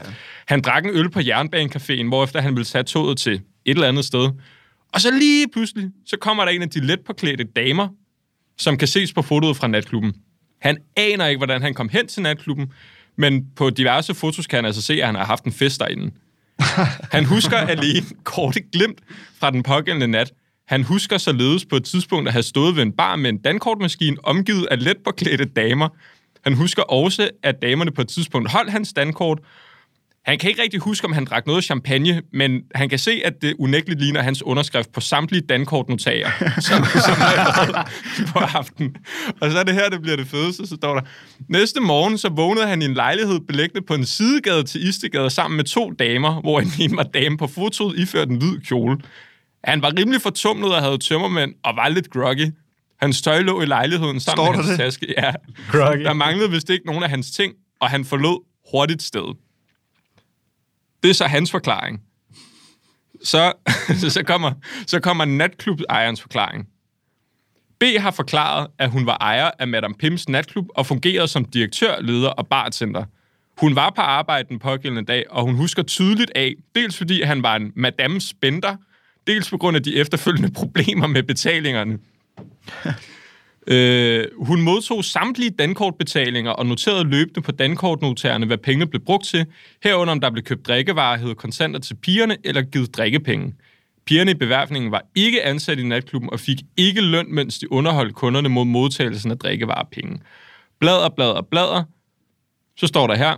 Han 0.48 0.62
drak 0.62 0.86
en 0.86 0.90
øl 0.94 1.10
på 1.10 1.20
Jernbanecaféen, 1.20 2.08
hvorefter 2.08 2.42
han 2.42 2.56
ville 2.56 2.66
tage 2.66 2.84
toget 2.84 3.18
til 3.18 3.34
et 3.34 3.42
eller 3.66 3.88
andet 3.88 4.06
sted. 4.06 4.30
Og 4.94 5.02
så 5.02 5.12
lige 5.12 5.48
pludselig, 5.54 5.90
så 6.06 6.18
kommer 6.18 6.46
der 6.46 6.52
en 6.52 6.62
af 6.62 6.70
de 6.70 6.86
let 6.86 7.00
påklædte 7.00 7.44
damer, 7.44 7.88
som 8.58 8.78
kan 8.78 8.88
ses 8.88 9.14
på 9.14 9.22
fotoet 9.22 9.58
fra 9.58 9.68
natklubben. 9.68 10.14
Han 10.62 10.78
aner 10.98 11.26
ikke, 11.26 11.40
hvordan 11.40 11.62
han 11.62 11.74
kom 11.74 11.90
hen 11.90 12.08
til 12.08 12.22
natklubben, 12.22 12.74
men 13.16 13.46
på 13.56 13.70
diverse 13.70 14.14
fotos 14.14 14.48
kan 14.48 14.58
han 14.58 14.66
altså 14.66 14.82
se, 14.82 14.94
at 14.94 15.06
han 15.06 15.16
har 15.16 15.26
haft 15.26 15.44
en 15.44 15.52
fest 15.52 15.80
derinde. 15.80 16.12
Han 17.12 17.26
husker 17.26 17.58
alene 17.58 18.06
korte 18.24 18.62
glimt 18.62 19.00
fra 19.40 19.52
den 19.52 19.64
pågældende 19.64 20.08
nat. 20.08 20.34
Han 20.70 20.84
husker 20.84 21.18
således 21.18 21.66
på 21.66 21.76
et 21.76 21.84
tidspunkt 21.84 22.28
at 22.28 22.34
have 22.34 22.44
stået 22.44 22.76
ved 22.76 22.84
en 22.84 22.92
bar 22.92 23.16
med 23.16 23.30
en 23.30 23.38
dankortmaskine 23.38 24.18
omgivet 24.24 24.68
af 24.72 24.84
let 24.84 24.98
påklædte 25.06 25.46
damer. 25.46 25.90
Han 26.44 26.54
husker 26.54 26.84
også, 26.84 27.30
at 27.44 27.62
damerne 27.62 27.92
på 27.92 28.02
et 28.02 28.08
tidspunkt 28.08 28.52
holdt 28.52 28.72
hans 28.72 28.94
dankort. 28.94 29.40
Han 30.26 30.40
kan 30.40 30.50
ikke 30.50 30.62
rigtig 30.62 30.80
huske, 30.80 31.06
om 31.06 31.14
han 31.14 31.26
drak 31.26 31.48
noget 31.48 31.64
champagne, 31.64 32.22
men 32.34 32.62
han 32.76 32.90
kan 32.90 33.00
se, 33.00 33.22
at 33.26 33.34
det 33.42 33.56
unægteligt 33.60 34.02
ligner 34.02 34.22
hans 34.22 34.44
underskrift 34.44 34.92
på 34.92 35.02
samtlige 35.02 35.42
dankortnotager, 35.42 36.30
som, 36.68 36.84
som 36.84 37.18
er 37.22 37.90
på 38.34 38.40
aften. 38.40 38.96
Og 39.42 39.52
så 39.52 39.58
er 39.58 39.64
det 39.64 39.74
her, 39.74 39.90
det 39.90 40.02
bliver 40.02 40.18
det 40.18 40.28
fedeste, 40.28 40.68
så 40.68 40.76
står 40.76 40.94
der, 40.94 41.02
næste 41.48 41.80
morgen 41.80 42.18
så 42.18 42.30
vågnede 42.30 42.68
han 42.68 42.82
i 42.82 42.86
en 42.86 42.94
lejlighed 42.94 43.40
beliggende 43.40 43.86
på 43.88 43.94
en 43.94 44.06
sidegade 44.06 44.64
til 44.64 44.88
Istegade 44.88 45.30
sammen 45.30 45.58
med 45.58 45.66
to 45.66 45.92
damer, 45.92 46.42
hvor 46.42 46.60
en 46.60 46.72
en 46.80 46.98
var 46.98 47.04
dame 47.04 47.38
på 47.38 47.48
fotoet 47.48 48.00
iført 48.00 48.30
en 48.30 48.38
hvid 48.38 48.60
kjole. 48.60 48.98
Han 49.64 49.82
var 49.82 49.94
rimelig 49.98 50.22
fortumlet 50.22 50.76
og 50.76 50.82
havde 50.82 50.98
tømmermænd 50.98 51.54
og 51.64 51.76
var 51.76 51.90
lidt 51.90 52.10
groggy. 52.10 52.54
Hans 53.02 53.22
tøj 53.22 53.40
lå 53.40 53.62
i 53.62 53.66
lejligheden 53.66 54.20
sammen 54.20 54.46
Står 54.46 54.52
med 54.52 54.64
der 54.64 54.68
hans 54.68 54.80
det? 54.80 54.86
taske. 54.86 55.14
Ja. 55.18 55.32
Groggy. 55.72 56.04
Der 56.04 56.14
manglede 56.14 56.52
vist 56.52 56.70
ikke 56.70 56.86
nogen 56.86 57.04
af 57.04 57.10
hans 57.10 57.32
ting, 57.32 57.54
og 57.80 57.90
han 57.90 58.06
forlod 58.06 58.46
hurtigt 58.72 59.04
stedet. 59.04 59.38
Det 61.04 61.10
er 61.10 61.14
så 61.14 61.26
hans 61.26 61.52
forklaring. 61.52 62.02
Så, 63.24 63.54
så, 64.10 64.24
kommer, 64.24 64.52
så 64.88 65.00
kommer 65.00 65.26
natklubejernes 65.26 66.22
forklaring. 66.22 66.68
B 67.80 67.84
har 67.98 68.12
forklaret, 68.12 68.68
at 68.80 68.90
hun 68.90 69.06
var 69.06 69.18
ejer 69.22 69.52
af 69.60 69.68
Madame 69.68 69.94
Pims 70.00 70.30
natklub 70.30 70.66
og 70.76 70.86
fungerede 70.86 71.28
som 71.28 71.46
direktør, 71.46 72.02
leder 72.02 72.30
og 72.30 72.48
bartender. 72.48 73.04
Hun 73.58 73.76
var 73.76 73.90
på 73.90 74.02
arbejde 74.02 74.50
den 74.50 74.60
pågældende 74.60 75.06
dag, 75.06 75.26
og 75.30 75.44
hun 75.44 75.56
husker 75.56 75.84
tydeligt 75.84 76.32
af, 76.36 76.54
dels 76.76 76.98
fordi 76.98 77.22
han 77.22 77.44
var 77.44 77.56
en 77.56 77.72
Madame 77.76 78.22
Spender, 78.22 78.76
dels 79.30 79.50
på 79.50 79.58
grund 79.58 79.78
af 79.78 79.84
de 79.84 79.96
efterfølgende 79.96 80.52
problemer 80.52 81.08
med 81.08 81.24
betalingerne. 81.24 81.98
Øh, 83.68 84.26
hun 84.38 84.62
modtog 84.62 85.06
samtlige 85.06 85.50
dankortbetalinger 85.50 86.52
og 86.52 86.66
noterede 86.66 87.04
løbende 87.04 87.42
på 87.42 87.52
dankortnotererne, 87.52 88.46
hvad 88.46 88.58
pengene 88.58 88.88
blev 88.88 89.02
brugt 89.02 89.26
til, 89.26 89.46
herunder 89.84 90.12
om 90.12 90.20
der 90.20 90.30
blev 90.30 90.44
købt 90.44 90.68
drikkevarer, 90.68 91.18
hed 91.18 91.36
kontanter 91.36 91.80
til 91.80 91.96
pigerne 91.96 92.38
eller 92.44 92.62
givet 92.62 92.98
drikkepenge. 92.98 93.54
Pigerne 94.06 94.32
i 94.32 94.34
beværfningen 94.34 94.92
var 94.92 95.06
ikke 95.16 95.44
ansat 95.44 95.80
i 95.80 95.84
natklubben 95.84 96.30
og 96.30 96.40
fik 96.40 96.58
ikke 96.78 97.02
løn, 97.02 97.34
mens 97.34 97.60
de 97.60 97.72
underholdt 97.72 98.16
kunderne 98.16 98.50
mod 98.50 98.66
modtagelsen 98.66 99.32
af 99.32 99.38
drikkevarer 99.38 99.84
og 99.84 99.90
penge. 99.92 100.20
Blader, 100.80 101.10
blader, 101.10 101.42
blader. 101.42 101.84
Så 102.78 102.88
står 102.88 103.08
der 103.08 103.16
her, 103.16 103.36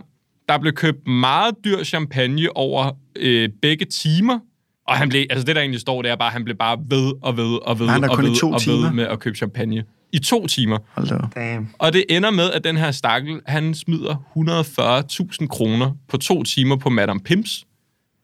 der 0.48 0.58
blev 0.58 0.72
købt 0.72 1.06
meget 1.06 1.54
dyr 1.64 1.84
champagne 1.84 2.56
over 2.56 2.90
øh, 3.16 3.48
begge 3.62 3.84
timer, 3.84 4.38
og 4.88 4.96
han 4.96 5.08
blev, 5.08 5.26
altså 5.30 5.46
det 5.46 5.56
der 5.56 5.60
egentlig 5.60 5.80
står, 5.80 6.02
det 6.02 6.10
er 6.10 6.16
bare, 6.16 6.28
at 6.28 6.32
han 6.32 6.44
blev 6.44 6.56
bare 6.56 6.78
ved 6.88 7.12
og 7.22 7.36
ved 7.36 7.58
og 7.62 7.78
ved 7.78 7.86
er 7.86 8.08
og 8.08 8.18
ved 8.18 8.36
to 8.36 8.48
og 8.48 8.52
ved 8.54 8.60
timer. 8.60 8.92
med 8.92 9.04
at 9.04 9.18
købe 9.18 9.36
champagne. 9.36 9.84
I 10.12 10.18
to 10.18 10.46
timer. 10.46 10.78
Hold 10.92 11.08
da. 11.08 11.40
Damn. 11.40 11.68
Og 11.78 11.92
det 11.92 12.04
ender 12.08 12.30
med, 12.30 12.50
at 12.50 12.64
den 12.64 12.76
her 12.76 12.90
stakkel, 12.90 13.40
han 13.46 13.74
smider 13.74 14.14
140.000 15.40 15.46
kroner 15.46 15.92
på 16.08 16.16
to 16.16 16.42
timer 16.42 16.76
på 16.76 16.90
Madame 16.90 17.20
Pims. 17.20 17.66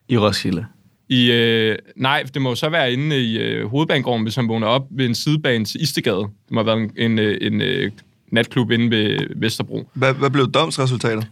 I 0.09 0.19
Roskilde. 0.19 0.67
I, 1.09 1.31
øh, 1.31 1.77
nej, 1.97 2.23
det 2.35 2.43
må 2.43 2.49
jo 2.49 2.55
så 2.55 2.69
være 2.69 2.93
inde 2.93 3.23
i 3.23 3.39
øh, 3.39 3.67
hovedbanegården, 3.67 4.23
hvis 4.23 4.37
han 4.37 4.49
vågner 4.49 4.67
op 4.67 4.87
ved 4.91 5.07
en 5.07 5.15
sidebane 5.15 5.65
til 5.65 5.83
Istegade. 5.83 6.19
Det 6.19 6.51
må 6.51 6.61
have 6.61 6.67
været 6.67 6.91
en, 6.97 7.11
en, 7.13 7.19
øh, 7.19 7.39
en 7.41 7.61
øh, 7.61 7.91
natklub 8.33 8.71
inde 8.71 8.91
ved 8.91 9.27
Vesterbro. 9.37 9.91
Hvad, 9.95 10.15
hvad 10.15 10.31
blev 10.31 10.51
domsresultatet? 10.51 11.27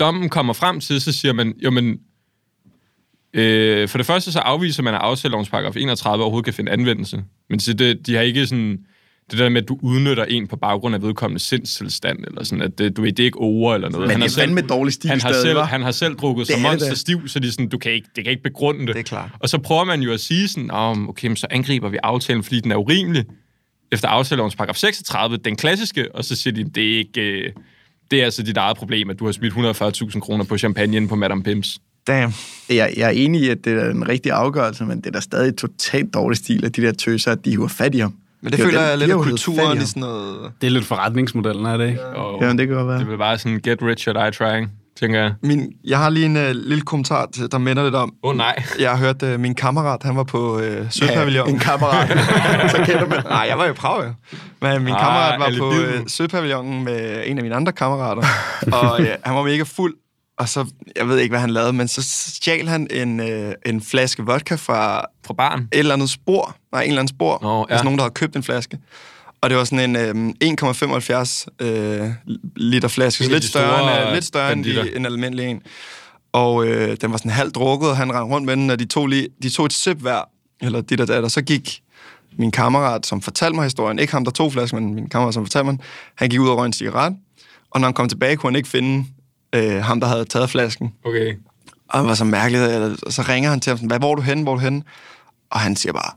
Dommen 0.00 0.28
kommer 0.28 0.52
frem 0.52 0.80
til, 0.80 1.00
så 1.00 1.12
siger 1.12 1.32
man, 1.32 1.54
jo 1.64 1.70
men, 1.70 1.98
øh, 3.34 3.88
for 3.88 3.98
det 3.98 4.06
første 4.06 4.32
så 4.32 4.38
afviser 4.38 4.82
man, 4.82 4.94
at 4.94 5.00
aftalelovens 5.00 5.48
paragraf 5.48 5.76
31 5.76 6.22
overhovedet 6.22 6.44
kan 6.44 6.54
finde 6.54 6.72
anvendelse. 6.72 7.24
Men 7.50 7.60
så 7.60 7.72
det, 7.72 8.06
de 8.06 8.14
har 8.14 8.22
ikke 8.22 8.46
sådan, 8.46 8.78
det 9.30 9.38
der 9.38 9.48
med, 9.48 9.62
at 9.62 9.68
du 9.68 9.78
udnytter 9.82 10.24
en 10.24 10.46
på 10.46 10.56
baggrund 10.56 10.94
af 10.94 11.02
vedkommende 11.02 11.40
sindstilstand, 11.40 12.24
eller 12.24 12.44
sådan, 12.44 12.62
at 12.62 12.78
det, 12.78 12.96
du 12.96 13.02
ved, 13.02 13.12
det 13.12 13.22
er 13.22 13.24
ikke 13.24 13.38
over 13.38 13.74
eller 13.74 13.88
noget. 13.88 14.08
Men 14.08 14.10
han 14.10 14.20
det 14.20 14.36
er 14.36 14.40
fandme 14.40 14.60
dårlig 14.60 14.92
stil 14.92 15.10
han 15.10 15.20
har, 15.20 15.28
stadig, 15.28 15.42
selv, 15.42 15.58
hva'? 15.58 15.62
han 15.62 15.82
har 15.82 15.90
selv 15.90 16.14
drukket 16.14 16.46
Det 16.46 16.54
så 16.56 16.66
er 16.66 16.70
det 16.70 16.80
monster 16.80 16.94
stiv, 16.94 17.28
så 17.28 17.38
de 17.38 17.48
er 17.48 17.52
sådan, 17.52 17.68
du 17.68 17.78
kan 17.78 17.92
ikke, 17.92 18.08
det 18.16 18.24
kan 18.24 18.30
ikke 18.30 18.42
begrunde 18.42 18.80
det. 18.86 18.94
Det 18.94 19.00
er 19.00 19.02
klart. 19.02 19.30
Og 19.40 19.48
så 19.48 19.58
prøver 19.58 19.84
man 19.84 20.02
jo 20.02 20.12
at 20.12 20.20
sige 20.20 20.48
sådan, 20.48 20.70
oh, 20.70 21.08
okay, 21.08 21.34
så 21.34 21.46
angriber 21.50 21.88
vi 21.88 21.98
aftalen, 22.02 22.42
fordi 22.42 22.60
den 22.60 22.72
er 22.72 22.76
urimelig. 22.76 23.24
efter 23.92 24.08
aftalelovens 24.08 24.56
paragraf 24.56 24.76
36, 24.76 25.36
den 25.36 25.56
klassiske, 25.56 26.14
og 26.14 26.24
så 26.24 26.36
siger 26.36 26.54
de, 26.54 26.64
det 26.64 26.94
er 26.94 26.98
ikke... 26.98 27.20
Øh, 27.20 27.52
det 28.10 28.20
er 28.20 28.24
altså 28.24 28.42
dit 28.42 28.56
eget 28.56 28.76
problem, 28.76 29.10
at 29.10 29.18
du 29.18 29.24
har 29.24 29.32
smidt 29.32 29.54
140.000 29.54 30.20
kroner 30.20 30.44
på 30.44 30.58
champagne 30.58 31.08
på 31.08 31.14
Madame 31.14 31.42
Pims. 31.42 31.78
Damn. 32.06 32.32
Jeg, 32.68 32.94
jeg 32.96 33.06
er 33.06 33.10
enig 33.10 33.40
i, 33.40 33.48
at 33.48 33.58
det 33.64 33.72
er 33.72 33.90
en 33.90 34.08
rigtig 34.08 34.32
afgørelse, 34.32 34.84
men 34.84 34.98
det 34.98 35.06
er 35.06 35.10
da 35.10 35.20
stadig 35.20 35.56
totalt 35.56 36.14
dårlig 36.14 36.36
stil, 36.38 36.64
at 36.64 36.76
de 36.76 36.82
der 36.82 36.92
tøser, 36.92 37.32
at 37.32 37.44
de 37.44 37.50
hiver 37.50 37.68
fat 37.68 37.94
i 37.94 37.98
ham. 37.98 38.14
Men 38.42 38.52
det, 38.52 38.58
jo 38.58 38.64
føler 38.64 38.80
jeg 38.80 38.98
lidt 38.98 39.10
af 39.10 39.18
kulturen 39.18 39.78
i 39.78 39.86
sådan 39.86 40.00
noget... 40.00 40.50
Det 40.60 40.66
er 40.66 40.70
lidt 40.70 40.84
forretningsmodellen, 40.84 41.66
er 41.66 41.76
det 41.76 41.88
ikke? 41.88 42.06
Og 42.06 42.42
Ja, 42.42 42.48
det 42.52 42.58
kan 42.68 42.76
godt 42.76 42.88
være. 42.88 42.98
det 42.98 43.08
vil 43.08 43.18
bare 43.18 43.38
sådan, 43.38 43.60
get 43.64 43.78
rich 43.82 44.08
or 44.08 44.12
die 44.12 44.30
trying, 44.30 44.70
tænker 45.00 45.20
jeg. 45.20 45.32
Min, 45.42 45.72
jeg 45.84 45.98
har 45.98 46.10
lige 46.10 46.26
en 46.26 46.36
uh, 46.36 46.50
lille 46.50 46.80
kommentar, 46.80 47.26
til, 47.34 47.52
der 47.52 47.58
minder 47.58 47.82
lidt 47.84 47.94
om... 47.94 48.14
Åh 48.22 48.30
oh, 48.30 48.36
nej. 48.36 48.62
Jeg 48.80 48.90
har 48.90 48.96
hørt, 48.96 49.22
uh, 49.22 49.40
min 49.40 49.54
kammerat, 49.54 50.02
han 50.02 50.16
var 50.16 50.24
på 50.24 50.56
uh, 50.56 50.62
Søpavillonen. 50.90 51.54
en 51.54 51.60
kammerat. 51.60 52.08
så 52.70 52.76
kender 52.76 53.06
man. 53.08 53.22
Nej, 53.24 53.46
jeg 53.48 53.58
var 53.58 53.64
jo 53.64 53.70
i 53.70 53.74
Prag, 53.74 54.04
jo. 54.04 54.12
Men 54.60 54.82
min 54.84 54.94
Ah, 54.94 55.00
kammerat 55.00 55.40
var 55.40 55.58
på 55.58 55.80
øh, 55.80 56.00
Søpavillonen 56.08 56.84
med 56.84 57.22
en 57.26 57.38
af 57.38 57.42
mine 57.42 57.54
andre 57.54 57.72
kammerater, 57.72 58.22
og 58.72 59.00
øh, 59.00 59.08
han 59.24 59.34
var 59.36 59.42
mega 59.42 59.62
fuld, 59.62 59.94
og 60.40 60.48
så, 60.48 60.66
jeg 60.96 61.08
ved 61.08 61.18
ikke, 61.18 61.32
hvad 61.32 61.40
han 61.40 61.50
lavede, 61.50 61.72
men 61.72 61.88
så 61.88 62.02
stjal 62.02 62.68
han 62.68 62.86
en, 62.90 63.20
øh, 63.20 63.54
en 63.66 63.82
flaske 63.82 64.22
vodka 64.22 64.54
fra 64.54 65.04
Fra 65.26 65.34
barn. 65.34 65.60
et 65.60 65.78
eller 65.78 65.94
andet 65.94 66.10
spor, 66.10 66.56
nej, 66.72 66.82
en 66.82 66.88
eller 66.88 67.00
anden 67.00 67.14
spor, 67.16 67.38
Nå, 67.42 67.58
ja. 67.58 67.64
altså 67.72 67.84
nogen, 67.84 67.98
der 67.98 68.04
havde 68.04 68.14
købt 68.14 68.36
en 68.36 68.42
flaske. 68.42 68.78
Og 69.40 69.50
det 69.50 69.58
var 69.58 69.64
sådan 69.64 69.96
en 69.96 70.32
øh, 70.42 70.50
1,75 71.60 71.66
øh, 71.66 72.08
liter 72.56 72.88
flaske, 72.88 73.24
så 73.24 73.30
af 73.30 73.34
lidt 73.34 73.44
større, 73.44 74.04
end, 74.06 74.14
lidt 74.14 74.24
større 74.24 74.52
end 74.52 74.64
de, 74.64 74.96
en 74.96 75.06
almindelig 75.06 75.46
en. 75.46 75.62
Og 76.32 76.66
øh, 76.66 76.96
den 77.00 77.10
var 77.12 77.16
sådan 77.16 77.30
halvt 77.30 77.54
drukket, 77.54 77.90
og 77.90 77.96
han 77.96 78.12
rendte 78.12 78.34
rundt 78.34 78.46
med 78.46 78.56
den, 78.56 78.70
og 78.70 78.78
de 78.78 78.84
tog, 78.84 79.06
lige, 79.06 79.28
de 79.42 79.50
tog 79.50 79.66
et 79.66 79.72
sip 79.72 79.96
hver, 79.96 80.28
eller 80.60 80.80
dit 80.80 81.00
og 81.00 81.08
dat, 81.08 81.24
og 81.24 81.30
så 81.30 81.42
gik 81.42 81.80
min 82.38 82.50
kammerat, 82.50 83.06
som 83.06 83.22
fortalte 83.22 83.54
mig 83.54 83.64
historien, 83.64 83.98
ikke 83.98 84.12
ham, 84.12 84.24
der 84.24 84.30
tog 84.32 84.52
flasken, 84.52 84.84
men 84.84 84.94
min 84.94 85.08
kammerat, 85.08 85.34
som 85.34 85.44
fortalte 85.44 85.64
mig, 85.64 85.78
han 86.14 86.28
gik 86.28 86.40
ud 86.40 86.48
og 86.48 86.58
røg 86.58 86.66
en 86.66 86.72
cigaret, 86.72 87.16
og 87.70 87.80
når 87.80 87.86
han 87.86 87.94
kom 87.94 88.08
tilbage, 88.08 88.36
kunne 88.36 88.50
han 88.50 88.56
ikke 88.56 88.68
finde 88.68 89.04
øh, 89.54 89.82
ham, 89.84 90.00
der 90.00 90.06
havde 90.06 90.24
taget 90.24 90.50
flasken. 90.50 90.92
Okay. 91.04 91.34
Og 91.88 92.00
det 92.00 92.08
var 92.08 92.14
så 92.14 92.24
mærkeligt, 92.24 92.64
og 93.02 93.12
så 93.12 93.22
ringer 93.28 93.50
han 93.50 93.60
til 93.60 93.70
ham 93.70 93.76
sådan, 93.76 93.88
hvad, 93.88 93.98
hvor 93.98 94.10
er 94.10 94.14
du 94.14 94.22
henne, 94.22 94.42
hvor 94.42 94.52
er 94.52 94.56
du 94.56 94.62
henne? 94.62 94.82
Og 95.50 95.60
han 95.60 95.76
siger 95.76 95.92
bare, 95.92 96.12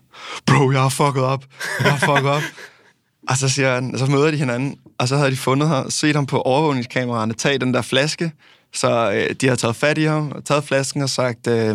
bro, 0.45 0.71
jeg 0.71 0.81
har 0.81 0.89
fucket 0.89 1.23
op, 1.23 1.45
jeg 1.83 1.91
har 1.93 2.07
fucket 2.15 2.31
op. 2.31 2.41
og 3.29 3.37
så, 3.37 3.49
siger 3.49 3.73
han, 3.73 3.97
så 3.97 4.05
møder 4.05 4.31
de 4.31 4.37
hinanden, 4.37 4.75
og 4.97 5.07
så 5.07 5.17
havde 5.17 5.31
de 5.31 5.37
fundet 5.37 5.67
ham, 5.67 5.89
set 5.89 6.15
ham 6.15 6.25
på 6.25 6.41
overvågningskameraerne, 6.41 7.33
tage 7.33 7.57
den 7.57 7.73
der 7.73 7.81
flaske, 7.81 8.31
så 8.73 9.11
øh, 9.11 9.35
de 9.41 9.47
har 9.47 9.55
taget 9.55 9.75
fat 9.75 9.97
i 9.97 10.03
ham, 10.03 10.31
og 10.31 10.45
taget 10.45 10.63
flasken 10.63 11.01
og 11.01 11.09
sagt, 11.09 11.47
øh, 11.47 11.69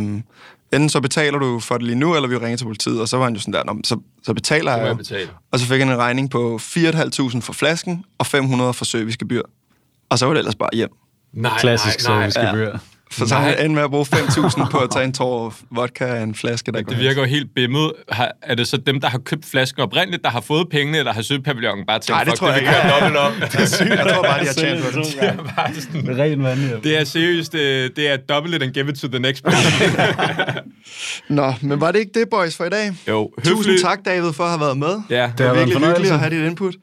enten 0.73 0.89
så 0.89 1.01
betaler 1.01 1.39
du 1.39 1.61
for 1.61 1.75
det 1.75 1.87
lige 1.87 1.97
nu, 1.99 2.15
eller 2.17 2.29
vi 2.29 2.37
ringer 2.37 2.57
til 2.57 2.65
politiet. 2.65 3.01
Og 3.01 3.09
så 3.09 3.17
var 3.17 3.25
han 3.25 3.35
jo 3.35 3.41
sådan 3.41 3.55
der, 3.55 3.65
"Nå, 3.65 3.81
så, 3.85 4.01
så 4.23 4.35
betaler 4.35 4.77
jeg 4.77 4.87
jeg 4.87 4.97
betale. 4.97 5.29
Og 5.53 5.59
så 5.59 5.67
fik 5.67 5.79
han 5.79 5.89
en 5.89 5.97
regning 5.97 6.31
på 6.31 6.59
4.500 6.63 7.41
for 7.41 7.53
flasken, 7.53 8.05
og 8.19 8.27
500 8.27 8.75
for 8.75 8.85
servicegebyr. 8.85 9.43
Og 10.11 10.19
så 10.19 10.27
var 10.27 10.33
det 10.33 10.39
ellers 10.39 10.55
bare 10.55 10.71
hjem. 10.73 10.91
Nej, 11.33 11.53
Klassisk 11.61 12.09
nej, 12.09 12.19
nej. 12.19 12.31
servicegebyr. 12.31 12.79
For 13.13 13.27
så 13.27 13.35
Nej. 13.35 13.57
han 13.61 13.75
med 13.75 13.83
at 13.83 13.91
bruge 13.91 14.07
5.000 14.15 14.71
på 14.73 14.79
at 14.79 14.91
tage 14.91 15.05
en 15.05 15.13
tår 15.13 15.55
vodka 15.71 16.05
af 16.05 16.23
en 16.23 16.35
flaske, 16.35 16.73
der 16.73 16.79
ikke 16.79 16.89
Det 16.91 16.99
virker 16.99 17.21
jo 17.23 17.27
helt 17.29 17.55
bimmet. 17.55 17.93
Har, 18.09 18.33
er 18.43 18.55
det 18.55 18.69
så 18.69 18.77
dem, 18.77 19.01
der 19.01 19.09
har 19.09 19.19
købt 19.19 19.45
flasken 19.47 19.83
oprindeligt, 19.83 20.25
der 20.25 20.31
har 20.31 20.41
fået 20.41 20.69
pengene, 20.71 20.99
eller 20.99 21.13
har 21.13 21.23
Søpavillonen 21.23 21.87
bare 21.87 21.99
tænkt, 21.99 22.09
Nej, 22.11 22.25
det 22.25 22.31
fuck, 22.31 22.39
tror 22.39 22.49
jeg 22.49 22.55
vi 22.55 22.61
ikke. 22.61 22.73
kører 22.73 23.01
dobbelt 23.01 23.17
op? 23.17 23.33
hans. 23.59 23.81
Jeg 23.81 24.07
tror 24.15 24.23
bare, 24.23 24.41
de 24.41 24.47
har 24.47 24.53
tjent 24.53 24.85
på 24.85 24.91
det. 24.91 25.07
Det 25.21 25.23
er 25.23 25.37
bare 25.57 25.75
sådan, 25.75 26.19
Ren 26.19 26.43
vand, 26.43 26.83
det 26.83 27.01
er 27.01 27.05
seriøst, 27.05 27.53
det, 27.53 27.97
det 27.97 28.09
er 28.09 28.17
double 28.17 28.57
it 28.57 28.63
and 28.63 28.73
give 28.73 28.89
it 28.91 28.95
to 28.99 29.09
the 29.09 29.19
next 29.19 29.45
person. 29.45 29.73
Nå, 31.29 31.55
men 31.63 31.81
var 31.81 31.93
det 31.93 31.99
ikke 31.99 32.13
det, 32.21 32.29
boys, 32.31 32.57
for 32.57 32.65
i 32.65 32.71
dag? 32.71 32.93
jo, 33.09 33.31
Tusind 33.39 33.57
høfligt. 33.57 33.81
tak, 33.83 33.99
David, 34.05 34.33
for 34.33 34.45
at 34.45 34.51
have 34.51 34.61
været 34.61 34.79
med. 34.79 35.01
Ja, 35.11 35.23
Det 35.27 35.39
Det 35.39 35.47
var 35.47 35.55
har 35.55 35.65
virkelig 35.65 35.87
hyggeligt 35.89 36.13
at 36.13 36.19
have 36.21 36.31
dit 36.41 36.47
input. 36.51 36.75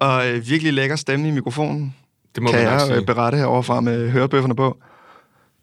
Og 0.00 0.28
øh, 0.28 0.48
virkelig 0.48 0.72
lækker 0.72 0.96
stemme 0.96 1.28
i 1.28 1.30
mikrofonen, 1.30 1.94
det 2.34 2.42
må 2.42 2.50
kan 2.50 2.60
jeg 2.60 2.80
sige. 2.80 2.96
øh, 2.96 3.06
berette 3.06 3.38
heroverfra 3.38 3.80
med 3.80 4.10
hørebøfferne 4.10 4.56
på. 4.56 4.76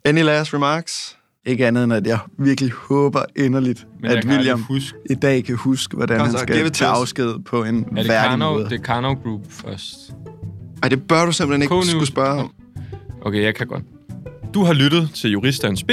Any 0.05 0.21
last 0.23 0.53
remarks? 0.53 1.17
Ikke 1.45 1.67
andet 1.67 1.83
end, 1.83 1.93
at 1.93 2.07
jeg 2.07 2.19
virkelig 2.39 2.71
håber 2.71 3.21
inderligt, 3.35 3.87
Men 4.01 4.11
at 4.11 4.25
William 4.25 4.61
huske. 4.61 4.97
i 5.09 5.13
dag 5.15 5.43
kan 5.43 5.55
huske, 5.55 5.95
hvordan 5.97 6.17
Kom 6.17 6.25
han 6.27 6.31
så, 6.37 6.39
skal 6.41 6.71
tage 6.71 6.89
afsked 6.91 7.43
på 7.45 7.63
en 7.63 7.75
Er 7.75 7.83
det 7.83 7.95
værdig 7.95 8.29
Karno, 8.29 8.53
måde. 8.53 8.63
det 8.69 8.79
er 8.79 8.83
Karno 8.83 9.13
Group 9.23 9.41
først? 9.49 9.95
Ej, 10.83 10.89
det 10.89 11.07
bør 11.07 11.25
du 11.25 11.31
simpelthen 11.31 11.61
ikke 11.61 11.73
K-News. 11.75 11.87
skulle 11.89 12.07
spørge 12.07 12.41
om. 12.41 12.53
Okay, 13.21 13.43
jeg 13.43 13.55
kan 13.55 13.67
godt. 13.67 13.83
Du 14.53 14.63
har 14.63 14.73
lyttet 14.73 15.09
til 15.13 15.31
Juristerens 15.31 15.83
B. 15.83 15.89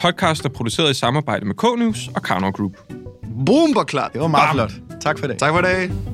Podcast 0.00 0.44
er 0.44 0.48
produceret 0.48 0.90
i 0.90 0.94
samarbejde 0.94 1.46
med 1.46 1.54
K-News 1.54 2.08
og 2.14 2.22
Karno 2.22 2.50
Group. 2.50 2.72
Boom, 3.46 3.72
hvor 3.72 3.82
klart. 3.84 4.12
Det 4.12 4.20
var 4.20 4.26
meget 4.28 4.56
Bam. 4.56 4.68
flot. 4.70 5.00
Tak 5.00 5.18
for 5.18 5.26
det. 5.26 5.38
Tak 5.38 5.50
for 5.52 5.58
i 5.58 5.62
dag. 5.62 6.13